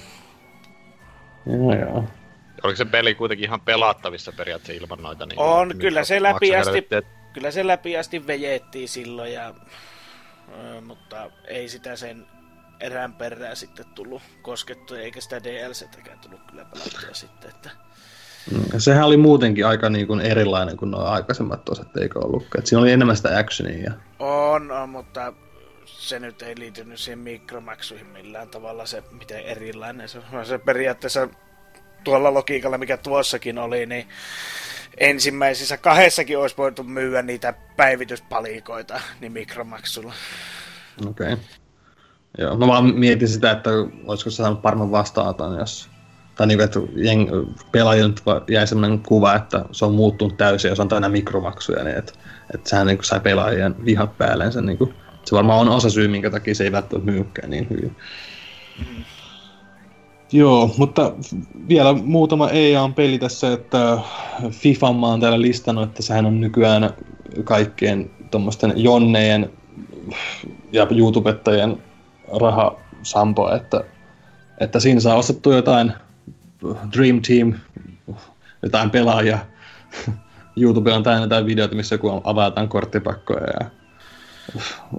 Joo, 1.45 1.75
joo. 1.75 2.03
Oliko 2.63 2.77
se 2.77 2.85
peli 2.85 3.15
kuitenkin 3.15 3.45
ihan 3.45 3.61
pelattavissa 3.61 4.31
periaatteessa 4.31 4.83
ilman 4.83 5.01
noita? 5.01 5.25
Niin 5.25 5.39
on, 5.39 5.77
kyllä 5.77 6.03
se, 6.03 6.23
läpi 6.23 6.55
asti, 6.55 6.87
kyllä 7.33 7.51
se 7.51 7.67
läpi 7.67 7.97
asti 7.97 8.27
vejettiin 8.27 8.89
silloin, 8.89 9.33
ja, 9.33 9.53
mutta 10.85 11.31
ei 11.47 11.69
sitä 11.69 11.95
sen 11.95 12.25
erään 12.79 13.13
perään 13.13 13.55
sitten 13.55 13.85
tullut 13.85 14.21
koskettu, 14.41 14.95
eikä 14.95 15.21
sitä 15.21 15.43
DLCtäkään 15.43 16.19
tullut 16.19 16.41
kyllä 16.49 16.65
pelattua 16.65 17.13
sitten. 17.13 17.49
Että... 17.49 17.69
Mm, 18.51 18.79
sehän 18.79 19.05
oli 19.05 19.17
muutenkin 19.17 19.67
aika 19.67 19.89
niin 19.89 20.07
kuin 20.07 20.21
erilainen 20.21 20.77
kuin 20.77 20.91
nuo 20.91 21.03
aikaisemmat 21.03 21.69
osat, 21.69 21.97
eikö 21.97 22.19
ollut? 22.19 22.45
Et 22.57 22.67
siinä 22.67 22.81
oli 22.81 22.91
enemmän 22.91 23.17
sitä 23.17 23.37
actionia. 23.37 23.91
On, 24.19 24.71
on, 24.71 24.89
mutta 24.89 25.33
se 25.85 26.19
nyt 26.19 26.41
ei 26.41 26.55
liittynyt 26.57 26.99
siihen 26.99 27.19
mikromaksuihin 27.19 28.07
millään 28.07 28.49
tavalla 28.49 28.85
se, 28.85 29.03
miten 29.11 29.39
erilainen 29.39 30.09
se 30.09 30.19
on. 30.33 30.45
Se 30.45 30.57
periaatteessa 30.57 31.27
tuolla 32.03 32.33
logiikalla, 32.33 32.77
mikä 32.77 32.97
tuossakin 32.97 33.57
oli, 33.57 33.85
niin 33.85 34.07
ensimmäisissä 34.97 35.77
kahdessakin 35.77 36.37
olisi 36.37 36.57
voitu 36.57 36.83
myyä 36.83 37.21
niitä 37.21 37.53
päivityspalikoita 37.77 39.01
niin 39.21 39.31
mikromaksulla. 39.31 40.13
Okei. 41.07 41.33
Okay. 41.33 41.45
Joo, 42.37 42.57
mä 42.57 42.67
vaan 42.67 42.95
mietin 42.95 43.27
sitä, 43.27 43.51
että 43.51 43.69
olisiko 44.05 44.29
se 44.29 44.35
saanut 44.35 44.61
paremman 44.61 44.91
vastaanoton, 44.91 45.59
jos... 45.59 45.89
Tai 46.39 46.47
niin 46.47 46.61
että 46.61 46.79
jeng, 46.95 47.29
pelaajille 47.71 48.13
jäi 48.49 48.67
sellainen 48.67 48.99
kuva, 48.99 49.35
että 49.35 49.65
se 49.71 49.85
on 49.85 49.93
muuttunut 49.93 50.37
täysin, 50.37 50.69
jos 50.69 50.79
on 50.79 50.93
aina 50.93 51.09
mikromaksuja, 51.09 51.83
niin 51.83 51.97
että, 51.97 52.13
että 52.53 52.69
sehän 52.69 52.87
niin 52.87 52.97
sai 53.01 53.19
pelaajien 53.19 53.85
vihat 53.85 54.17
päällensä. 54.17 54.61
Niin 54.61 54.77
kuin, 54.77 54.93
se 55.25 55.35
varmaan 55.35 55.59
on 55.59 55.69
osa 55.69 55.89
syy, 55.89 56.07
minkä 56.07 56.29
takia 56.29 56.55
se 56.55 56.63
ei 56.63 56.71
välttämättä 56.71 57.11
myykään 57.11 57.49
niin 57.49 57.67
hyvin. 57.69 57.95
Joo, 60.31 60.71
mutta 60.77 61.13
vielä 61.69 61.93
muutama 61.93 62.49
EA-peli 62.49 63.19
tässä, 63.19 63.53
että 63.53 63.97
FIFA 64.49 64.93
mä 64.93 65.07
oon 65.07 65.21
täällä 65.21 65.41
listannut, 65.41 65.89
että 65.89 66.03
sehän 66.03 66.25
on 66.25 66.41
nykyään 66.41 66.89
kaikkien 67.43 68.11
tuommoisten 68.31 68.73
jonnejen 68.75 69.49
ja 70.71 70.87
YouTubettajien 70.91 71.77
rahasampo, 72.39 73.55
että, 73.55 73.83
että 74.59 74.79
siinä 74.79 74.99
saa 74.99 75.15
ostettua 75.15 75.55
jotain 75.55 75.93
Dream 76.97 77.21
Team, 77.21 77.53
jotain 78.61 78.91
pelaajia. 78.91 79.39
YouTube 80.57 80.93
on 80.93 81.03
täynnä 81.03 81.21
jotain 81.21 81.45
videoita, 81.45 81.75
missä 81.75 81.95
joku 81.95 82.21
avataan 82.23 82.69
korttipakkoja 82.69 83.45
ja 83.59 83.69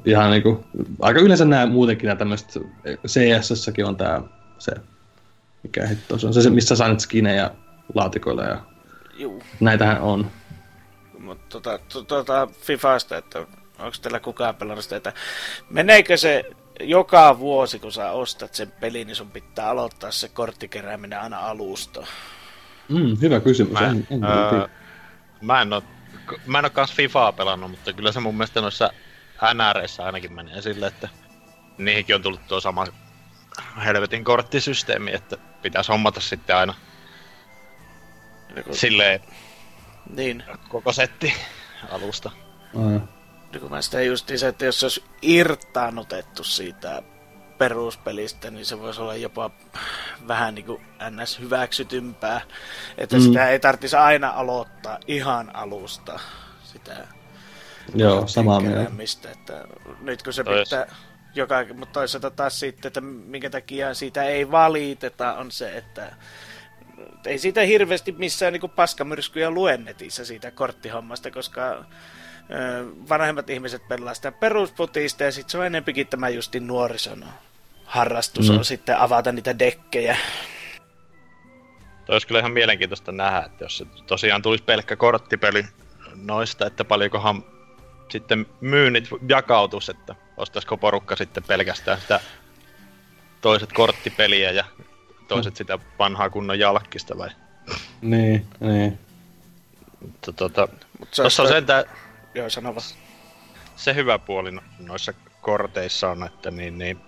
ihan 0.05 0.31
niinku, 0.31 0.65
aika 1.01 1.21
yleensä 1.21 1.45
nämä 1.45 1.67
muutenkin 1.67 2.07
nämä 2.07 2.19
tämmöiset, 2.19 2.59
CS-säkin 3.07 3.87
on 3.87 3.97
tämä 3.97 4.23
se 4.59 4.73
mikä 5.63 5.87
hitto 5.87 6.19
se 6.19 6.27
on 6.27 6.35
se, 6.35 6.51
missä 6.51 6.77
saat 6.77 7.01
skinejä 7.01 7.51
laatikoilla 7.95 8.43
ja 8.43 8.61
Juu. 9.19 9.43
näitähän 9.61 10.01
on. 10.01 10.31
Mutta 11.19 11.61
tota, 11.61 11.79
tota 12.07 12.49
Fifasta, 12.61 13.17
että 13.17 13.39
onko 13.79 13.97
teillä 14.03 14.21
kukaan 14.21 14.55
pelannut 14.55 14.85
sitä, 14.85 14.97
että 14.97 15.13
meneekö 15.71 16.17
se 16.17 16.51
joka 16.81 17.39
vuosi, 17.39 17.79
kun 17.79 17.93
sä 17.93 18.11
ostat 18.11 18.55
sen 18.55 18.73
pelin, 18.81 19.07
niin 19.07 19.17
sun 19.17 19.31
pitää 19.31 19.69
aloittaa 19.71 20.11
se 20.11 20.29
korttikerääminen 20.29 21.21
aina 21.21 21.39
alusta. 21.39 22.07
Mm, 22.89 23.17
hyvä 23.21 23.41
kysymys. 23.41 23.73
Mä, 23.73 23.87
en, 23.87 24.07
en 24.11 24.25
öö, 24.25 24.69
mä 25.41 25.63
en 25.63 25.73
oo, 25.73 25.83
mä 26.47 26.59
en 26.59 26.65
oo 26.65 26.71
kans 26.71 26.93
FIFAa 26.93 27.33
pelannut, 27.33 27.71
mutta 27.71 27.93
kyllä 27.93 28.13
se 28.13 28.21
mun 28.21 28.35
mielestä 28.35 28.61
noissa 28.61 28.91
NRissä 29.55 30.05
ainakin 30.05 30.33
menee 30.33 30.63
sille, 30.63 30.87
että 30.87 31.09
niihinkin 31.79 32.17
on 32.17 32.23
tullut 32.23 32.47
tuo 32.49 32.61
sama 32.61 32.85
helvetin 33.85 34.25
korttisysteemi, 34.25 35.15
että 35.15 35.37
pitäisi 35.63 35.93
hommata 35.93 36.21
sitten 36.21 36.57
aina 36.57 36.75
silleen 38.73 39.21
Niin. 40.17 40.45
koko 40.69 40.93
setti 40.93 41.33
alusta. 41.91 42.31
Ai. 42.87 43.01
Niin 43.53 43.61
kun 43.61 43.71
mä 43.71 43.83
sitä 43.83 44.03
just 44.03 44.31
se, 44.37 44.49
että 44.49 44.65
jos 44.65 44.81
se 44.81 44.87
olisi 44.87 45.05
irtaanotettu 45.23 46.45
siitä 46.45 47.03
peruspelistä, 47.59 48.51
niin 48.51 48.67
se 48.67 48.81
voisi 48.81 49.01
olla 49.01 49.15
jopa 49.15 49.51
vähän 50.29 50.55
niin 50.55 50.65
kuin 50.65 50.83
ns. 51.11 51.41
hyväksytympää. 51.41 52.41
Että 52.99 53.17
mm. 53.17 53.23
sitä 53.23 53.49
ei 53.49 53.61
tarvitsisi 53.61 53.97
aina 53.97 54.31
aloittaa 54.31 54.99
ihan 55.07 55.57
alusta 55.57 56.21
sitä 56.63 57.07
Joo, 57.95 58.27
samaa 58.27 58.61
mieltä. 58.61 58.91
Että 59.33 59.65
nyt 60.01 60.23
kun 60.23 60.33
se 60.33 60.43
Tois- 60.43 60.69
pitää 60.69 60.87
joka, 61.35 61.67
mutta 61.75 61.93
toisaalta 61.93 62.31
taas 62.31 62.61
sitten, 62.61 62.89
että 62.89 63.01
minkä 63.01 63.51
takia 63.51 63.95
siitä 63.95 64.25
ei 64.25 64.51
valiteta, 64.51 65.35
on 65.35 65.51
se, 65.51 65.77
että 65.77 66.17
ei 67.27 67.39
siitä 67.39 67.61
hirveästi 67.61 68.13
missään 68.13 68.53
niin 68.53 68.71
paskamyrskyjä 68.71 69.51
lue 69.51 69.77
netissä 69.77 70.25
siitä 70.25 70.51
korttihommasta, 70.51 71.31
koska 71.31 71.85
vanhemmat 73.09 73.51
ihmiset 73.51 73.89
pelaa 73.89 74.15
sitä 74.15 74.33
perusputista 74.33 75.25
ja 75.25 75.33
sitten 75.33 75.51
se 75.51 75.59
on 75.59 75.67
enempikin 75.67 76.07
tämä 76.07 76.29
justi 76.29 76.61
nuorison 76.61 77.25
harrastus 77.85 78.51
Mm. 78.51 78.59
on 78.59 78.65
sitten 78.65 78.99
avata 78.99 79.33
niitä 79.33 79.59
dekkejä. 79.59 80.17
Toi 82.07 82.15
olisi 82.15 82.27
kyllä 82.27 82.41
ihan 82.41 82.53
mielenkiintoista 82.53 83.13
nähdä, 83.13 83.39
että 83.47 83.65
jos 83.65 83.79
se 83.79 83.87
tosiaan 84.07 84.43
tulisi 84.43 84.65
pelkkä 84.65 84.97
korttipeli 84.97 85.65
noista, 86.15 86.67
että 86.67 86.85
paljonkohan 86.85 87.45
sitten 88.09 88.47
myynnit 88.61 89.09
jakautus, 89.29 89.89
että 89.89 90.15
ostaisiko 90.37 90.77
porukka 90.77 91.17
sitten 91.17 91.43
pelkästään 91.43 92.01
sitä 92.01 92.21
toiset 93.41 93.73
korttipeliä 93.73 94.51
ja 94.51 94.65
toiset 95.29 95.57
sitä 95.57 95.79
vanhaa 95.99 96.31
kunnon 96.31 96.59
jalkkista 96.59 97.19
vai? 97.19 97.29
Niin, 98.01 98.47
niin. 98.61 98.99
Mutta 100.01 100.33
tota, 100.33 100.69
Mut 100.99 101.09
se 101.15 101.43
on 101.43 101.49
sentään 101.49 101.85
Joo, 102.35 102.51
sano 102.51 102.75
vaan. 102.75 102.87
se 103.77 103.95
hyvä 103.95 104.19
puoli 104.19 104.51
no- 104.53 104.63
noissa 104.79 105.13
korteissa 105.41 106.11
on, 106.11 106.27
että 106.27 106.51
niin, 106.51 106.79
niin 106.79 107.01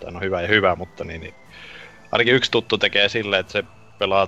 tai 0.00 0.12
no 0.12 0.20
hyvä 0.20 0.42
ja 0.42 0.48
hyvä, 0.48 0.76
mutta 0.76 1.04
niin, 1.04 1.20
niin 1.20 1.34
ainakin 2.12 2.34
yksi 2.34 2.50
tuttu 2.50 2.78
tekee 2.78 3.08
silleen, 3.08 3.40
että 3.40 3.52
se 3.52 3.64
pelaa 3.98 4.22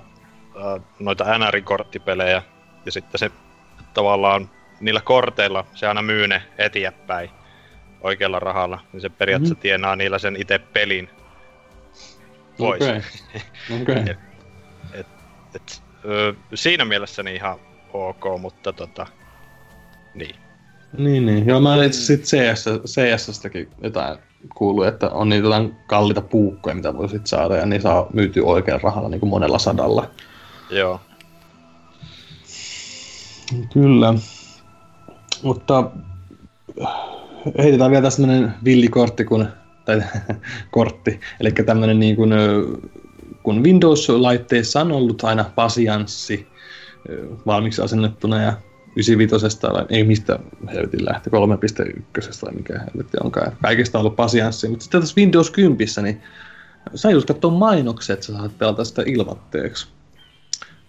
äh, 0.56 0.82
noita 0.98 1.24
NR-korttipelejä 1.38 2.42
ja 2.86 2.92
sitten 2.92 3.18
se 3.18 3.30
tavallaan 3.94 4.50
niillä 4.80 5.00
korteilla 5.00 5.64
se 5.74 5.86
aina 5.88 6.02
myy 6.02 6.28
ne 6.28 6.42
eteenpäin 6.58 7.30
oikealla 8.00 8.38
rahalla, 8.40 8.78
niin 8.92 9.00
se 9.00 9.08
periaatteessa 9.08 9.54
Mhm. 9.54 9.58
mm. 9.58 9.62
tienaa 9.62 9.96
niillä 9.96 10.18
sen 10.18 10.36
itse 10.36 10.58
pelin 10.58 11.10
pois. 12.58 12.82
Okei. 12.82 13.00
Okei. 13.82 14.14
Et, 15.54 15.82
ö, 16.04 16.34
siinä 16.54 16.84
mielessä 16.84 17.22
niin 17.22 17.36
ihan 17.36 17.58
ok, 17.92 18.24
mutta 18.40 18.72
tota, 18.72 19.06
niin. 20.14 20.34
Niin, 20.98 21.26
niin. 21.26 21.46
Joo, 21.46 21.60
mä 21.60 21.84
itse 21.84 22.00
sit 22.00 22.22
CS, 22.22 22.64
CS-stäkin 22.86 23.68
jotain 23.82 24.18
kuullut, 24.54 24.86
että 24.86 25.10
on 25.10 25.28
niitä 25.28 25.46
jotain 25.46 25.76
kalliita 25.86 26.20
puukkoja, 26.20 26.76
mitä 26.76 26.96
voi 26.96 27.08
sit 27.08 27.26
saada, 27.26 27.56
ja 27.56 27.66
niin 27.66 27.82
saa 27.82 28.06
myytyä 28.12 28.44
oikealla 28.44 28.80
rahalla 28.82 29.08
niin 29.08 29.20
kuin 29.20 29.30
monella 29.30 29.58
sadalla. 29.58 30.10
Joo. 30.70 31.00
Kyllä. 33.72 34.14
Mutta 35.42 35.90
heitetään 37.58 37.90
vielä 37.90 38.02
tästä 38.02 38.22
tämmönen 38.22 38.54
villikortti, 38.64 39.24
kun, 39.24 39.48
tai 39.84 40.02
kortti, 40.70 41.20
eli 41.40 41.52
tämmönen 41.52 42.00
niin 42.00 42.16
kuin, 42.16 42.30
kun 43.42 43.64
Windows-laitteissa 43.64 44.80
on 44.80 44.92
ollut 44.92 45.24
aina 45.24 45.44
pasianssi 45.54 46.48
valmiiksi 47.46 47.82
asennettuna 47.82 48.42
ja 48.42 48.52
95 48.96 49.60
tai 49.60 49.84
ei 49.88 50.04
mistä 50.04 50.38
helvetin 50.72 51.04
lähti, 51.04 51.30
3.1 51.30 52.40
tai 52.40 52.52
mikä 52.52 52.78
helvetti 52.78 53.16
onkaan. 53.24 53.56
Kaikista 53.62 53.98
on 53.98 54.00
ollut 54.00 54.16
pasianssi, 54.16 54.68
mutta 54.68 54.82
sitten 54.82 55.00
tässä 55.00 55.14
Windows 55.16 55.50
10, 55.50 55.86
niin 56.02 56.22
sä 56.94 57.10
just 57.10 57.28
katsoa 57.28 57.50
mainokset, 57.50 58.14
että 58.14 58.26
sä 58.26 58.32
saat 58.32 58.58
pelata 58.58 58.84
sitä 58.84 59.02
ilmatteeksi. 59.06 59.88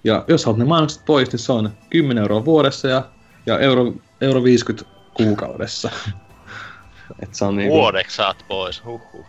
Ja 0.03 0.25
jos 0.27 0.45
haluat 0.45 0.59
ne 0.59 0.65
mainokset 0.65 1.05
pois, 1.05 1.31
niin 1.31 1.39
se 1.39 1.51
on 1.51 1.69
10 1.89 2.21
euroa 2.21 2.45
vuodessa 2.45 2.87
ja, 2.87 3.09
ja 3.45 3.59
euro, 3.59 3.93
euro 4.21 4.43
50 4.43 4.89
kuukaudessa. 5.13 5.89
Et 7.23 7.35
se 7.35 7.45
on 7.45 7.55
niinku, 7.55 7.75
Vuodeksi 7.75 8.15
saat 8.15 8.45
pois, 8.47 8.85
huhhuh. 8.85 9.25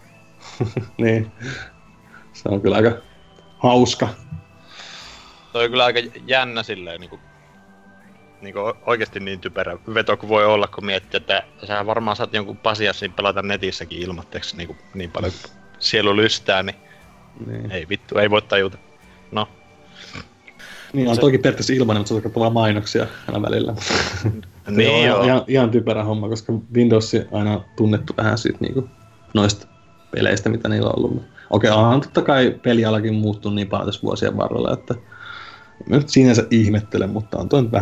niin, 0.99 1.33
se 2.33 2.49
on 2.49 2.61
kyllä 2.61 2.77
aika 2.77 2.93
hauska. 3.59 4.09
Toi 5.53 5.65
on 5.65 5.71
kyllä 5.71 5.85
aika 5.85 6.01
jännä 6.27 6.63
silleen 6.63 7.01
niinku, 7.01 7.21
niinku 8.45 8.61
oikeesti 8.87 9.21
niin 9.21 9.41
typerä 9.41 9.79
veto 9.95 10.17
kuin 10.17 10.31
voi 10.31 10.47
olla, 10.47 10.67
kun 10.67 10.87
miettii, 10.87 11.19
että 11.19 11.43
sä 11.67 11.87
varmaan 11.87 12.17
saat 12.17 12.35
jonkun 12.35 12.57
pasiassin 12.57 13.13
pelata 13.13 13.43
netissäkin 13.43 13.99
ilmatteeksi 13.99 14.57
niinku, 14.57 14.77
niin 14.95 15.11
paljon 15.11 15.33
kuin 15.43 15.53
sielu 15.79 16.17
lystää, 16.17 16.63
niin 16.63 16.77
Niin, 17.47 17.71
ei 17.71 17.89
vittu, 17.89 18.19
ei 18.19 18.31
voi 18.31 18.43
tajuta. 18.43 18.79
No, 19.33 19.49
niin 20.93 21.09
on 21.09 21.15
se- 21.15 21.21
toki 21.21 21.39
periaatteessa 21.39 21.73
ilmainen, 21.73 22.01
mutta 22.01 22.15
se 22.15 22.29
on 22.29 22.41
vaan 22.41 22.53
mainoksia 22.53 23.07
aina 23.29 23.43
välillä. 23.43 23.75
niin 24.69 24.91
on 24.91 25.03
joo. 25.03 25.23
Ihan, 25.23 25.43
ihan, 25.49 25.71
typerä 25.71 26.05
homma, 26.05 26.29
koska 26.29 26.53
Windows 26.75 27.15
on 27.15 27.39
aina 27.39 27.61
tunnettu 27.77 28.15
vähän 28.17 28.39
siitä 28.39 28.59
niinku, 28.61 28.89
noista 29.35 29.67
peleistä, 30.11 30.49
mitä 30.49 30.69
niillä 30.69 30.89
on 30.89 30.99
ollut. 30.99 31.23
Okei, 31.51 31.71
onhan 31.71 32.01
totta 32.01 32.23
kai 32.23 32.59
pelialakin 32.63 33.15
muuttunut 33.15 33.55
niin 33.55 33.69
paljon 33.69 33.87
tässä 33.87 34.03
vuosien 34.03 34.37
varrella, 34.37 34.73
että 34.73 34.95
en 34.95 35.87
mä 35.89 35.97
nyt 35.97 36.09
sinänsä 36.09 36.47
ihmettele, 36.51 37.07
mutta 37.07 37.39
on 37.39 37.49
toi 37.49 37.63
nyt 37.63 37.73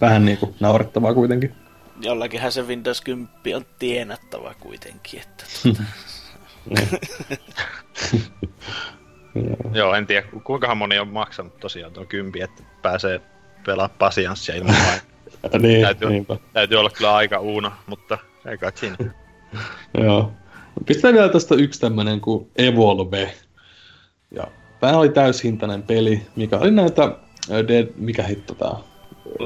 vähän, 0.00 0.24
niinku 0.24 0.54
naurettavaa 0.60 1.14
kuitenkin. 1.14 1.54
Jollakinhan 2.02 2.52
se 2.52 2.62
Windows 2.66 3.00
10 3.00 3.28
on 3.56 3.64
tienattava 3.78 4.54
kuitenkin, 4.60 5.20
että 5.20 5.44
Niin. 5.64 6.88
Joo. 9.34 9.56
Joo, 9.74 9.94
en 9.94 10.06
tiedä 10.06 10.26
ku- 10.26 10.40
kuinkahan 10.40 10.76
moni 10.76 10.98
on 10.98 11.08
maksanut 11.08 11.60
tosiaan 11.60 11.92
tuon 11.92 12.06
kympi, 12.06 12.40
että 12.40 12.62
pääsee 12.82 13.20
pelaa 13.66 13.88
pasianssia 13.88 14.54
ilman 14.54 14.74
vain. 14.86 15.00
niin, 15.62 15.82
Täytyy- 15.82 16.08
niinpä. 16.10 16.36
Täytyy 16.52 16.78
olla 16.78 16.90
kyllä 16.90 17.14
aika 17.14 17.38
uuna, 17.40 17.76
mutta 17.86 18.18
ei 18.46 18.58
kai 18.58 18.72
siinä. 18.74 18.96
Joo. 20.04 20.32
Pistetään 20.86 21.14
vielä 21.14 21.28
tästä 21.28 21.54
yksi 21.54 21.80
tämmönen 21.80 22.20
kuin 22.20 22.50
Evolve. 22.56 23.34
Ja 24.30 24.46
tämä 24.80 24.98
oli 24.98 25.08
täyshintainen 25.08 25.82
peli, 25.82 26.26
mikä 26.36 26.58
oli 26.58 26.70
näitä, 26.70 27.02
mikä 27.96 28.22
hitto 28.22 28.54
tää 28.54 28.68
on? 28.68 28.84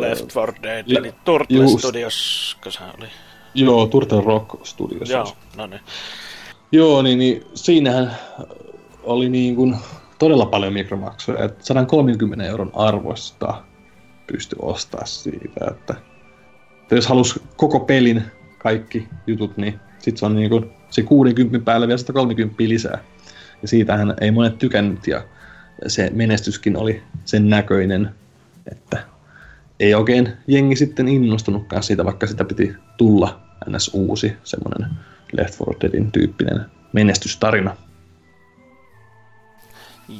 Left 0.00 0.34
4 0.34 0.54
Dead, 0.62 0.84
Le- 0.86 0.98
eli 0.98 1.14
Turtle 1.24 1.58
just. 1.58 1.78
Studios, 1.78 2.56
kun 2.62 2.72
se 2.72 2.78
oli. 2.98 3.06
Joo, 3.54 3.86
Turtle 3.86 4.22
Rock 4.26 4.66
Studios. 4.66 5.10
Joo, 5.10 5.36
no 5.56 5.66
niin. 5.66 5.80
Joo, 6.72 7.02
niin, 7.02 7.18
niin 7.18 7.44
siinähän 7.54 8.16
oli 9.02 9.28
niin 9.28 9.56
kuin 9.56 9.76
todella 10.18 10.46
paljon 10.46 10.72
mikromaksuja, 10.72 11.44
että 11.44 11.64
130 11.64 12.44
euron 12.44 12.70
arvosta 12.74 13.62
pystyi 14.26 14.58
ostaa 14.62 15.06
siitä, 15.06 15.66
että, 15.70 15.94
että 16.82 16.94
jos 16.94 17.06
halus 17.06 17.40
koko 17.56 17.80
pelin 17.80 18.22
kaikki 18.58 19.08
jutut, 19.26 19.56
niin 19.56 19.80
sit 19.98 20.16
se 20.16 20.26
on 20.26 20.36
niin 20.36 20.50
kuin 20.50 20.70
se 20.90 21.02
60 21.02 21.64
päälle 21.64 21.86
vielä 21.86 21.98
130 21.98 22.54
lisää. 22.58 22.98
Ja 23.62 23.68
siitähän 23.68 24.14
ei 24.20 24.30
monet 24.30 24.58
tykännyt 24.58 25.06
ja 25.06 25.24
se 25.86 26.10
menestyskin 26.14 26.76
oli 26.76 27.02
sen 27.24 27.50
näköinen, 27.50 28.14
että 28.72 29.04
ei 29.80 29.94
oikein 29.94 30.32
jengi 30.46 30.76
sitten 30.76 31.08
innostunutkaan 31.08 31.82
siitä, 31.82 32.04
vaikka 32.04 32.26
sitä 32.26 32.44
piti 32.44 32.74
tulla 32.96 33.40
ns. 33.70 33.90
uusi 33.92 34.32
semmoinen 34.44 34.90
Left 35.32 35.60
4 35.60 35.80
Deadin 35.80 36.12
tyyppinen 36.12 36.60
menestystarina. 36.92 37.76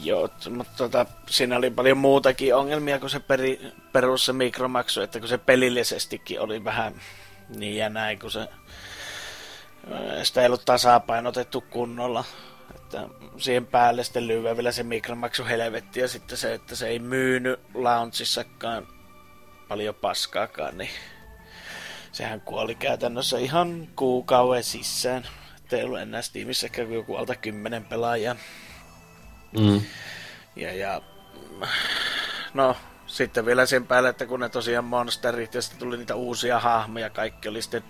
Joo, 0.02 0.30
mutta 0.50 0.72
tota, 0.76 1.06
siinä 1.30 1.56
oli 1.56 1.70
paljon 1.70 1.98
muutakin 1.98 2.54
ongelmia 2.54 2.98
kuin 2.98 3.10
se 3.10 3.20
peri, 3.20 3.72
perus 3.92 4.26
se 4.26 4.32
mikromaksu, 4.32 5.00
että 5.00 5.20
kun 5.20 5.28
se 5.28 5.38
pelillisestikin 5.38 6.40
oli 6.40 6.64
vähän 6.64 6.94
niin 7.56 7.76
ja 7.76 7.88
näin, 7.88 8.18
kun 8.18 8.30
se 8.30 8.48
sitä 10.22 10.40
ei 10.40 10.46
ollut 10.46 10.64
tasapainotettu 10.64 11.64
kunnolla. 11.70 12.24
Että 12.74 13.08
siihen 13.36 13.66
päälle 13.66 14.04
sitten 14.04 14.28
vielä 14.28 14.72
se 14.72 14.82
mikromaksu 14.82 15.44
helvetti 15.44 16.00
ja 16.00 16.08
sitten 16.08 16.38
se, 16.38 16.54
että 16.54 16.76
se 16.76 16.88
ei 16.88 16.98
myynyt 16.98 17.60
launchissakaan 17.74 18.86
paljon 19.68 19.94
paskaakaan, 19.94 20.78
niin 20.78 20.90
sehän 22.12 22.40
kuoli 22.40 22.74
käytännössä 22.74 23.38
ihan 23.38 23.88
kuukauden 23.96 24.64
sisään. 24.64 25.26
ei 25.72 25.84
ollut 25.84 26.00
enää 26.00 26.22
Steamissäkään 26.22 26.92
joku 26.92 27.16
alta 27.16 27.34
kymmenen 27.34 27.84
pelaajaa. 27.84 28.36
Mm. 29.58 29.82
Ja, 30.56 30.74
ja 30.74 31.02
no, 32.54 32.76
sitten 33.06 33.46
vielä 33.46 33.66
sen 33.66 33.86
päälle, 33.86 34.08
että 34.08 34.26
kun 34.26 34.40
ne 34.40 34.48
tosiaan 34.48 34.84
monsterit 34.84 35.54
ja 35.54 35.62
sitten 35.62 35.78
tuli 35.78 35.96
niitä 35.96 36.14
uusia 36.14 36.60
hahmoja, 36.60 37.10
kaikki 37.10 37.48
oli 37.48 37.62
sitten 37.62 37.84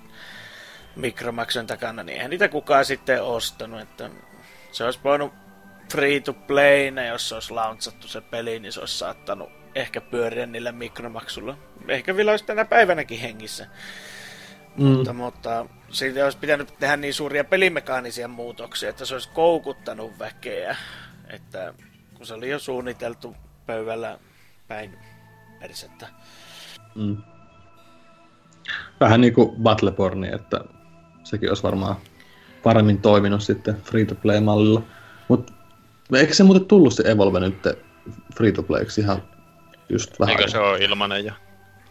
Micromaxen 0.97 1.67
takana, 1.67 2.03
niin 2.03 2.17
eihän 2.17 2.31
niitä 2.31 2.49
kukaan 2.49 2.85
sitten 2.85 3.23
ostanut. 3.23 3.81
Että 3.81 4.11
se 4.73 4.85
olisi 4.85 5.01
voinut 5.05 5.33
free 5.93 6.21
to 6.21 6.33
play, 6.33 6.93
jos 7.09 7.29
se 7.29 7.35
olisi 7.35 7.53
launchattu 7.53 8.09
se 8.09 8.21
peli, 8.21 8.61
niin 8.61 8.73
se 8.73 8.81
olisi 8.81 8.99
saattanut 8.99 9.64
ehkä 9.75 10.01
pyöriä 10.01 10.47
niillä 10.47 10.73
mikromaksulla. 10.73 11.59
Ehkä 11.89 12.17
vielä 12.17 12.31
olisi 12.31 12.45
tänä 12.45 12.65
päivänäkin 12.65 13.21
hengissä. 13.21 13.67
Mm. 14.77 14.85
Mutta, 14.87 15.13
mutta 15.13 15.67
siitä 15.91 16.25
olisi 16.25 16.39
pitänyt 16.39 16.75
tehdä 16.79 16.97
niin 16.97 17.15
suuria 17.15 17.45
pelimekaanisia 17.45 18.29
muutoksia, 18.29 18.91
että 18.91 19.05
se 19.05 19.15
olisi 19.15 19.29
koukuttanut 19.35 20.19
väkeä. 20.19 20.77
Että 21.31 21.75
kun 22.15 22.27
se 22.27 22.35
oli 22.35 22.51
jo 22.51 22.59
suunniteltu 22.59 23.37
pöydällä 23.67 24.19
päin 24.69 24.99
persettä. 25.61 26.07
Mm. 26.95 27.17
Vähän 29.01 29.21
niin 29.21 29.35
kuin 29.35 29.57
Battleborni, 29.63 30.29
että 30.35 30.61
sekin 31.25 31.51
olisi 31.51 31.63
varmaan 31.63 31.97
paremmin 32.63 33.01
toiminut 33.01 33.43
sitten 33.43 33.83
free-to-play-mallilla. 33.83 34.83
Mutta 35.29 35.53
eikö 36.15 36.35
se 36.35 36.45
muuten 36.45 36.65
tullut 36.65 36.95
se 36.95 37.03
Evolve 37.11 37.41
nyt 37.41 37.63
free-to-playksi 38.37 39.01
ihan 39.01 39.23
just 39.89 40.21
vähän? 40.21 40.37
Eikö 40.37 40.51
se 40.51 40.59
ole 40.59 40.79
ilmanen 40.79 41.25
jo? 41.25 41.33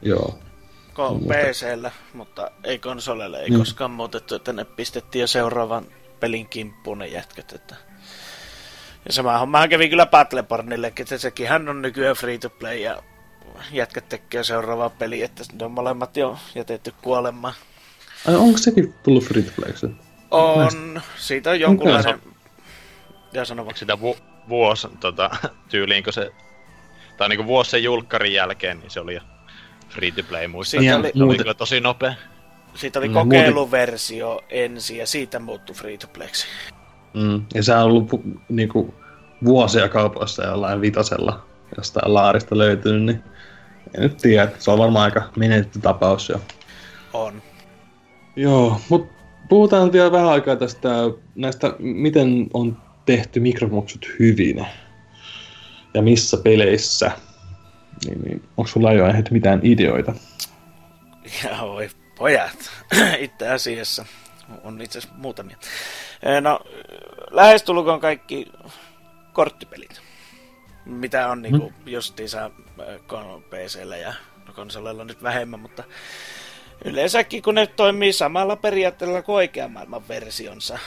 Joo. 0.02 0.40
Ko- 0.94 1.20
PCllä, 1.28 1.92
mutta 2.14 2.52
ei 2.64 2.80
konsolelle, 2.80 3.40
ei 3.40 3.50
mm. 3.50 3.58
koskaan 3.58 3.92
muutettu, 3.92 4.36
että 4.36 4.54
ne 4.54 4.66
pistettiin 4.66 5.22
jo 5.22 5.28
seuraavan 5.28 5.86
pelin 6.20 6.50
kimppuun 6.50 6.98
ne 6.98 7.08
jätkät. 7.08 7.52
Että... 7.54 7.76
Ja 9.06 9.14
sama 9.14 9.38
hommahan 9.38 9.70
kävi 9.70 9.90
kyllä 9.90 10.06
Battlebornillekin, 10.06 11.04
että 11.04 11.18
sekin 11.18 11.48
hän 11.48 11.70
on 11.70 11.82
nykyään 11.82 12.16
free 12.16 12.38
to 12.38 12.50
play 12.50 12.78
ja 12.78 13.04
jätkät 13.72 14.10
tekee 14.10 14.44
seuraavaa 14.44 14.90
peliä, 14.90 15.26
että 15.26 15.44
ne 15.60 15.66
on 15.66 15.72
molemmat 15.72 16.18
jo 16.18 16.38
jätetty 16.56 16.94
kuolemaan. 17.02 17.54
Ai 18.28 18.36
onko 18.36 18.58
sekin 18.58 18.94
tullut 19.04 19.24
free 19.24 19.44
to 19.44 19.52
playksi? 19.56 19.88
On, 20.32 20.60
Näistä. 20.60 21.12
siitä 21.18 21.50
on 21.50 21.60
jonkunlainen... 21.60 22.22
Ja 23.34 23.46
sano 23.46 23.66
vaan. 23.66 23.78
Sitä 23.78 24.00
vu- 24.00 24.18
vuosi 24.50 24.88
tota, 25.00 25.30
tyyliin, 25.72 26.04
kun 26.04 26.14
se... 26.14 26.32
Tai 27.18 27.30
niinku 27.30 27.46
vuosi 27.46 27.72
sen 27.72 27.84
julkkarin 27.84 28.34
jälkeen, 28.34 28.80
niin 28.80 28.90
se 28.90 29.00
oli 29.00 29.14
jo 29.14 29.22
free 29.90 30.12
to 30.12 30.24
play 30.30 30.48
muista. 30.48 30.78
Siitä 30.78 30.98
oli, 30.98 31.12
oli 31.22 31.38
kyllä 31.38 31.54
tosi 31.54 31.80
nopea. 31.80 32.14
Siitä 32.76 33.00
oli 33.00 33.10
kokeiluversio 33.10 34.42
ensin 34.50 34.98
ja 34.98 35.08
siitä 35.08 35.40
muuttui 35.40 35.76
free 35.76 35.98
to 35.98 36.08
playksi. 36.08 36.48
Mm, 37.14 37.46
ja 37.54 37.64
se 37.64 37.76
on 37.76 37.84
ollut 37.84 38.10
niinku, 38.50 38.94
vuosia 39.46 39.90
kaupoissa 39.90 40.44
jollain 40.44 40.82
vitosella 40.82 41.46
jostain 41.78 42.14
laarista 42.14 42.58
löytynyt, 42.58 43.04
niin 43.06 43.24
en 43.98 44.04
nyt 44.04 44.18
tiedä, 44.18 44.52
se 44.60 44.72
on 44.72 44.80
varmaan 44.80 45.04
aika 45.04 45.30
menetetty 45.38 45.80
tapaus 45.80 46.30
jo. 46.30 46.42
On. 47.14 47.42
Joo, 48.36 48.82
mutta 48.90 49.14
puhutaan 49.50 49.92
vielä 49.92 50.12
vähän 50.12 50.30
aikaa 50.30 50.56
tästä 50.56 50.90
näistä, 51.36 51.74
miten 51.80 52.48
on 52.54 52.78
tehty 53.06 53.40
mikromaksut 53.40 54.06
hyvin 54.20 54.66
ja 55.94 56.02
missä 56.02 56.38
peleissä. 56.38 57.12
Niin, 58.06 58.22
niin 58.22 58.44
onko 58.58 58.68
sulla 58.68 58.94
jo 58.94 59.06
mitään 59.32 59.60
ideoita? 59.64 60.14
Ja 61.44 61.58
voi 61.62 61.90
pojat, 62.18 62.72
itse 63.20 63.50
asiassa 63.50 64.06
on 64.64 64.82
itse 64.82 64.98
asiassa 64.98 65.18
muutamia. 65.18 65.58
No, 66.42 66.60
lähestulkoon 67.32 68.00
kaikki 68.00 68.52
korttipelit, 69.34 70.02
mitä 70.86 71.28
on 71.28 71.42
niinku 71.42 71.70
hmm. 71.70 71.92
justiinsa 71.92 72.52
PCllä 73.50 73.98
ja 73.98 74.14
konsolilla 74.56 75.04
nyt 75.04 75.24
vähemmän, 75.24 75.60
mutta 75.60 75.84
yleensäkin 76.86 77.42
kun 77.42 77.56
ne 77.56 77.68
toimii 77.68 78.14
samalla 78.14 78.56
periaatteella 78.56 79.22
kuin 79.22 79.36
oikean 79.36 79.72
maailman 79.72 80.08
versionsa. 80.08 80.80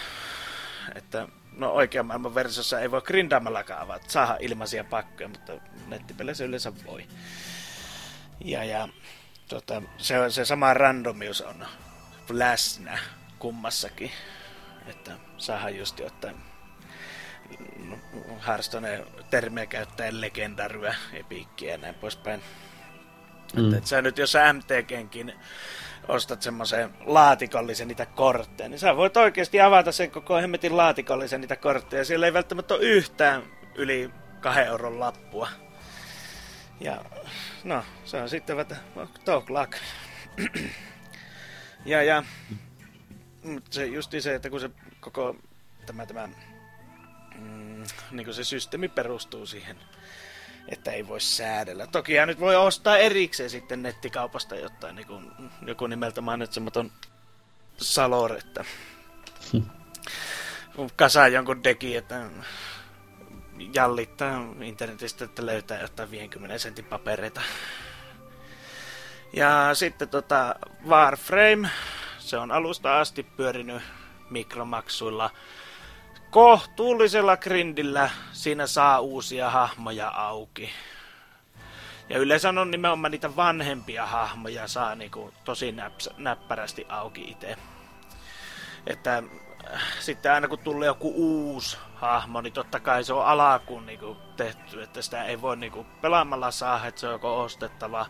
Että 0.94 1.28
no 1.56 1.70
oikean 1.70 2.06
maailman 2.06 2.34
versiossa 2.34 2.80
ei 2.80 2.90
voi 2.90 3.02
grindaamallakaan 3.02 3.82
avata, 3.82 4.04
saada 4.08 4.36
ilmaisia 4.40 4.84
pakkoja, 4.84 5.28
mutta 5.28 5.52
nettipeleissä 5.86 6.44
yleensä 6.44 6.72
voi. 6.86 7.06
Ja, 8.44 8.64
ja 8.64 8.88
tota, 9.48 9.82
se, 9.98 10.14
se 10.30 10.44
sama 10.44 10.74
randomius 10.74 11.40
on 11.40 11.66
läsnä 12.28 12.98
kummassakin. 13.38 14.10
Että 14.86 15.12
saadaan 15.36 15.76
just 15.76 15.98
jotain 15.98 16.36
no, 17.78 17.98
Hearthstone 18.46 19.04
termiä 19.30 19.66
käyttäen 19.66 20.20
legendaryä, 20.20 20.94
epiikkiä 21.12 21.72
ja 21.72 21.78
näin 21.78 21.94
poispäin. 21.94 22.42
Mm. 23.56 23.64
Että, 23.64 23.76
että 23.76 23.88
sä 23.88 24.02
nyt, 24.02 24.18
jos 24.18 24.32
sä 24.32 24.52
MTGnkin 24.52 25.32
ostat 26.08 26.42
semmoisen 26.42 26.94
laatikollisen 27.00 27.88
niitä 27.88 28.06
kortteja, 28.06 28.68
niin 28.68 28.78
sä 28.78 28.96
voit 28.96 29.16
oikeasti 29.16 29.60
avata 29.60 29.92
sen 29.92 30.10
koko 30.10 30.36
hemmetin 30.36 30.76
laatikollisen 30.76 31.40
niitä 31.40 31.56
kortteja. 31.56 32.04
Siellä 32.04 32.26
ei 32.26 32.32
välttämättä 32.32 32.74
ole 32.74 32.82
yhtään 32.82 33.42
yli 33.74 34.10
kahden 34.40 34.66
euron 34.66 35.00
lappua. 35.00 35.48
Ja 36.80 37.04
no, 37.64 37.84
se 38.04 38.22
on 38.22 38.28
sitten 38.28 38.56
vähän 38.56 38.76
talk 39.24 39.50
luck. 39.50 39.72
ja, 41.84 42.02
ja 42.02 42.22
mutta 43.42 43.74
se 43.74 43.86
justi 43.86 44.20
se, 44.20 44.34
että 44.34 44.50
kun 44.50 44.60
se 44.60 44.70
koko 45.00 45.36
tämä, 45.86 46.06
tämä 46.06 46.28
mm, 47.34 47.84
niin 48.10 48.34
se 48.34 48.44
systeemi 48.44 48.88
perustuu 48.88 49.46
siihen 49.46 49.76
että 50.68 50.92
ei 50.92 51.08
voi 51.08 51.20
säädellä. 51.20 51.86
Toki 51.86 52.12
nyt 52.26 52.40
voi 52.40 52.56
ostaa 52.56 52.98
erikseen 52.98 53.50
sitten 53.50 53.82
nettikaupasta 53.82 54.56
jotain, 54.56 54.96
niin 54.96 55.06
kuin 55.06 55.32
joku 55.66 55.86
nimeltä 55.86 56.20
mainitsematon 56.20 56.92
Salor, 57.76 58.32
että 58.36 58.64
kasaa 60.96 61.28
jonkun 61.28 61.64
deki, 61.64 61.96
että 61.96 62.30
jallittaa 63.74 64.54
internetistä, 64.62 65.24
että 65.24 65.46
löytää 65.46 65.80
jotain 65.80 66.10
50 66.10 66.58
sentin 66.58 66.84
papereita. 66.84 67.40
Ja 69.32 69.70
sitten 69.74 70.08
tota 70.08 70.54
Warframe, 70.88 71.70
se 72.18 72.38
on 72.38 72.50
alusta 72.52 73.00
asti 73.00 73.22
pyörinyt 73.22 73.82
mikromaksuilla 74.30 75.30
kohtuullisella 76.36 77.36
grindillä 77.36 78.10
siinä 78.32 78.66
saa 78.66 79.00
uusia 79.00 79.50
hahmoja 79.50 80.08
auki. 80.08 80.70
Ja 82.08 82.18
yleensä 82.18 82.48
on 82.48 82.70
nimenomaan 82.70 83.10
niitä 83.10 83.36
vanhempia 83.36 84.06
hahmoja 84.06 84.68
saa 84.68 84.94
niinku 84.94 85.32
tosi 85.44 85.72
näps, 85.72 86.10
näppärästi 86.16 86.86
auki 86.88 87.30
itse. 87.30 87.56
Että 88.86 89.22
äh, 89.74 89.82
sitten 90.00 90.32
aina 90.32 90.48
kun 90.48 90.58
tulee 90.58 90.86
joku 90.86 91.12
uusi 91.16 91.78
hahmo, 91.94 92.40
niin 92.40 92.52
totta 92.52 92.80
kai 92.80 93.04
se 93.04 93.12
on 93.12 93.26
alakuun 93.26 93.86
niinku 93.86 94.16
tehty, 94.36 94.82
että 94.82 95.02
sitä 95.02 95.24
ei 95.24 95.42
voi 95.42 95.56
niinku 95.56 95.86
pelaamalla 96.02 96.50
saa, 96.50 96.86
että 96.86 97.00
se 97.00 97.06
on 97.06 97.12
joko 97.12 97.40
ostettava, 97.42 98.06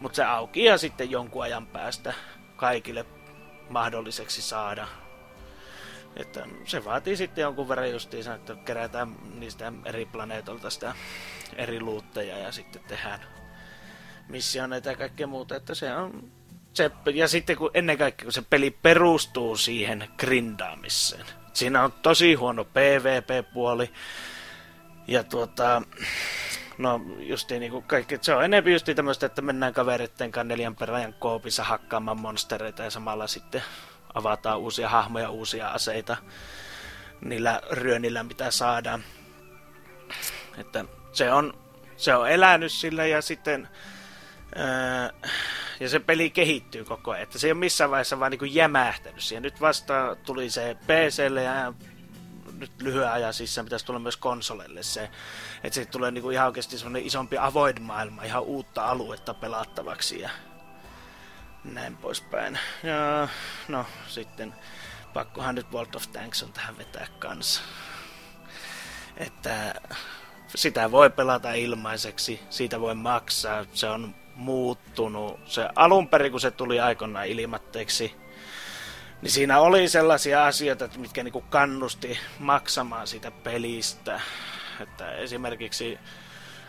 mutta 0.00 0.16
se 0.16 0.24
auki 0.24 0.64
ja 0.64 0.78
sitten 0.78 1.10
jonkun 1.10 1.42
ajan 1.42 1.66
päästä 1.66 2.14
kaikille 2.56 3.06
mahdolliseksi 3.68 4.42
saada. 4.42 4.88
Että 6.16 6.46
se 6.64 6.84
vaatii 6.84 7.16
sitten 7.16 7.42
jonkun 7.42 7.68
verran 7.68 7.90
justiinsa, 7.90 8.34
että 8.34 8.54
kerätään 8.54 9.16
niistä 9.34 9.72
eri 9.84 10.06
planeetolta 10.06 10.70
sitä 10.70 10.94
eri 11.56 11.80
luutteja 11.80 12.38
ja 12.38 12.52
sitten 12.52 12.82
tehdään 12.88 13.20
missioneita 14.28 14.88
ja 14.88 14.96
kaikkea 14.96 15.26
muuta. 15.26 15.56
Että 15.56 15.74
se 15.74 15.94
on 15.94 16.32
se, 16.74 16.90
ja 17.14 17.28
sitten 17.28 17.56
kun 17.56 17.70
ennen 17.74 17.98
kaikkea 17.98 18.24
kun 18.24 18.32
se 18.32 18.42
peli 18.50 18.70
perustuu 18.70 19.56
siihen 19.56 20.08
grindaamiseen. 20.18 21.26
Siinä 21.52 21.84
on 21.84 21.92
tosi 21.92 22.34
huono 22.34 22.64
PvP-puoli. 22.64 23.90
Ja 25.06 25.24
tuota, 25.24 25.82
no 26.78 27.00
justiin 27.18 27.60
niinku 27.60 27.82
kaikki, 27.82 28.18
se 28.20 28.34
on 28.34 28.44
enemmän 28.44 28.72
justiin 28.72 28.96
tämmöistä, 28.96 29.26
että 29.26 29.42
mennään 29.42 29.74
kavereitten 29.74 30.32
kanssa 30.32 30.48
neljän 30.48 30.76
perään 30.76 31.14
koopissa 31.14 31.64
hakkaamaan 31.64 32.20
monstereita 32.20 32.82
ja 32.82 32.90
samalla 32.90 33.26
sitten 33.26 33.62
avataan 34.14 34.58
uusia 34.58 34.88
hahmoja, 34.88 35.30
uusia 35.30 35.68
aseita 35.68 36.16
niillä 37.20 37.62
ryönillä, 37.70 38.22
mitä 38.22 38.50
saadaan. 38.50 39.04
Että 40.58 40.84
se 41.12 41.32
on, 41.32 41.54
se 41.96 42.14
on 42.14 42.30
elänyt 42.30 42.72
sillä 42.72 43.06
ja 43.06 43.22
sitten 43.22 43.68
ää, 44.54 45.10
ja 45.80 45.88
se 45.88 46.00
peli 46.00 46.30
kehittyy 46.30 46.84
koko 46.84 47.10
ajan, 47.10 47.22
että 47.22 47.38
se 47.38 47.46
ei 47.46 47.52
ole 47.52 47.58
missään 47.58 47.90
vaiheessa 47.90 48.20
vaan 48.20 48.32
niin 48.32 48.54
jämähtänyt 48.54 49.22
siihen. 49.22 49.42
Nyt 49.42 49.60
vasta 49.60 50.16
tuli 50.26 50.50
se 50.50 50.76
PClle 50.86 51.42
ja 51.42 51.72
nyt 52.58 52.82
lyhyen 52.82 53.10
ajan 53.10 53.34
sisään 53.34 53.64
pitäisi 53.64 53.86
tulla 53.86 53.98
myös 53.98 54.16
konsolelle 54.16 54.82
se, 54.82 55.10
että 55.64 55.74
se 55.74 55.84
tulee 55.84 56.10
niin 56.10 56.22
kuin 56.22 56.34
ihan 56.34 56.46
oikeasti 56.46 56.78
semmoinen 56.78 57.06
isompi 57.06 57.38
avoid 57.38 57.78
maailma, 57.78 58.22
ihan 58.22 58.42
uutta 58.42 58.84
aluetta 58.84 59.34
pelattavaksi 59.34 60.20
ja 60.20 60.30
näin 61.64 61.96
poispäin. 61.96 62.58
Ja 62.82 63.28
no 63.68 63.86
sitten 64.08 64.54
pakkohan 65.14 65.54
nyt 65.54 65.72
World 65.72 65.94
of 65.94 66.06
Tanks 66.12 66.42
on 66.42 66.52
tähän 66.52 66.78
vetää 66.78 67.06
kanssa. 67.18 67.62
Että 69.16 69.74
sitä 70.54 70.90
voi 70.90 71.10
pelata 71.10 71.52
ilmaiseksi, 71.52 72.40
siitä 72.50 72.80
voi 72.80 72.94
maksaa, 72.94 73.64
se 73.72 73.88
on 73.88 74.14
muuttunut. 74.34 75.40
Se 75.46 75.68
alun 75.76 76.08
perin, 76.08 76.30
kun 76.30 76.40
se 76.40 76.50
tuli 76.50 76.80
aikoinaan 76.80 77.26
ilmatteeksi, 77.26 78.16
niin 79.22 79.30
siinä 79.30 79.60
oli 79.60 79.88
sellaisia 79.88 80.46
asioita, 80.46 80.88
mitkä 80.96 81.22
niinku 81.22 81.40
kannusti 81.40 82.18
maksamaan 82.38 83.06
sitä 83.06 83.30
pelistä. 83.30 84.20
Että 84.80 85.12
esimerkiksi 85.12 85.98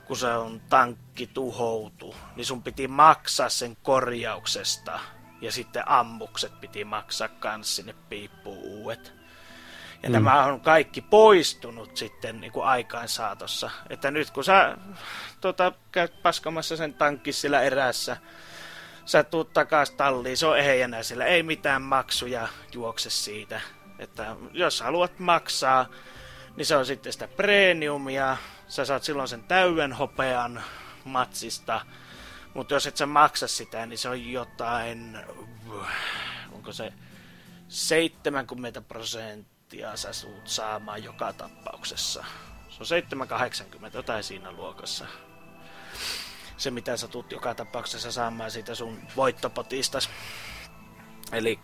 kun 0.05 0.17
se 0.17 0.27
on 0.27 0.61
tankki 0.69 1.27
tuhoutu, 1.27 2.15
niin 2.35 2.45
sun 2.45 2.63
piti 2.63 2.87
maksaa 2.87 3.49
sen 3.49 3.77
korjauksesta. 3.83 4.99
Ja 5.41 5.51
sitten 5.51 5.89
ammukset 5.89 6.61
piti 6.61 6.85
maksaa 6.85 7.27
kans 7.27 7.75
sinne 7.75 7.95
piippuun 8.09 8.57
uudet. 8.57 9.13
Ja 10.03 10.09
mm. 10.09 10.13
nämä 10.13 10.43
on 10.43 10.61
kaikki 10.61 11.01
poistunut 11.01 11.97
sitten 11.97 12.41
niin 12.41 12.51
kuin 12.51 12.65
aikaan 12.65 13.07
saatossa. 13.07 13.71
Että 13.89 14.11
nyt 14.11 14.31
kun 14.31 14.43
sä 14.43 14.77
tota, 15.41 15.71
käyt 15.91 16.21
paskamassa 16.23 16.77
sen 16.77 16.93
tankki 16.93 17.33
sillä 17.33 17.61
erässä, 17.61 18.17
sä 19.05 19.23
tuut 19.23 19.53
takas 19.53 19.91
talliin, 19.91 20.37
se 20.37 20.45
on 20.45 20.59
ehjänä 20.59 21.03
sillä, 21.03 21.25
ei 21.25 21.43
mitään 21.43 21.81
maksuja 21.81 22.47
juokse 22.73 23.09
siitä. 23.09 23.61
Että 23.99 24.35
jos 24.51 24.81
haluat 24.81 25.19
maksaa, 25.19 25.85
niin 26.55 26.65
se 26.65 26.75
on 26.75 26.85
sitten 26.85 27.13
sitä 27.13 27.27
premiumia, 27.27 28.37
sä 28.73 28.85
saat 28.85 29.03
silloin 29.03 29.27
sen 29.27 29.43
täyden 29.43 29.93
hopean 29.93 30.63
matsista, 31.05 31.81
mutta 32.53 32.73
jos 32.73 32.87
et 32.87 32.97
sä 32.97 33.05
maksa 33.05 33.47
sitä, 33.47 33.85
niin 33.85 33.97
se 33.97 34.09
on 34.09 34.31
jotain, 34.31 35.19
onko 36.51 36.73
se 36.73 36.93
70 37.67 38.81
prosenttia 38.81 39.97
sä 39.97 40.13
suut 40.13 40.47
saamaan 40.47 41.03
joka 41.03 41.33
tapauksessa. 41.33 42.25
Se 42.69 42.77
on 42.79 42.85
780, 42.85 43.97
jotain 43.97 44.23
siinä 44.23 44.51
luokassa. 44.51 45.05
Se 46.57 46.71
mitä 46.71 46.97
sä 46.97 47.07
tuut 47.07 47.31
joka 47.31 47.55
tapauksessa 47.55 48.11
saamaan 48.11 48.51
siitä 48.51 48.75
sun 48.75 48.99
voittopotista. 49.15 49.99
Eli 51.31 51.59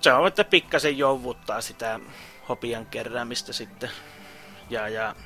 se 0.00 0.12
on, 0.12 0.26
että 0.26 0.44
pikkasen 0.44 0.98
jouvuttaa 0.98 1.60
sitä 1.60 2.00
hopian 2.48 2.86
keräämistä 2.86 3.52
sitten. 3.52 3.90
Ja, 4.70 4.88
ja, 4.88 5.16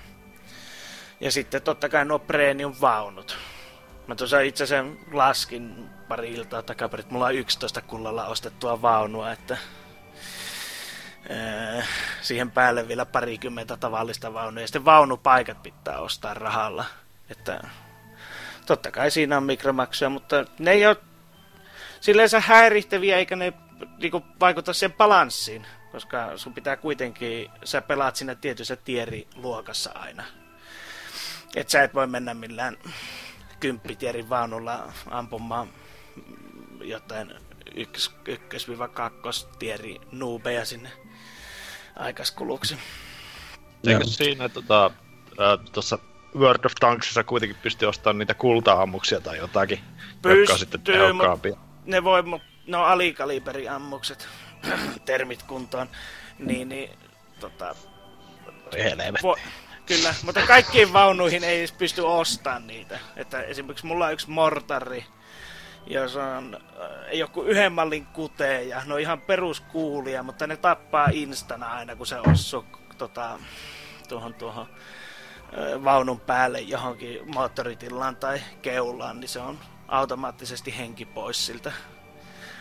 ja 1.21 1.33
sitten 1.33 1.63
totta 1.63 1.89
kai 1.89 2.05
nuo 2.05 2.19
premium-vaunut. 2.19 3.39
Mä 4.07 4.15
tuossa 4.15 4.41
itse 4.41 4.65
asiassa 4.65 4.93
laskin 5.13 5.91
pari 6.09 6.33
iltaa 6.33 6.63
takaperin, 6.63 7.01
että 7.01 7.13
mulla 7.13 7.27
on 7.27 7.35
11 7.35 7.83
kullalla 7.83 8.27
ostettua 8.27 8.83
vaunua, 8.83 9.33
että 9.33 9.57
siihen 12.21 12.51
päälle 12.51 12.89
vielä 12.89 13.07
parikymmentä 13.07 13.77
tavallista 13.77 14.35
vaunua. 14.35 14.61
Ja 14.61 14.67
sitten 14.67 14.85
vaunupaikat 14.85 15.63
pitää 15.63 15.99
ostaa 15.99 16.35
rahalla. 16.35 16.85
Että 17.31 17.61
totta 18.67 18.91
kai 18.91 19.11
siinä 19.11 19.37
on 19.37 19.43
mikromaksuja, 19.43 20.09
mutta 20.09 20.45
ne 20.59 20.71
ei 20.71 20.87
ole 20.87 20.97
silleen 22.01 22.29
häirittäviä 22.41 23.17
eikä 23.17 23.37
ne 23.37 23.53
niinku, 23.99 24.23
vaikuta 24.41 24.73
siihen 24.73 24.97
balanssiin 24.97 25.67
koska 25.97 26.39
sun 26.39 26.55
pitää 26.55 26.77
kuitenkin, 26.77 27.51
sä 27.65 27.83
pelaat 27.83 28.17
siinä 28.17 28.35
tietyssä 28.35 28.77
tieriluokassa 28.77 29.91
aina. 29.95 30.25
Et 31.57 31.69
sä 31.69 31.83
et 31.83 31.95
voi 31.95 32.07
mennä 32.07 32.35
millään 32.35 32.77
kymppitierin 33.61 34.29
vaunulla 34.29 34.93
ampumaan 35.11 35.69
jotain 36.81 37.35
ykkös, 37.75 38.15
ykkös 38.29 38.69
tieri 39.59 40.01
nuubeja 40.13 40.65
sinne 40.65 40.91
aikaskuluksi. 41.97 42.77
Eikö 43.87 44.05
siinä 44.05 44.49
tota, 44.49 44.91
tuossa 45.73 45.99
World 46.37 46.65
of 46.65 46.73
Tanksissa 46.81 47.25
kuitenkin 47.25 47.57
pystyy 47.63 47.89
ostamaan 47.89 48.19
niitä 48.19 48.35
kulta-ammuksia 48.35 49.21
tai 49.21 49.39
jotakin, 49.39 49.79
pystyy, 50.23 50.41
jotka 50.41 50.53
on 50.53 50.59
sitten 50.59 50.81
tehokkaampia? 50.81 51.57
Ne 51.85 52.05
voi, 52.05 52.23
ne 52.67 52.77
on 52.77 52.87
alikaliberiammukset 52.87 54.29
termit 55.05 55.43
kuntoon, 55.43 55.89
niin, 56.39 56.69
niin 56.69 56.91
tota, 57.41 57.75
vo, 59.23 59.37
kyllä, 59.87 60.15
mutta 60.23 60.47
kaikkiin 60.47 60.93
vaunuihin 60.93 61.45
ei 61.45 61.59
edes 61.59 61.73
pysty 61.73 62.01
ostamaan 62.01 62.67
niitä. 62.67 62.99
Että 63.17 63.43
esimerkiksi 63.43 63.87
mulla 63.87 64.07
on 64.07 64.13
yksi 64.13 64.31
mortari, 64.31 65.05
jos 65.87 66.17
on 66.17 66.57
äh, 66.57 67.13
joku 67.13 67.43
yhden 67.43 67.73
mallin 67.73 68.07
kuteja, 68.07 68.83
ne 68.85 68.95
on 68.95 69.01
ihan 69.01 69.21
peruskuulia, 69.21 70.23
mutta 70.23 70.47
ne 70.47 70.57
tappaa 70.57 71.09
instana 71.13 71.73
aina, 71.73 71.97
kun 71.97 72.07
se 72.07 72.17
osuu 72.21 72.65
tota, 72.99 73.39
tuohon, 74.09 74.35
tuohon 74.35 74.67
äh, 74.67 75.85
vaunun 75.85 76.21
päälle 76.21 76.61
johonkin 76.61 77.35
moottoritilaan 77.35 78.17
tai 78.17 78.41
keulaan, 78.63 79.21
niin 79.21 79.29
se 79.29 79.41
on 79.41 79.59
automaattisesti 79.89 80.79
henki 80.79 81.05
pois 81.05 81.47
siltä 81.47 81.73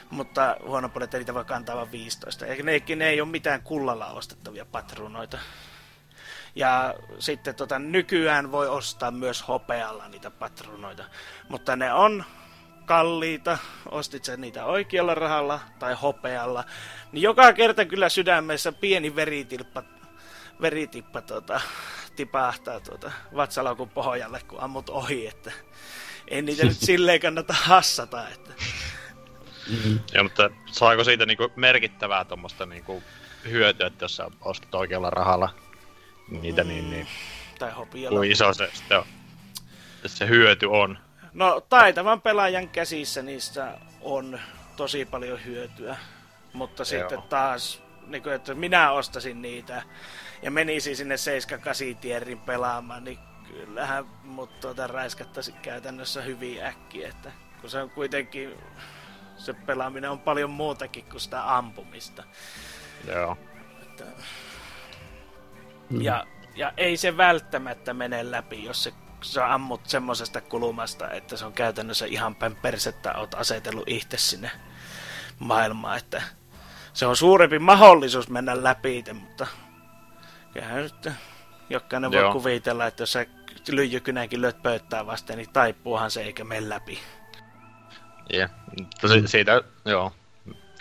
mutta 0.10 0.58
huono 0.66 0.90
puoli, 0.90 1.04
että 1.04 1.18
niitä 1.18 1.34
voi 1.34 1.46
kantaa 1.46 1.76
vain 1.76 1.92
15. 1.92 2.46
Eikä 2.46 2.64
ne, 2.64 2.82
ne 2.96 3.10
ei 3.10 3.22
ole 3.22 3.30
mitään 3.30 3.62
kullalla 3.62 4.08
ostettavia 4.08 4.66
patruunoita. 4.66 5.38
Ja 6.56 6.96
sitten 7.20 7.56
tota, 7.56 7.80
nykyään 7.80 8.52
voi 8.52 8.68
ostaa 8.68 9.12
myös 9.12 9.48
hopealla 9.48 10.08
niitä 10.08 10.32
patruunoita. 10.32 11.04
Mutta 11.50 11.76
ne 11.76 11.94
on 11.94 12.24
kalliita, 12.86 13.58
ostit 13.92 14.26
sen 14.26 14.42
niitä 14.42 14.66
oikealla 14.66 15.16
rahalla 15.16 15.60
tai 15.80 15.94
hopealla, 15.94 16.64
niin 17.12 17.22
joka 17.22 17.54
kerta 17.54 17.86
kyllä 17.86 18.10
sydämessä 18.10 18.72
pieni 18.72 19.16
veritilppa, 19.16 19.84
veritippa 20.62 21.22
tota, 21.22 21.62
tipahtaa 22.16 22.80
tuota, 22.80 23.12
vatsalaukun 23.36 23.90
pohjalle, 23.90 24.42
kun 24.48 24.60
ammut 24.62 24.90
ohi, 24.90 25.28
että 25.28 25.52
ei 26.28 26.42
niitä 26.42 26.66
nyt 26.66 26.78
silleen 26.90 27.20
kannata 27.20 27.54
hassata, 27.54 28.30
että 28.30 28.54
Mm-hmm. 29.70 30.00
Joo, 30.14 30.24
mutta 30.24 30.50
saako 30.72 31.04
siitä 31.04 31.26
niinku 31.26 31.52
merkittävää 31.56 32.26
tuommoista 32.26 32.66
niinku 32.66 33.04
hyötyä, 33.50 33.88
että 33.88 34.06
jos 34.06 34.16
sä 34.16 34.32
ostat 34.42 34.76
oikealla 34.76 35.10
rahalla 35.10 35.50
niitä, 36.30 36.64
mm. 36.64 36.68
niin, 36.68 36.90
niin 36.90 37.08
tai 37.60 37.72
hopialla. 37.72 38.20
Kuin 38.20 38.32
iso 38.32 38.54
se, 38.54 38.70
se, 38.74 39.04
se 40.06 40.28
hyöty 40.28 40.66
on? 40.66 40.98
No 41.34 41.62
taitavan 41.70 42.22
pelaajan 42.22 42.70
käsissä 42.70 43.22
niistä 43.22 43.78
on 44.02 44.40
tosi 44.78 45.06
paljon 45.06 45.46
hyötyä, 45.46 45.98
mutta 46.54 46.82
Joo. 46.82 46.86
sitten 46.86 47.22
taas, 47.22 47.82
niin 48.08 48.24
kuin, 48.24 48.36
että 48.36 48.54
minä 48.54 48.92
ostasin 48.92 49.42
niitä 49.42 49.84
ja 50.42 50.52
menisin 50.52 50.96
sinne 50.96 51.16
7-8 51.94 51.98
tierin 52.02 52.40
pelaamaan, 52.40 53.04
niin 53.04 53.20
kyllähän 53.48 54.06
mut 54.24 54.60
tuota 54.60 54.88
raiskattaisi 54.88 55.52
käytännössä 55.52 56.22
hyvin 56.22 56.64
äkkiä, 56.64 57.10
että 57.10 57.32
kun 57.62 57.70
se 57.70 57.82
on 57.82 57.90
kuitenkin 57.90 58.58
se 59.38 59.54
pelaaminen 59.54 60.10
on 60.10 60.20
paljon 60.20 60.50
muutakin 60.50 61.06
kuin 61.06 61.22
sitä 61.22 61.58
ampumista. 61.58 62.24
Joo. 63.08 63.38
Että... 63.82 64.04
Mm. 65.90 66.02
Ja, 66.02 66.28
ja 66.56 66.74
ei 66.78 66.98
se 66.98 67.18
välttämättä 67.18 67.94
mene 67.94 68.32
läpi, 68.32 68.64
jos 68.64 68.84
se 68.84 68.94
sä 69.22 69.54
ammut 69.54 69.86
semmosesta 69.86 70.42
kulmasta, 70.42 71.12
että 71.12 71.38
se 71.38 71.46
on 71.46 71.54
käytännössä 71.54 72.06
ihan 72.06 72.36
päin 72.36 72.56
persettä, 72.56 73.14
oot 73.18 73.34
asetellut 73.34 73.88
itse 73.88 74.18
sinne 74.18 74.52
maailmaan, 75.40 75.98
että 75.98 76.22
se 76.94 77.06
on 77.06 77.18
suurempi 77.18 77.60
mahdollisuus 77.60 78.30
mennä 78.30 78.64
läpi 78.64 78.98
itse, 78.98 79.14
mutta 79.14 79.48
kyllähän 80.54 80.84
nyt 80.84 81.10
jokainen 81.70 82.12
voi 82.12 82.32
kuvitella, 82.32 82.86
että 82.86 83.04
jos 83.04 83.12
sä 83.12 83.26
lyijykynäkin 83.72 84.42
lyöt 84.42 84.62
pöytää 84.62 85.06
vasten, 85.06 85.38
niin 85.38 85.50
taipuuhan 85.54 86.12
se 86.12 86.24
eikä 86.24 86.44
mene 86.44 86.70
läpi. 86.70 87.00
Yeah. 88.34 88.52
Tosi, 89.02 89.28
siitä, 89.28 89.62
joo. 89.86 90.12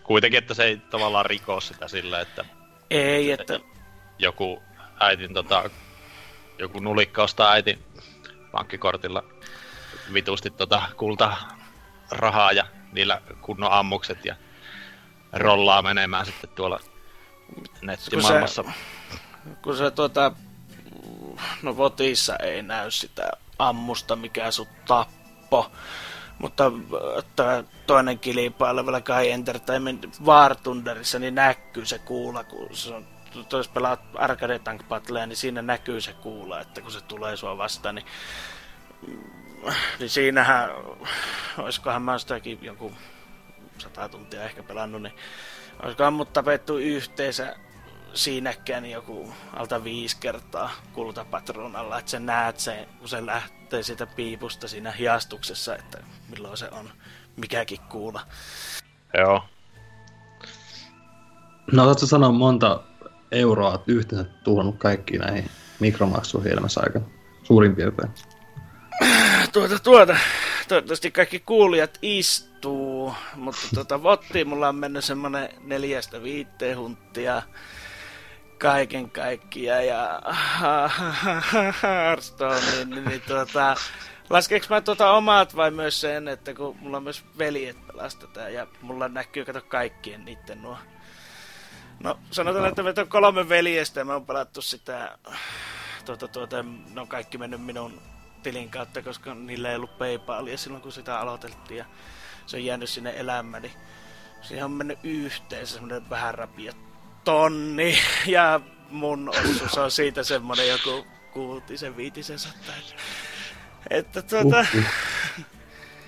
Kuitenkin, 0.02 0.38
että 0.38 0.54
se 0.54 0.64
ei 0.64 0.76
tavallaan 0.76 1.26
rikoo 1.26 1.60
sitä 1.60 1.88
sillä, 1.88 2.20
että... 2.20 2.44
Ei, 2.90 3.30
että... 3.30 3.60
Joku 4.18 4.62
äitin 5.00 5.34
tota... 5.34 5.70
Joku 6.58 6.80
nulikka 6.80 7.22
ostaa 7.22 7.52
äitin 7.52 7.84
pankkikortilla 8.52 9.24
vitusti 10.12 10.50
tota 10.50 10.82
kulta 10.96 11.36
rahaa 12.10 12.52
ja 12.52 12.66
niillä 12.92 13.20
kunnon 13.40 13.72
ammukset 13.72 14.24
ja 14.24 14.36
rollaa 15.32 15.82
menemään 15.82 16.26
sitten 16.26 16.50
tuolla 16.50 16.80
nettimaailmassa. 17.82 18.62
Kun 18.62 18.72
se, 18.72 19.50
kun 19.62 19.76
se 19.76 19.90
tuota, 19.90 20.32
no 21.62 21.76
votissa 21.76 22.36
ei 22.36 22.62
näy 22.62 22.90
sitä 22.90 23.30
ammusta, 23.58 24.16
mikä 24.16 24.50
sut 24.50 24.68
tappo, 24.86 25.72
mutta 26.38 26.64
äh, 27.40 27.64
toinen 27.86 28.18
kilpaileva 28.18 29.00
Kai 29.00 29.30
Entertainment 29.30 30.20
War 30.24 30.56
Thunderissa 30.56 31.18
niin 31.18 31.34
näkyy 31.34 31.86
se 31.86 31.98
kuula, 31.98 32.44
kun 32.44 32.68
se 32.72 32.94
on 32.94 33.13
jos 33.52 33.68
pelaat 33.68 34.00
Arcade 34.14 34.58
Tank 34.58 34.88
Battlea, 34.88 35.26
niin 35.26 35.36
siinä 35.36 35.62
näkyy 35.62 36.00
se 36.00 36.12
kuula, 36.12 36.60
että 36.60 36.80
kun 36.80 36.90
se 36.90 37.00
tulee 37.00 37.36
sua 37.36 37.58
vastaan, 37.58 37.94
niin, 37.94 38.06
niin 39.98 40.10
siinähän, 40.10 40.70
olisikohan 41.58 42.02
mä 42.02 42.18
sitäkin 42.18 42.58
jonkun 42.62 42.96
sata 43.78 44.08
tuntia 44.08 44.44
ehkä 44.44 44.62
pelannut, 44.62 45.02
niin 45.02 45.14
Olisikohan 45.82 46.12
mut 46.12 46.32
tapettu 46.32 46.76
yhteensä 46.76 47.56
siinäkään 48.14 48.86
joku 48.86 49.32
alta 49.52 49.84
viisi 49.84 50.16
kertaa 50.20 50.70
kultapatronalla, 50.92 51.98
että 51.98 52.10
sä 52.10 52.20
näet 52.20 52.60
sen, 52.60 52.86
kun 52.98 53.08
se 53.08 53.26
lähtee 53.26 53.82
siitä 53.82 54.06
piipusta 54.06 54.68
siinä 54.68 54.90
hiastuksessa, 54.90 55.76
että 55.76 55.98
milloin 56.28 56.56
se 56.56 56.68
on 56.72 56.90
mikäkin 57.36 57.80
kuula. 57.88 58.20
Joo. 59.18 59.44
No 61.72 61.82
osaatko 61.82 62.06
sanoa 62.06 62.32
monta 62.32 62.80
euroa 63.34 63.82
yhteensä 63.86 64.30
tuhannut 64.44 64.76
kaikki 64.78 65.18
näihin 65.18 65.50
mikromaksuihin 65.80 66.52
elämässä 66.52 66.80
aikana? 66.80 67.04
Suurin 67.42 67.76
piirtein. 67.76 68.10
Tuota, 69.52 69.78
tuota. 69.78 70.16
Toivottavasti 70.68 71.10
kaikki 71.10 71.40
kuulijat 71.40 71.98
istuu, 72.02 73.14
mutta 73.36 73.66
tuota, 73.74 74.02
vottiin 74.02 74.48
mulla 74.48 74.68
on 74.68 74.76
mennyt 74.76 75.04
semmonen 75.04 75.48
neljästä 75.60 76.22
viitteen 76.22 76.78
hunttia 76.78 77.42
kaiken 78.58 79.10
kaikkiaan 79.10 79.86
ja 79.86 80.22
Hearthstone, 81.82 82.60
niin, 82.60 82.90
niin, 82.90 83.04
niin 83.04 83.22
tuota, 83.26 83.74
laskeeko 84.30 84.66
mä 84.70 84.80
tuota 84.80 85.12
omat 85.12 85.56
vai 85.56 85.70
myös 85.70 86.00
sen, 86.00 86.28
että 86.28 86.54
kun 86.54 86.76
mulla 86.80 86.96
on 86.96 87.02
myös 87.02 87.24
veljet 87.38 87.86
pelastetaan 87.86 88.54
ja 88.54 88.66
mulla 88.82 89.08
näkyy, 89.08 89.44
kato 89.44 89.60
kaikkien 89.60 90.24
niitten 90.24 90.62
nuo. 90.62 90.78
No 92.00 92.18
sanotaan, 92.30 92.66
että 92.66 92.82
meitä 92.82 93.00
on 93.00 93.08
kolme 93.08 93.48
veljestä 93.48 94.00
ja 94.00 94.04
me 94.04 94.14
on 94.14 94.26
pelattu 94.26 94.62
sitä, 94.62 95.18
tuota, 96.04 96.28
tuota, 96.28 96.64
ne 96.94 97.00
on 97.00 97.08
kaikki 97.08 97.38
mennyt 97.38 97.62
minun 97.62 98.02
tilin 98.42 98.70
kautta, 98.70 99.02
koska 99.02 99.34
niillä 99.34 99.70
ei 99.70 99.76
ollut 99.76 99.98
Paypalia 99.98 100.58
silloin 100.58 100.82
kun 100.82 100.92
sitä 100.92 101.18
aloiteltiin 101.18 101.78
ja 101.78 101.84
se 102.46 102.56
on 102.56 102.64
jäänyt 102.64 102.88
sinne 102.90 103.14
elämäni. 103.16 103.72
Siihen 104.42 104.64
on 104.64 104.70
mennyt 104.70 104.98
yhteensä 105.02 105.72
semmoinen 105.72 106.10
vähän 106.10 106.34
rapia 106.34 106.72
tonni 107.24 107.98
ja 108.26 108.60
mun 108.90 109.28
osuus 109.28 109.78
on 109.78 109.90
siitä 109.90 110.22
semmonen 110.22 110.68
joku 110.68 111.06
kuutisen, 111.32 111.96
viitisen 111.96 112.38
satta. 112.38 112.72
Että 113.90 114.22
tuota... 114.22 114.66
Uh-huh. 114.74 115.44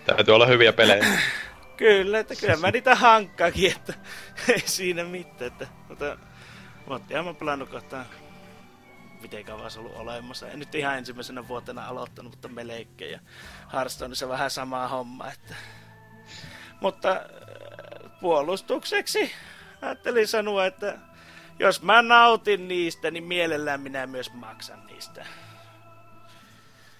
Täytyy 0.06 0.34
olla 0.34 0.46
hyviä 0.46 0.72
pelejä. 0.72 1.06
Kyllä, 1.76 2.18
että 2.18 2.34
kyllä 2.34 2.56
mä 2.56 2.70
niitä 2.70 2.94
hankkaakin, 2.94 3.72
että 3.72 3.94
ei 4.48 4.62
siinä 4.64 5.04
mitään. 5.04 5.52
Että, 5.52 5.66
mutta 5.88 6.18
Mottia 6.86 7.22
mä 7.22 7.34
pelannut 7.34 7.68
kohta 7.68 8.04
miten 9.22 9.44
kauan 9.44 9.70
se 9.70 9.80
ollut 9.80 9.96
olemassa. 9.96 10.48
En 10.48 10.58
nyt 10.58 10.74
ihan 10.74 10.98
ensimmäisenä 10.98 11.48
vuotena 11.48 11.86
aloittanut, 11.86 12.32
mutta 12.32 12.48
melkein. 12.48 13.12
Ja 13.12 13.18
Hearthstoneissa 13.72 14.28
vähän 14.28 14.50
sama 14.50 14.88
homma. 14.88 15.30
Että... 15.30 15.54
Mutta 16.80 17.10
äh, 17.10 18.10
puolustukseksi 18.20 19.32
ajattelin 19.82 20.28
sanoa, 20.28 20.66
että 20.66 20.98
jos 21.58 21.82
mä 21.82 22.02
nautin 22.02 22.68
niistä, 22.68 23.10
niin 23.10 23.24
mielellään 23.24 23.80
minä 23.80 24.06
myös 24.06 24.32
maksan 24.32 24.86
niistä. 24.86 25.26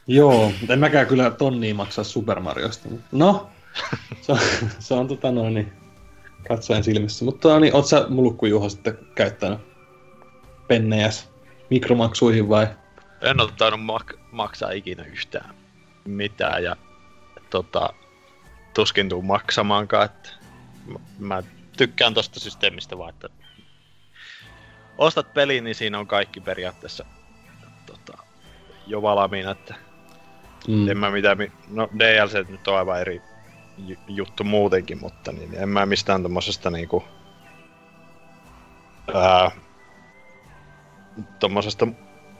Joo, 0.06 0.52
mutta 0.60 0.72
en 0.72 0.78
mäkään 0.78 1.06
kyllä 1.06 1.30
tonnia 1.30 1.74
maksaa 1.74 2.04
Super 2.04 2.40
Mariosta. 2.40 2.88
No, 3.12 3.50
se 4.20 4.32
on, 4.32 4.38
se 4.78 4.94
on 4.94 5.08
tota 5.08 5.32
noin, 5.32 5.54
niin, 5.54 5.72
katsoen 6.48 6.84
silmissä. 6.84 7.24
Mutta 7.24 7.48
no, 7.48 7.58
niin, 7.58 7.74
oot 7.74 7.86
sä 7.86 8.06
mulkku 8.08 8.46
Juho 8.46 8.68
sitten 8.68 8.98
käyttänyt 9.14 9.60
pennejäs 10.68 11.30
mikromaksuihin 11.70 12.48
vai? 12.48 12.66
En 13.20 13.40
ole 13.40 13.50
tainnut 13.58 13.80
mak- 13.80 14.18
maksaa 14.32 14.70
ikinä 14.70 15.04
yhtään 15.04 15.54
mitään 16.06 16.64
ja 16.64 16.76
tota, 17.50 17.90
tuskin 18.74 19.08
tuu 19.08 19.22
maksamaankaan, 19.22 20.04
että 20.04 20.30
mä 21.18 21.42
tykkään 21.76 22.14
tosta 22.14 22.40
systeemistä 22.40 22.98
vaan, 22.98 23.10
että 23.10 23.28
ostat 24.98 25.34
peliin, 25.34 25.64
niin 25.64 25.74
siinä 25.74 25.98
on 25.98 26.06
kaikki 26.06 26.40
periaatteessa 26.40 27.04
tota, 27.86 28.18
jo 28.86 29.02
valmiina, 29.02 29.50
että 29.50 29.74
mm. 30.68 30.88
en 30.88 30.98
mä 30.98 31.10
mitään, 31.10 31.38
no 31.68 31.88
DLC 31.98 32.48
nyt 32.48 32.68
on 32.68 32.78
aivan 32.78 33.00
eri 33.00 33.22
juttu 34.08 34.44
muutenkin, 34.44 34.98
mutta 35.00 35.32
niin 35.32 35.54
en 35.54 35.68
mä 35.68 35.86
mistään 35.86 36.22
tommosesta 36.22 36.70
niinku 36.70 37.04
ää, 39.14 39.50
tommosesta 41.38 41.88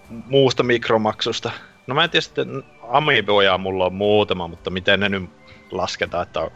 muusta 0.09 0.63
mikromaksusta. 0.63 1.51
No 1.87 1.95
mä 1.95 2.05
en 2.05 2.11
tiedä 2.11 2.21
sitten, 2.21 2.63
Amiiboja 2.89 3.59
mulla 3.59 3.87
on 3.87 3.95
muutama, 3.95 4.49
mutta 4.49 4.71
miten 4.71 5.01
ne 5.01 5.09
nyt 5.09 5.31
lasketaan, 5.71 6.23
että 6.23 6.41
on, 6.41 6.53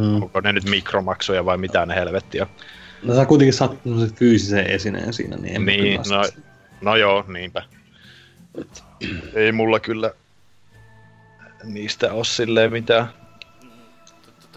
mm. 0.00 0.22
onko 0.22 0.40
ne 0.40 0.52
nyt 0.52 0.64
mikromaksuja 0.64 1.44
vai 1.44 1.58
mitä 1.58 1.86
ne 1.86 1.94
helvetti 1.94 2.40
on. 2.40 2.46
No 3.02 3.14
sä 3.14 3.26
kuitenkin 3.26 3.54
saat 3.54 3.78
fyysisen 4.14 4.66
esineen 4.70 5.12
siinä, 5.12 5.36
niin 5.36 5.56
en 5.56 5.64
Niin, 5.64 6.00
no, 6.10 6.42
no 6.80 6.96
joo, 6.96 7.24
niinpä. 7.28 7.62
Et, 8.58 8.84
ei 9.34 9.52
mulla 9.52 9.80
kyllä 9.80 10.10
niistä 11.64 12.12
ole 12.12 12.24
silleen 12.24 12.72
mitään. 12.72 13.08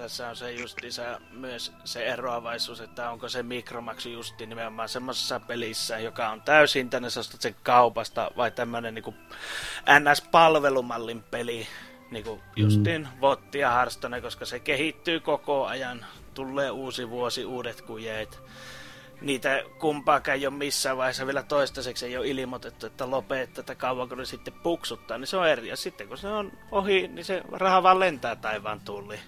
Tässä 0.07 0.29
on 0.29 0.35
se 0.35 0.51
just 0.51 0.81
lisää 0.81 1.19
myös 1.31 1.73
se 1.83 2.05
eroavaisuus, 2.05 2.81
että 2.81 3.09
onko 3.09 3.29
se 3.29 3.43
mikromaksu 3.43 4.09
justi 4.09 4.45
nimenomaan 4.45 4.89
semmoisessa 4.89 5.39
pelissä, 5.39 5.99
joka 5.99 6.29
on 6.29 6.41
täysin 6.41 6.89
tänne 6.89 7.09
sä 7.09 7.23
sen 7.23 7.55
kaupasta, 7.63 8.31
vai 8.37 8.51
tämmönen 8.51 8.93
niinku 8.93 9.13
NS-palvelumallin 9.99 11.23
peli, 11.31 11.67
niinku 12.11 12.41
justiin 12.55 13.01
mm. 13.01 13.21
Votti 13.21 13.59
ja 13.59 13.71
Hearthstone, 13.71 14.21
koska 14.21 14.45
se 14.45 14.59
kehittyy 14.59 15.19
koko 15.19 15.65
ajan 15.65 16.05
tulee 16.33 16.71
uusi 16.71 17.09
vuosi, 17.09 17.45
uudet 17.45 17.81
kujeet. 17.81 18.39
Niitä 19.21 19.63
kumpaakaan 19.79 20.37
ei 20.37 20.47
ole 20.47 20.55
missään 20.55 20.97
vaiheessa 20.97 21.25
vielä 21.25 21.43
toistaiseksi 21.43 22.05
ei 22.05 22.17
ole 22.17 22.27
ilmoitettu, 22.27 22.85
että 22.85 23.11
lopettaa, 23.11 23.75
kauanko 23.75 24.15
ne 24.15 24.25
sitten 24.25 24.53
puksuttaa, 24.53 25.17
niin 25.17 25.27
se 25.27 25.37
on 25.37 25.47
eri. 25.47 25.67
Ja 25.67 25.77
sitten 25.77 26.07
kun 26.07 26.17
se 26.17 26.27
on 26.27 26.51
ohi, 26.71 27.07
niin 27.07 27.25
se 27.25 27.41
raha 27.51 27.83
vaan 27.83 27.99
lentää 27.99 28.35
taivaan 28.35 28.79
tulli. 28.79 29.19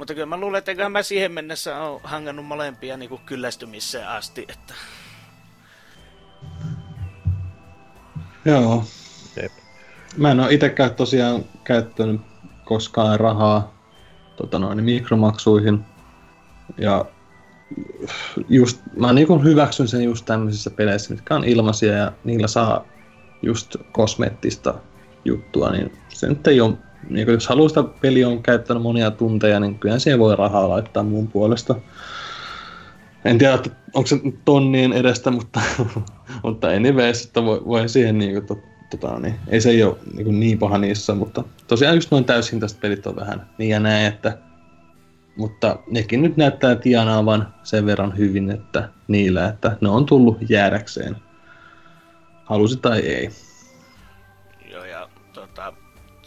Mutta 0.00 0.14
kyllä 0.14 0.26
mä 0.26 0.36
luulen, 0.36 0.58
että 0.58 0.88
mä 0.88 1.02
siihen 1.02 1.32
mennessä 1.32 1.78
on 1.78 2.00
hangannut 2.04 2.46
molempia 2.46 2.96
niin 2.96 3.08
kuin 3.08 3.20
kyllästymiseen 3.26 4.08
asti, 4.08 4.46
että... 4.48 4.74
Joo. 8.44 8.84
Jep. 9.42 9.52
Mä 10.16 10.30
en 10.30 10.40
ole 10.40 10.54
itsekään 10.54 10.94
tosiaan 10.94 11.44
käyttänyt 11.64 12.20
koskaan 12.64 13.20
rahaa 13.20 13.74
tota 14.36 14.58
noin, 14.58 14.84
mikromaksuihin. 14.84 15.80
Ja 16.78 17.04
just, 18.48 18.80
mä 18.96 19.12
niin 19.12 19.44
hyväksyn 19.44 19.88
sen 19.88 20.02
just 20.02 20.24
tämmöisissä 20.24 20.70
peleissä, 20.70 21.14
mitkä 21.14 21.34
on 21.34 21.44
ilmaisia 21.44 21.92
ja 21.92 22.12
niillä 22.24 22.48
saa 22.48 22.84
just 23.42 23.76
kosmeettista 23.92 24.74
juttua, 25.24 25.70
niin 25.70 25.92
se 26.08 26.26
nyt 26.28 26.46
ei 26.46 26.60
ole, 26.60 26.74
niin 27.08 27.28
jos 27.28 27.48
haluaa 27.48 27.68
sitä 27.68 27.82
peliä 27.82 28.28
on 28.28 28.42
käyttänyt 28.42 28.82
monia 28.82 29.10
tunteja, 29.10 29.60
niin 29.60 29.78
kyllä 29.78 29.98
siihen 29.98 30.18
voi 30.18 30.36
rahaa 30.36 30.68
laittaa 30.68 31.02
muun 31.02 31.28
puolesta. 31.28 31.74
En 33.24 33.38
tiedä, 33.38 33.54
että 33.54 33.70
onko 33.94 34.06
se 34.06 34.20
tonnien 34.44 34.92
edestä, 34.92 35.30
mutta, 35.30 35.60
mutta 36.44 36.68
anyways, 36.68 37.24
että 37.24 37.44
voi, 37.44 37.62
voi 37.66 37.88
siihen 37.88 38.18
niin 38.18 38.32
kuin, 38.32 38.46
to, 38.46 38.58
tota, 38.90 39.18
niin, 39.18 39.34
ei 39.48 39.60
se 39.60 39.84
ole 39.84 39.96
niin, 40.16 40.40
niin 40.40 40.58
paha 40.58 40.78
niissä, 40.78 41.14
mutta 41.14 41.44
tosiaan 41.66 41.94
just 41.94 42.10
noin 42.10 42.24
täysin 42.24 42.60
tästä 42.60 42.80
pelit 42.80 43.06
on 43.06 43.16
vähän 43.16 43.46
niin 43.58 43.70
ja 43.70 43.80
näin, 43.80 44.06
että 44.06 44.38
mutta 45.36 45.78
nekin 45.90 46.22
nyt 46.22 46.36
näyttää 46.36 46.74
tienaavan 46.74 47.54
sen 47.62 47.86
verran 47.86 48.18
hyvin, 48.18 48.50
että 48.50 48.88
niillä, 49.08 49.48
että 49.48 49.76
ne 49.80 49.88
on 49.88 50.06
tullut 50.06 50.38
jäädäkseen. 50.48 51.16
Halusi 52.44 52.76
tai 52.76 52.98
ei. 52.98 53.30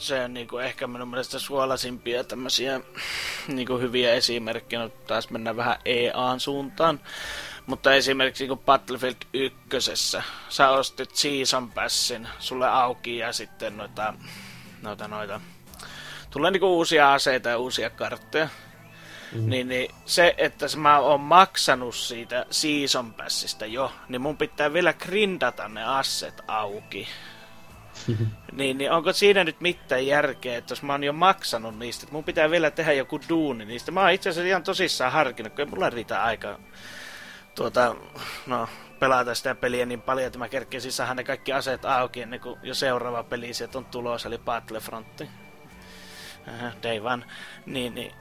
Se 0.03 0.23
on 0.23 0.33
niinku 0.33 0.57
ehkä 0.57 0.87
minun 0.87 1.07
mielestä 1.07 1.39
suolasimpia 1.39 2.23
tämmöisiä 2.23 2.81
niinku 3.47 3.77
hyviä 3.77 4.13
esimerkkejä. 4.13 4.81
No, 4.81 4.89
taas 4.89 5.29
mennään 5.29 5.57
vähän 5.57 5.79
EAN 5.85 6.39
suuntaan. 6.39 6.99
Mutta 7.65 7.93
esimerkiksi 7.93 8.47
niin 8.47 8.59
Battlefield 8.59 9.15
1. 9.33 9.91
Sä 10.49 10.69
ostit 10.69 11.15
Season 11.15 11.71
Passin 11.71 12.27
sulle 12.39 12.67
auki 12.67 13.17
ja 13.17 13.33
sitten 13.33 13.77
noita, 13.77 14.13
noita, 14.81 15.07
noita 15.07 15.41
tulee 16.31 16.51
niinku 16.51 16.77
uusia 16.77 17.13
aseita 17.13 17.49
ja 17.49 17.57
uusia 17.57 17.89
kartteja. 17.89 18.49
Mm. 19.31 19.49
Niin, 19.49 19.67
niin 19.67 19.95
se, 20.05 20.35
että 20.37 20.65
mä 20.77 20.99
oon 20.99 21.19
maksanut 21.19 21.95
siitä 21.95 22.45
Season 22.51 23.13
Passista 23.13 23.65
jo, 23.65 23.91
niin 24.09 24.21
mun 24.21 24.37
pitää 24.37 24.73
vielä 24.73 24.93
grindata 24.93 25.67
ne 25.67 25.83
asset 25.83 26.41
auki. 26.47 27.07
Niin, 28.51 28.77
niin 28.77 28.91
onko 28.91 29.13
siinä 29.13 29.43
nyt 29.43 29.61
mitään 29.61 30.07
järkeä, 30.07 30.57
että 30.57 30.71
jos 30.71 30.83
mä 30.83 30.93
oon 30.93 31.03
jo 31.03 31.13
maksanut 31.13 31.79
niistä, 31.79 32.03
että 32.03 32.13
mun 32.13 32.23
pitää 32.23 32.51
vielä 32.51 32.71
tehdä 32.71 32.93
joku 32.93 33.19
duuni 33.29 33.65
niistä. 33.65 33.91
Mä 33.91 34.01
oon 34.01 34.11
itse 34.11 34.29
asiassa 34.29 34.47
ihan 34.47 34.63
tosissaan 34.63 35.11
harkinnut, 35.11 35.53
kun 35.53 35.69
mulla 35.69 35.89
riitä 35.89 36.23
aika 36.23 36.59
tuota, 37.55 37.95
no, 38.47 38.67
pelata 38.99 39.35
sitä 39.35 39.55
peliä 39.55 39.85
niin 39.85 40.01
paljon, 40.01 40.27
että 40.27 40.39
mä 40.39 40.49
kerkesin 40.49 40.91
saada 40.91 41.13
ne 41.13 41.23
kaikki 41.23 41.53
aseet 41.53 41.85
auki 41.85 42.21
ennen 42.21 42.39
kuin 42.39 42.59
jo 42.63 42.73
seuraava 42.73 43.23
peli 43.23 43.53
sieltä 43.53 43.77
on 43.77 43.85
tulossa, 43.85 44.27
eli 44.27 44.37
Battlefront. 44.37 45.23
Day 46.83 46.99
one, 46.99 47.25
niin, 47.65 47.95
niin 47.95 48.11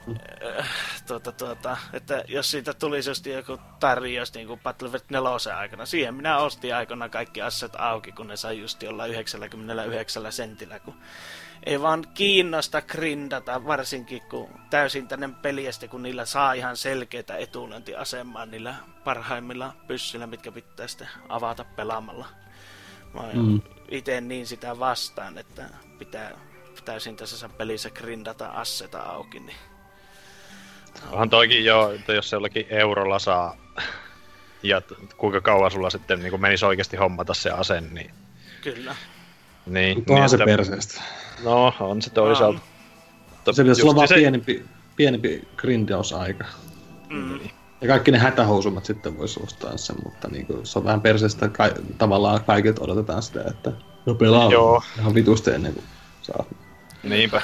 äh, 0.57 0.69
tuota, 1.07 1.31
tuota, 1.31 1.77
että 1.93 2.23
jos 2.27 2.51
siitä 2.51 2.73
tulisi 2.73 3.09
just 3.09 3.25
joku 3.25 3.59
tarjous 3.79 4.33
niin 4.33 4.47
kuin 4.47 4.59
Battlefield 4.59 5.03
4 5.09 5.57
aikana, 5.57 5.85
siihen 5.85 6.15
minä 6.15 6.37
ostin 6.37 6.75
aikana 6.75 7.09
kaikki 7.09 7.41
asset 7.41 7.75
auki, 7.75 8.11
kun 8.11 8.27
ne 8.27 8.37
sai 8.37 8.59
just 8.59 8.83
olla 8.83 9.05
99 9.05 10.31
sentillä, 10.31 10.79
kun 10.79 10.95
ei 11.65 11.81
vaan 11.81 12.03
kiinnosta 12.13 12.81
grindata, 12.81 13.65
varsinkin 13.65 14.21
kun 14.29 14.49
täysin 14.69 15.07
tänne 15.07 15.29
peliästä, 15.41 15.87
kun 15.87 16.03
niillä 16.03 16.25
saa 16.25 16.53
ihan 16.53 16.77
selkeitä 16.77 17.37
etulyöntiasemaa 17.37 18.45
niillä 18.45 18.75
parhaimmilla 19.03 19.73
pyssyillä, 19.87 20.27
mitkä 20.27 20.51
pitää 20.51 20.87
sitten 20.87 21.09
avata 21.29 21.63
pelaamalla. 21.63 22.27
Mä 23.13 23.21
mm. 23.33 23.61
itse 23.89 24.21
niin 24.21 24.47
sitä 24.47 24.79
vastaan, 24.79 25.37
että 25.37 25.69
pitää 25.99 26.31
täysin 26.83 27.15
tässä 27.15 27.49
pelissä 27.49 27.89
grindata 27.89 28.47
asseta 28.47 28.99
auki, 28.99 29.39
niin... 29.39 29.57
Onhan 31.11 31.29
toikin 31.29 31.65
jo, 31.65 31.91
että 31.91 32.13
jos 32.13 32.29
se 32.29 32.35
jollakin 32.35 32.65
eurolla 32.69 33.19
saa 33.19 33.57
ja 34.63 34.81
kuinka 35.17 35.41
kauan 35.41 35.71
sulla 35.71 35.89
sitten 35.89 36.19
niin 36.19 36.41
menisi 36.41 36.65
oikeasti 36.65 36.97
hommata 36.97 37.33
se 37.33 37.49
ase, 37.49 37.81
niin... 37.81 38.11
Kyllä. 38.61 38.95
Niin, 39.65 39.97
Onkohan 39.97 40.21
niin, 40.21 40.29
se 40.29 40.35
että... 40.35 40.45
perseestä? 40.45 41.01
No, 41.43 41.73
on 41.79 42.01
se 42.01 42.09
toisaalta. 42.09 42.59
No. 43.47 43.53
Se 43.53 43.63
pitäisi 43.63 43.83
olla 43.83 43.95
vaan 43.95 44.07
se... 44.07 44.15
pienempi, 44.15 44.65
pienempi 44.95 45.47
grindausaika. 45.57 46.45
Mm. 47.09 47.39
Ja 47.81 47.87
kaikki 47.87 48.11
ne 48.11 48.17
hätähousumat 48.17 48.85
sitten 48.85 49.17
voisi 49.17 49.39
ostaa 49.43 49.77
sen, 49.77 49.95
mutta 50.03 50.27
niin 50.27 50.45
kuin, 50.45 50.65
se 50.65 50.79
on 50.79 50.85
vähän 50.85 51.01
perseestä, 51.01 51.49
ka- 51.49 51.75
tavallaan 51.97 52.43
kaikilta 52.43 52.83
odotetaan 52.83 53.23
sitä, 53.23 53.43
että 53.47 53.71
no 54.05 54.15
pelaa 54.15 54.51
Joo. 54.51 54.83
ihan 54.99 55.15
vitusti 55.15 55.51
ennen 55.51 55.73
kuin 55.73 55.85
saa 56.21 56.45
Niinpä. 57.03 57.41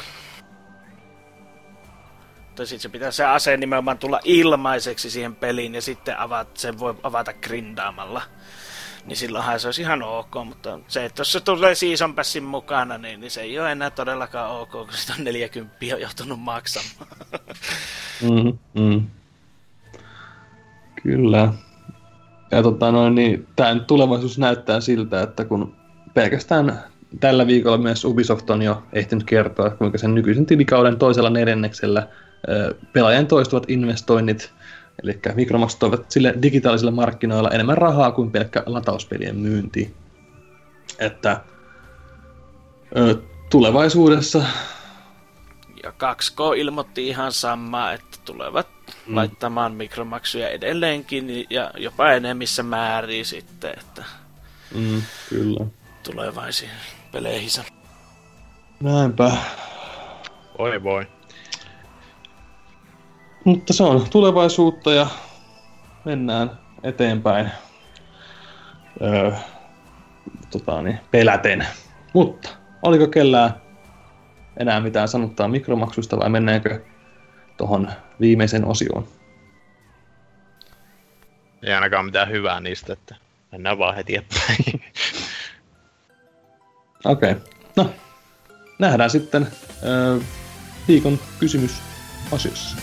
Tai 2.55 2.67
sitten 2.67 2.79
se 2.79 2.89
pitää 2.89 3.11
se 3.11 3.25
ase 3.25 3.57
nimenomaan 3.57 3.97
tulla 3.97 4.19
ilmaiseksi 4.23 5.09
siihen 5.09 5.35
peliin 5.35 5.75
ja 5.75 5.81
sitten 5.81 6.19
avaat, 6.19 6.57
sen 6.57 6.79
voi 6.79 6.95
avata 7.03 7.33
grindaamalla. 7.33 8.21
Niin 9.05 9.17
silloinhan 9.17 9.59
se 9.59 9.67
olisi 9.67 9.81
ihan 9.81 10.03
ok, 10.03 10.35
mutta 10.45 10.79
se, 10.87 11.05
että 11.05 11.19
jos 11.19 11.31
se 11.31 11.39
tulee 11.39 11.75
Season 11.75 12.15
Passin 12.15 12.43
mukana, 12.43 12.97
niin, 12.97 13.19
niin 13.19 13.31
se 13.31 13.41
ei 13.41 13.59
ole 13.59 13.71
enää 13.71 13.89
todellakaan 13.89 14.51
ok, 14.51 14.71
kun 14.71 14.87
sitä 14.91 15.13
on 15.19 15.23
40 15.23 15.75
on 15.93 16.01
joutunut 16.01 16.39
maksamaan. 16.39 17.17
mm, 18.21 18.57
mm. 18.81 19.07
Kyllä. 21.03 21.53
Ja 22.51 22.63
tota 22.63 22.91
noin, 22.91 23.15
niin 23.15 23.47
tämä 23.55 23.79
tulevaisuus 23.79 24.37
näyttää 24.37 24.81
siltä, 24.81 25.21
että 25.21 25.45
kun 25.45 25.75
pelkästään 26.13 26.83
tällä 27.19 27.47
viikolla 27.47 27.77
myös 27.77 28.05
Ubisoft 28.05 28.49
on 28.49 28.61
jo 28.61 28.83
ehtinyt 28.93 29.23
kertoa, 29.23 29.69
kuinka 29.69 29.97
sen 29.97 30.15
nykyisen 30.15 30.45
tilikauden 30.45 30.97
toisella 30.97 31.29
neljänneksellä 31.29 32.07
pelaajan 32.93 33.27
toistuvat 33.27 33.69
investoinnit, 33.69 34.51
eli 35.03 35.19
Micromax 35.35 35.75
toivat 35.75 36.11
sille 36.11 36.33
digitaalisilla 36.41 36.91
markkinoilla 36.91 37.49
enemmän 37.49 37.77
rahaa 37.77 38.11
kuin 38.11 38.31
pelkkä 38.31 38.63
latauspelien 38.65 39.35
myynti. 39.35 39.93
Että 40.99 41.41
tulevaisuudessa... 43.49 44.43
Ja 45.83 45.89
2K 45.89 46.57
ilmoitti 46.57 47.07
ihan 47.07 47.31
samaa, 47.31 47.93
että 47.93 48.17
tulevat 48.25 48.67
mm. 49.07 49.15
laittamaan 49.15 49.73
mikromaksuja 49.73 50.49
edelleenkin 50.49 51.45
ja 51.49 51.71
jopa 51.77 52.11
enemmissä 52.11 52.63
määrin 52.63 53.25
sitten, 53.25 53.71
että... 53.79 54.03
Mm, 54.75 55.01
kyllä. 55.29 55.65
Tulevaisiin 56.11 56.71
peleihinsä. 57.11 57.63
Näinpä. 58.79 59.31
Oi 60.57 60.83
voi. 60.83 61.07
Mutta 63.43 63.73
se 63.73 63.83
on 63.83 64.09
tulevaisuutta 64.09 64.93
ja 64.93 65.07
mennään 66.05 66.51
eteenpäin 66.83 67.51
öö, 69.01 69.31
tota 70.51 70.81
niin, 70.81 70.99
peläten. 71.11 71.67
Mutta 72.13 72.49
oliko 72.81 73.07
kellään 73.07 73.53
enää 74.57 74.79
mitään 74.79 75.07
sanottaa 75.07 75.47
mikromaksusta 75.47 76.17
vai 76.17 76.29
mennäänkö 76.29 76.81
tuohon 77.57 77.91
viimeisen 78.19 78.65
osioon? 78.65 79.07
Ei 81.63 81.73
ainakaan 81.73 82.05
mitään 82.05 82.29
hyvää 82.29 82.59
niistä, 82.59 82.93
että 82.93 83.15
mennään 83.51 83.77
vaan 83.77 83.95
heti 83.95 84.15
eteenpäin. 84.15 84.88
Okei. 87.05 87.31
Okay. 87.31 87.43
No, 87.75 87.89
nähdään 88.79 89.09
sitten 89.09 89.43
äh, 89.43 90.25
viikon 90.87 91.19
kysymys 91.39 91.71
asioissa. 92.31 92.77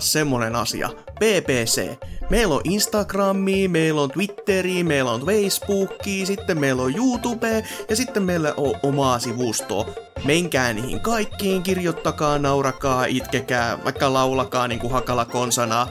Kuulkaa 0.00 0.12
semmonen 0.12 0.56
asia. 0.56 0.88
PPC. 1.14 1.96
Meillä 2.30 2.54
on 2.54 2.60
Instagrami, 2.64 3.68
meillä 3.68 4.00
on 4.00 4.10
Twitteri, 4.10 4.84
meillä 4.84 5.10
on 5.10 5.20
Facebooki, 5.20 6.26
sitten 6.26 6.58
meillä 6.58 6.82
on 6.82 6.96
YouTube 6.96 7.64
ja 7.88 7.96
sitten 7.96 8.22
meillä 8.22 8.54
on 8.56 8.74
omaa 8.82 9.18
sivustoa. 9.18 9.86
Menkää 10.24 10.72
niihin 10.72 11.00
kaikkiin, 11.00 11.62
kirjoittakaa, 11.62 12.38
naurakaa, 12.38 13.04
itkekää, 13.04 13.84
vaikka 13.84 14.12
laulakaa 14.12 14.68
niin 14.68 14.80
kuin 14.80 14.92
hakala 14.92 15.24
konsana. 15.24 15.88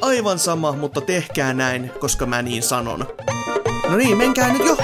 Aivan 0.00 0.38
sama, 0.38 0.72
mutta 0.72 1.00
tehkää 1.00 1.54
näin, 1.54 1.90
koska 2.00 2.26
mä 2.26 2.42
niin 2.42 2.62
sanon. 2.62 3.06
No 3.88 3.96
niin, 3.96 4.16
menkää 4.16 4.52
nyt 4.52 4.66
jo! 4.66 4.76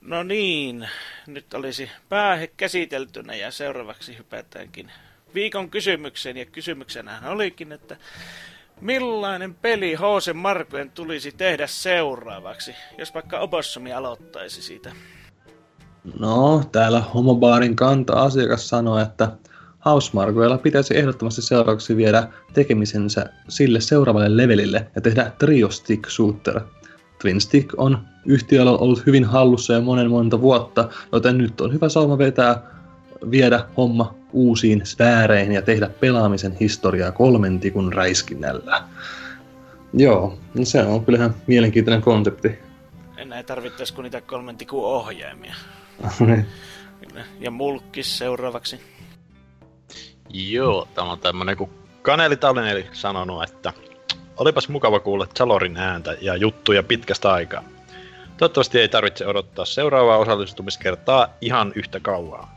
No 0.00 0.22
niin, 0.22 0.88
nyt 1.28 1.54
olisi 1.54 1.90
päähe 2.08 2.46
käsiteltynä 2.46 3.34
ja 3.34 3.50
seuraavaksi 3.50 4.18
hypätäänkin 4.18 4.92
viikon 5.34 5.70
kysymykseen. 5.70 6.36
Ja 6.36 6.44
kysymyksenä 6.44 7.20
olikin, 7.26 7.72
että 7.72 7.96
millainen 8.80 9.54
peli 9.54 9.94
H.C. 9.94 10.32
Markojen 10.32 10.90
tulisi 10.90 11.32
tehdä 11.32 11.66
seuraavaksi, 11.66 12.74
jos 12.98 13.14
vaikka 13.14 13.40
Obossumi 13.40 13.92
aloittaisi 13.92 14.62
siitä? 14.62 14.92
No, 16.18 16.64
täällä 16.72 17.00
Homobaarin 17.00 17.76
kanta-asiakas 17.76 18.68
sanoi, 18.68 19.02
että 19.02 19.32
Hausmarkoilla 19.78 20.58
pitäisi 20.58 20.98
ehdottomasti 20.98 21.42
seuraavaksi 21.42 21.96
viedä 21.96 22.28
tekemisensä 22.52 23.26
sille 23.48 23.80
seuraavalle 23.80 24.36
levelille 24.36 24.90
ja 24.94 25.00
tehdä 25.00 25.32
Trio 25.38 25.70
Stick 25.70 26.10
Shooter– 26.10 26.60
Twin 27.20 27.40
Stick 27.40 27.74
on 27.76 27.98
yhtiöllä 28.26 28.70
ollut 28.70 29.06
hyvin 29.06 29.24
hallussa 29.24 29.72
jo 29.72 29.80
monen 29.80 30.10
monta 30.10 30.40
vuotta, 30.40 30.88
joten 31.12 31.38
nyt 31.38 31.60
on 31.60 31.72
hyvä 31.72 31.88
sauma 31.88 32.18
vetää, 32.18 32.62
viedä 33.30 33.64
homma 33.76 34.14
uusiin 34.32 34.86
sfääreihin 34.86 35.52
ja 35.52 35.62
tehdä 35.62 35.90
pelaamisen 36.00 36.56
historiaa 36.60 37.12
kolmen 37.12 37.60
tikun 37.60 37.92
räiskinnällä. 37.92 38.82
Joo, 39.92 40.38
no 40.54 40.64
se 40.64 40.82
on 40.82 41.04
kyllä 41.04 41.18
ihan 41.18 41.34
mielenkiintoinen 41.46 42.02
konsepti. 42.02 42.58
Enää 43.16 43.42
tarvittaisi 43.42 43.94
kuin 43.94 44.02
niitä 44.02 44.20
kolmen 44.20 44.56
tikun 44.56 44.84
ohjaimia. 44.84 45.54
ja 47.40 47.50
mulkkis 47.50 48.18
seuraavaksi. 48.18 48.80
Joo, 50.28 50.88
tämä 50.94 51.12
on 51.12 51.18
tämmönen 51.18 51.56
kuin 51.56 51.70
Kaneli 52.02 52.36
Tallineli 52.36 52.86
sanonut, 52.92 53.42
että 53.42 53.72
olipas 54.38 54.68
mukava 54.68 55.00
kuulla 55.00 55.26
Zalorin 55.38 55.76
ääntä 55.76 56.16
ja 56.20 56.36
juttuja 56.36 56.82
pitkästä 56.82 57.32
aikaa. 57.32 57.64
Toivottavasti 58.36 58.80
ei 58.80 58.88
tarvitse 58.88 59.26
odottaa 59.26 59.64
seuraavaa 59.64 60.18
osallistumiskertaa 60.18 61.28
ihan 61.40 61.72
yhtä 61.74 62.00
kauaa. 62.00 62.54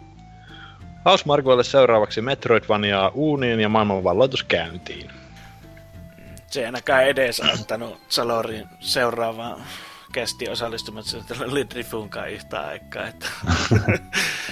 Hausmarkoille 1.05 1.63
seuraavaksi 1.63 2.21
Metroidvaniaa 2.21 3.11
uuniin 3.13 3.59
ja 3.59 3.69
maailmanvalloitus 3.69 4.43
käyntiin. 4.43 5.11
Se 6.47 6.59
ei 6.59 6.65
ainakaan 6.65 7.03
edesauttanut 7.03 7.97
Salorin 8.09 8.67
seuraavaan 8.79 9.61
kästi 10.11 10.49
osallistumassa 10.49 11.17
Lidrifunkaan 11.45 12.31
yhtä 12.31 12.61
aikaa. 12.61 13.07
Että 13.07 13.27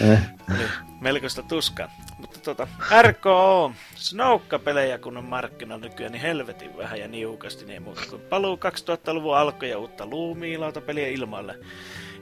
Eh. 0.02 0.20
niin, 0.58 0.70
melkoista 1.02 1.44
tuskaa. 1.44 1.92
Mutta 2.18 2.40
tota, 2.40 2.68
RKO, 3.02 3.72
Snoukka-pelejä 3.96 4.98
kun 4.98 5.18
on 5.18 5.26
markkinoilla 5.26 5.86
nykyään, 5.86 6.12
niin 6.12 6.22
helvetin 6.22 6.78
vähän 6.78 7.00
ja 7.00 7.08
niukasti, 7.08 7.66
niin 7.66 7.74
ei 7.74 7.80
muuta 7.80 8.02
kuin 8.10 8.22
paluu 8.22 8.56
2000-luvun 8.56 9.38
alku 9.38 9.66
ja 9.66 9.78
uutta 9.78 10.06
luumiilautapeliä 10.06 11.08
ilmalle. 11.08 11.60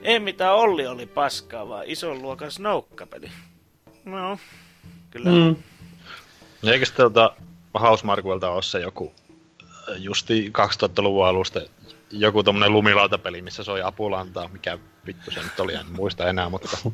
Ei 0.02 0.20
mitään 0.20 0.54
Olli 0.54 0.86
oli 0.86 1.06
paskaa, 1.06 1.68
vaan 1.68 1.84
ison 1.86 2.22
luokan 2.22 2.50
Snoukka-peli. 2.50 3.30
No, 4.04 4.38
kyllä. 5.10 5.30
Mm. 5.30 5.56
Eikö 6.70 6.86
tuota 6.96 7.36
Hausmarkuilta 7.74 8.50
ole 8.50 8.62
se 8.62 8.80
joku 8.80 9.12
äh, 9.62 9.96
justi 9.96 10.52
2000-luvun 10.58 11.26
alusta 11.26 11.60
joku 12.10 12.42
tommonen 12.42 12.72
lumilautapeli, 12.72 13.42
missä 13.42 13.64
soi 13.64 13.82
apulantaa, 13.82 14.48
mikä 14.48 14.78
vittu 15.06 15.30
se 15.30 15.42
nyt 15.42 15.60
oli, 15.60 15.74
en 15.74 15.86
muista 15.96 16.28
enää, 16.28 16.48
mutta 16.48 16.78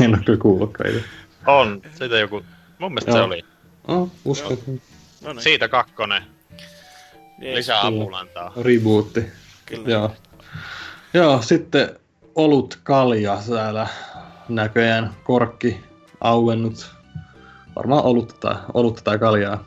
En 0.00 0.14
ole 0.14 0.22
kyllä 0.24 0.38
kuullutkaan 0.38 0.90
itse. 0.90 1.04
on, 1.46 1.82
siitä 1.98 2.18
joku, 2.18 2.44
mun 2.78 2.92
mielestä 2.92 3.12
se 3.12 3.18
Joo. 3.18 3.26
oli. 3.26 3.44
Oh, 3.88 4.10
uskon. 4.24 4.58
No 5.22 5.32
niin, 5.32 5.42
Siitä 5.42 5.68
kakkonen, 5.68 6.22
jees, 7.38 7.56
lisää 7.56 7.80
Kyllä. 7.82 8.02
apulantaa. 8.02 8.52
Rebootti. 8.62 9.24
Kyllä. 9.66 9.88
Joo. 9.88 10.12
Joo, 11.14 11.42
sitten 11.42 11.98
olut 12.34 12.78
kalja 12.82 13.38
täällä 13.48 13.86
näköjään 14.48 15.14
korkki 15.24 15.80
auennut. 16.20 16.90
Varmaan 17.76 18.04
olutta 18.04 18.34
tai, 18.40 18.62
olutta 18.74 19.02
tai 19.04 19.18
kaljaa. 19.18 19.64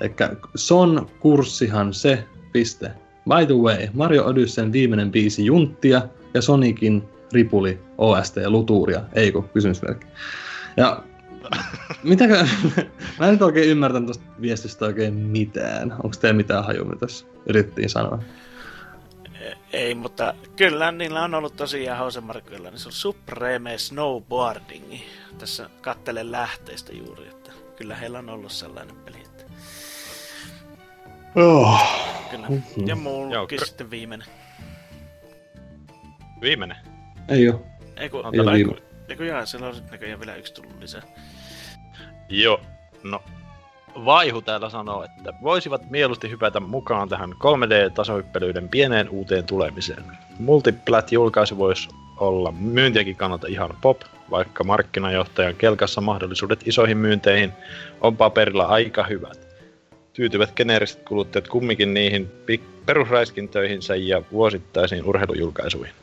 Eikä 0.00 0.30
Son 0.54 1.10
kurssihan 1.20 1.94
se, 1.94 2.24
piste. 2.52 2.90
By 3.28 3.46
the 3.46 3.54
way, 3.54 3.88
Mario 3.92 4.24
Odysseyn 4.24 4.72
viimeinen 4.72 5.12
biisi 5.12 5.44
Junttia 5.44 6.02
ja 6.34 6.42
Sonicin 6.42 7.02
ripuli 7.32 7.80
OST 7.98 8.36
ja 8.36 8.50
Lutuuria, 8.50 9.02
ei 9.12 9.32
kun 9.32 9.48
kysymysmerkki. 9.48 10.06
Ja 10.76 11.02
mitäkö, 12.02 12.46
mä 13.18 13.26
en 13.26 13.32
nyt 13.32 13.42
oikein 13.42 13.68
ymmärtänyt 13.68 14.06
tuosta 14.06 14.24
viestistä 14.40 14.84
oikein 14.84 15.14
mitään. 15.14 15.92
Onko 15.92 16.16
teillä 16.20 16.36
mitään 16.36 16.64
haju, 16.64 16.84
mitä 16.84 16.96
tässä 16.96 17.26
yritettiin 17.46 17.88
sanoa? 17.88 18.18
Ei, 19.72 19.94
mutta 19.94 20.34
kyllä 20.56 20.92
niillä 20.92 21.24
on 21.24 21.34
ollut 21.34 21.56
tosiaan 21.56 21.98
hausemarkoilla, 21.98 22.70
niin 22.70 22.78
se 22.78 22.88
on 22.88 22.92
Supreme 22.92 23.78
Snowboarding. 23.78 24.94
Tässä 25.38 25.70
kattelen 25.80 26.32
lähteistä 26.32 26.92
juuri, 26.92 27.28
että 27.28 27.50
kyllä 27.76 27.94
heillä 27.94 28.18
on 28.18 28.30
ollut 28.30 28.52
sellainen 28.52 28.96
peli. 28.96 29.21
Että 31.36 31.40
Oh. 31.40 31.80
kyllä. 32.30 32.46
Ja 32.86 32.96
mullakin 32.96 33.32
Joo, 33.34 33.46
kr- 33.46 33.66
sitten 33.66 33.90
viimeinen. 33.90 34.28
Viimeinen. 36.40 36.76
Ei 37.28 37.48
oo. 37.48 37.62
Eiku, 37.96 38.16
On 38.24 38.34
tämä 38.36 38.52
eiku, 38.52 38.70
viime- 38.70 38.86
eiku 39.08 39.22
jaa, 39.22 39.46
siellä 39.46 39.68
on 39.68 39.74
näköjään 39.90 40.20
vielä 40.20 40.34
yksi 40.34 40.54
tullut 40.54 40.80
lisää. 40.80 41.02
Joo, 42.28 42.60
no 43.02 43.22
Vaihu 44.04 44.42
täällä 44.42 44.70
sanoo, 44.70 45.04
että 45.04 45.32
voisivat 45.42 45.90
mieluusti 45.90 46.30
hypätä 46.30 46.60
mukaan 46.60 47.08
tähän 47.08 47.30
3D-tasohyppelyiden 47.32 48.68
pieneen 48.68 49.08
uuteen 49.08 49.44
tulemiseen. 49.46 50.04
Multiplat-julkaisu 50.38 51.58
voisi 51.58 51.88
olla 52.16 52.52
myyntiäkin 52.52 53.16
kannalta 53.16 53.46
ihan 53.46 53.70
pop, 53.80 54.00
vaikka 54.30 54.64
markkinajohtajan 54.64 55.54
kelkassa 55.54 56.00
mahdollisuudet 56.00 56.60
isoihin 56.68 56.98
myynteihin 56.98 57.52
on 58.00 58.16
paperilla 58.16 58.64
aika 58.64 59.04
hyvät. 59.04 59.51
Tyytyvät 60.12 60.52
geneeriset 60.56 61.02
kuluttajat 61.02 61.48
kumminkin 61.48 61.94
niihin 61.94 62.32
pik- 62.46 62.84
perusräiskintöihinsä 62.86 63.96
ja 63.96 64.22
vuosittaisiin 64.32 65.04
urheilujulkaisuihin. 65.04 65.94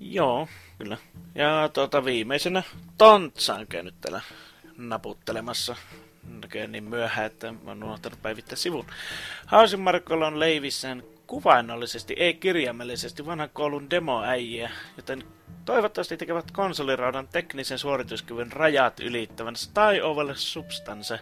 Joo, 0.00 0.48
kyllä. 0.78 0.96
Ja 1.34 1.70
tuota 1.72 2.04
viimeisenä 2.04 2.62
Tontsa 2.98 3.54
on 3.54 3.66
käynyt 3.66 3.94
täällä 4.00 4.20
naputtelemassa 4.76 5.76
näköjään 6.40 6.72
niin 6.72 6.84
myöhään, 6.84 7.26
että 7.26 7.52
mä 7.52 7.58
oon 7.66 7.84
unohtanut 7.84 8.22
päivittää 8.22 8.56
sivun. 8.56 8.86
Hausin 9.46 9.80
Markolla 9.80 10.26
on 10.26 10.40
leivissään 10.40 11.02
kuvainnollisesti, 11.26 12.14
ei 12.18 12.34
kirjaimellisesti, 12.34 13.26
vanhan 13.26 13.50
koulun 13.52 13.90
demoäijiä, 13.90 14.70
joten 14.96 15.24
toivottavasti 15.64 16.16
tekevät 16.16 16.50
konsoliraudan 16.50 17.28
teknisen 17.28 17.78
suorituskyvyn 17.78 18.52
rajat 18.52 19.00
ylittävän 19.00 19.56
Sty 19.56 20.00
Oval 20.02 20.32
Substance 20.34 21.20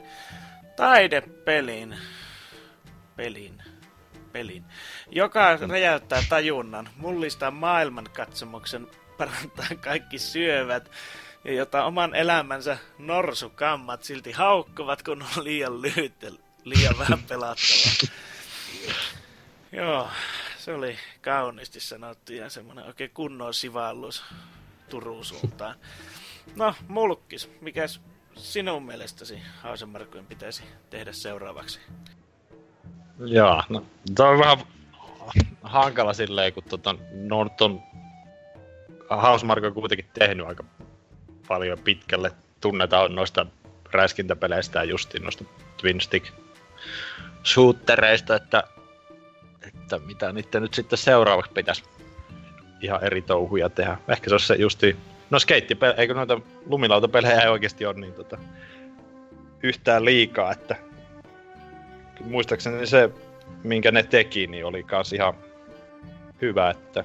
taidepelin. 0.77 1.99
Pelin. 3.17 3.63
Pelin. 4.33 4.65
Joka 5.11 5.57
räjäyttää 5.57 6.23
tajunnan, 6.29 6.89
mullistaa 6.97 7.51
maailmankatsomuksen, 7.51 8.87
parantaa 9.19 9.67
kaikki 9.81 10.19
syövät 10.19 10.91
ja 11.45 11.53
jota 11.53 11.85
oman 11.85 12.15
elämänsä 12.15 12.79
norsukammat 12.99 14.05
silti 14.05 14.33
haukkuvat, 14.33 15.03
kun 15.03 15.23
on 15.23 15.45
liian 15.45 15.83
lyhyt 15.83 16.23
ja 16.23 16.31
liian 16.65 16.99
vähän 17.09 17.23
pelattavaa. 17.23 18.17
Joo, 19.73 20.09
se 20.59 20.75
oli 20.75 20.99
kauniisti 21.21 21.81
sanottu 21.81 22.33
ja 22.33 22.51
semmoinen 22.51 22.85
oikein 22.85 23.11
kunnon 23.15 23.55
sivallus 23.55 24.25
Turun 24.91 25.25
suuntaan. 25.25 25.75
No, 26.57 26.75
mulkkis, 26.89 27.51
mikäs 27.61 28.01
sinun 28.37 28.83
mielestäsi 28.83 29.39
Hausenmarkkujen 29.63 30.27
pitäisi 30.27 30.63
tehdä 30.91 31.13
seuraavaksi? 31.13 31.81
Joo, 33.19 33.63
no 33.69 33.83
tämä 34.15 34.29
on 34.29 34.39
vähän 34.39 34.59
hankala 35.63 36.13
silleen, 36.13 36.53
kun 36.53 36.63
tota, 36.63 36.95
Norton 37.13 37.83
Housemarque 39.11 39.67
on 39.67 39.75
kuitenkin 39.75 40.07
tehnyt 40.15 40.47
aika 40.47 40.65
paljon 41.49 41.79
pitkälle. 41.79 42.33
Tunnetaan 42.61 43.15
noista 43.15 43.47
räiskintäpeleistä 43.93 44.79
ja 44.79 44.85
justiin 44.85 45.23
noista 45.23 45.45
Twin 45.77 46.01
Stick 46.01 46.27
shootereista, 47.45 48.37
että, 48.37 48.65
että 49.69 49.99
mitä 49.99 50.33
niiden 50.33 50.63
nyt 50.63 50.75
sitten 50.75 50.99
seuraavaksi 50.99 51.53
pitäisi 51.53 51.85
ihan 52.81 53.05
eri 53.05 53.23
touhuja 53.23 53.69
tehdä. 53.69 53.97
Ehkä 54.09 54.29
se 54.31 54.35
olisi 54.35 54.47
se 54.47 54.55
justi, 54.55 54.97
no 55.31 55.39
skeittipelejä, 55.39 55.97
eikö 55.97 56.15
noita 56.15 56.41
lumilautapelejä 56.67 57.41
ei 57.41 57.49
oikeasti 57.49 57.87
ole 57.87 58.01
niin 58.01 58.13
tota, 58.13 58.39
yhtään 59.63 60.05
liikaa, 60.05 60.53
että 60.53 60.77
muistaakseni 62.25 62.87
se, 62.87 63.11
minkä 63.63 63.93
ne 63.93 64.03
teki, 64.03 64.47
niin 64.47 64.65
oli 64.65 64.83
kans 64.83 65.13
ihan 65.13 65.35
hyvä, 66.43 66.71
että 66.71 67.05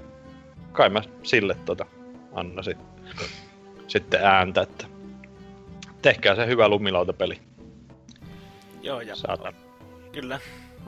kai 0.72 0.90
mä 0.90 1.02
sille 1.24 1.56
tota 1.66 1.86
annasin 2.34 2.78
sitten 3.88 4.26
ääntä, 4.26 4.62
että 4.62 4.86
tehkää 6.02 6.36
se 6.36 6.48
hyvä 6.48 6.68
lumilautapeli. 6.68 7.40
Joo, 8.82 9.02
ja 9.02 9.16
Saatan. 9.16 9.54
kyllä, 10.12 10.40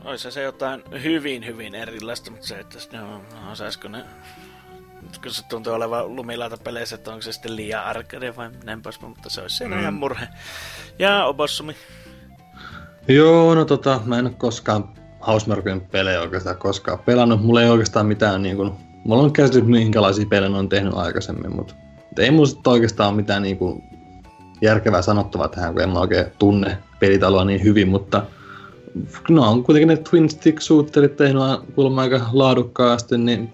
olisi 0.03 0.31
se 0.31 0.41
jotain 0.41 0.83
hyvin, 1.03 1.45
hyvin 1.45 1.75
erilaista, 1.75 2.31
mutta 2.31 2.47
se, 2.47 2.59
että 2.59 2.97
no, 2.97 3.21
osaisiko 3.51 3.87
ne 3.87 3.97
nyt 3.97 4.07
kun 5.21 5.31
se 5.31 5.43
tuntuu 5.47 5.73
olevan 5.73 6.15
lumilaita 6.15 6.57
peleissä, 6.57 6.95
että 6.95 7.11
onko 7.11 7.21
se 7.21 7.31
sitten 7.31 7.55
liian 7.55 7.83
arcade 7.83 8.35
vai 8.35 8.49
näin 8.63 8.81
poispäin, 8.81 9.09
mutta 9.09 9.29
se 9.29 9.41
olisi 9.41 9.55
siinä 9.55 9.75
Mm. 9.75 9.81
ihan 9.81 9.93
murhe. 9.93 10.27
Ja 10.99 11.25
Obossumi. 11.25 11.75
Joo, 13.07 13.55
no 13.55 13.65
tota, 13.65 14.01
mä 14.05 14.19
en 14.19 14.25
ole 14.25 14.33
koskaan 14.37 14.89
Housemarqueen 15.27 15.81
pelejä 15.81 16.21
oikeastaan 16.21 16.57
koskaan 16.57 16.99
pelannut. 16.99 17.41
Mulla 17.43 17.61
ei 17.61 17.69
oikeastaan 17.69 18.05
mitään 18.05 18.43
niin 18.43 18.55
kuin, 18.57 18.71
mulla 19.03 19.23
on 19.23 19.33
käsitys, 19.33 19.63
minkälaisia 19.63 20.25
pelejä 20.29 20.49
ne 20.49 20.57
on 20.57 20.69
tehnyt 20.69 20.93
aikaisemmin, 20.93 21.55
mutta 21.55 21.73
ei 22.19 22.31
mulla 22.31 22.45
sit 22.47 22.67
oikeastaan 22.67 23.09
ole 23.09 23.15
mitään 23.15 23.41
niin 23.41 23.57
kuin, 23.57 23.83
järkevää 24.61 25.01
sanottavaa 25.01 25.47
tähän, 25.47 25.73
kun 25.73 25.81
en 25.81 25.89
mä 25.89 25.99
oikein 25.99 26.25
tunne 26.39 26.77
pelitaloa 26.99 27.45
niin 27.45 27.63
hyvin, 27.63 27.87
mutta 27.87 28.25
no 29.29 29.49
on 29.49 29.63
kuitenkin 29.63 29.87
ne 29.87 29.97
Twin 29.97 30.29
Stick 30.29 30.61
Shooterit 30.61 31.15
tehnyt 31.15 31.41
kuulemma 31.75 32.01
aika 32.01 32.29
laadukkaasti, 32.33 33.17
niin 33.17 33.53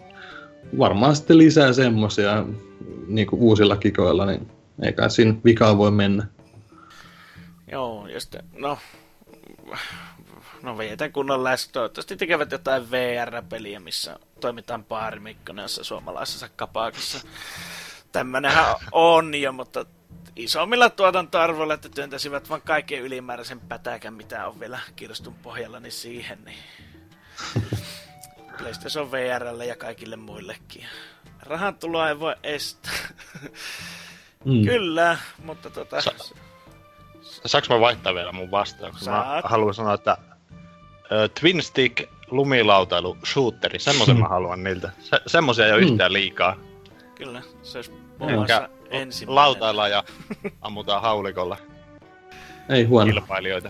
varmaan 0.77 1.15
sitten 1.15 1.37
lisää 1.37 1.73
semmosia 1.73 2.45
niin 3.07 3.27
uusilla 3.31 3.77
kikoilla, 3.77 4.25
niin 4.25 4.51
ei 4.81 4.93
kai 4.93 5.09
siinä 5.09 5.33
vikaa 5.45 5.77
voi 5.77 5.91
mennä. 5.91 6.27
Joo, 7.71 8.07
ja 8.07 8.19
sitten, 8.19 8.43
no, 8.57 8.77
no 10.63 10.77
vietän 10.77 11.11
kunnon 11.11 11.43
läski. 11.43 11.73
Toivottavasti 11.73 12.15
tekevät 12.15 12.51
jotain 12.51 12.91
VR-peliä, 12.91 13.79
missä 13.79 14.19
toimitaan 14.39 14.85
baarimikkonen 14.85 15.63
jossain 15.63 15.85
suomalaisessa 15.85 16.49
kapakassa. 16.55 17.27
Tämmönenhän 18.11 18.75
on 18.91 19.35
jo, 19.35 19.51
mutta 19.51 19.85
isommilla 20.35 20.89
tuotantoarvoilla, 20.89 21.73
että 21.73 21.89
työntäisivät 21.89 22.49
vaan 22.49 22.61
kaiken 22.61 23.01
ylimääräisen 23.01 23.59
pätäkän, 23.59 24.13
mitä 24.13 24.47
on 24.47 24.59
vielä 24.59 24.79
kirstun 24.95 25.33
pohjalla, 25.33 25.79
niin 25.79 25.91
siihen. 25.91 26.39
Niin. 26.45 26.57
PlayStation 28.59 29.11
VRlle 29.11 29.65
ja 29.65 29.75
kaikille 29.75 30.15
muillekin. 30.15 30.85
Rahan 31.41 31.75
tuloa 31.75 32.09
ei 32.09 32.19
voi 32.19 32.35
estää. 32.43 32.93
Mm. 34.45 34.65
Kyllä, 34.65 35.17
mutta 35.43 35.69
tota... 35.69 36.01
Sa- 36.01 36.13
Saanko 37.45 37.73
mä 37.73 37.79
vaihtaa 37.79 38.13
vielä 38.13 38.31
mun 38.31 38.51
vastauksen? 38.51 39.05
Saat. 39.05 39.43
Mä 39.43 39.49
haluan 39.49 39.73
sanoa, 39.73 39.93
että 39.93 40.17
uh, 40.21 41.29
Twin 41.39 41.63
Stick 41.63 42.09
lumilautailu 42.27 43.17
shooteri, 43.25 43.79
semmoisen 43.79 44.15
mm. 44.15 44.21
mä 44.21 44.27
haluan 44.27 44.63
niiltä. 44.63 44.91
Se, 44.99 45.21
semmosia 45.27 45.65
ei 45.65 45.71
ole 45.71 45.81
mm. 45.81 45.87
yhtään 45.87 46.13
liikaa. 46.13 46.55
Kyllä, 47.15 47.41
se 47.63 47.77
olisi 47.77 47.91
muassa 48.17 48.69
ensimmäinen. 48.89 49.35
Lautaillaan 49.35 49.91
ja 49.91 50.03
ammutaan 50.61 51.01
haulikolla. 51.01 51.57
Ei 52.69 52.83
huono. 52.83 53.11
Kilpailijoita. 53.11 53.69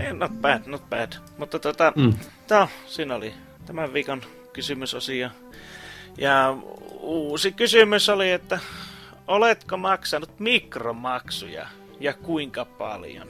Ei, 0.00 0.12
not 0.12 0.32
bad, 0.32 0.62
not 0.66 0.90
bad. 0.90 1.12
Mutta 1.38 1.58
tota, 1.58 1.92
mm. 1.96 2.14
tää, 2.46 2.68
siinä 2.86 3.14
oli 3.14 3.34
tämän 3.70 3.92
viikon 3.92 4.22
kysymysosio. 4.52 5.30
Ja 6.18 6.56
uusi 7.00 7.52
kysymys 7.52 8.08
oli, 8.08 8.30
että 8.30 8.58
oletko 9.26 9.76
maksanut 9.76 10.40
mikromaksuja 10.40 11.66
ja 12.00 12.12
kuinka 12.12 12.64
paljon? 12.64 13.28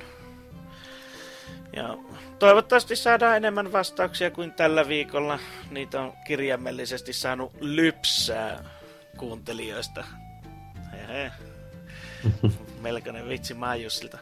Ja 1.77 1.97
toivottavasti 2.39 2.97
saadaan 2.97 3.37
enemmän 3.37 3.73
vastauksia 3.73 4.31
kuin 4.31 4.53
tällä 4.53 4.89
viikolla. 4.89 5.39
Niitä 5.71 6.01
on 6.01 6.13
kirjaimellisesti 6.27 7.13
saanut 7.13 7.53
lypsää 7.61 8.65
kuuntelijoista. 9.17 10.05
Hehe. 10.93 11.33
Melkoinen 12.83 13.29
vitsi 13.29 13.55
Maajussilta. 13.55 14.19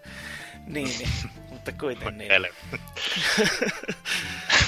Niin, 0.69 0.99
niin, 0.99 1.09
mutta 1.51 1.73
kuitenkin. 1.73 2.19
Niin. 2.19 2.47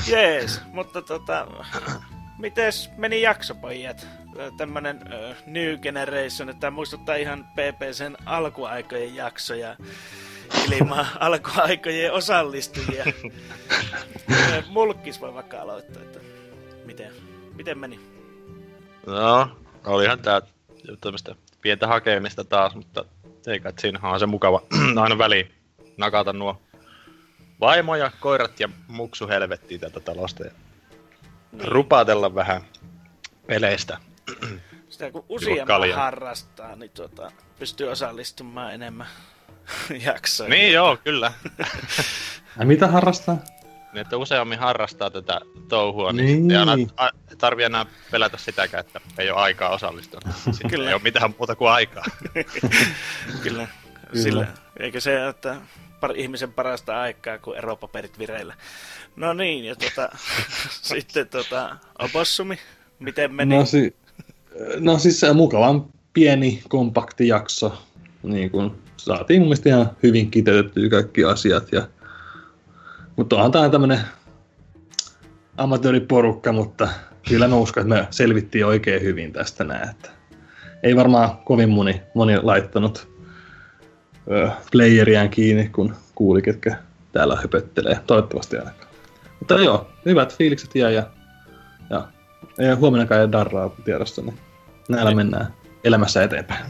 Jees, 0.10 0.60
mutta 0.72 1.02
tota, 1.02 1.46
mites 2.38 2.90
meni 2.96 3.22
jakso, 3.22 3.54
pojat? 3.54 4.06
Tämmönen 4.56 4.96
uh, 4.96 5.36
New 5.46 5.78
Generation, 5.78 6.48
että 6.48 6.70
muistuttaa 6.70 7.14
ihan 7.14 7.44
PPCn 7.44 8.16
alkuaikojen 8.26 9.14
jaksoja 9.14 9.76
ilman 10.72 11.06
alkuaikojen 11.20 12.12
osallistujia. 12.12 13.04
Mulkkis 14.68 15.20
voi 15.20 15.34
vaikka 15.34 15.62
aloittaa, 15.62 16.02
että 16.02 16.18
miten, 16.84 17.12
miten 17.56 17.78
meni? 17.78 18.00
No, 19.06 19.50
olihan 19.86 20.18
tää 20.18 20.42
tämmöistä 21.00 21.34
pientä 21.60 21.86
hakemista 21.86 22.44
taas, 22.44 22.74
mutta 22.74 23.04
ei 23.46 23.60
kai 23.60 23.72
siinä 23.78 24.00
on 24.02 24.20
se 24.20 24.26
mukava 24.26 24.62
aina 25.02 25.18
väliin 25.18 25.59
nakata 26.00 26.32
nuo 26.32 26.62
vaimoja, 27.60 28.10
koirat 28.20 28.60
ja 28.60 28.68
muksu 28.88 29.28
helvettiin 29.28 29.80
tätä 29.80 30.00
talosta 30.00 30.44
ja 30.44 30.50
niin. 31.52 31.68
rupatella 31.68 32.34
vähän 32.34 32.62
peleistä. 33.46 33.98
Sitä 34.88 35.10
kun 35.10 35.24
useamman 35.28 35.92
harrastaa, 35.92 36.76
niin 36.76 36.90
tuota, 36.90 37.32
pystyy 37.58 37.88
osallistumaan 37.88 38.74
enemmän 38.74 39.06
jaksoihin. 40.06 40.50
Niin 40.50 40.72
joo, 40.72 40.96
kyllä. 40.96 41.32
ja 42.58 42.66
mitä 42.66 42.86
harrastaa? 42.86 43.38
Niin, 43.92 44.00
että 44.00 44.16
useammin 44.16 44.58
harrastaa 44.58 45.10
tätä 45.10 45.40
touhua, 45.68 46.12
niin, 46.12 46.26
niin. 46.26 46.50
ei 46.50 46.56
aina 46.56 46.76
tarvii 47.38 47.64
enää 47.64 47.86
pelätä 48.10 48.36
sitäkään, 48.36 48.84
että 48.86 49.00
ei 49.18 49.30
ole 49.30 49.40
aikaa 49.40 49.70
osallistua. 49.70 50.20
Sitten 50.50 50.70
kyllä. 50.70 50.88
ei 50.88 50.94
ole 50.94 51.02
mitään 51.02 51.34
muuta 51.38 51.56
kuin 51.56 51.70
aikaa. 51.70 52.04
kyllä. 52.34 52.52
kyllä. 53.42 53.68
Sillä, 54.14 54.46
eikö 54.78 55.00
se, 55.00 55.28
että 55.28 55.56
par, 56.00 56.16
ihmisen 56.16 56.52
parasta 56.52 57.00
aikaa, 57.00 57.38
kuin 57.38 57.58
eropaperit 57.58 58.18
vireillä. 58.18 58.54
No 59.16 59.32
niin, 59.32 59.64
ja 59.64 59.76
tota, 59.76 60.08
sitten 60.82 61.28
tota, 61.28 61.76
opossumi, 61.98 62.58
miten 62.98 63.34
meni? 63.34 63.56
No, 63.56 63.64
si- 63.64 63.96
no 64.78 64.98
siis 64.98 65.20
se 65.20 65.32
mukavan 65.32 65.84
pieni, 66.12 66.62
kompakti 66.68 67.28
jakso. 67.28 67.82
Niin 68.22 68.50
kun 68.50 68.78
saatiin 68.96 69.42
mun 69.42 69.56
ihan 69.66 69.90
hyvin 70.02 70.30
kiteytettyä 70.30 70.88
kaikki 70.88 71.24
asiat. 71.24 71.72
Ja... 71.72 71.88
Mutta 73.16 73.36
onhan 73.36 73.52
tämä 73.52 73.68
tämmöinen 73.68 74.00
amatööriporukka, 75.56 76.52
mutta 76.52 76.88
kyllä 77.28 77.48
mä 77.48 77.56
uskon, 77.56 77.82
että 77.82 77.94
me 77.94 78.08
selvittiin 78.10 78.66
oikein 78.66 79.02
hyvin 79.02 79.32
tästä 79.32 79.64
näin. 79.64 79.90
Että 79.90 80.10
ei 80.82 80.96
varmaan 80.96 81.36
kovin 81.36 81.68
moni, 81.68 82.02
moni 82.14 82.38
laittanut 82.42 83.09
playeriään 84.72 85.30
kiinni, 85.30 85.68
kun 85.68 85.94
kuuli, 86.14 86.42
ketkä 86.42 86.76
täällä 87.12 87.36
höpöttelee. 87.36 88.00
Toivottavasti 88.06 88.58
ainakaan. 88.58 88.90
Mutta 89.38 89.54
joo, 89.54 89.90
hyvät 90.04 90.36
fiilikset 90.36 90.74
jää 90.74 90.90
ja, 90.90 91.02
ja, 91.90 92.08
ja 92.58 92.76
huomenna 92.76 93.06
kai 93.06 93.32
darraa 93.32 93.70
tiedossa, 93.84 94.22
niin 94.22 94.38
näillä 94.88 95.14
mennään 95.14 95.54
elämässä 95.84 96.22
eteenpäin. 96.22 96.64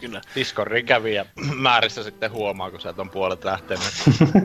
Kyllä. 0.00 0.20
Discordin 0.34 0.86
kävi 0.86 1.14
ja 1.14 1.24
määrissä 1.54 2.02
sitten 2.02 2.32
huomaa, 2.32 2.70
kun 2.70 2.80
sieltä 2.80 3.02
on 3.02 3.10
puolet 3.10 3.44
lähtenyt. 3.44 3.84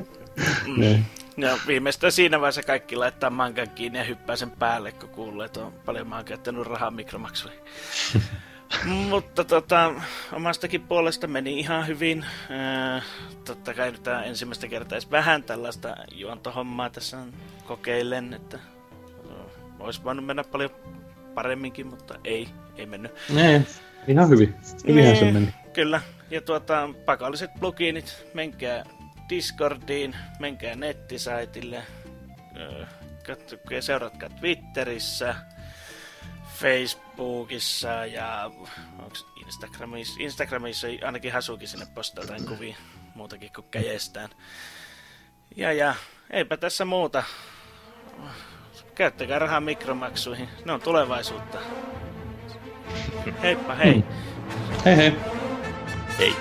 mm. 0.78 1.06
Ja 1.38 1.58
viimeistään 1.68 2.12
siinä 2.12 2.40
vaiheessa 2.40 2.64
kaikki 2.64 2.96
laittaa 2.96 3.30
mankan 3.30 3.70
kiinni 3.70 4.00
ja 4.00 4.04
hyppää 4.04 4.36
sen 4.36 4.52
päälle, 4.52 4.92
kun 4.92 5.10
kuulee, 5.10 5.46
että 5.46 5.66
on 5.66 5.74
paljon 5.86 6.08
mä 6.08 6.16
oon 6.16 6.26
käyttänyt 6.26 6.68
rahaa 6.68 6.92
mikromaksuihin. 6.92 7.60
Mutta 8.86 9.44
tota, 9.44 9.94
omastakin 10.34 10.82
puolesta 10.82 11.28
meni 11.28 11.60
ihan 11.60 11.88
hyvin. 11.88 12.26
Äh, 12.96 13.04
totta 13.46 13.74
kai 13.74 13.92
nyt 13.92 14.04
tämä 14.04 14.24
ensimmäistä 14.24 14.68
kertaa 14.68 14.96
edes 14.96 15.12
vähän 15.12 15.44
tällaista 15.44 15.96
juontohommaa 16.12 16.90
tässä 16.90 17.18
kokeilen, 17.68 18.34
että 18.34 18.60
olisi 19.80 20.04
voinut 20.04 20.26
mennä 20.26 20.44
paljon 20.44 20.70
paremminkin, 21.34 21.88
mutta 21.88 22.16
ei, 22.24 22.48
ei 22.78 22.86
mennyt. 22.86 23.12
Nee, 23.34 23.66
ihan 24.08 24.30
hyvin. 24.30 24.56
Hyvinhän 24.88 25.18
se 25.18 25.32
meni. 25.32 25.54
Kyllä. 25.74 26.02
Ja 26.30 26.42
tuota, 26.42 26.90
pakolliset 27.06 27.52
pluginit, 27.60 28.26
menkää 28.34 28.84
Discordiin, 29.30 30.16
menkää 30.40 30.76
nettisaitille, 30.76 31.84
katsokaa, 33.28 33.82
seuratkaa 33.82 34.30
Twitterissä, 34.30 35.36
Facebookissa 36.62 38.06
ja 38.06 38.52
onks 39.00 39.26
Instagramissa, 39.46 40.16
Instagramissa 40.20 40.88
ainakin 41.06 41.34
Hasuki 41.34 41.68
sinne 41.68 41.86
postaa 41.96 42.24
jotain 42.24 42.46
kuvia 42.46 42.76
muutakin 43.16 43.52
kuin 43.56 43.68
käjestään. 43.72 44.30
Ja 45.56 45.74
ja, 45.74 45.96
eipä 46.30 46.58
tässä 46.58 46.86
muuta. 46.86 47.24
Käyttäkää 48.96 49.40
rahaa 49.40 49.62
mikromaksuihin, 49.62 50.50
ne 50.66 50.72
on 50.72 50.82
tulevaisuutta. 50.82 51.58
Heippa 53.42 53.76
hei! 53.76 54.04
Hei 54.86 54.98
hei! 54.98 55.14
Hei! 56.20 56.36